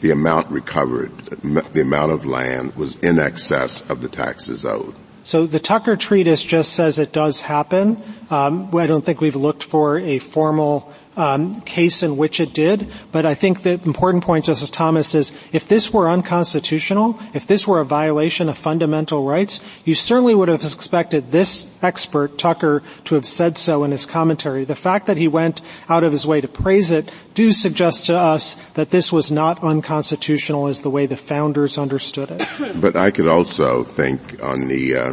the 0.00 0.12
amount 0.12 0.50
recovered, 0.50 1.16
the 1.18 1.82
amount 1.82 2.12
of 2.12 2.24
land 2.24 2.76
was 2.76 2.94
in 2.96 3.18
excess 3.18 3.82
of 3.90 4.00
the 4.02 4.08
taxes 4.08 4.64
owed. 4.64 4.94
So 5.24 5.46
the 5.46 5.60
Tucker 5.60 5.96
treatise 5.96 6.42
just 6.42 6.72
says 6.72 6.98
it 6.98 7.12
does 7.12 7.40
happen. 7.42 8.02
Um, 8.30 8.74
I 8.74 8.86
don't 8.86 9.04
think 9.04 9.20
we've 9.20 9.36
looked 9.36 9.62
for 9.62 9.98
a 9.98 10.20
formal 10.20 10.94
um, 11.18 11.60
case 11.62 12.02
in 12.02 12.16
which 12.16 12.40
it 12.40 12.54
did. 12.54 12.90
But 13.12 13.26
I 13.26 13.34
think 13.34 13.62
the 13.62 13.72
important 13.72 14.24
point, 14.24 14.46
Justice 14.46 14.70
Thomas, 14.70 15.14
is 15.14 15.32
if 15.52 15.66
this 15.66 15.92
were 15.92 16.08
unconstitutional, 16.08 17.18
if 17.34 17.46
this 17.46 17.66
were 17.66 17.80
a 17.80 17.84
violation 17.84 18.48
of 18.48 18.56
fundamental 18.56 19.24
rights, 19.24 19.60
you 19.84 19.94
certainly 19.94 20.34
would 20.34 20.48
have 20.48 20.62
expected 20.62 21.30
this 21.30 21.66
expert, 21.82 22.38
Tucker, 22.38 22.82
to 23.04 23.16
have 23.16 23.26
said 23.26 23.58
so 23.58 23.84
in 23.84 23.90
his 23.90 24.06
commentary. 24.06 24.64
The 24.64 24.76
fact 24.76 25.06
that 25.06 25.16
he 25.16 25.28
went 25.28 25.60
out 25.88 26.04
of 26.04 26.12
his 26.12 26.26
way 26.26 26.40
to 26.40 26.48
praise 26.48 26.92
it 26.92 27.10
do 27.34 27.50
suggest 27.52 28.06
to 28.06 28.16
us 28.16 28.56
that 28.74 28.90
this 28.90 29.12
was 29.12 29.30
not 29.30 29.62
unconstitutional 29.62 30.68
as 30.68 30.82
the 30.82 30.90
way 30.90 31.06
the 31.06 31.16
founders 31.16 31.76
understood 31.76 32.30
it. 32.30 32.48
But 32.78 32.96
I 32.96 33.10
could 33.10 33.26
also 33.26 33.82
think 33.82 34.42
on 34.42 34.68
the, 34.68 34.96
uh, 34.96 35.12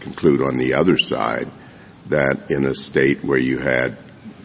conclude 0.00 0.42
on 0.42 0.56
the 0.56 0.74
other 0.74 0.98
side 0.98 1.48
that 2.06 2.50
in 2.50 2.64
a 2.64 2.74
state 2.74 3.22
where 3.22 3.38
you 3.38 3.58
had 3.58 3.96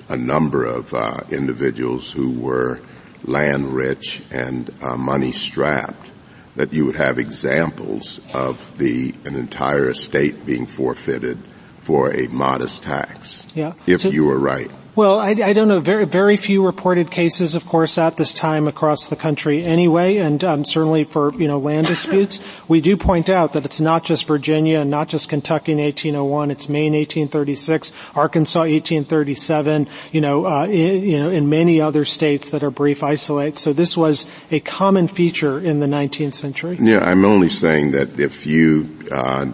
a 0.09 0.17
number 0.17 0.65
of 0.65 0.93
uh, 0.93 1.21
individuals 1.31 2.11
who 2.11 2.31
were 2.31 2.81
land 3.23 3.73
rich 3.73 4.21
and 4.31 4.69
uh, 4.81 4.97
money 4.97 5.31
strapped 5.31 6.11
that 6.55 6.73
you 6.73 6.85
would 6.85 6.95
have 6.95 7.19
examples 7.19 8.19
of 8.33 8.77
the 8.77 9.13
an 9.25 9.35
entire 9.35 9.89
estate 9.89 10.45
being 10.45 10.65
forfeited 10.65 11.37
for 11.79 12.13
a 12.13 12.27
modest 12.27 12.83
tax. 12.83 13.47
Yeah. 13.55 13.73
If 13.87 14.01
so, 14.01 14.09
you 14.09 14.25
were 14.25 14.37
right. 14.37 14.69
Well, 14.95 15.19
I, 15.19 15.29
I, 15.29 15.53
don't 15.53 15.67
know. 15.67 15.79
Very, 15.79 16.05
very 16.05 16.35
few 16.35 16.65
reported 16.65 17.11
cases, 17.11 17.53
of 17.53 17.65
course, 17.65 17.97
at 17.97 18.17
this 18.17 18.33
time 18.33 18.67
across 18.67 19.07
the 19.07 19.15
country 19.15 19.63
anyway, 19.63 20.17
and 20.17 20.43
um, 20.43 20.65
certainly 20.65 21.03
for 21.03 21.33
you 21.35 21.47
know 21.47 21.59
land 21.59 21.87
disputes. 21.87 22.41
We 22.67 22.81
do 22.81 22.97
point 22.97 23.29
out 23.29 23.53
that 23.53 23.65
it's 23.65 23.79
not 23.79 24.03
just 24.03 24.25
Virginia 24.25 24.79
and 24.79 24.89
not 24.89 25.07
just 25.07 25.29
Kentucky 25.29 25.73
in 25.73 25.77
1801. 25.77 26.51
It's 26.51 26.67
Maine 26.67 26.93
1836, 26.93 27.93
Arkansas 28.15 28.61
1837. 28.61 29.87
You 30.11 30.21
know, 30.21 30.45
uh, 30.45 30.65
in, 30.65 31.03
you 31.03 31.19
know, 31.19 31.29
in 31.29 31.49
many 31.49 31.79
other 31.79 32.03
states 32.03 32.49
that 32.49 32.63
are 32.63 32.71
brief 32.71 33.03
isolates. 33.03 33.61
So 33.61 33.73
this 33.73 33.95
was 33.95 34.25
a 34.49 34.59
common 34.59 35.07
feature 35.07 35.59
in 35.59 35.79
the 35.79 35.87
19th 35.87 36.33
century. 36.33 36.77
Yeah, 36.79 36.99
I'm 36.99 37.25
only 37.25 37.49
saying 37.49 37.91
that 37.91 38.19
if 38.19 38.47
you, 38.47 38.89
uh, 39.11 39.51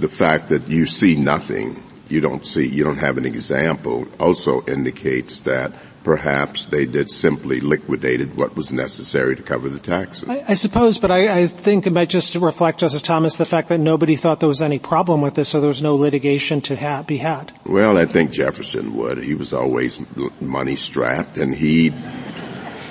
the 0.00 0.08
fact 0.08 0.48
that 0.48 0.68
you 0.68 0.86
see 0.86 1.16
nothing 1.16 1.80
you 2.12 2.20
don't 2.20 2.46
see, 2.46 2.68
you 2.68 2.84
don't 2.84 2.98
have 2.98 3.16
an 3.16 3.24
example 3.24 4.06
also 4.20 4.62
indicates 4.66 5.40
that 5.40 5.72
perhaps 6.04 6.66
they 6.66 6.84
did 6.84 7.10
simply 7.10 7.60
liquidated 7.60 8.36
what 8.36 8.54
was 8.54 8.72
necessary 8.72 9.34
to 9.36 9.42
cover 9.42 9.68
the 9.70 9.78
taxes. 9.78 10.28
I, 10.28 10.44
I 10.48 10.54
suppose, 10.54 10.98
but 10.98 11.10
I, 11.10 11.40
I, 11.40 11.46
think 11.46 11.86
it 11.86 11.92
might 11.92 12.10
just 12.10 12.34
reflect, 12.34 12.80
Justice 12.80 13.02
Thomas, 13.02 13.38
the 13.38 13.46
fact 13.46 13.68
that 13.68 13.78
nobody 13.78 14.16
thought 14.16 14.40
there 14.40 14.48
was 14.48 14.60
any 14.60 14.78
problem 14.78 15.22
with 15.22 15.34
this, 15.34 15.48
so 15.48 15.60
there 15.60 15.68
was 15.68 15.82
no 15.82 15.94
litigation 15.96 16.60
to 16.62 16.76
ha- 16.76 17.02
be 17.02 17.18
had. 17.18 17.52
Well, 17.64 17.96
I 17.96 18.04
think 18.04 18.32
Jefferson 18.32 18.94
would. 18.96 19.18
He 19.18 19.34
was 19.34 19.52
always 19.52 20.00
money 20.40 20.76
strapped, 20.76 21.38
and 21.38 21.54
he 21.54 21.94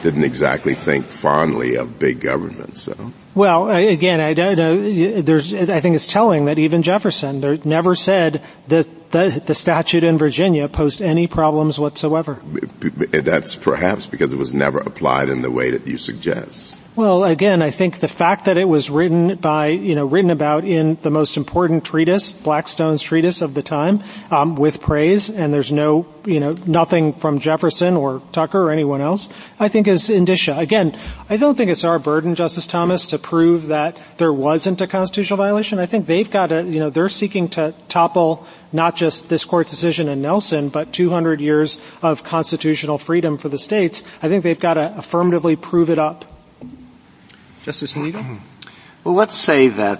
didn't 0.01 0.23
exactly 0.23 0.73
think 0.73 1.05
fondly 1.05 1.75
of 1.75 1.99
big 1.99 2.21
government. 2.21 2.77
So. 2.77 3.13
Well, 3.33 3.69
again, 3.69 4.19
I 4.19 4.33
don't 4.33 4.57
know. 4.57 5.21
There's, 5.21 5.53
I 5.53 5.79
think 5.79 5.95
it's 5.95 6.07
telling 6.07 6.45
that 6.45 6.59
even 6.59 6.81
Jefferson 6.81 7.39
never 7.63 7.95
said 7.95 8.41
that 8.67 9.11
the, 9.11 9.41
the 9.45 9.55
statute 9.55 10.03
in 10.03 10.17
Virginia 10.17 10.67
posed 10.67 11.01
any 11.01 11.27
problems 11.27 11.79
whatsoever. 11.79 12.39
That's 12.43 13.55
perhaps 13.55 14.05
because 14.05 14.33
it 14.33 14.37
was 14.37 14.53
never 14.53 14.79
applied 14.79 15.29
in 15.29 15.41
the 15.41 15.51
way 15.51 15.71
that 15.71 15.87
you 15.87 15.97
suggest. 15.97 16.80
Well, 17.01 17.23
again, 17.23 17.63
I 17.63 17.71
think 17.71 17.99
the 17.99 18.07
fact 18.07 18.45
that 18.45 18.57
it 18.57 18.65
was 18.65 18.91
written 18.91 19.35
by, 19.37 19.69
you 19.69 19.95
know, 19.95 20.05
written 20.05 20.29
about 20.29 20.65
in 20.65 20.99
the 21.01 21.09
most 21.09 21.35
important 21.35 21.83
treatise, 21.83 22.31
Blackstone's 22.31 23.01
treatise 23.01 23.41
of 23.41 23.55
the 23.55 23.63
time, 23.63 24.03
um, 24.29 24.53
with 24.53 24.81
praise, 24.81 25.27
and 25.27 25.51
there's 25.51 25.71
no, 25.71 26.05
you 26.27 26.39
know, 26.39 26.55
nothing 26.67 27.13
from 27.13 27.39
Jefferson 27.39 27.97
or 27.97 28.21
Tucker 28.33 28.61
or 28.61 28.69
anyone 28.69 29.01
else, 29.01 29.29
I 29.59 29.67
think 29.67 29.87
is 29.87 30.11
indicia. 30.11 30.55
Again, 30.55 30.95
I 31.27 31.37
don't 31.37 31.57
think 31.57 31.71
it's 31.71 31.85
our 31.85 31.97
burden, 31.97 32.35
Justice 32.35 32.67
Thomas, 32.67 33.07
to 33.07 33.17
prove 33.17 33.65
that 33.69 33.97
there 34.17 34.31
wasn't 34.31 34.79
a 34.81 34.85
constitutional 34.85 35.37
violation. 35.37 35.79
I 35.79 35.87
think 35.87 36.05
they've 36.05 36.29
got 36.29 36.49
to, 36.49 36.61
you 36.63 36.79
know, 36.79 36.91
they're 36.91 37.09
seeking 37.09 37.49
to 37.57 37.73
topple 37.87 38.45
not 38.71 38.95
just 38.95 39.27
this 39.27 39.43
court's 39.43 39.71
decision 39.71 40.07
in 40.07 40.21
Nelson, 40.21 40.69
but 40.69 40.93
200 40.93 41.41
years 41.41 41.79
of 42.03 42.23
constitutional 42.23 42.99
freedom 42.99 43.39
for 43.39 43.49
the 43.49 43.57
states. 43.57 44.03
I 44.21 44.29
think 44.29 44.43
they've 44.43 44.59
got 44.59 44.75
to 44.75 44.95
affirmatively 44.99 45.55
prove 45.55 45.89
it 45.89 45.97
up. 45.97 46.25
Justice 47.63 47.93
Alito? 47.93 48.39
Well, 49.03 49.15
let's 49.15 49.35
say 49.35 49.69
that 49.69 49.99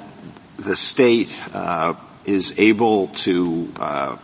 the 0.58 0.76
state 0.76 1.34
uh, 1.56 1.96
is 2.24 2.54
able 2.60 3.08
to 3.08 3.74
uh, 3.80 4.18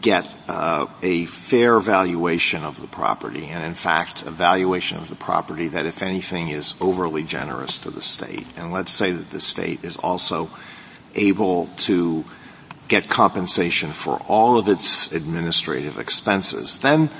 get 0.00 0.26
uh, 0.48 0.86
a 1.02 1.26
fair 1.26 1.78
valuation 1.78 2.64
of 2.64 2.80
the 2.80 2.86
property, 2.86 3.48
and 3.48 3.62
in 3.62 3.74
fact, 3.74 4.22
a 4.22 4.30
valuation 4.30 4.96
of 4.96 5.10
the 5.10 5.14
property 5.14 5.68
that, 5.68 5.84
if 5.84 6.02
anything, 6.02 6.48
is 6.48 6.76
overly 6.80 7.22
generous 7.22 7.78
to 7.80 7.90
the 7.90 8.00
state. 8.00 8.46
And 8.56 8.72
let's 8.72 8.92
say 8.92 9.12
that 9.12 9.28
the 9.28 9.40
state 9.40 9.84
is 9.84 9.98
also 9.98 10.48
able 11.14 11.66
to 11.76 12.24
get 12.88 13.08
compensation 13.08 13.90
for 13.90 14.16
all 14.28 14.58
of 14.58 14.68
its 14.68 15.12
administrative 15.12 15.98
expenses. 15.98 16.80
Then 16.80 17.10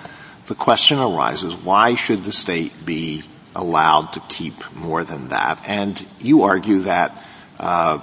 the 0.46 0.54
question 0.54 0.98
arises, 0.98 1.54
why 1.54 1.94
should 1.94 2.24
the 2.24 2.32
state 2.32 2.86
be 2.86 3.22
allowed 3.54 4.12
to 4.14 4.20
keep 4.28 4.54
more 4.74 5.04
than 5.04 5.28
that. 5.28 5.62
And 5.66 6.04
you 6.20 6.42
argue 6.42 6.80
that 6.80 7.16
uh, 7.58 8.00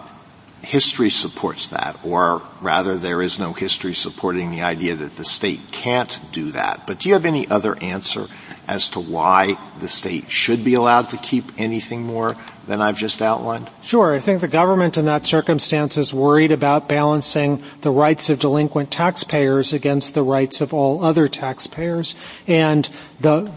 history 0.62 1.10
supports 1.10 1.70
that, 1.70 1.98
or 2.04 2.42
rather 2.62 2.98
there 2.98 3.22
is 3.22 3.40
no 3.40 3.54
history 3.54 3.94
supporting 3.94 4.52
the 4.52 4.62
idea 4.62 4.96
that 4.96 5.16
the 5.16 5.26
state 5.26 5.72
can't 5.72 6.20
do 6.32 6.52
that. 6.52 6.84
But 6.86 7.00
do 7.00 7.10
you 7.10 7.16
have 7.16 7.26
any 7.26 7.48
other 7.48 7.82
answer 7.82 8.28
as 8.70 8.92
to 8.92 9.00
why 9.00 9.58
the 9.80 9.88
state 9.88 10.30
should 10.30 10.64
be 10.64 10.76
allowed 10.76 11.10
to 11.10 11.18
keep 11.18 11.52
anything 11.58 12.04
more 12.04 12.36
than 12.68 12.84
I've 12.84 13.00
just 13.00 13.20
outlined? 13.20 13.68
Sure. 13.82 14.14
I 14.14 14.20
think 14.20 14.42
the 14.42 14.48
government 14.48 14.96
in 14.96 15.06
that 15.06 15.26
circumstance 15.26 15.98
is 15.98 16.14
worried 16.14 16.52
about 16.52 16.88
balancing 16.88 17.64
the 17.82 17.90
rights 17.90 18.30
of 18.30 18.38
delinquent 18.38 18.92
taxpayers 18.92 19.74
against 19.74 20.14
the 20.14 20.22
rights 20.22 20.62
of 20.62 20.72
all 20.72 21.04
other 21.04 21.28
taxpayers. 21.28 22.16
And 22.46 22.88
the, 23.20 23.52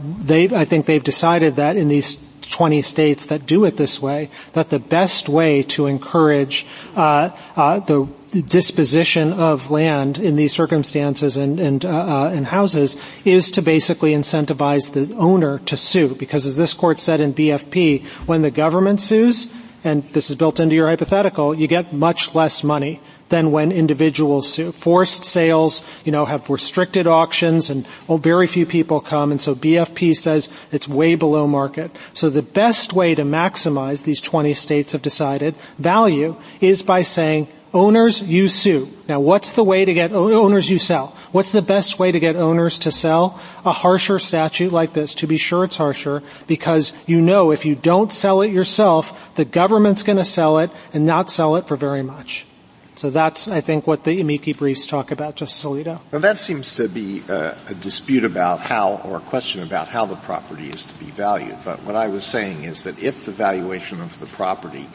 I 0.56 0.64
think 0.64 0.86
they've 0.86 1.04
decided 1.04 1.56
that 1.56 1.76
in 1.76 1.88
these 1.88 2.18
20 2.50 2.82
states 2.82 3.26
that 3.26 3.46
do 3.46 3.64
it 3.64 3.76
this 3.76 4.00
way, 4.00 4.30
that 4.52 4.70
the 4.70 4.78
best 4.78 5.28
way 5.28 5.62
to 5.62 5.86
encourage 5.86 6.66
uh, 6.96 7.30
uh, 7.56 7.80
the 7.80 8.06
disposition 8.40 9.32
of 9.34 9.70
land 9.70 10.18
in 10.18 10.36
these 10.36 10.52
circumstances 10.52 11.36
and 11.36 11.60
and, 11.60 11.84
uh, 11.84 11.88
uh, 11.88 12.30
and 12.30 12.46
houses 12.46 12.96
is 13.24 13.50
to 13.50 13.60
basically 13.60 14.12
incentivize 14.12 14.92
the 14.92 15.14
owner 15.16 15.58
to 15.60 15.76
sue. 15.76 16.14
Because 16.14 16.46
as 16.46 16.56
this 16.56 16.72
court 16.72 16.98
said 16.98 17.20
in 17.20 17.34
BFP 17.34 18.04
when 18.26 18.40
the 18.42 18.50
government 18.50 19.00
sues 19.00 19.48
and 19.84 20.08
this 20.10 20.30
is 20.30 20.36
built 20.36 20.60
into 20.60 20.74
your 20.74 20.88
hypothetical 20.88 21.54
you 21.54 21.66
get 21.66 21.92
much 21.92 22.34
less 22.34 22.62
money 22.64 23.00
than 23.32 23.50
when 23.50 23.72
individuals 23.72 24.52
sue. 24.52 24.72
Forced 24.72 25.24
sales, 25.24 25.82
you 26.04 26.12
know, 26.12 26.26
have 26.26 26.50
restricted 26.50 27.06
auctions 27.06 27.70
and 27.70 27.86
well, 28.06 28.18
very 28.18 28.46
few 28.46 28.66
people 28.66 29.00
come 29.00 29.32
and 29.32 29.40
so 29.40 29.54
BFP 29.54 30.14
says 30.14 30.50
it's 30.70 30.86
way 30.86 31.14
below 31.14 31.46
market. 31.46 31.90
So 32.12 32.28
the 32.28 32.42
best 32.42 32.92
way 32.92 33.14
to 33.14 33.22
maximize 33.22 34.04
these 34.04 34.20
20 34.20 34.52
states 34.52 34.92
have 34.92 35.02
decided 35.02 35.54
value 35.78 36.36
is 36.60 36.82
by 36.82 37.02
saying 37.02 37.48
Owners, 37.74 38.20
you 38.20 38.48
sue. 38.48 38.92
Now 39.08 39.20
what's 39.20 39.54
the 39.54 39.64
way 39.64 39.84
to 39.84 39.94
get 39.94 40.12
owners 40.12 40.68
you 40.68 40.78
sell? 40.78 41.16
What's 41.32 41.52
the 41.52 41.62
best 41.62 41.98
way 41.98 42.12
to 42.12 42.20
get 42.20 42.36
owners 42.36 42.80
to 42.80 42.92
sell? 42.92 43.40
A 43.64 43.72
harsher 43.72 44.18
statute 44.18 44.72
like 44.72 44.92
this. 44.92 45.14
To 45.16 45.26
be 45.26 45.38
sure 45.38 45.64
it's 45.64 45.76
harsher 45.76 46.22
because 46.46 46.92
you 47.06 47.20
know 47.22 47.50
if 47.50 47.64
you 47.64 47.74
don't 47.74 48.12
sell 48.12 48.42
it 48.42 48.52
yourself, 48.52 49.34
the 49.36 49.46
government's 49.46 50.02
gonna 50.02 50.24
sell 50.24 50.58
it 50.58 50.70
and 50.92 51.06
not 51.06 51.30
sell 51.30 51.56
it 51.56 51.66
for 51.66 51.76
very 51.76 52.02
much. 52.02 52.46
So 52.94 53.08
that's, 53.08 53.48
I 53.48 53.62
think, 53.62 53.86
what 53.86 54.04
the 54.04 54.20
amici 54.20 54.52
briefs 54.52 54.86
talk 54.86 55.10
about, 55.10 55.36
Justice 55.36 55.64
Alito. 55.64 55.98
Now 56.12 56.18
that 56.18 56.38
seems 56.38 56.76
to 56.76 56.88
be 56.88 57.22
a, 57.26 57.56
a 57.68 57.74
dispute 57.74 58.24
about 58.24 58.60
how, 58.60 59.00
or 59.04 59.16
a 59.16 59.20
question 59.20 59.62
about 59.62 59.88
how 59.88 60.04
the 60.04 60.16
property 60.16 60.68
is 60.68 60.84
to 60.84 60.94
be 60.98 61.06
valued. 61.06 61.56
But 61.64 61.82
what 61.84 61.96
I 61.96 62.08
was 62.08 62.24
saying 62.24 62.64
is 62.64 62.84
that 62.84 63.02
if 63.02 63.24
the 63.24 63.32
valuation 63.32 64.02
of 64.02 64.20
the 64.20 64.26
property 64.26 64.86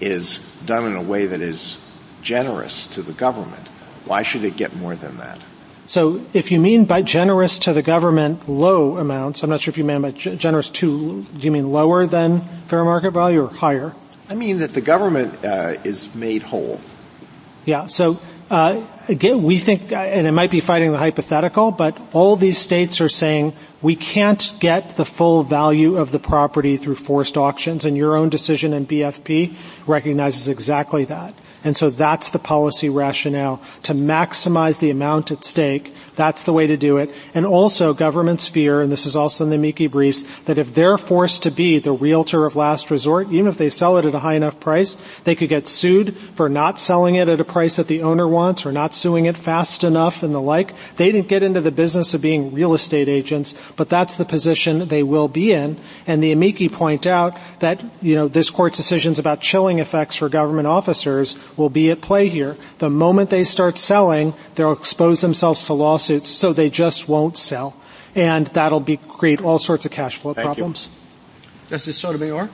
is 0.00 0.40
done 0.66 0.86
in 0.86 0.96
a 0.96 1.02
way 1.02 1.26
that 1.26 1.40
is 1.40 1.78
generous 2.28 2.86
to 2.88 3.00
the 3.00 3.14
government. 3.14 3.66
Why 4.04 4.22
should 4.22 4.44
it 4.44 4.54
get 4.54 4.76
more 4.76 4.94
than 4.94 5.16
that? 5.16 5.38
So 5.86 6.20
if 6.34 6.52
you 6.52 6.60
mean 6.60 6.84
by 6.84 7.00
generous 7.00 7.58
to 7.60 7.72
the 7.72 7.80
government 7.80 8.46
low 8.50 8.98
amounts, 8.98 9.42
I'm 9.42 9.48
not 9.48 9.62
sure 9.62 9.72
if 9.72 9.78
you 9.78 9.84
mean 9.84 10.02
by 10.02 10.10
generous 10.10 10.68
to, 10.82 11.22
do 11.22 11.40
you 11.40 11.50
mean 11.50 11.72
lower 11.72 12.04
than 12.04 12.42
fair 12.66 12.84
market 12.84 13.12
value 13.12 13.44
or 13.44 13.48
higher? 13.48 13.94
I 14.28 14.34
mean 14.34 14.58
that 14.58 14.72
the 14.76 14.82
government 14.82 15.42
uh, 15.42 15.76
is 15.84 16.14
made 16.14 16.42
whole. 16.42 16.82
Yeah, 17.64 17.86
so 17.86 18.20
uh, 18.50 18.84
again, 19.08 19.42
we 19.42 19.56
think, 19.56 19.90
and 19.90 20.26
it 20.26 20.32
might 20.32 20.50
be 20.50 20.60
fighting 20.60 20.92
the 20.92 20.98
hypothetical, 20.98 21.70
but 21.70 21.96
all 22.12 22.36
these 22.36 22.58
states 22.58 23.00
are 23.00 23.08
saying 23.08 23.54
we 23.80 23.96
can't 23.96 24.52
get 24.60 24.96
the 24.96 25.06
full 25.06 25.44
value 25.44 25.96
of 25.96 26.10
the 26.10 26.18
property 26.18 26.76
through 26.76 26.96
forced 26.96 27.38
auctions, 27.38 27.86
and 27.86 27.96
your 27.96 28.18
own 28.18 28.28
decision 28.28 28.74
in 28.74 28.86
BFP 28.86 29.56
recognizes 29.86 30.48
exactly 30.48 31.06
that. 31.06 31.32
And 31.64 31.76
so 31.76 31.90
that's 31.90 32.30
the 32.30 32.38
policy 32.38 32.88
rationale 32.88 33.60
to 33.82 33.94
maximize 33.94 34.78
the 34.78 34.90
amount 34.90 35.30
at 35.30 35.44
stake. 35.44 35.92
That's 36.18 36.42
the 36.42 36.52
way 36.52 36.66
to 36.66 36.76
do 36.76 36.96
it. 36.96 37.14
And 37.32 37.46
also 37.46 37.94
governments 37.94 38.48
fear, 38.48 38.82
and 38.82 38.90
this 38.90 39.06
is 39.06 39.14
also 39.14 39.44
in 39.44 39.50
the 39.50 39.56
amici 39.56 39.86
briefs, 39.86 40.24
that 40.46 40.58
if 40.58 40.74
they're 40.74 40.98
forced 40.98 41.44
to 41.44 41.52
be 41.52 41.78
the 41.78 41.92
realtor 41.92 42.44
of 42.44 42.56
last 42.56 42.90
resort, 42.90 43.28
even 43.28 43.46
if 43.46 43.56
they 43.56 43.68
sell 43.68 43.98
it 43.98 44.04
at 44.04 44.16
a 44.16 44.18
high 44.18 44.34
enough 44.34 44.58
price, 44.58 44.96
they 45.22 45.36
could 45.36 45.48
get 45.48 45.68
sued 45.68 46.16
for 46.34 46.48
not 46.48 46.80
selling 46.80 47.14
it 47.14 47.28
at 47.28 47.38
a 47.38 47.44
price 47.44 47.76
that 47.76 47.86
the 47.86 48.02
owner 48.02 48.26
wants 48.26 48.66
or 48.66 48.72
not 48.72 48.94
suing 48.94 49.26
it 49.26 49.36
fast 49.36 49.84
enough 49.84 50.24
and 50.24 50.34
the 50.34 50.40
like. 50.40 50.74
They 50.96 51.12
didn't 51.12 51.28
get 51.28 51.44
into 51.44 51.60
the 51.60 51.70
business 51.70 52.14
of 52.14 52.20
being 52.20 52.52
real 52.52 52.74
estate 52.74 53.08
agents, 53.08 53.54
but 53.76 53.88
that's 53.88 54.16
the 54.16 54.24
position 54.24 54.88
they 54.88 55.04
will 55.04 55.28
be 55.28 55.52
in. 55.52 55.78
And 56.08 56.20
the 56.20 56.32
amici 56.32 56.68
point 56.68 57.06
out 57.06 57.38
that, 57.60 57.80
you 58.02 58.16
know, 58.16 58.26
this 58.26 58.50
court's 58.50 58.76
decisions 58.76 59.20
about 59.20 59.40
chilling 59.40 59.78
effects 59.78 60.16
for 60.16 60.28
government 60.28 60.66
officers 60.66 61.38
will 61.56 61.70
be 61.70 61.92
at 61.92 62.00
play 62.00 62.26
here. 62.26 62.56
The 62.78 62.90
moment 62.90 63.30
they 63.30 63.44
start 63.44 63.78
selling, 63.78 64.34
they'll 64.56 64.72
expose 64.72 65.20
themselves 65.20 65.64
to 65.66 65.74
lawsuits, 65.74 66.07
so 66.24 66.52
they 66.52 66.70
just 66.70 67.08
won't 67.08 67.36
sell. 67.36 67.76
And 68.14 68.46
that'll 68.48 68.80
be, 68.80 68.96
create 68.96 69.40
all 69.40 69.58
sorts 69.58 69.84
of 69.86 69.92
cash 69.92 70.16
flow 70.16 70.34
Thank 70.34 70.46
problems. 70.46 70.88
You. 70.90 71.70
Justice 71.70 71.98
Sotomayor? 71.98 72.48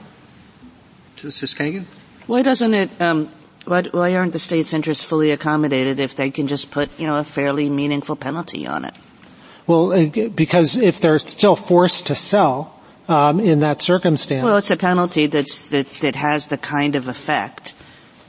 Justice 1.15 1.53
Kagan? 1.53 1.85
Why 2.27 2.41
doesn't 2.41 2.73
it, 2.73 3.01
um, 3.01 3.29
why, 3.65 3.83
why 3.83 4.15
aren't 4.15 4.33
the 4.33 4.39
state's 4.39 4.73
interests 4.73 5.03
fully 5.03 5.31
accommodated 5.31 5.99
if 5.99 6.15
they 6.15 6.29
can 6.29 6.47
just 6.47 6.71
put, 6.71 6.89
you 6.99 7.07
know, 7.07 7.17
a 7.17 7.23
fairly 7.23 7.69
meaningful 7.69 8.15
penalty 8.15 8.67
on 8.67 8.85
it? 8.85 8.93
Well, 9.67 9.93
uh, 9.93 10.29
because 10.29 10.75
if 10.75 10.99
they're 10.99 11.19
still 11.19 11.55
forced 11.55 12.07
to 12.07 12.15
sell, 12.15 12.75
um, 13.07 13.39
in 13.39 13.59
that 13.59 13.81
circumstance. 13.81 14.43
Well, 14.43 14.57
it's 14.57 14.71
a 14.71 14.77
penalty 14.77 15.27
that's, 15.27 15.69
that, 15.69 15.87
that 16.01 16.15
has 16.15 16.47
the 16.47 16.57
kind 16.57 16.95
of 16.95 17.07
effect 17.07 17.74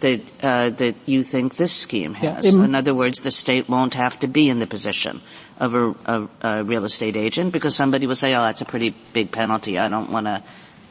that 0.01 0.21
uh, 0.43 0.71
that 0.71 0.95
you 1.07 1.23
think 1.23 1.57
this 1.57 1.73
scheme 1.73 2.15
has. 2.15 2.45
Yeah, 2.45 2.65
in 2.65 2.75
other 2.75 2.95
words, 2.95 3.23
the 3.23 3.31
state 3.31 3.69
won't 3.69 3.95
have 3.95 4.19
to 4.21 4.29
be 4.29 4.49
in 4.49 4.59
the 4.59 4.67
position 4.67 5.21
of 5.59 5.75
a, 5.75 5.95
a, 6.07 6.29
a 6.43 6.65
real 6.65 6.85
estate 6.85 7.17
agent 7.17 7.53
because 7.53 7.75
somebody 7.75 8.07
will 8.07 8.17
say, 8.17 8.35
"Oh, 8.35 8.43
that's 8.43 8.61
a 8.61 8.67
pretty 8.67 8.95
big 9.13 9.33
penalty. 9.33 9.79
I 9.79 9.89
don't 9.89 10.11
want 10.11 10.27
to." 10.27 10.43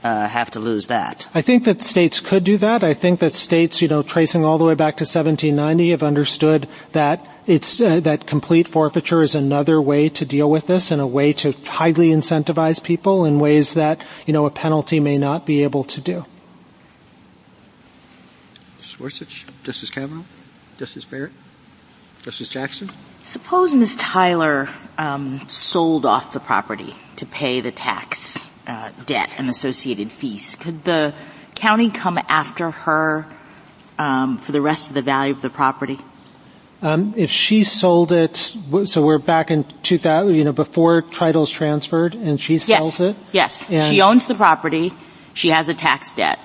Uh, 0.04 0.28
have 0.28 0.52
to 0.52 0.60
lose 0.60 0.86
that. 0.86 1.28
I 1.34 1.42
think 1.42 1.64
that 1.64 1.82
states 1.82 2.20
could 2.20 2.44
do 2.44 2.58
that. 2.58 2.84
I 2.84 2.94
think 2.94 3.22
that 3.22 3.34
states, 3.34 3.82
you 3.82 3.88
know, 3.88 4.04
tracing 4.04 4.46
all 4.46 4.60
the 4.60 4.64
way 4.64 4.76
back 4.76 4.98
to 4.98 5.02
1790 5.02 5.90
have 5.90 6.04
understood 6.04 6.70
that 6.92 7.26
it's, 7.48 7.82
uh, 7.82 8.02
that 8.02 8.28
complete 8.28 8.68
forfeiture 8.68 9.24
is 9.24 9.34
another 9.34 9.82
way 9.82 10.10
to 10.10 10.24
deal 10.24 10.48
with 10.48 10.68
this 10.68 10.92
and 10.92 11.02
a 11.02 11.08
way 11.08 11.34
to 11.34 11.54
highly 11.66 12.10
incentivize 12.10 12.84
people 12.84 13.26
in 13.26 13.40
ways 13.40 13.74
that, 13.74 14.00
you 14.28 14.34
know, 14.34 14.46
a 14.46 14.52
penalty 14.52 15.00
may 15.00 15.18
not 15.18 15.44
be 15.44 15.64
able 15.64 15.84
to 15.86 16.02
do. 16.02 16.24
Gorsuch, 18.98 19.46
Justice 19.64 19.90
Kavanaugh, 19.90 20.24
Justice 20.78 21.06
Barrett, 21.06 21.32
Justice 22.24 22.50
Jackson. 22.50 22.90
Suppose 23.24 23.74
Ms. 23.74 23.96
Tyler 23.98 24.70
um, 24.98 25.48
sold 25.48 26.06
off 26.06 26.34
the 26.34 26.40
property 26.40 26.94
to 27.18 27.26
pay 27.26 27.62
the 27.62 27.72
tax 27.72 28.50
uh, 28.68 28.92
debt 29.06 29.30
and 29.38 29.50
associated 29.50 30.12
fees. 30.12 30.56
Could 30.60 30.84
the 30.84 31.14
county 31.56 31.90
come 31.90 32.20
after 32.28 32.72
her 32.72 33.28
um, 33.98 34.38
for 34.38 34.52
the 34.52 34.62
rest 34.62 34.90
of 34.90 34.94
the 34.94 35.02
value 35.02 35.34
of 35.34 35.42
the 35.42 35.50
property? 35.50 36.00
Um, 36.82 37.14
if 37.18 37.32
she 37.32 37.64
sold 37.64 38.12
it, 38.12 38.36
so 38.86 39.02
we're 39.02 39.18
back 39.18 39.50
in 39.50 39.66
2000, 39.82 40.36
you 40.36 40.44
know, 40.44 40.54
before 40.54 41.02
title's 41.02 41.50
transferred, 41.50 42.14
and 42.14 42.40
she 42.40 42.58
sells 42.58 43.00
yes. 43.00 43.02
it. 43.02 43.16
Yes, 43.32 43.90
she 43.90 44.02
owns 44.02 44.28
the 44.28 44.36
property. 44.36 44.94
She 45.34 45.50
has 45.50 45.68
a 45.68 45.74
tax 45.74 46.14
debt 46.14 46.40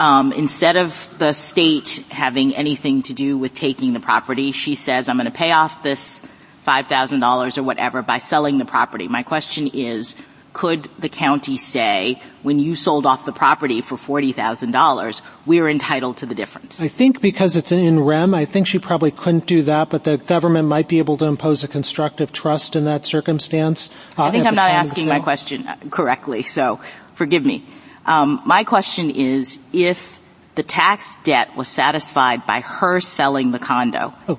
um, 0.00 0.32
instead 0.32 0.76
of 0.76 1.08
the 1.18 1.32
state 1.32 2.04
having 2.10 2.54
anything 2.56 3.02
to 3.04 3.14
do 3.14 3.38
with 3.38 3.54
taking 3.54 3.92
the 3.92 4.00
property, 4.00 4.52
she 4.52 4.74
says, 4.74 5.08
I'm 5.08 5.16
going 5.16 5.26
to 5.26 5.36
pay 5.36 5.52
off 5.52 5.82
this 5.82 6.22
$5,000 6.66 7.58
or 7.58 7.62
whatever 7.62 8.02
by 8.02 8.18
selling 8.18 8.58
the 8.58 8.64
property. 8.64 9.08
My 9.08 9.22
question 9.22 9.68
is, 9.72 10.16
could 10.52 10.88
the 10.98 11.08
county 11.08 11.56
say, 11.56 12.20
when 12.42 12.58
you 12.58 12.76
sold 12.76 13.06
off 13.06 13.24
the 13.24 13.32
property 13.32 13.80
for 13.80 13.96
$40,000, 13.96 15.22
we're 15.46 15.68
entitled 15.68 16.18
to 16.18 16.26
the 16.26 16.34
difference? 16.34 16.82
I 16.82 16.88
think 16.88 17.20
because 17.20 17.56
it's 17.56 17.72
an 17.72 17.78
in 17.78 18.00
rem, 18.00 18.34
I 18.34 18.44
think 18.44 18.66
she 18.66 18.78
probably 18.78 19.10
couldn't 19.10 19.46
do 19.46 19.62
that, 19.62 19.88
but 19.88 20.04
the 20.04 20.18
government 20.18 20.68
might 20.68 20.88
be 20.88 20.98
able 20.98 21.16
to 21.18 21.24
impose 21.24 21.64
a 21.64 21.68
constructive 21.68 22.32
trust 22.32 22.76
in 22.76 22.84
that 22.84 23.06
circumstance. 23.06 23.88
Uh, 24.18 24.24
I 24.24 24.30
think 24.30 24.46
I'm 24.46 24.54
not 24.54 24.70
asking 24.70 25.08
my 25.08 25.20
question 25.20 25.66
correctly, 25.90 26.42
so 26.42 26.80
forgive 27.14 27.44
me. 27.44 27.64
Um, 28.06 28.42
my 28.44 28.64
question 28.64 29.10
is 29.10 29.58
if 29.72 30.20
the 30.54 30.62
tax 30.62 31.18
debt 31.24 31.56
was 31.56 31.68
satisfied 31.68 32.46
by 32.46 32.60
her 32.60 33.00
selling 33.00 33.52
the 33.52 33.58
condo 33.58 34.12
oh. 34.28 34.38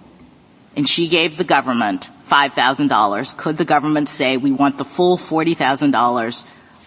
and 0.76 0.88
she 0.88 1.08
gave 1.08 1.38
the 1.38 1.44
government 1.44 2.10
$5,000, 2.30 3.38
could 3.38 3.58
the 3.58 3.66
government 3.66 4.10
say 4.10 4.38
we 4.38 4.52
want 4.52 4.78
the 4.78 4.86
full 4.86 5.18
$40,000 5.18 6.44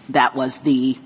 that 0.09 0.35
was 0.35 0.59
the 0.59 0.97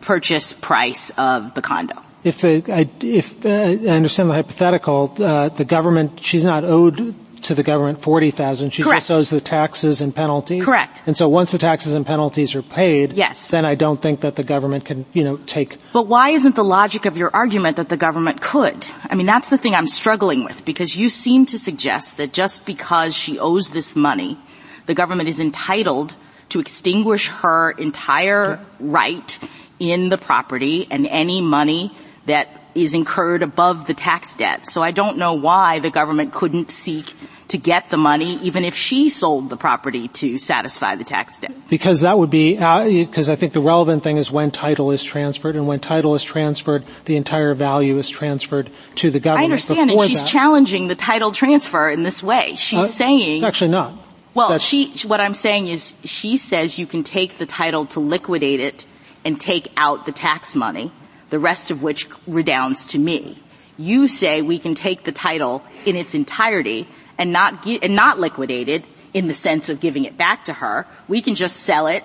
purchase 0.00 0.52
price 0.52 1.10
of 1.16 1.54
the 1.54 1.62
condo? 1.62 1.94
If, 2.24 2.40
the, 2.42 2.62
I, 2.68 2.88
if 3.00 3.44
uh, 3.44 3.48
I 3.48 3.76
understand 3.88 4.30
the 4.30 4.34
hypothetical, 4.34 5.14
uh, 5.18 5.48
the 5.48 5.64
government, 5.64 6.20
she's 6.22 6.44
not 6.44 6.64
owed 6.64 7.14
to 7.42 7.54
the 7.54 7.62
government 7.62 8.02
forty 8.02 8.30
thousand. 8.30 8.70
She 8.70 8.82
Correct. 8.82 9.02
just 9.02 9.10
owes 9.10 9.30
the 9.30 9.40
taxes 9.40 10.00
and 10.00 10.14
penalties. 10.14 10.64
Correct. 10.64 11.02
And 11.06 11.16
so 11.16 11.28
once 11.28 11.52
the 11.52 11.58
taxes 11.58 11.92
and 11.92 12.06
penalties 12.06 12.54
are 12.54 12.62
paid, 12.62 13.12
yes. 13.12 13.48
then 13.48 13.64
I 13.64 13.74
don't 13.74 14.00
think 14.00 14.20
that 14.20 14.36
the 14.36 14.44
government 14.44 14.84
can, 14.84 15.06
you 15.12 15.24
know, 15.24 15.36
take. 15.38 15.78
But 15.92 16.06
why 16.06 16.30
isn't 16.30 16.54
the 16.54 16.64
logic 16.64 17.04
of 17.04 17.16
your 17.16 17.30
argument 17.34 17.76
that 17.76 17.88
the 17.88 17.96
government 17.96 18.40
could? 18.40 18.84
I 19.08 19.14
mean, 19.14 19.26
that's 19.26 19.48
the 19.48 19.58
thing 19.58 19.74
I'm 19.74 19.88
struggling 19.88 20.44
with 20.44 20.64
because 20.64 20.96
you 20.96 21.08
seem 21.08 21.46
to 21.46 21.58
suggest 21.58 22.16
that 22.16 22.32
just 22.32 22.66
because 22.66 23.14
she 23.14 23.38
owes 23.38 23.70
this 23.70 23.96
money, 23.96 24.38
the 24.86 24.94
government 24.94 25.28
is 25.28 25.38
entitled 25.38 26.14
to 26.50 26.60
extinguish 26.60 27.28
her 27.28 27.70
entire 27.72 28.60
right 28.78 29.38
in 29.78 30.10
the 30.10 30.18
property 30.18 30.86
and 30.90 31.06
any 31.06 31.40
money 31.40 31.92
that 32.26 32.48
is 32.74 32.94
incurred 32.94 33.42
above 33.42 33.86
the 33.86 33.94
tax 33.94 34.34
debt. 34.34 34.66
So 34.66 34.82
I 34.82 34.92
don't 34.92 35.18
know 35.18 35.34
why 35.34 35.78
the 35.78 35.90
government 35.90 36.32
couldn't 36.32 36.70
seek 36.70 37.14
to 37.52 37.58
get 37.58 37.90
the 37.90 37.96
money 37.96 38.38
even 38.42 38.64
if 38.64 38.74
she 38.74 39.08
sold 39.08 39.50
the 39.50 39.56
property 39.56 40.08
to 40.08 40.38
satisfy 40.38 40.96
the 40.96 41.04
tax 41.04 41.38
debt? 41.38 41.52
Because 41.68 42.00
that 42.00 42.18
would 42.18 42.30
be, 42.30 42.54
because 42.54 43.28
uh, 43.28 43.32
I 43.32 43.36
think 43.36 43.52
the 43.52 43.60
relevant 43.60 44.02
thing 44.02 44.16
is 44.16 44.32
when 44.32 44.50
title 44.50 44.90
is 44.90 45.04
transferred 45.04 45.54
and 45.54 45.66
when 45.66 45.78
title 45.78 46.14
is 46.14 46.24
transferred, 46.24 46.84
the 47.04 47.16
entire 47.16 47.54
value 47.54 47.98
is 47.98 48.08
transferred 48.08 48.70
to 48.96 49.10
the 49.10 49.20
government. 49.20 49.42
I 49.42 49.44
understand 49.44 49.90
and 49.90 50.00
she's 50.02 50.22
that. 50.22 50.28
challenging 50.28 50.88
the 50.88 50.94
title 50.94 51.30
transfer 51.30 51.88
in 51.90 52.02
this 52.02 52.22
way. 52.22 52.54
She's 52.56 52.78
uh, 52.78 52.86
saying. 52.86 53.44
Actually 53.44 53.70
not. 53.70 53.98
Well, 54.34 54.48
That's, 54.48 54.64
she, 54.64 54.90
what 55.06 55.20
I'm 55.20 55.34
saying 55.34 55.68
is 55.68 55.94
she 56.04 56.38
says 56.38 56.78
you 56.78 56.86
can 56.86 57.04
take 57.04 57.36
the 57.36 57.46
title 57.46 57.84
to 57.86 58.00
liquidate 58.00 58.60
it 58.60 58.86
and 59.26 59.38
take 59.38 59.70
out 59.76 60.06
the 60.06 60.12
tax 60.12 60.54
money, 60.54 60.90
the 61.28 61.38
rest 61.38 61.70
of 61.70 61.82
which 61.82 62.08
redounds 62.26 62.86
to 62.88 62.98
me. 62.98 63.38
You 63.76 64.08
say 64.08 64.40
we 64.40 64.58
can 64.58 64.74
take 64.74 65.04
the 65.04 65.12
title 65.12 65.62
in 65.84 65.96
its 65.96 66.14
entirety 66.14 66.88
and 67.22 67.32
not 67.32 67.64
and 67.66 67.94
not 67.94 68.18
liquidate 68.18 68.68
it 68.68 68.84
in 69.14 69.28
the 69.28 69.34
sense 69.34 69.68
of 69.68 69.78
giving 69.78 70.04
it 70.04 70.16
back 70.16 70.46
to 70.46 70.52
her. 70.52 70.86
We 71.06 71.22
can 71.22 71.36
just 71.36 71.58
sell 71.58 71.86
it 71.86 72.02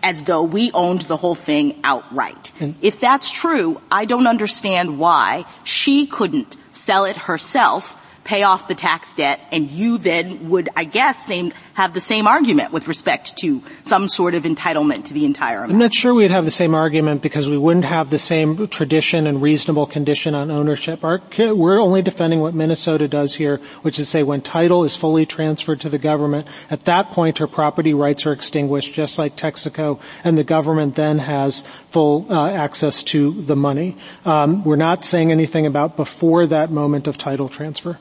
as 0.00 0.22
though 0.22 0.44
we 0.44 0.70
owned 0.70 1.02
the 1.02 1.16
whole 1.16 1.34
thing 1.34 1.80
outright. 1.82 2.52
And 2.60 2.76
if 2.80 3.00
that's 3.00 3.32
true, 3.32 3.82
I 3.90 4.04
don't 4.04 4.28
understand 4.28 4.96
why 4.96 5.44
she 5.64 6.06
couldn't 6.06 6.56
sell 6.72 7.04
it 7.04 7.16
herself 7.16 7.96
pay 8.22 8.44
off 8.44 8.68
the 8.68 8.76
tax 8.76 9.12
debt 9.14 9.40
and 9.50 9.68
you 9.68 9.98
then 9.98 10.50
would, 10.50 10.68
I 10.76 10.84
guess, 10.84 11.26
same, 11.26 11.52
have 11.80 11.94
the 11.94 12.00
same 12.00 12.26
argument 12.26 12.72
with 12.72 12.86
respect 12.86 13.38
to 13.38 13.62
some 13.84 14.06
sort 14.06 14.34
of 14.34 14.42
entitlement 14.42 15.06
to 15.06 15.14
the 15.14 15.24
entire 15.24 15.58
amount. 15.58 15.72
I'm 15.72 15.78
not 15.78 15.94
sure 15.94 16.12
we'd 16.12 16.30
have 16.30 16.44
the 16.44 16.50
same 16.50 16.74
argument 16.74 17.22
because 17.22 17.48
we 17.48 17.56
wouldn't 17.56 17.86
have 17.86 18.10
the 18.10 18.18
same 18.18 18.68
tradition 18.68 19.26
and 19.26 19.40
reasonable 19.40 19.86
condition 19.86 20.34
on 20.34 20.50
ownership. 20.50 21.02
Our, 21.02 21.22
we're 21.38 21.80
only 21.80 22.02
defending 22.02 22.40
what 22.40 22.52
Minnesota 22.52 23.08
does 23.08 23.34
here, 23.34 23.62
which 23.80 23.98
is 23.98 24.10
say 24.10 24.22
when 24.22 24.42
title 24.42 24.84
is 24.84 24.94
fully 24.94 25.24
transferred 25.24 25.80
to 25.80 25.88
the 25.88 25.96
government, 25.96 26.46
at 26.68 26.80
that 26.80 27.12
point 27.12 27.38
her 27.38 27.46
property 27.46 27.94
rights 27.94 28.26
are 28.26 28.32
extinguished 28.32 28.92
just 28.92 29.18
like 29.18 29.36
Texaco 29.36 29.98
and 30.22 30.36
the 30.36 30.44
government 30.44 30.96
then 30.96 31.18
has 31.18 31.64
full 31.88 32.26
uh, 32.30 32.50
access 32.50 33.02
to 33.04 33.40
the 33.40 33.56
money. 33.56 33.96
Um, 34.26 34.64
we're 34.64 34.76
not 34.76 35.06
saying 35.06 35.32
anything 35.32 35.64
about 35.64 35.96
before 35.96 36.46
that 36.46 36.70
moment 36.70 37.08
of 37.08 37.16
title 37.16 37.48
transfer. 37.48 37.98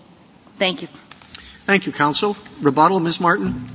Thank 0.58 0.82
you. 0.82 0.90
Thank 1.70 1.86
you, 1.86 1.92
counsel. 1.92 2.36
Rebuttal, 2.62 3.00
Ms. 3.00 3.22
Martin. 3.22 3.70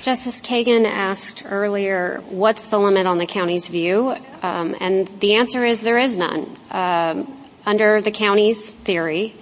Justice 0.00 0.40
Kagan 0.40 0.86
asked 0.86 1.42
earlier, 1.44 2.22
what's 2.30 2.64
the 2.64 2.78
limit 2.78 3.06
on 3.06 3.18
the 3.18 3.26
county's 3.26 3.68
view? 3.68 4.16
Um, 4.40 4.76
and 4.80 5.10
the 5.20 5.34
answer 5.34 5.62
is 5.62 5.82
there 5.82 5.98
is 5.98 6.16
none. 6.16 6.56
Um, 6.70 7.38
under 7.66 8.00
the 8.00 8.12
county's 8.12 8.70
theory, 8.70 9.36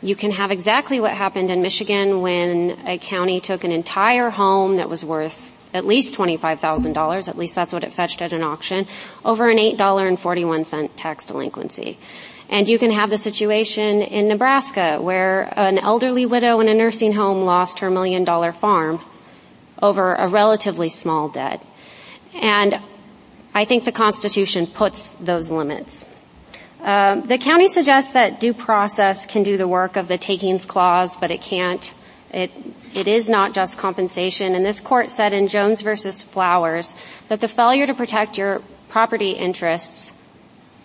you 0.00 0.14
can 0.14 0.30
have 0.30 0.52
exactly 0.52 1.00
what 1.00 1.10
happened 1.10 1.50
in 1.50 1.62
Michigan 1.62 2.20
when 2.20 2.78
a 2.86 2.96
county 2.98 3.40
took 3.40 3.64
an 3.64 3.72
entire 3.72 4.30
home 4.30 4.76
that 4.76 4.88
was 4.88 5.04
worth 5.04 5.51
at 5.74 5.86
least 5.86 6.16
$25,000, 6.16 7.28
at 7.28 7.38
least 7.38 7.54
that's 7.54 7.72
what 7.72 7.84
it 7.84 7.92
fetched 7.92 8.22
at 8.22 8.32
an 8.32 8.42
auction, 8.42 8.86
over 9.24 9.48
an 9.48 9.58
$8.41 9.58 10.90
tax 10.96 11.26
delinquency. 11.26 11.98
And 12.48 12.68
you 12.68 12.78
can 12.78 12.90
have 12.90 13.08
the 13.08 13.16
situation 13.16 14.02
in 14.02 14.28
Nebraska 14.28 14.98
where 15.00 15.52
an 15.58 15.78
elderly 15.78 16.26
widow 16.26 16.60
in 16.60 16.68
a 16.68 16.74
nursing 16.74 17.12
home 17.12 17.44
lost 17.44 17.78
her 17.78 17.90
million 17.90 18.24
dollar 18.24 18.52
farm 18.52 19.00
over 19.80 20.14
a 20.14 20.28
relatively 20.28 20.90
small 20.90 21.28
debt. 21.28 21.64
And 22.34 22.78
I 23.54 23.64
think 23.64 23.84
the 23.84 23.92
Constitution 23.92 24.66
puts 24.66 25.12
those 25.12 25.50
limits. 25.50 26.04
Um, 26.80 27.22
the 27.22 27.38
county 27.38 27.68
suggests 27.68 28.12
that 28.12 28.40
due 28.40 28.54
process 28.54 29.24
can 29.24 29.42
do 29.42 29.56
the 29.56 29.68
work 29.68 29.96
of 29.96 30.08
the 30.08 30.18
takings 30.18 30.66
clause, 30.66 31.16
but 31.16 31.30
it 31.30 31.40
can't. 31.40 31.94
It, 32.32 32.50
it 32.94 33.08
is 33.08 33.28
not 33.28 33.54
just 33.54 33.78
compensation. 33.78 34.54
And 34.54 34.64
this 34.64 34.80
court 34.80 35.10
said 35.10 35.32
in 35.32 35.48
Jones 35.48 35.80
versus 35.80 36.22
Flowers 36.22 36.94
that 37.28 37.40
the 37.40 37.48
failure 37.48 37.86
to 37.86 37.94
protect 37.94 38.38
your 38.38 38.62
property 38.88 39.30
interests 39.32 40.12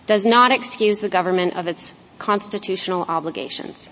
does 0.06 0.24
not 0.24 0.50
excuse 0.50 1.00
the 1.00 1.08
government 1.08 1.56
of 1.56 1.66
its 1.66 1.94
constitutional 2.18 3.02
obligations. 3.08 3.90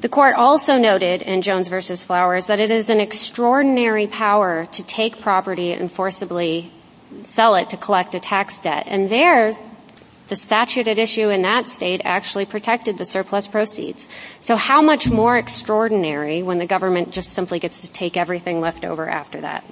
The 0.00 0.08
court 0.08 0.36
also 0.36 0.76
noted 0.76 1.22
in 1.22 1.42
Jones 1.42 1.68
versus 1.68 2.02
Flowers 2.02 2.46
that 2.46 2.60
it 2.60 2.70
is 2.70 2.90
an 2.90 3.00
extraordinary 3.00 4.06
power 4.06 4.66
to 4.72 4.84
take 4.84 5.18
property 5.18 5.72
and 5.72 5.90
forcibly 5.90 6.70
sell 7.22 7.54
it 7.54 7.70
to 7.70 7.76
collect 7.76 8.14
a 8.14 8.20
tax 8.20 8.60
debt. 8.60 8.84
And 8.86 9.08
there, 9.08 9.56
the 10.28 10.36
statute 10.36 10.88
at 10.88 10.98
issue 10.98 11.28
in 11.28 11.42
that 11.42 11.68
state 11.68 12.00
actually 12.04 12.46
protected 12.46 12.98
the 12.98 13.04
surplus 13.04 13.46
proceeds. 13.46 14.08
So 14.40 14.56
how 14.56 14.80
much 14.80 15.08
more 15.08 15.36
extraordinary 15.36 16.42
when 16.42 16.58
the 16.58 16.66
government 16.66 17.10
just 17.10 17.32
simply 17.32 17.58
gets 17.58 17.80
to 17.80 17.92
take 17.92 18.16
everything 18.16 18.60
left 18.60 18.84
over 18.84 19.08
after 19.08 19.40
that? 19.42 19.64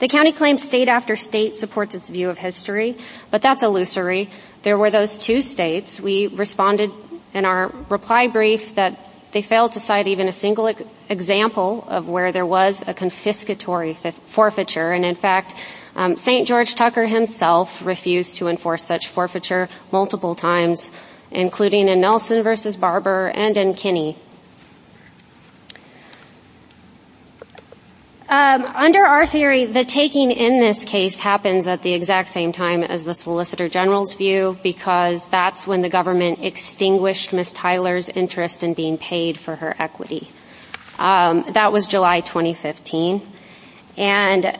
The 0.00 0.08
county 0.08 0.32
claims 0.32 0.62
state 0.62 0.88
after 0.88 1.16
state 1.16 1.56
supports 1.56 1.94
its 1.94 2.08
view 2.08 2.30
of 2.30 2.38
history, 2.38 2.96
but 3.30 3.42
that's 3.42 3.62
illusory. 3.62 4.30
There 4.62 4.78
were 4.78 4.90
those 4.90 5.18
two 5.18 5.42
states. 5.42 6.00
We 6.00 6.28
responded 6.28 6.90
in 7.34 7.44
our 7.44 7.72
reply 7.88 8.28
brief 8.28 8.76
that 8.76 8.98
they 9.32 9.42
failed 9.42 9.72
to 9.72 9.80
cite 9.80 10.06
even 10.06 10.28
a 10.28 10.32
single 10.32 10.72
example 11.08 11.84
of 11.88 12.08
where 12.08 12.32
there 12.32 12.46
was 12.46 12.82
a 12.86 12.94
confiscatory 12.94 13.96
forfeiture. 14.26 14.92
And 14.92 15.04
in 15.04 15.14
fact, 15.14 15.54
um, 15.96 16.16
St. 16.16 16.46
George 16.46 16.74
Tucker 16.74 17.06
himself 17.06 17.84
refused 17.84 18.36
to 18.36 18.48
enforce 18.48 18.84
such 18.84 19.08
forfeiture 19.08 19.68
multiple 19.90 20.34
times, 20.34 20.90
including 21.30 21.88
in 21.88 22.00
Nelson 22.00 22.42
versus 22.42 22.76
Barber 22.76 23.28
and 23.28 23.56
in 23.56 23.74
Kinney. 23.74 24.16
Um, 28.30 28.62
under 28.64 29.06
our 29.06 29.24
theory, 29.24 29.64
the 29.64 29.86
taking 29.86 30.30
in 30.30 30.60
this 30.60 30.84
case 30.84 31.18
happens 31.18 31.66
at 31.66 31.80
the 31.80 31.94
exact 31.94 32.28
same 32.28 32.52
time 32.52 32.82
as 32.82 33.02
the 33.04 33.14
Solicitor 33.14 33.70
General's 33.70 34.16
view 34.16 34.58
because 34.62 35.30
that's 35.30 35.66
when 35.66 35.80
the 35.80 35.88
government 35.88 36.40
extinguished 36.42 37.32
Ms. 37.32 37.54
Tyler's 37.54 38.10
interest 38.10 38.62
in 38.62 38.74
being 38.74 38.98
paid 38.98 39.40
for 39.40 39.56
her 39.56 39.74
equity. 39.78 40.28
Um, 40.98 41.46
that 41.52 41.72
was 41.72 41.86
July 41.86 42.20
2015. 42.20 43.22
And, 43.98 44.56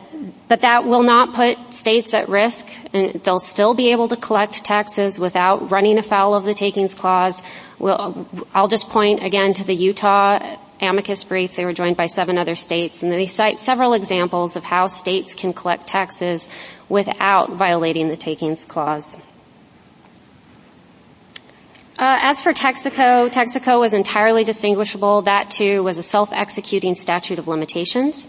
but 0.49 0.61
that 0.61 0.83
will 0.85 1.03
not 1.03 1.33
put 1.33 1.73
states 1.73 2.13
at 2.13 2.27
risk 2.27 2.67
and 2.91 3.21
they'll 3.23 3.39
still 3.39 3.73
be 3.73 3.93
able 3.93 4.09
to 4.09 4.17
collect 4.17 4.65
taxes 4.65 5.17
without 5.17 5.71
running 5.71 5.97
afoul 5.97 6.35
of 6.35 6.43
the 6.43 6.53
takings 6.53 6.93
clause. 6.93 7.41
We'll, 7.79 8.27
I'll 8.53 8.67
just 8.67 8.89
point 8.89 9.23
again 9.23 9.53
to 9.53 9.63
the 9.63 9.73
Utah 9.73 10.57
amicus 10.81 11.23
brief. 11.23 11.55
They 11.55 11.63
were 11.63 11.71
joined 11.71 11.95
by 11.95 12.07
seven 12.07 12.37
other 12.37 12.55
states, 12.55 13.01
and 13.01 13.11
they 13.11 13.27
cite 13.27 13.59
several 13.59 13.93
examples 13.93 14.57
of 14.57 14.65
how 14.65 14.87
states 14.87 15.35
can 15.35 15.53
collect 15.53 15.87
taxes 15.87 16.49
without 16.89 17.53
violating 17.53 18.09
the 18.09 18.17
takings 18.17 18.65
clause. 18.65 19.17
Uh, 21.97 22.17
as 22.21 22.41
for 22.41 22.53
Texaco, 22.53 23.29
Texaco 23.29 23.79
was 23.79 23.93
entirely 23.93 24.43
distinguishable. 24.43 25.21
That 25.21 25.49
too 25.49 25.83
was 25.83 25.97
a 25.97 26.03
self-executing 26.03 26.95
statute 26.95 27.39
of 27.39 27.47
limitations 27.47 28.27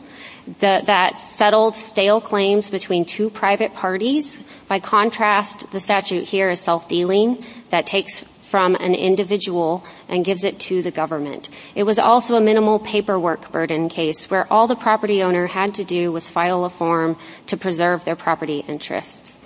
the, 0.58 0.82
that 0.86 1.20
settled 1.20 1.76
stale 1.76 2.20
claims 2.20 2.70
between 2.70 3.04
two 3.04 3.30
private 3.30 3.74
parties. 3.74 4.40
By 4.68 4.80
contrast, 4.80 5.70
the 5.70 5.80
statute 5.80 6.24
here 6.24 6.50
is 6.50 6.60
self-dealing 6.60 7.44
that 7.70 7.86
takes 7.86 8.24
from 8.50 8.74
an 8.74 8.96
individual 8.96 9.84
and 10.08 10.24
gives 10.24 10.42
it 10.42 10.58
to 10.58 10.82
the 10.82 10.90
government. 10.90 11.48
It 11.76 11.84
was 11.84 12.00
also 12.00 12.34
a 12.34 12.40
minimal 12.40 12.80
paperwork 12.80 13.52
burden 13.52 13.88
case 13.88 14.28
where 14.28 14.52
all 14.52 14.66
the 14.66 14.74
property 14.74 15.22
owner 15.22 15.46
had 15.46 15.74
to 15.74 15.84
do 15.84 16.10
was 16.10 16.28
file 16.28 16.64
a 16.64 16.70
form 16.70 17.16
to 17.46 17.56
preserve 17.56 18.04
their 18.04 18.16
property 18.16 18.64
interests. 18.66 19.38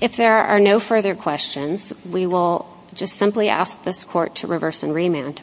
If 0.00 0.16
there 0.16 0.36
are 0.36 0.60
no 0.60 0.78
further 0.78 1.14
questions, 1.14 1.92
we 2.08 2.26
will 2.26 2.68
just 2.94 3.16
simply 3.16 3.48
ask 3.48 3.82
this 3.82 4.04
court 4.04 4.36
to 4.36 4.46
reverse 4.46 4.82
and 4.82 4.94
remand. 4.94 5.42